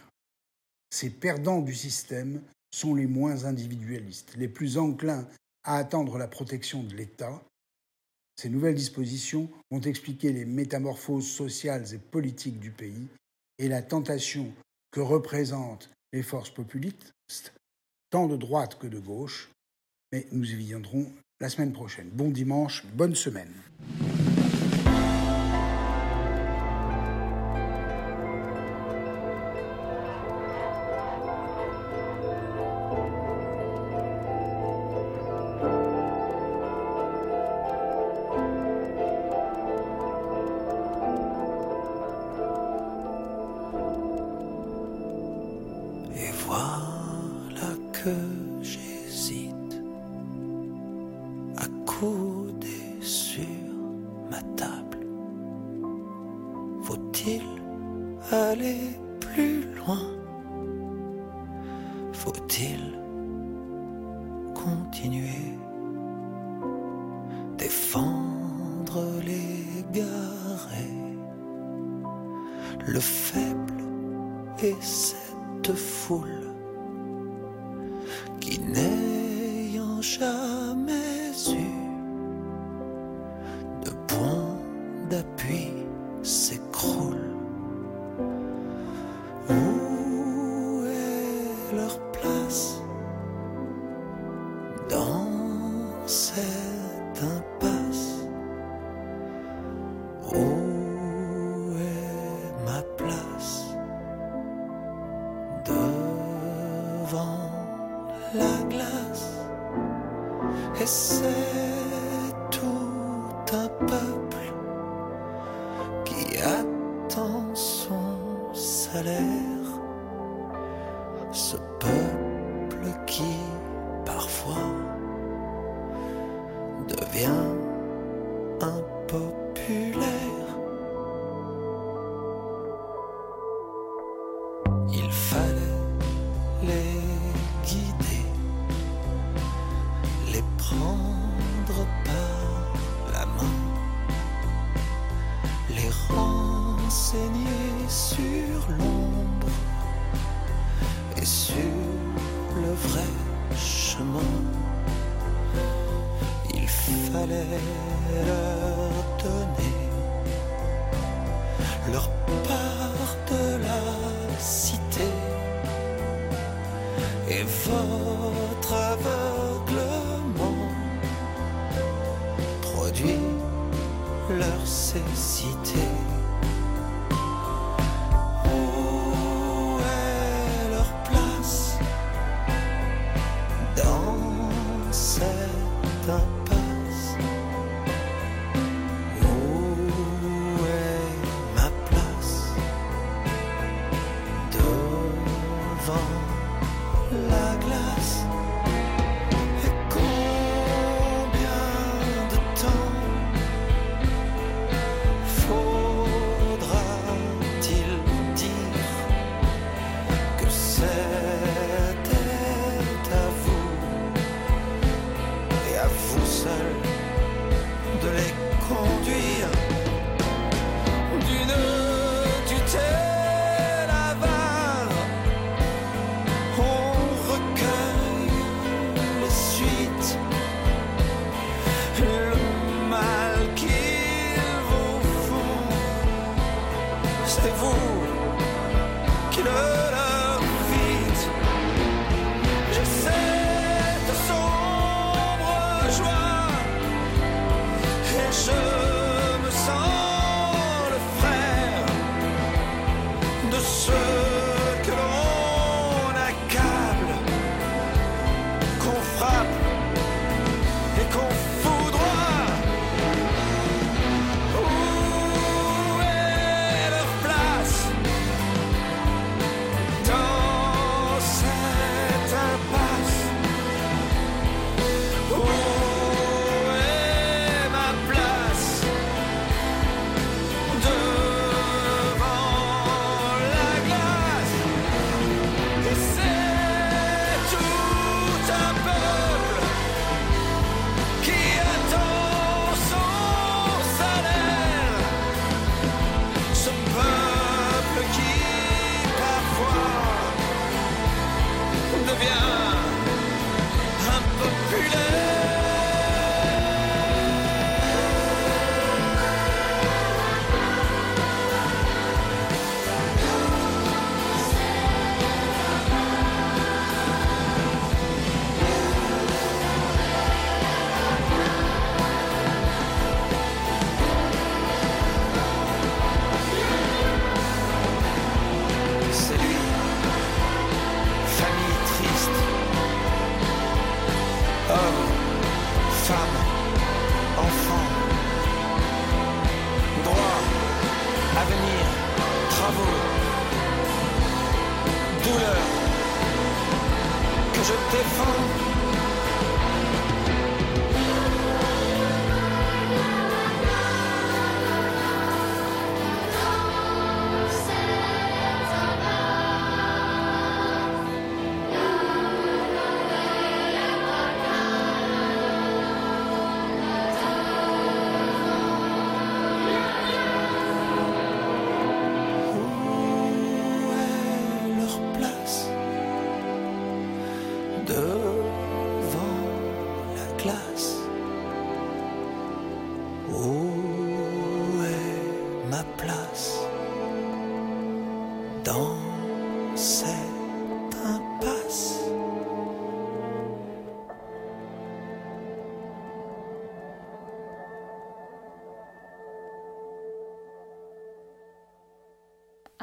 Ces 0.93 1.09
perdants 1.09 1.63
du 1.63 1.75
système 1.75 2.43
sont 2.71 2.95
les 2.95 3.07
moins 3.07 3.47
individualistes, 3.47 4.37
les 4.37 4.47
plus 4.47 4.77
enclins 4.77 5.27
à 5.65 5.79
attendre 5.79 6.19
la 6.19 6.29
protection 6.29 6.83
de 6.83 6.95
l'État. 6.95 7.43
Ces 8.37 8.51
nouvelles 8.51 8.75
dispositions 8.75 9.51
vont 9.71 9.81
expliquer 9.81 10.33
les 10.33 10.45
métamorphoses 10.45 11.31
sociales 11.31 11.95
et 11.95 11.99
politiques 11.99 12.61
du 12.61 12.71
pays 12.71 13.09
et 13.59 13.69
la 13.69 13.81
tentation 13.81 14.53
que 14.91 15.01
représentent 15.01 15.89
les 16.13 16.23
forces 16.23 16.51
populistes, 16.51 17.55
tant 18.11 18.27
de 18.27 18.37
droite 18.37 18.79
que 18.79 18.87
de 18.87 18.99
gauche, 18.99 19.49
mais 20.13 20.27
nous 20.31 20.51
y 20.51 20.57
viendrons 20.57 21.11
la 21.41 21.49
semaine 21.49 21.73
prochaine. 21.73 22.11
Bon 22.11 22.29
dimanche, 22.29 22.85
bonne 22.93 23.15
semaine. 23.15 23.55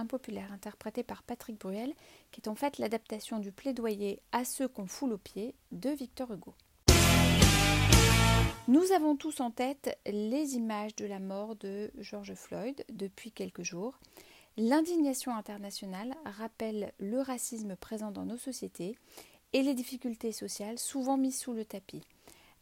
Impopulaire 0.10 0.52
interprété 0.52 1.04
par 1.04 1.22
Patrick 1.22 1.60
Bruel, 1.60 1.94
qui 2.32 2.42
est 2.42 2.48
en 2.48 2.56
fait 2.56 2.80
l'adaptation 2.80 3.38
du 3.38 3.52
plaidoyer 3.52 4.24
à 4.32 4.44
ceux 4.44 4.68
qu'on 4.68 4.88
foule 4.88 5.14
aux 5.14 5.20
pieds 5.20 5.54
de 5.72 5.92
Victor 5.92 6.34
Hugo. 6.34 6.56
Nous 8.68 8.92
avons 8.92 9.16
tous 9.16 9.40
en 9.40 9.52
tête 9.52 10.00
les 10.08 10.56
images 10.56 10.96
de 10.96 11.06
la 11.06 11.20
mort 11.20 11.56
de 11.56 11.92
George 12.00 12.34
Floyd 12.34 12.84
depuis 12.92 13.32
quelques 13.32 13.62
jours. 13.62 14.00
L'indignation 14.58 15.36
internationale 15.36 16.16
rappelle 16.26 16.92
le 17.00 17.22
racisme 17.22 17.76
présent 17.76 18.10
dans 18.10 18.26
nos 18.26 18.38
sociétés 18.38 18.98
et 19.54 19.62
les 19.62 19.76
difficultés 19.76 20.32
sociales 20.32 20.80
souvent 20.80 21.18
mises 21.18 21.40
sous 21.40 21.54
le 21.54 21.66
tapis. 21.66 22.02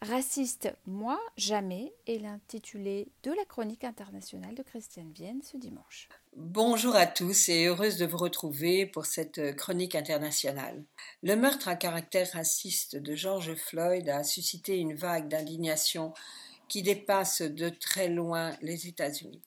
Raciste, 0.02 0.70
moi, 0.86 1.20
jamais 1.38 1.94
est 2.08 2.20
l'intitulé 2.20 3.08
de 3.24 3.32
la 3.32 3.46
chronique 3.46 3.86
internationale 3.86 4.54
de 4.54 4.64
Christiane 4.64 5.12
Vienne 5.12 5.42
ce 5.42 5.56
dimanche. 5.56 6.10
Bonjour 6.40 6.96
à 6.96 7.08
tous 7.08 7.50
et 7.50 7.66
heureuse 7.66 7.98
de 7.98 8.06
vous 8.06 8.18
retrouver 8.18 8.86
pour 8.86 9.08
cette 9.08 9.56
chronique 9.56 9.96
internationale. 9.96 10.84
Le 11.24 11.36
meurtre 11.36 11.68
à 11.68 11.76
caractère 11.76 12.32
raciste 12.32 12.96
de 12.96 13.16
George 13.16 13.56
Floyd 13.56 14.08
a 14.08 14.24
suscité 14.24 14.78
une 14.78 14.94
vague 14.94 15.30
d'indignation 15.30 16.14
qui 16.68 16.84
dépasse 16.84 17.42
de 17.42 17.70
très 17.70 18.08
loin 18.10 18.56
les 18.62 18.86
États-Unis. 18.86 19.42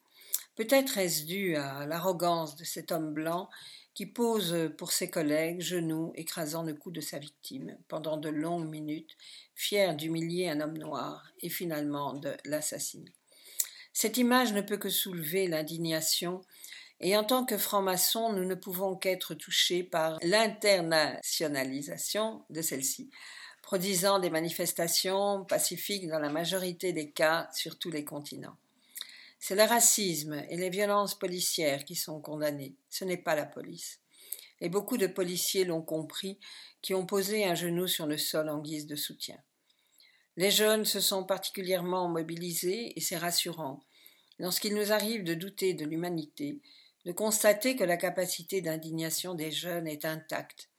Peut-être 0.57 0.97
est-ce 0.97 1.23
dû 1.23 1.55
à 1.55 1.85
l'arrogance 1.85 2.57
de 2.57 2.65
cet 2.65 2.91
homme 2.91 3.13
blanc 3.13 3.49
qui 3.93 4.05
pose 4.05 4.69
pour 4.77 4.91
ses 4.91 5.09
collègues, 5.09 5.61
genoux 5.61 6.11
écrasant 6.15 6.63
le 6.63 6.73
cou 6.73 6.91
de 6.91 6.99
sa 6.99 7.19
victime 7.19 7.77
pendant 7.87 8.17
de 8.17 8.27
longues 8.27 8.69
minutes, 8.69 9.15
fier 9.55 9.95
d'humilier 9.95 10.49
un 10.49 10.59
homme 10.59 10.77
noir 10.77 11.31
et 11.39 11.47
finalement 11.47 12.15
de 12.15 12.35
l'assassiner. 12.43 13.13
Cette 13.93 14.17
image 14.17 14.53
ne 14.53 14.61
peut 14.61 14.77
que 14.77 14.89
soulever 14.89 15.47
l'indignation 15.47 16.41
et 17.01 17.17
en 17.17 17.23
tant 17.23 17.45
que 17.45 17.57
francs-maçons, 17.57 18.31
nous 18.31 18.45
ne 18.45 18.53
pouvons 18.53 18.95
qu'être 18.95 19.33
touchés 19.33 19.81
par 19.83 20.19
l'internationalisation 20.21 22.45
de 22.51 22.61
celle-ci, 22.61 23.09
produisant 23.63 24.19
des 24.19 24.29
manifestations 24.29 25.43
pacifiques 25.45 26.07
dans 26.07 26.19
la 26.19 26.29
majorité 26.29 26.93
des 26.93 27.09
cas 27.09 27.49
sur 27.53 27.79
tous 27.79 27.89
les 27.89 28.05
continents. 28.05 28.55
C'est 29.39 29.55
le 29.55 29.63
racisme 29.63 30.43
et 30.49 30.57
les 30.57 30.69
violences 30.69 31.17
policières 31.17 31.85
qui 31.85 31.95
sont 31.95 32.21
condamnées, 32.21 32.75
ce 32.91 33.03
n'est 33.03 33.17
pas 33.17 33.33
la 33.33 33.47
police. 33.47 33.99
Et 34.59 34.69
beaucoup 34.69 34.97
de 34.97 35.07
policiers 35.07 35.65
l'ont 35.65 35.81
compris, 35.81 36.37
qui 36.83 36.93
ont 36.93 37.07
posé 37.07 37.45
un 37.45 37.55
genou 37.55 37.87
sur 37.87 38.05
le 38.05 38.19
sol 38.19 38.47
en 38.49 38.59
guise 38.59 38.85
de 38.85 38.95
soutien. 38.95 39.39
Les 40.37 40.51
jeunes 40.51 40.85
se 40.85 40.99
sont 40.99 41.23
particulièrement 41.23 42.07
mobilisés 42.07 42.93
et 42.95 43.01
c'est 43.01 43.17
rassurant, 43.17 43.79
lorsqu'il 44.37 44.75
nous 44.75 44.91
arrive 44.91 45.23
de 45.23 45.33
douter 45.33 45.73
de 45.73 45.85
l'humanité, 45.85 46.61
de 47.05 47.11
constater 47.11 47.75
que 47.75 47.83
la 47.83 47.97
capacité 47.97 48.61
d'indignation 48.61 49.33
des 49.33 49.51
jeunes 49.51 49.87
est 49.87 50.05
intacte, 50.05 50.69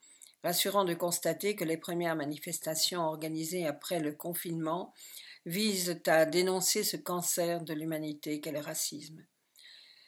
rassurant 0.43 0.85
de 0.85 0.93
constater 0.93 1.55
que 1.55 1.65
les 1.65 1.77
premières 1.77 2.15
manifestations 2.15 3.01
organisées 3.01 3.65
après 3.65 3.99
le 3.99 4.13
confinement 4.13 4.93
visent 5.45 6.01
à 6.07 6.25
dénoncer 6.25 6.83
ce 6.83 6.97
cancer 6.97 7.61
de 7.61 7.73
l'humanité 7.73 8.39
qu'est 8.39 8.51
le 8.51 8.59
racisme. 8.59 9.25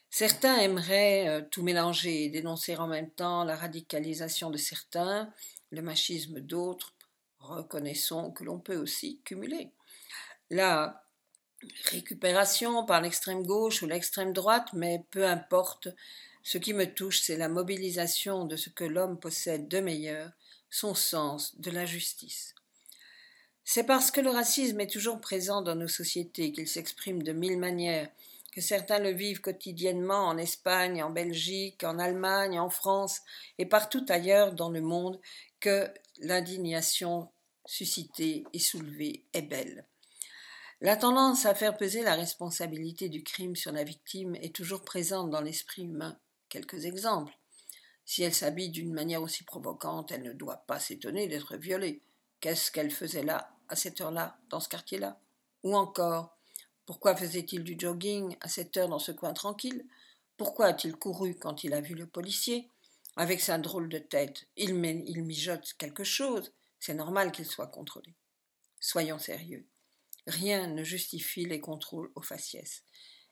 Certains 0.09 0.57
aimeraient 0.59 1.27
euh, 1.27 1.41
tout 1.51 1.61
mélanger 1.61 2.23
et 2.23 2.29
dénoncer 2.29 2.77
en 2.77 2.87
même 2.87 3.09
temps 3.11 3.43
la 3.43 3.57
radicalisation 3.57 4.49
de 4.49 4.57
certains, 4.57 5.33
le 5.71 5.81
machisme 5.81 6.39
d'autres. 6.39 6.93
Reconnaissons 7.39 8.31
que 8.31 8.45
l'on 8.45 8.59
peut 8.59 8.77
aussi 8.77 9.19
cumuler. 9.25 9.71
Récupération 11.91 12.85
par 12.85 13.01
l'extrême 13.01 13.43
gauche 13.43 13.81
ou 13.81 13.87
l'extrême 13.87 14.33
droite, 14.33 14.69
mais 14.73 15.03
peu 15.11 15.25
importe, 15.25 15.87
ce 16.43 16.57
qui 16.57 16.73
me 16.73 16.85
touche, 16.85 17.21
c'est 17.21 17.37
la 17.37 17.49
mobilisation 17.49 18.45
de 18.45 18.55
ce 18.55 18.69
que 18.69 18.83
l'homme 18.83 19.19
possède 19.19 19.67
de 19.67 19.79
meilleur, 19.79 20.31
son 20.69 20.93
sens 20.93 21.59
de 21.59 21.71
la 21.71 21.85
justice. 21.85 22.53
C'est 23.63 23.85
parce 23.85 24.11
que 24.11 24.21
le 24.21 24.29
racisme 24.29 24.79
est 24.79 24.91
toujours 24.91 25.19
présent 25.19 25.63
dans 25.63 25.75
nos 25.75 25.87
sociétés, 25.87 26.51
qu'il 26.51 26.67
s'exprime 26.67 27.23
de 27.23 27.31
mille 27.31 27.57
manières, 27.57 28.09
que 28.51 28.61
certains 28.61 28.99
le 28.99 29.09
vivent 29.09 29.41
quotidiennement 29.41 30.27
en 30.27 30.37
Espagne, 30.37 31.01
en 31.01 31.09
Belgique, 31.09 31.83
en 31.83 31.97
Allemagne, 31.97 32.59
en 32.59 32.69
France 32.69 33.21
et 33.57 33.65
partout 33.65 34.05
ailleurs 34.07 34.53
dans 34.53 34.69
le 34.69 34.81
monde, 34.81 35.19
que 35.59 35.89
l'indignation 36.19 37.27
suscitée 37.65 38.43
et 38.53 38.59
soulevée 38.59 39.25
est 39.33 39.41
belle. 39.41 39.85
La 40.85 40.95
tendance 40.95 41.47
à 41.47 41.55
faire 41.55 41.75
peser 41.75 42.03
la 42.03 42.13
responsabilité 42.13 43.09
du 43.09 43.23
crime 43.23 43.55
sur 43.55 43.71
la 43.71 43.83
victime 43.83 44.35
est 44.35 44.53
toujours 44.53 44.83
présente 44.83 45.31
dans 45.31 45.41
l'esprit 45.41 45.85
humain. 45.85 46.15
Quelques 46.47 46.85
exemples. 46.85 47.35
Si 48.05 48.21
elle 48.21 48.35
s'habille 48.35 48.69
d'une 48.69 48.93
manière 48.93 49.23
aussi 49.23 49.43
provocante, 49.43 50.11
elle 50.11 50.21
ne 50.21 50.31
doit 50.31 50.63
pas 50.67 50.79
s'étonner 50.79 51.27
d'être 51.27 51.57
violée. 51.57 52.03
Qu'est-ce 52.39 52.69
qu'elle 52.71 52.91
faisait 52.91 53.23
là, 53.23 53.49
à 53.67 53.75
cette 53.75 53.99
heure-là, 53.99 54.37
dans 54.49 54.59
ce 54.59 54.69
quartier-là? 54.69 55.19
Ou 55.63 55.75
encore, 55.75 56.37
pourquoi 56.85 57.15
faisait-il 57.15 57.63
du 57.63 57.75
jogging 57.79 58.37
à 58.41 58.47
cette 58.47 58.77
heure 58.77 58.89
dans 58.89 58.99
ce 58.99 59.11
coin 59.11 59.33
tranquille? 59.33 59.87
Pourquoi 60.37 60.67
a-t-il 60.67 60.95
couru 60.95 61.33
quand 61.33 61.63
il 61.63 61.73
a 61.73 61.81
vu 61.81 61.95
le 61.95 62.05
policier? 62.05 62.69
Avec 63.15 63.41
sa 63.41 63.57
drôle 63.57 63.89
de 63.89 63.97
tête, 63.97 64.45
il, 64.55 64.69
il 64.85 65.23
mijote 65.23 65.73
quelque 65.79 66.03
chose. 66.03 66.53
C'est 66.79 66.93
normal 66.93 67.31
qu'il 67.31 67.47
soit 67.47 67.65
contrôlé. 67.65 68.13
Soyons 68.79 69.17
sérieux. 69.17 69.65
Rien 70.27 70.67
ne 70.67 70.83
justifie 70.83 71.45
les 71.45 71.59
contrôles 71.59 72.11
aux 72.15 72.21
faciès. 72.21 72.83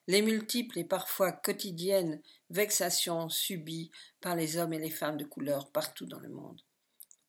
Les 0.08 0.22
multiples 0.22 0.80
et 0.80 0.84
parfois 0.84 1.32
quotidiennes 1.32 2.22
vexations 2.50 3.30
subies 3.30 3.90
par 4.20 4.36
les 4.36 4.58
hommes 4.58 4.74
et 4.74 4.80
les 4.80 4.90
femmes 4.90 5.18
de 5.18 5.26
couleur 5.26 5.72
partout 5.72 6.06
dans 6.06 6.20
le 6.20 6.30
monde. 6.30 6.62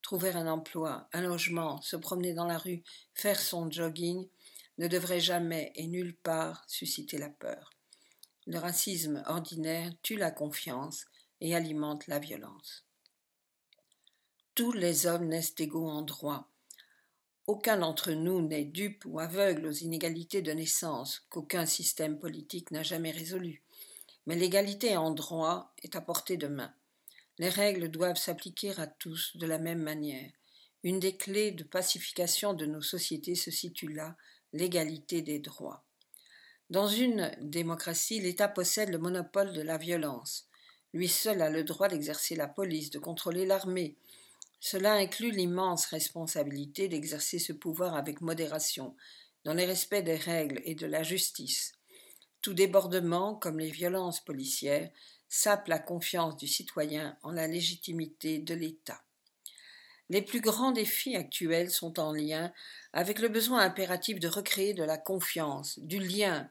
Trouver 0.02 0.30
un 0.30 0.46
emploi, 0.48 1.08
un 1.12 1.22
logement, 1.22 1.80
se 1.80 1.96
promener 1.96 2.34
dans 2.34 2.46
la 2.46 2.58
rue, 2.58 2.82
faire 3.14 3.40
son 3.40 3.70
jogging 3.70 4.28
ne 4.76 4.88
devrait 4.88 5.20
jamais 5.20 5.72
et 5.76 5.86
nulle 5.86 6.16
part 6.16 6.64
susciter 6.66 7.16
la 7.16 7.30
peur. 7.30 7.70
Le 8.46 8.58
racisme 8.58 9.22
ordinaire 9.26 9.92
tue 10.02 10.16
la 10.16 10.30
confiance 10.30 11.06
et 11.40 11.54
alimente 11.54 12.06
la 12.08 12.18
violence. 12.18 12.84
Tous 14.54 14.72
les 14.72 15.06
hommes 15.06 15.28
naissent 15.28 15.54
égaux 15.58 15.88
en 15.88 16.02
droit, 16.02 16.50
aucun 17.46 17.76
d'entre 17.76 18.12
nous 18.12 18.40
n'est 18.40 18.64
dupe 18.64 19.04
ou 19.06 19.20
aveugle 19.20 19.66
aux 19.66 19.72
inégalités 19.72 20.40
de 20.40 20.52
naissance 20.52 21.26
qu'aucun 21.28 21.66
système 21.66 22.18
politique 22.18 22.70
n'a 22.70 22.82
jamais 22.82 23.10
résolues. 23.10 23.62
Mais 24.26 24.36
l'égalité 24.36 24.96
en 24.96 25.10
droit 25.10 25.74
est 25.82 25.96
à 25.96 26.00
portée 26.00 26.38
de 26.38 26.46
main. 26.46 26.72
Les 27.38 27.50
règles 27.50 27.90
doivent 27.90 28.16
s'appliquer 28.16 28.72
à 28.78 28.86
tous 28.86 29.36
de 29.36 29.46
la 29.46 29.58
même 29.58 29.82
manière. 29.82 30.30
Une 30.84 31.00
des 31.00 31.16
clés 31.16 31.50
de 31.50 31.64
pacification 31.64 32.54
de 32.54 32.64
nos 32.64 32.82
sociétés 32.82 33.34
se 33.34 33.50
situe 33.50 33.92
là, 33.92 34.16
l'égalité 34.52 35.20
des 35.20 35.38
droits. 35.38 35.84
Dans 36.70 36.88
une 36.88 37.30
démocratie, 37.40 38.20
l'État 38.20 38.48
possède 38.48 38.88
le 38.88 38.98
monopole 38.98 39.52
de 39.52 39.60
la 39.60 39.76
violence. 39.76 40.48
Lui 40.94 41.08
seul 41.08 41.42
a 41.42 41.50
le 41.50 41.64
droit 41.64 41.88
d'exercer 41.88 42.36
la 42.36 42.48
police, 42.48 42.90
de 42.90 42.98
contrôler 42.98 43.44
l'armée, 43.44 43.96
cela 44.66 44.94
inclut 44.94 45.30
l'immense 45.30 45.84
responsabilité 45.84 46.88
d'exercer 46.88 47.38
ce 47.38 47.52
pouvoir 47.52 47.96
avec 47.96 48.22
modération, 48.22 48.96
dans 49.44 49.52
le 49.52 49.62
respect 49.62 50.00
des 50.00 50.16
règles 50.16 50.62
et 50.64 50.74
de 50.74 50.86
la 50.86 51.02
justice. 51.02 51.72
Tout 52.40 52.54
débordement, 52.54 53.34
comme 53.34 53.58
les 53.58 53.70
violences 53.70 54.24
policières, 54.24 54.88
sape 55.28 55.68
la 55.68 55.78
confiance 55.78 56.38
du 56.38 56.46
citoyen 56.46 57.18
en 57.22 57.32
la 57.32 57.46
légitimité 57.46 58.38
de 58.38 58.54
l'État. 58.54 59.02
Les 60.08 60.22
plus 60.22 60.40
grands 60.40 60.72
défis 60.72 61.14
actuels 61.14 61.70
sont 61.70 62.00
en 62.00 62.14
lien 62.14 62.50
avec 62.94 63.18
le 63.18 63.28
besoin 63.28 63.60
impératif 63.60 64.18
de 64.18 64.28
recréer 64.28 64.72
de 64.72 64.82
la 64.82 64.96
confiance, 64.96 65.78
du 65.80 65.98
lien 65.98 66.48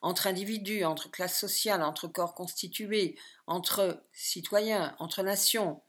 entre 0.00 0.26
individus, 0.26 0.84
entre 0.84 1.10
classes 1.10 1.38
sociales, 1.38 1.82
entre 1.82 2.08
corps 2.08 2.34
constitués, 2.34 3.14
entre 3.46 4.02
citoyens, 4.14 4.96
entre 4.98 5.22
nations. 5.22 5.82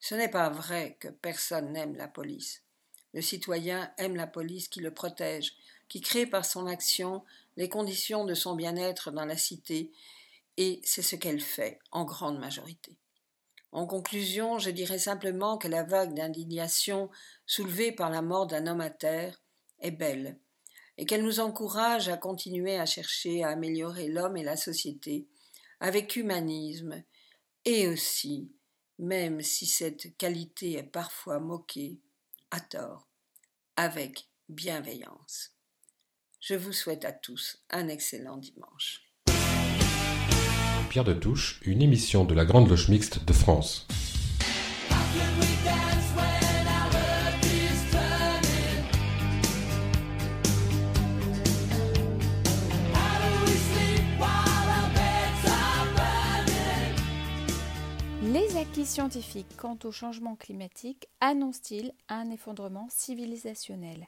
Ce 0.00 0.14
n'est 0.14 0.28
pas 0.28 0.48
vrai 0.48 0.96
que 1.00 1.08
personne 1.08 1.72
n'aime 1.72 1.96
la 1.96 2.08
police. 2.08 2.62
Le 3.14 3.22
citoyen 3.22 3.92
aime 3.98 4.16
la 4.16 4.26
police 4.26 4.68
qui 4.68 4.80
le 4.80 4.92
protège, 4.92 5.54
qui 5.88 6.00
crée 6.00 6.26
par 6.26 6.44
son 6.44 6.66
action 6.66 7.24
les 7.56 7.68
conditions 7.68 8.24
de 8.24 8.34
son 8.34 8.54
bien-être 8.54 9.10
dans 9.10 9.24
la 9.24 9.36
cité, 9.36 9.90
et 10.56 10.80
c'est 10.84 11.02
ce 11.02 11.16
qu'elle 11.16 11.40
fait 11.40 11.80
en 11.90 12.04
grande 12.04 12.38
majorité. 12.38 12.96
En 13.72 13.86
conclusion, 13.86 14.58
je 14.58 14.70
dirais 14.70 14.98
simplement 14.98 15.58
que 15.58 15.68
la 15.68 15.82
vague 15.82 16.14
d'indignation 16.14 17.10
soulevée 17.46 17.92
par 17.92 18.10
la 18.10 18.22
mort 18.22 18.46
d'un 18.46 18.66
homme 18.66 18.80
à 18.80 18.90
terre 18.90 19.42
est 19.80 19.90
belle, 19.90 20.38
et 20.96 21.06
qu'elle 21.06 21.22
nous 21.22 21.40
encourage 21.40 22.08
à 22.08 22.16
continuer 22.16 22.78
à 22.78 22.86
chercher 22.86 23.42
à 23.44 23.50
améliorer 23.50 24.08
l'homme 24.08 24.36
et 24.36 24.42
la 24.42 24.56
société 24.56 25.26
avec 25.80 26.16
humanisme, 26.16 27.02
et 27.64 27.88
aussi, 27.88 28.50
même 28.98 29.40
si 29.42 29.66
cette 29.66 30.16
qualité 30.16 30.74
est 30.74 30.82
parfois 30.82 31.38
moquée, 31.40 32.00
à 32.50 32.60
tort, 32.60 33.08
avec 33.76 34.28
bienveillance. 34.48 35.52
Je 36.40 36.54
vous 36.54 36.72
souhaite 36.72 37.04
à 37.04 37.12
tous 37.12 37.62
un 37.70 37.88
excellent 37.88 38.36
dimanche. 38.36 39.02
Pierre 40.88 41.04
de 41.04 41.12
Touche, 41.12 41.60
une 41.64 41.82
émission 41.82 42.24
de 42.24 42.34
la 42.34 42.44
Grande 42.44 42.68
Loge 42.68 42.88
Mixte 42.88 43.24
de 43.24 43.32
France. 43.32 43.86
Scientifiques 58.84 59.56
quant 59.56 59.76
au 59.84 59.90
changement 59.90 60.36
climatique 60.36 61.08
annoncent-ils 61.20 61.92
un 62.08 62.30
effondrement 62.30 62.88
civilisationnel? 62.90 64.06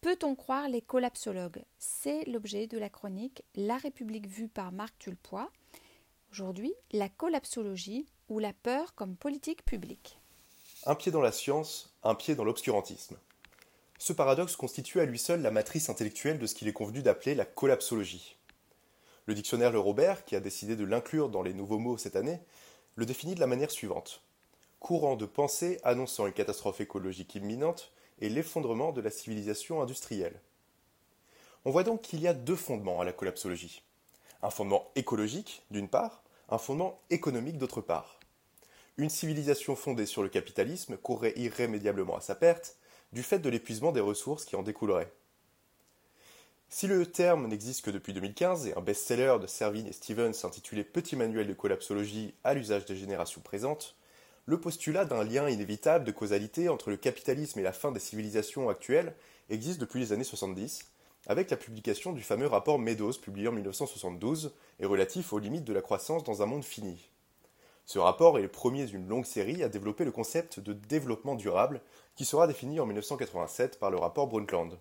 Peut-on 0.00 0.34
croire 0.34 0.68
les 0.68 0.80
collapsologues? 0.80 1.62
C'est 1.78 2.24
l'objet 2.24 2.66
de 2.66 2.78
la 2.78 2.88
chronique 2.88 3.42
La 3.54 3.76
République 3.76 4.26
vue 4.26 4.48
par 4.48 4.72
Marc 4.72 4.98
Tulpois. 4.98 5.50
Aujourd'hui, 6.32 6.72
la 6.92 7.08
collapsologie 7.08 8.06
ou 8.28 8.38
la 8.38 8.52
peur 8.52 8.94
comme 8.94 9.14
politique 9.14 9.64
publique. 9.64 10.18
Un 10.86 10.94
pied 10.94 11.12
dans 11.12 11.20
la 11.20 11.32
science, 11.32 11.94
un 12.02 12.14
pied 12.14 12.34
dans 12.34 12.44
l'obscurantisme. 12.44 13.16
Ce 13.98 14.12
paradoxe 14.12 14.56
constitue 14.56 15.00
à 15.00 15.04
lui 15.04 15.18
seul 15.18 15.42
la 15.42 15.50
matrice 15.50 15.90
intellectuelle 15.90 16.38
de 16.38 16.46
ce 16.46 16.54
qu'il 16.54 16.68
est 16.68 16.72
convenu 16.72 17.02
d'appeler 17.02 17.34
la 17.34 17.44
collapsologie. 17.44 18.36
Le 19.26 19.34
dictionnaire 19.34 19.72
Le 19.72 19.78
Robert, 19.78 20.24
qui 20.24 20.34
a 20.34 20.40
décidé 20.40 20.76
de 20.76 20.84
l'inclure 20.84 21.28
dans 21.28 21.42
les 21.42 21.52
nouveaux 21.52 21.78
mots 21.78 21.98
cette 21.98 22.16
année, 22.16 22.40
le 22.98 23.06
définit 23.06 23.36
de 23.36 23.40
la 23.40 23.46
manière 23.46 23.70
suivante. 23.70 24.24
Courant 24.80 25.14
de 25.14 25.24
pensée 25.24 25.78
annonçant 25.84 26.26
une 26.26 26.32
catastrophe 26.32 26.80
écologique 26.80 27.36
imminente 27.36 27.92
et 28.18 28.28
l'effondrement 28.28 28.90
de 28.90 29.00
la 29.00 29.12
civilisation 29.12 29.80
industrielle. 29.80 30.40
On 31.64 31.70
voit 31.70 31.84
donc 31.84 32.02
qu'il 32.02 32.20
y 32.20 32.26
a 32.26 32.34
deux 32.34 32.56
fondements 32.56 33.00
à 33.00 33.04
la 33.04 33.12
collapsologie. 33.12 33.84
Un 34.42 34.50
fondement 34.50 34.90
écologique, 34.96 35.62
d'une 35.70 35.86
part, 35.88 36.24
un 36.48 36.58
fondement 36.58 37.00
économique, 37.08 37.56
d'autre 37.58 37.80
part. 37.80 38.18
Une 38.96 39.10
civilisation 39.10 39.76
fondée 39.76 40.06
sur 40.06 40.24
le 40.24 40.28
capitalisme 40.28 40.96
courrait 40.96 41.34
irrémédiablement 41.36 42.16
à 42.16 42.20
sa 42.20 42.34
perte 42.34 42.78
du 43.12 43.22
fait 43.22 43.38
de 43.38 43.48
l'épuisement 43.48 43.92
des 43.92 44.00
ressources 44.00 44.44
qui 44.44 44.56
en 44.56 44.64
découlerait. 44.64 45.12
Si 46.70 46.86
le 46.86 47.06
terme 47.06 47.46
n'existe 47.46 47.82
que 47.82 47.90
depuis 47.90 48.12
2015 48.12 48.66
et 48.66 48.76
un 48.76 48.82
best-seller 48.82 49.38
de 49.40 49.46
Servine 49.46 49.86
et 49.86 49.92
Stevens 49.92 50.44
intitulé 50.44 50.84
Petit 50.84 51.16
manuel 51.16 51.46
de 51.46 51.54
collapsologie 51.54 52.34
à 52.44 52.52
l'usage 52.52 52.84
des 52.84 52.94
générations 52.94 53.40
présentes, 53.40 53.96
le 54.44 54.60
postulat 54.60 55.06
d'un 55.06 55.24
lien 55.24 55.48
inévitable 55.48 56.04
de 56.04 56.12
causalité 56.12 56.68
entre 56.68 56.90
le 56.90 56.98
capitalisme 56.98 57.58
et 57.58 57.62
la 57.62 57.72
fin 57.72 57.90
des 57.90 58.00
civilisations 58.00 58.68
actuelles 58.68 59.14
existe 59.48 59.80
depuis 59.80 60.00
les 60.00 60.12
années 60.12 60.24
70, 60.24 60.84
avec 61.26 61.50
la 61.50 61.56
publication 61.56 62.12
du 62.12 62.22
fameux 62.22 62.46
rapport 62.46 62.78
Meadows 62.78 63.14
publié 63.14 63.48
en 63.48 63.52
1972 63.52 64.52
et 64.78 64.84
relatif 64.84 65.32
aux 65.32 65.38
limites 65.38 65.64
de 65.64 65.72
la 65.72 65.80
croissance 65.80 66.22
dans 66.22 66.42
un 66.42 66.46
monde 66.46 66.64
fini. 66.64 67.08
Ce 67.86 67.98
rapport 67.98 68.38
est 68.38 68.42
le 68.42 68.48
premier 68.48 68.84
d'une 68.84 69.08
longue 69.08 69.24
série 69.24 69.62
à 69.62 69.70
développer 69.70 70.04
le 70.04 70.12
concept 70.12 70.60
de 70.60 70.74
développement 70.74 71.34
durable 71.34 71.80
qui 72.14 72.26
sera 72.26 72.46
défini 72.46 72.78
en 72.78 72.84
1987 72.84 73.78
par 73.78 73.90
le 73.90 73.96
rapport 73.96 74.26
Brundtland. 74.26 74.78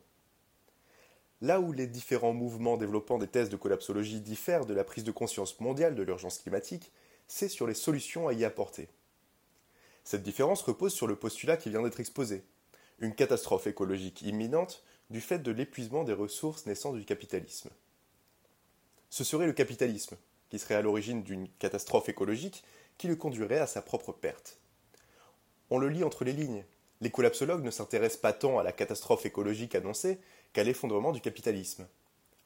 Là 1.41 1.59
où 1.59 1.71
les 1.71 1.85
différents 1.85 2.33
mouvements 2.33 2.77
développant 2.77 3.19
des 3.19 3.27
thèses 3.27 3.49
de 3.49 3.57
collapsologie 3.57 4.21
diffèrent 4.21 4.65
de 4.65 4.73
la 4.73 4.83
prise 4.83 5.03
de 5.03 5.11
conscience 5.11 5.59
mondiale 5.59 5.93
de 5.93 6.01
l'urgence 6.01 6.39
climatique, 6.39 6.91
c'est 7.27 7.49
sur 7.49 7.67
les 7.67 7.75
solutions 7.75 8.27
à 8.27 8.33
y 8.33 8.43
apporter. 8.43 8.89
Cette 10.03 10.23
différence 10.23 10.61
repose 10.61 10.93
sur 10.93 11.05
le 11.05 11.15
postulat 11.15 11.57
qui 11.57 11.69
vient 11.69 11.83
d'être 11.83 11.99
exposé. 11.99 12.43
Une 12.99 13.13
catastrophe 13.13 13.67
écologique 13.67 14.23
imminente 14.23 14.83
du 15.09 15.21
fait 15.21 15.39
de 15.39 15.51
l'épuisement 15.51 16.03
des 16.03 16.13
ressources 16.13 16.65
naissant 16.65 16.93
du 16.93 17.05
capitalisme. 17.05 17.69
Ce 19.09 19.23
serait 19.23 19.45
le 19.45 19.53
capitalisme 19.53 20.17
qui 20.49 20.59
serait 20.59 20.75
à 20.75 20.81
l'origine 20.81 21.23
d'une 21.23 21.47
catastrophe 21.59 22.09
écologique 22.09 22.63
qui 22.97 23.07
le 23.07 23.15
conduirait 23.15 23.59
à 23.59 23.67
sa 23.67 23.81
propre 23.81 24.11
perte. 24.11 24.57
On 25.69 25.77
le 25.77 25.89
lit 25.89 26.03
entre 26.03 26.23
les 26.23 26.33
lignes. 26.33 26.63
Les 27.01 27.11
collapsologues 27.11 27.63
ne 27.63 27.69
s'intéressent 27.69 28.21
pas 28.21 28.33
tant 28.33 28.57
à 28.57 28.63
la 28.63 28.71
catastrophe 28.71 29.25
écologique 29.25 29.75
annoncée 29.75 30.19
l'effondrement 30.63 31.11
du 31.11 31.21
capitalisme. 31.21 31.87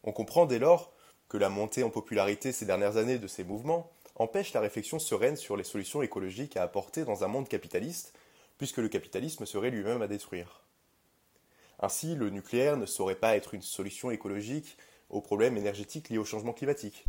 On 0.03 0.11
comprend 0.11 0.45
dès 0.45 0.59
lors 0.59 0.93
que 1.29 1.37
la 1.37 1.49
montée 1.49 1.83
en 1.83 1.89
popularité 1.89 2.51
ces 2.51 2.65
dernières 2.65 2.97
années 2.97 3.19
de 3.19 3.27
ces 3.27 3.43
mouvements 3.43 3.91
empêche 4.15 4.53
la 4.53 4.59
réflexion 4.59 4.99
sereine 4.99 5.37
sur 5.37 5.57
les 5.57 5.63
solutions 5.63 6.01
écologiques 6.01 6.57
à 6.57 6.63
apporter 6.63 7.05
dans 7.05 7.23
un 7.23 7.27
monde 7.27 7.47
capitaliste, 7.47 8.13
puisque 8.57 8.77
le 8.77 8.89
capitalisme 8.89 9.45
serait 9.45 9.71
lui-même 9.71 10.01
à 10.01 10.07
détruire. 10.07 10.61
Ainsi, 11.79 12.15
le 12.15 12.29
nucléaire 12.29 12.77
ne 12.77 12.85
saurait 12.85 13.15
pas 13.15 13.35
être 13.35 13.53
une 13.53 13.61
solution 13.61 14.11
écologique 14.11 14.77
aux 15.09 15.21
problèmes 15.21 15.57
énergétiques 15.57 16.09
liés 16.09 16.19
au 16.19 16.25
changement 16.25 16.53
climatique. 16.53 17.05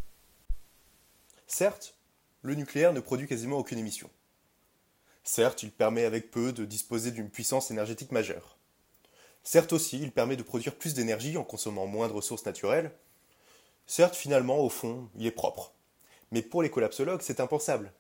Certes, 1.47 1.95
le 2.41 2.55
nucléaire 2.55 2.93
ne 2.93 3.01
produit 3.01 3.29
quasiment 3.29 3.59
aucune 3.59 3.79
émission. 3.79 4.09
Certes, 5.25 5.63
il 5.63 5.71
permet 5.71 6.05
avec 6.05 6.31
peu 6.31 6.53
de 6.53 6.65
disposer 6.65 7.11
d'une 7.11 7.31
puissance 7.31 7.71
énergétique 7.71 8.13
majeure. 8.13 8.57
Certes 9.45 9.73
aussi, 9.73 10.01
il 10.01 10.13
permet 10.13 10.37
de 10.37 10.43
produire 10.43 10.77
plus 10.77 10.95
d'énergie 10.95 11.37
en 11.37 11.45
consommant 11.45 11.87
moins 11.87 12.09
de 12.09 12.13
ressources 12.13 12.47
naturelles. 12.47 12.93
Certes, 13.87 14.15
finalement, 14.15 14.61
au 14.61 14.69
fond, 14.69 15.09
il 15.17 15.27
est 15.27 15.33
propre. 15.33 15.75
Mais 16.31 16.43
pour 16.43 16.63
les 16.63 16.71
collapsologues, 16.71 17.23
c'est 17.23 17.41
impensable. 17.41 17.93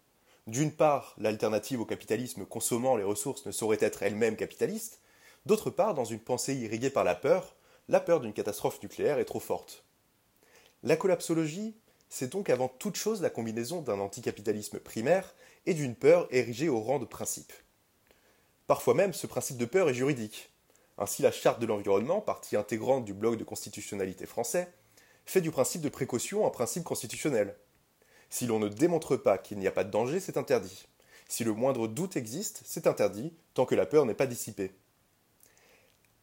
D'une 0.46 0.72
part, 0.72 1.14
l'alternative 1.18 1.80
au 1.80 1.84
capitalisme 1.84 2.46
consommant 2.46 2.96
les 2.96 3.04
ressources 3.04 3.46
ne 3.46 3.52
saurait 3.52 3.78
être 3.80 4.02
elle-même 4.02 4.36
capitaliste. 4.36 5.00
D'autre 5.46 5.70
part, 5.70 5.94
dans 5.94 6.04
une 6.04 6.20
pensée 6.20 6.54
irriguée 6.54 6.90
par 6.90 7.04
la 7.04 7.14
peur, 7.14 7.56
la 7.88 8.00
peur 8.00 8.20
d'une 8.20 8.32
catastrophe 8.32 8.82
nucléaire 8.82 9.18
est 9.18 9.24
trop 9.24 9.40
forte. 9.40 9.84
La 10.84 10.96
collapsologie, 10.96 11.76
c'est 12.08 12.32
donc 12.32 12.50
avant 12.50 12.68
toute 12.68 12.96
chose 12.96 13.22
la 13.22 13.30
combinaison 13.30 13.82
d'un 13.82 13.98
anticapitalisme 13.98 14.78
primaire 14.78 15.34
et 15.66 15.74
d'une 15.74 15.94
peur 15.94 16.28
érigée 16.30 16.68
au 16.68 16.80
rang 16.80 16.98
de 16.98 17.04
principe. 17.04 17.52
Parfois 18.66 18.94
même, 18.94 19.12
ce 19.12 19.26
principe 19.26 19.56
de 19.56 19.64
peur 19.64 19.88
est 19.88 19.94
juridique. 19.94 20.51
Ainsi, 20.98 21.22
la 21.22 21.32
Charte 21.32 21.60
de 21.60 21.66
l'environnement, 21.66 22.20
partie 22.20 22.56
intégrante 22.56 23.04
du 23.04 23.14
bloc 23.14 23.36
de 23.36 23.44
constitutionnalité 23.44 24.26
français, 24.26 24.72
fait 25.24 25.40
du 25.40 25.50
principe 25.50 25.82
de 25.82 25.88
précaution 25.88 26.46
un 26.46 26.50
principe 26.50 26.84
constitutionnel. 26.84 27.56
Si 28.30 28.46
l'on 28.46 28.58
ne 28.58 28.68
démontre 28.68 29.16
pas 29.16 29.38
qu'il 29.38 29.58
n'y 29.58 29.66
a 29.66 29.72
pas 29.72 29.84
de 29.84 29.90
danger, 29.90 30.20
c'est 30.20 30.36
interdit. 30.36 30.86
Si 31.28 31.44
le 31.44 31.52
moindre 31.52 31.88
doute 31.88 32.16
existe, 32.16 32.62
c'est 32.64 32.86
interdit, 32.86 33.32
tant 33.54 33.64
que 33.64 33.74
la 33.74 33.86
peur 33.86 34.04
n'est 34.04 34.14
pas 34.14 34.26
dissipée. 34.26 34.72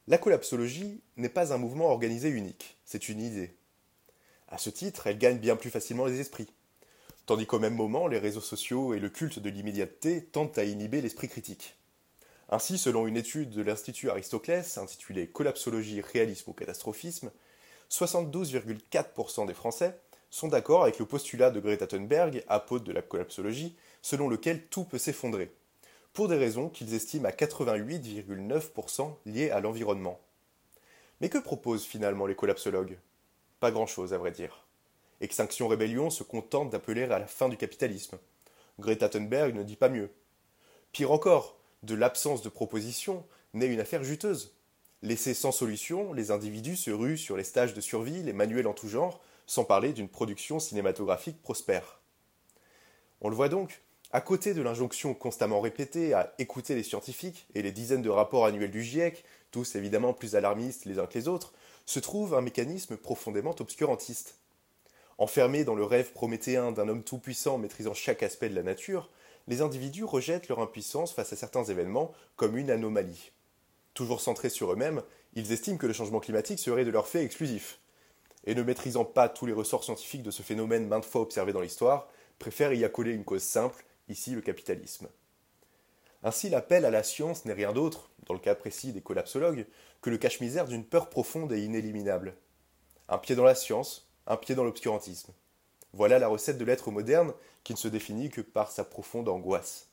La 0.06 0.18
collapsologie 0.18 1.02
n'est 1.16 1.28
pas 1.28 1.52
un 1.52 1.58
mouvement 1.58 1.86
organisé 1.86 2.28
unique, 2.28 2.78
c'est 2.84 3.08
une 3.08 3.20
idée. 3.20 3.56
À 4.48 4.58
ce 4.58 4.70
titre, 4.70 5.06
elle 5.06 5.18
gagne 5.18 5.38
bien 5.38 5.56
plus 5.56 5.70
facilement 5.70 6.06
les 6.06 6.20
esprits. 6.20 6.52
Tandis 7.26 7.46
qu'au 7.46 7.60
même 7.60 7.76
moment, 7.76 8.08
les 8.08 8.18
réseaux 8.18 8.40
sociaux 8.40 8.94
et 8.94 8.98
le 8.98 9.08
culte 9.08 9.38
de 9.38 9.50
l'immédiateté 9.50 10.24
tentent 10.24 10.58
à 10.58 10.64
inhiber 10.64 11.00
l'esprit 11.00 11.28
critique. 11.28 11.76
Ainsi, 12.52 12.78
selon 12.78 13.06
une 13.06 13.16
étude 13.16 13.50
de 13.50 13.62
l'Institut 13.62 14.10
Aristoclès 14.10 14.76
intitulée 14.76 15.28
Collapsologie, 15.28 16.00
réalisme 16.00 16.50
ou 16.50 16.52
catastrophisme, 16.52 17.30
72,4% 17.90 19.46
des 19.46 19.54
Français 19.54 19.96
sont 20.30 20.48
d'accord 20.48 20.82
avec 20.82 20.98
le 20.98 21.06
postulat 21.06 21.50
de 21.50 21.60
Greta 21.60 21.86
Thunberg, 21.86 22.44
apôtre 22.48 22.84
de 22.84 22.92
la 22.92 23.02
collapsologie, 23.02 23.76
selon 24.02 24.28
lequel 24.28 24.66
tout 24.66 24.82
peut 24.82 24.98
s'effondrer, 24.98 25.52
pour 26.12 26.26
des 26.26 26.36
raisons 26.36 26.68
qu'ils 26.68 26.94
estiment 26.94 27.28
à 27.28 27.32
88,9% 27.32 29.14
liées 29.26 29.50
à 29.50 29.60
l'environnement. 29.60 30.18
Mais 31.20 31.28
que 31.28 31.38
proposent 31.38 31.84
finalement 31.84 32.26
les 32.26 32.34
collapsologues? 32.34 32.98
Pas 33.60 33.70
grand-chose, 33.70 34.12
à 34.12 34.18
vrai 34.18 34.32
dire. 34.32 34.66
Extinction 35.20 35.68
Rébellion 35.68 36.10
se 36.10 36.24
contente 36.24 36.70
d'appeler 36.70 37.04
à 37.04 37.18
la 37.18 37.26
fin 37.26 37.48
du 37.48 37.56
capitalisme. 37.56 38.18
Greta 38.80 39.08
Thunberg 39.08 39.54
ne 39.54 39.62
dit 39.62 39.76
pas 39.76 39.88
mieux. 39.88 40.10
Pire 40.92 41.12
encore, 41.12 41.59
de 41.82 41.94
l'absence 41.94 42.42
de 42.42 42.48
proposition 42.48 43.24
naît 43.54 43.66
une 43.66 43.80
affaire 43.80 44.04
juteuse. 44.04 44.54
Laissés 45.02 45.34
sans 45.34 45.52
solution, 45.52 46.12
les 46.12 46.30
individus 46.30 46.76
se 46.76 46.90
ruent 46.90 47.16
sur 47.16 47.36
les 47.36 47.44
stages 47.44 47.74
de 47.74 47.80
survie, 47.80 48.22
les 48.22 48.34
manuels 48.34 48.66
en 48.66 48.74
tout 48.74 48.88
genre, 48.88 49.20
sans 49.46 49.64
parler 49.64 49.92
d'une 49.92 50.08
production 50.08 50.60
cinématographique 50.60 51.40
prospère. 51.42 52.00
On 53.22 53.28
le 53.28 53.36
voit 53.36 53.48
donc, 53.48 53.80
à 54.12 54.20
côté 54.20 54.54
de 54.54 54.62
l'injonction 54.62 55.14
constamment 55.14 55.60
répétée 55.60 56.14
à 56.14 56.34
écouter 56.38 56.74
les 56.74 56.82
scientifiques 56.82 57.46
et 57.54 57.62
les 57.62 57.72
dizaines 57.72 58.02
de 58.02 58.10
rapports 58.10 58.44
annuels 58.44 58.70
du 58.70 58.82
GIEC, 58.82 59.24
tous 59.50 59.74
évidemment 59.74 60.12
plus 60.12 60.36
alarmistes 60.36 60.84
les 60.84 60.98
uns 60.98 61.06
que 61.06 61.18
les 61.18 61.28
autres, 61.28 61.52
se 61.86 61.98
trouve 61.98 62.34
un 62.34 62.40
mécanisme 62.40 62.96
profondément 62.96 63.54
obscurantiste. 63.58 64.36
Enfermés 65.18 65.64
dans 65.64 65.74
le 65.74 65.84
rêve 65.84 66.12
prométhéen 66.12 66.72
d'un 66.72 66.88
homme 66.88 67.04
tout-puissant 67.04 67.58
maîtrisant 67.58 67.94
chaque 67.94 68.22
aspect 68.22 68.48
de 68.48 68.54
la 68.54 68.62
nature, 68.62 69.10
les 69.50 69.62
individus 69.62 70.04
rejettent 70.04 70.48
leur 70.48 70.60
impuissance 70.60 71.12
face 71.12 71.32
à 71.32 71.36
certains 71.36 71.64
événements 71.64 72.12
comme 72.36 72.56
une 72.56 72.70
anomalie. 72.70 73.32
Toujours 73.94 74.20
centrés 74.20 74.48
sur 74.48 74.72
eux-mêmes, 74.72 75.02
ils 75.34 75.50
estiment 75.50 75.76
que 75.76 75.88
le 75.88 75.92
changement 75.92 76.20
climatique 76.20 76.60
serait 76.60 76.84
de 76.84 76.90
leur 76.92 77.08
fait 77.08 77.24
exclusif. 77.24 77.80
Et 78.44 78.54
ne 78.54 78.62
maîtrisant 78.62 79.04
pas 79.04 79.28
tous 79.28 79.46
les 79.46 79.52
ressorts 79.52 79.82
scientifiques 79.82 80.22
de 80.22 80.30
ce 80.30 80.44
phénomène 80.44 80.86
maintes 80.86 81.04
fois 81.04 81.22
observé 81.22 81.52
dans 81.52 81.60
l'histoire, 81.60 82.08
préfèrent 82.38 82.72
y 82.72 82.84
accoler 82.84 83.10
une 83.10 83.24
cause 83.24 83.42
simple, 83.42 83.84
ici 84.08 84.30
le 84.36 84.40
capitalisme. 84.40 85.08
Ainsi, 86.22 86.48
l'appel 86.48 86.84
à 86.84 86.90
la 86.90 87.02
science 87.02 87.44
n'est 87.44 87.52
rien 87.52 87.72
d'autre, 87.72 88.08
dans 88.26 88.34
le 88.34 88.40
cas 88.40 88.54
précis 88.54 88.92
des 88.92 89.02
collapsologues, 89.02 89.66
que 90.00 90.10
le 90.10 90.18
cache-misère 90.18 90.66
d'une 90.68 90.84
peur 90.84 91.10
profonde 91.10 91.52
et 91.52 91.64
inéliminable. 91.64 92.36
Un 93.08 93.18
pied 93.18 93.34
dans 93.34 93.44
la 93.44 93.56
science, 93.56 94.08
un 94.28 94.36
pied 94.36 94.54
dans 94.54 94.64
l'obscurantisme. 94.64 95.32
Voilà 95.92 96.18
la 96.18 96.28
recette 96.28 96.58
de 96.58 96.64
l'être 96.64 96.90
moderne 96.90 97.32
qui 97.64 97.72
ne 97.72 97.78
se 97.78 97.88
définit 97.88 98.30
que 98.30 98.40
par 98.40 98.70
sa 98.70 98.84
profonde 98.84 99.28
angoisse. 99.28 99.88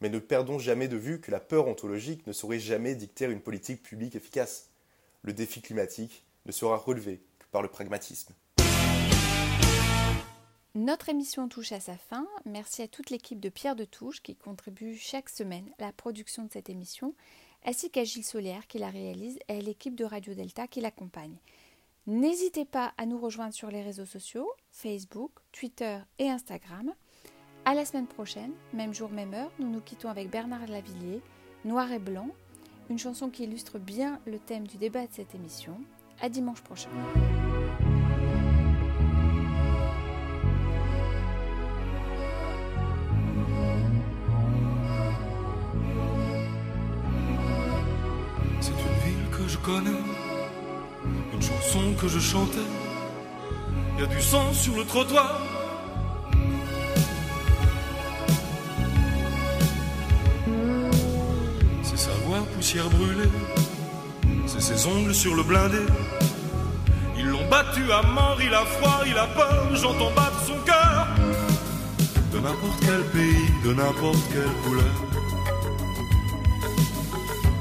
Mais 0.00 0.10
ne 0.10 0.18
perdons 0.18 0.58
jamais 0.58 0.88
de 0.88 0.96
vue 0.96 1.20
que 1.20 1.30
la 1.30 1.40
peur 1.40 1.66
ontologique 1.66 2.26
ne 2.26 2.32
saurait 2.32 2.58
jamais 2.58 2.94
dicter 2.94 3.24
une 3.24 3.40
politique 3.40 3.82
publique 3.82 4.16
efficace. 4.16 4.68
Le 5.22 5.32
défi 5.32 5.62
climatique 5.62 6.24
ne 6.44 6.52
sera 6.52 6.76
relevé 6.76 7.22
que 7.38 7.46
par 7.50 7.62
le 7.62 7.68
pragmatisme. 7.68 8.34
Notre 10.74 11.08
émission 11.08 11.48
touche 11.48 11.72
à 11.72 11.80
sa 11.80 11.96
fin. 11.96 12.26
Merci 12.44 12.82
à 12.82 12.88
toute 12.88 13.10
l'équipe 13.10 13.38
de 13.38 13.48
Pierre 13.48 13.76
de 13.76 13.84
Touche 13.84 14.20
qui 14.20 14.34
contribue 14.34 14.96
chaque 14.98 15.28
semaine 15.28 15.70
à 15.78 15.84
la 15.84 15.92
production 15.92 16.44
de 16.44 16.52
cette 16.52 16.68
émission, 16.68 17.14
ainsi 17.64 17.90
qu'à 17.90 18.02
Gilles 18.02 18.24
Solière 18.24 18.66
qui 18.66 18.78
la 18.78 18.90
réalise 18.90 19.38
et 19.48 19.52
à 19.52 19.60
l'équipe 19.60 19.94
de 19.94 20.04
Radio 20.04 20.34
Delta 20.34 20.66
qui 20.66 20.80
l'accompagne. 20.80 21.36
N'hésitez 22.06 22.66
pas 22.66 22.92
à 22.98 23.06
nous 23.06 23.18
rejoindre 23.18 23.54
sur 23.54 23.70
les 23.70 23.82
réseaux 23.82 24.04
sociaux, 24.04 24.50
Facebook, 24.70 25.30
Twitter 25.52 25.98
et 26.18 26.28
Instagram. 26.28 26.92
À 27.64 27.72
la 27.72 27.86
semaine 27.86 28.06
prochaine, 28.06 28.52
même 28.74 28.92
jour, 28.92 29.08
même 29.08 29.32
heure, 29.32 29.50
nous 29.58 29.70
nous 29.70 29.80
quittons 29.80 30.10
avec 30.10 30.28
Bernard 30.28 30.66
Lavillier, 30.66 31.22
Noir 31.64 31.90
et 31.92 31.98
Blanc, 31.98 32.28
une 32.90 32.98
chanson 32.98 33.30
qui 33.30 33.44
illustre 33.44 33.78
bien 33.78 34.20
le 34.26 34.38
thème 34.38 34.66
du 34.66 34.76
débat 34.76 35.06
de 35.06 35.12
cette 35.12 35.34
émission. 35.34 35.80
À 36.20 36.28
dimanche 36.28 36.60
prochain. 36.60 36.90
Je 52.14 52.20
chantais. 52.20 52.68
Il 53.96 54.02
y 54.02 54.04
a 54.04 54.06
du 54.06 54.22
sang 54.22 54.52
sur 54.52 54.76
le 54.76 54.84
trottoir. 54.84 55.40
C'est 61.82 61.98
sa 61.98 62.12
voix 62.24 62.42
poussière 62.54 62.88
brûlée, 62.90 63.32
c'est 64.46 64.60
ses 64.60 64.86
ongles 64.86 65.14
sur 65.14 65.34
le 65.34 65.42
blindé. 65.42 65.84
Ils 67.18 67.26
l'ont 67.26 67.48
battu 67.48 67.82
à 67.90 68.02
mort, 68.02 68.38
il 68.40 68.54
a 68.54 68.64
froid, 68.64 69.00
il 69.06 69.18
a 69.18 69.26
peur, 69.26 69.74
j'entends 69.74 70.12
battre 70.14 70.40
son 70.46 70.58
cœur. 70.70 71.08
De 72.32 72.38
n'importe 72.38 72.80
quel 72.80 73.02
pays, 73.16 73.48
de 73.64 73.74
n'importe 73.74 74.24
quelle 74.32 74.54
couleur. 74.64 74.94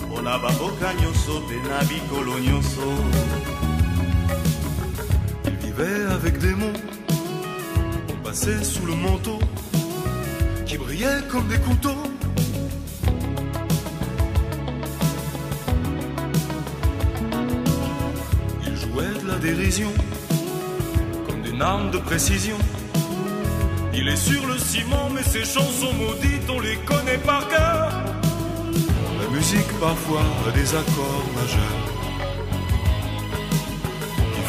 mpona 0.07 0.37
baboka 0.37 0.93
nyonso 0.93 1.41
avec 5.79 6.37
des 6.37 6.53
mots, 6.53 6.79
on 8.09 8.23
passait 8.23 8.63
sous 8.63 8.85
le 8.85 8.95
manteau, 8.95 9.39
qui 10.65 10.77
brillaient 10.77 11.23
comme 11.29 11.47
des 11.47 11.57
couteaux. 11.57 12.03
Il 18.65 18.75
jouait 18.77 19.21
de 19.21 19.27
la 19.27 19.37
dérision, 19.39 19.91
comme 21.27 21.41
d'une 21.41 21.61
arme 21.61 21.91
de 21.91 21.97
précision. 21.97 22.57
Il 23.95 24.07
est 24.07 24.15
sur 24.15 24.45
le 24.45 24.57
ciment, 24.57 25.09
mais 25.09 25.23
ses 25.23 25.43
chansons 25.43 25.93
maudites, 25.93 26.49
on 26.49 26.59
les 26.59 26.77
connaît 26.85 27.17
par 27.17 27.47
cœur. 27.47 27.91
La 29.21 29.29
musique 29.35 29.79
parfois 29.79 30.23
a 30.47 30.51
des 30.51 30.69
accords 30.75 31.25
majeurs 31.35 31.82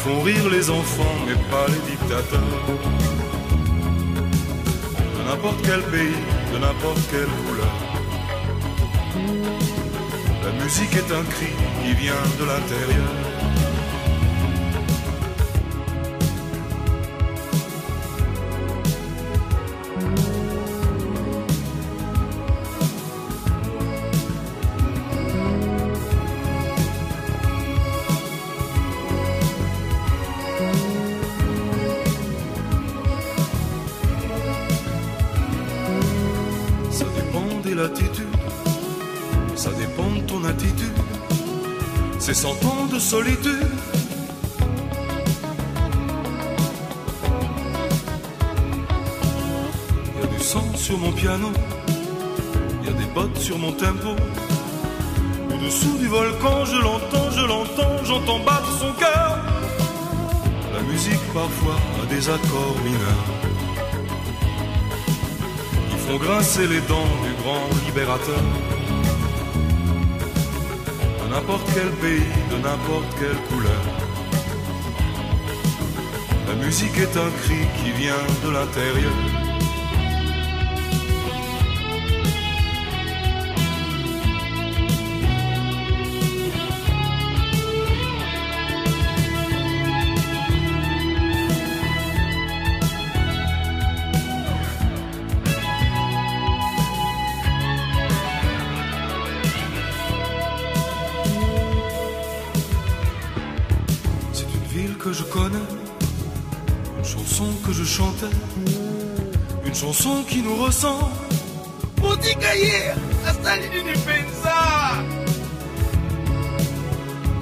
font 0.05 0.21
rire 0.21 0.49
les 0.51 0.69
enfants 0.69 1.17
mais 1.25 1.37
pas 1.51 1.65
les 1.73 1.83
dictateurs. 1.91 2.65
De 5.15 5.21
n'importe 5.27 5.61
quel 5.63 5.81
pays, 5.93 6.21
de 6.53 6.57
n'importe 6.59 7.01
quelle 7.09 7.33
couleur. 7.45 7.75
La 10.43 10.51
musique 10.63 10.93
est 10.93 11.11
un 11.19 11.25
cri 11.33 11.51
qui 11.81 11.93
vient 12.03 12.25
de 12.39 12.45
l'intérieur. 12.45 13.24
Sur 53.45 53.59
mon 53.59 53.73
tempo. 53.73 54.09
Au-dessous 55.53 55.97
du 55.99 56.07
volcan, 56.07 56.65
je 56.65 56.79
l'entends, 56.81 57.29
je 57.29 57.45
l'entends, 57.45 58.03
j'entends 58.03 58.39
battre 58.39 58.71
son 58.79 58.91
cœur. 58.93 59.37
La 60.73 60.81
musique 60.91 61.25
parfois 61.31 61.77
a 62.01 62.05
des 62.07 62.27
accords 62.27 62.77
mineurs 62.83 63.29
qui 65.89 65.97
font 66.05 66.17
grincer 66.17 66.65
les 66.65 66.81
dents 66.91 67.13
du 67.25 67.33
grand 67.43 67.65
libérateur. 67.85 68.45
De 71.19 71.25
n'importe 71.31 71.67
quel 71.75 71.91
pays, 72.03 72.31
de 72.51 72.57
n'importe 72.65 73.11
quelle 73.19 73.41
couleur. 73.49 73.83
La 76.47 76.55
musique 76.65 76.97
est 76.97 77.15
un 77.15 77.31
cri 77.41 77.61
qui 77.77 77.91
vient 77.91 78.25
de 78.43 78.49
l'intérieur. 78.49 79.34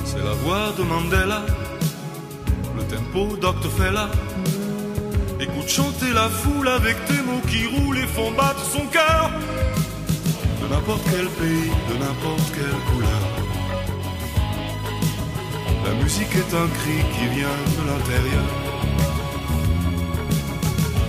C'est 0.05 0.23
la 0.23 0.33
voix 0.43 0.73
de 0.77 0.83
Mandela, 0.83 1.41
le 2.75 2.83
tempo 2.83 3.35
Dr. 3.37 3.69
Fella. 3.77 4.09
Écoute 5.39 5.69
chanter 5.69 6.11
la 6.13 6.29
foule 6.29 6.67
avec 6.67 6.95
des 7.07 7.21
mots 7.21 7.41
qui 7.47 7.67
roulent 7.67 7.99
et 7.99 8.07
font 8.07 8.31
battre 8.31 8.65
son 8.65 8.85
cœur. 8.87 9.29
De 10.61 10.67
n'importe 10.67 11.03
quel 11.11 11.27
pays, 11.27 11.71
de 11.89 11.95
n'importe 12.03 12.51
quelle 12.55 12.79
couleur. 12.89 13.23
La 15.85 15.93
musique 16.01 16.33
est 16.35 16.55
un 16.55 16.67
cri 16.77 16.97
qui 17.13 17.27
vient 17.35 17.59
de 17.77 17.83
l'intérieur. 17.89 18.47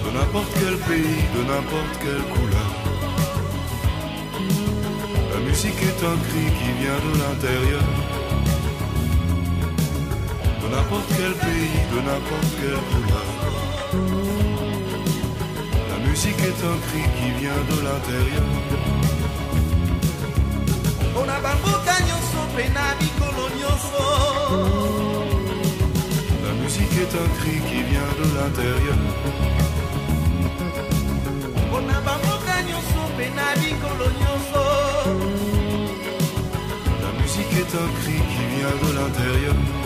De 0.04 0.10
n'importe 0.18 0.52
quel 0.60 0.76
pays, 0.88 1.22
de 1.36 1.42
n'importe 1.50 1.94
quelle 2.02 2.24
couleur. 2.34 2.73
La 5.64 5.70
musique 5.70 5.88
est 5.88 6.04
un 6.04 6.18
cri 6.28 6.44
qui 6.58 6.70
vient 6.82 7.00
de 7.06 7.12
l'intérieur. 7.20 7.84
De 10.60 10.66
n'importe 10.68 11.08
quel 11.16 11.32
pays, 11.32 11.80
de 11.90 12.00
n'importe 12.06 12.50
quelle 12.60 12.82
couleur. 12.90 13.26
La 15.88 15.98
musique 16.06 16.38
est 16.40 16.60
un 16.72 16.78
cri 16.86 17.02
qui 17.16 17.28
vient 17.40 17.62
de 17.70 17.76
l'intérieur. 17.80 18.46
mpona 21.10 21.36
bamboka 21.44 21.94
nyonso 22.06 22.40
mpe 22.52 22.64
na 22.74 22.84
mikolo 23.00 23.44
nyonso 23.58 24.04
La 26.44 26.52
musique 26.62 26.96
est 27.04 27.14
un 27.22 27.28
cri 27.38 27.56
qui 27.68 27.80
vient 27.90 28.12
de 28.20 28.26
l'intérieur. 28.36 28.98
mpona 31.66 31.96
bamboka 32.06 32.54
nyonso 32.68 33.00
mpe 33.14 33.26
na 33.36 33.46
mikolo 33.62 34.06
nyonso 34.20 35.33
est 37.58 37.74
un 37.74 37.88
cri 38.00 38.14
qui 38.14 38.44
vient 38.56 38.76
de 38.82 38.94
l'intérieur. 38.96 39.83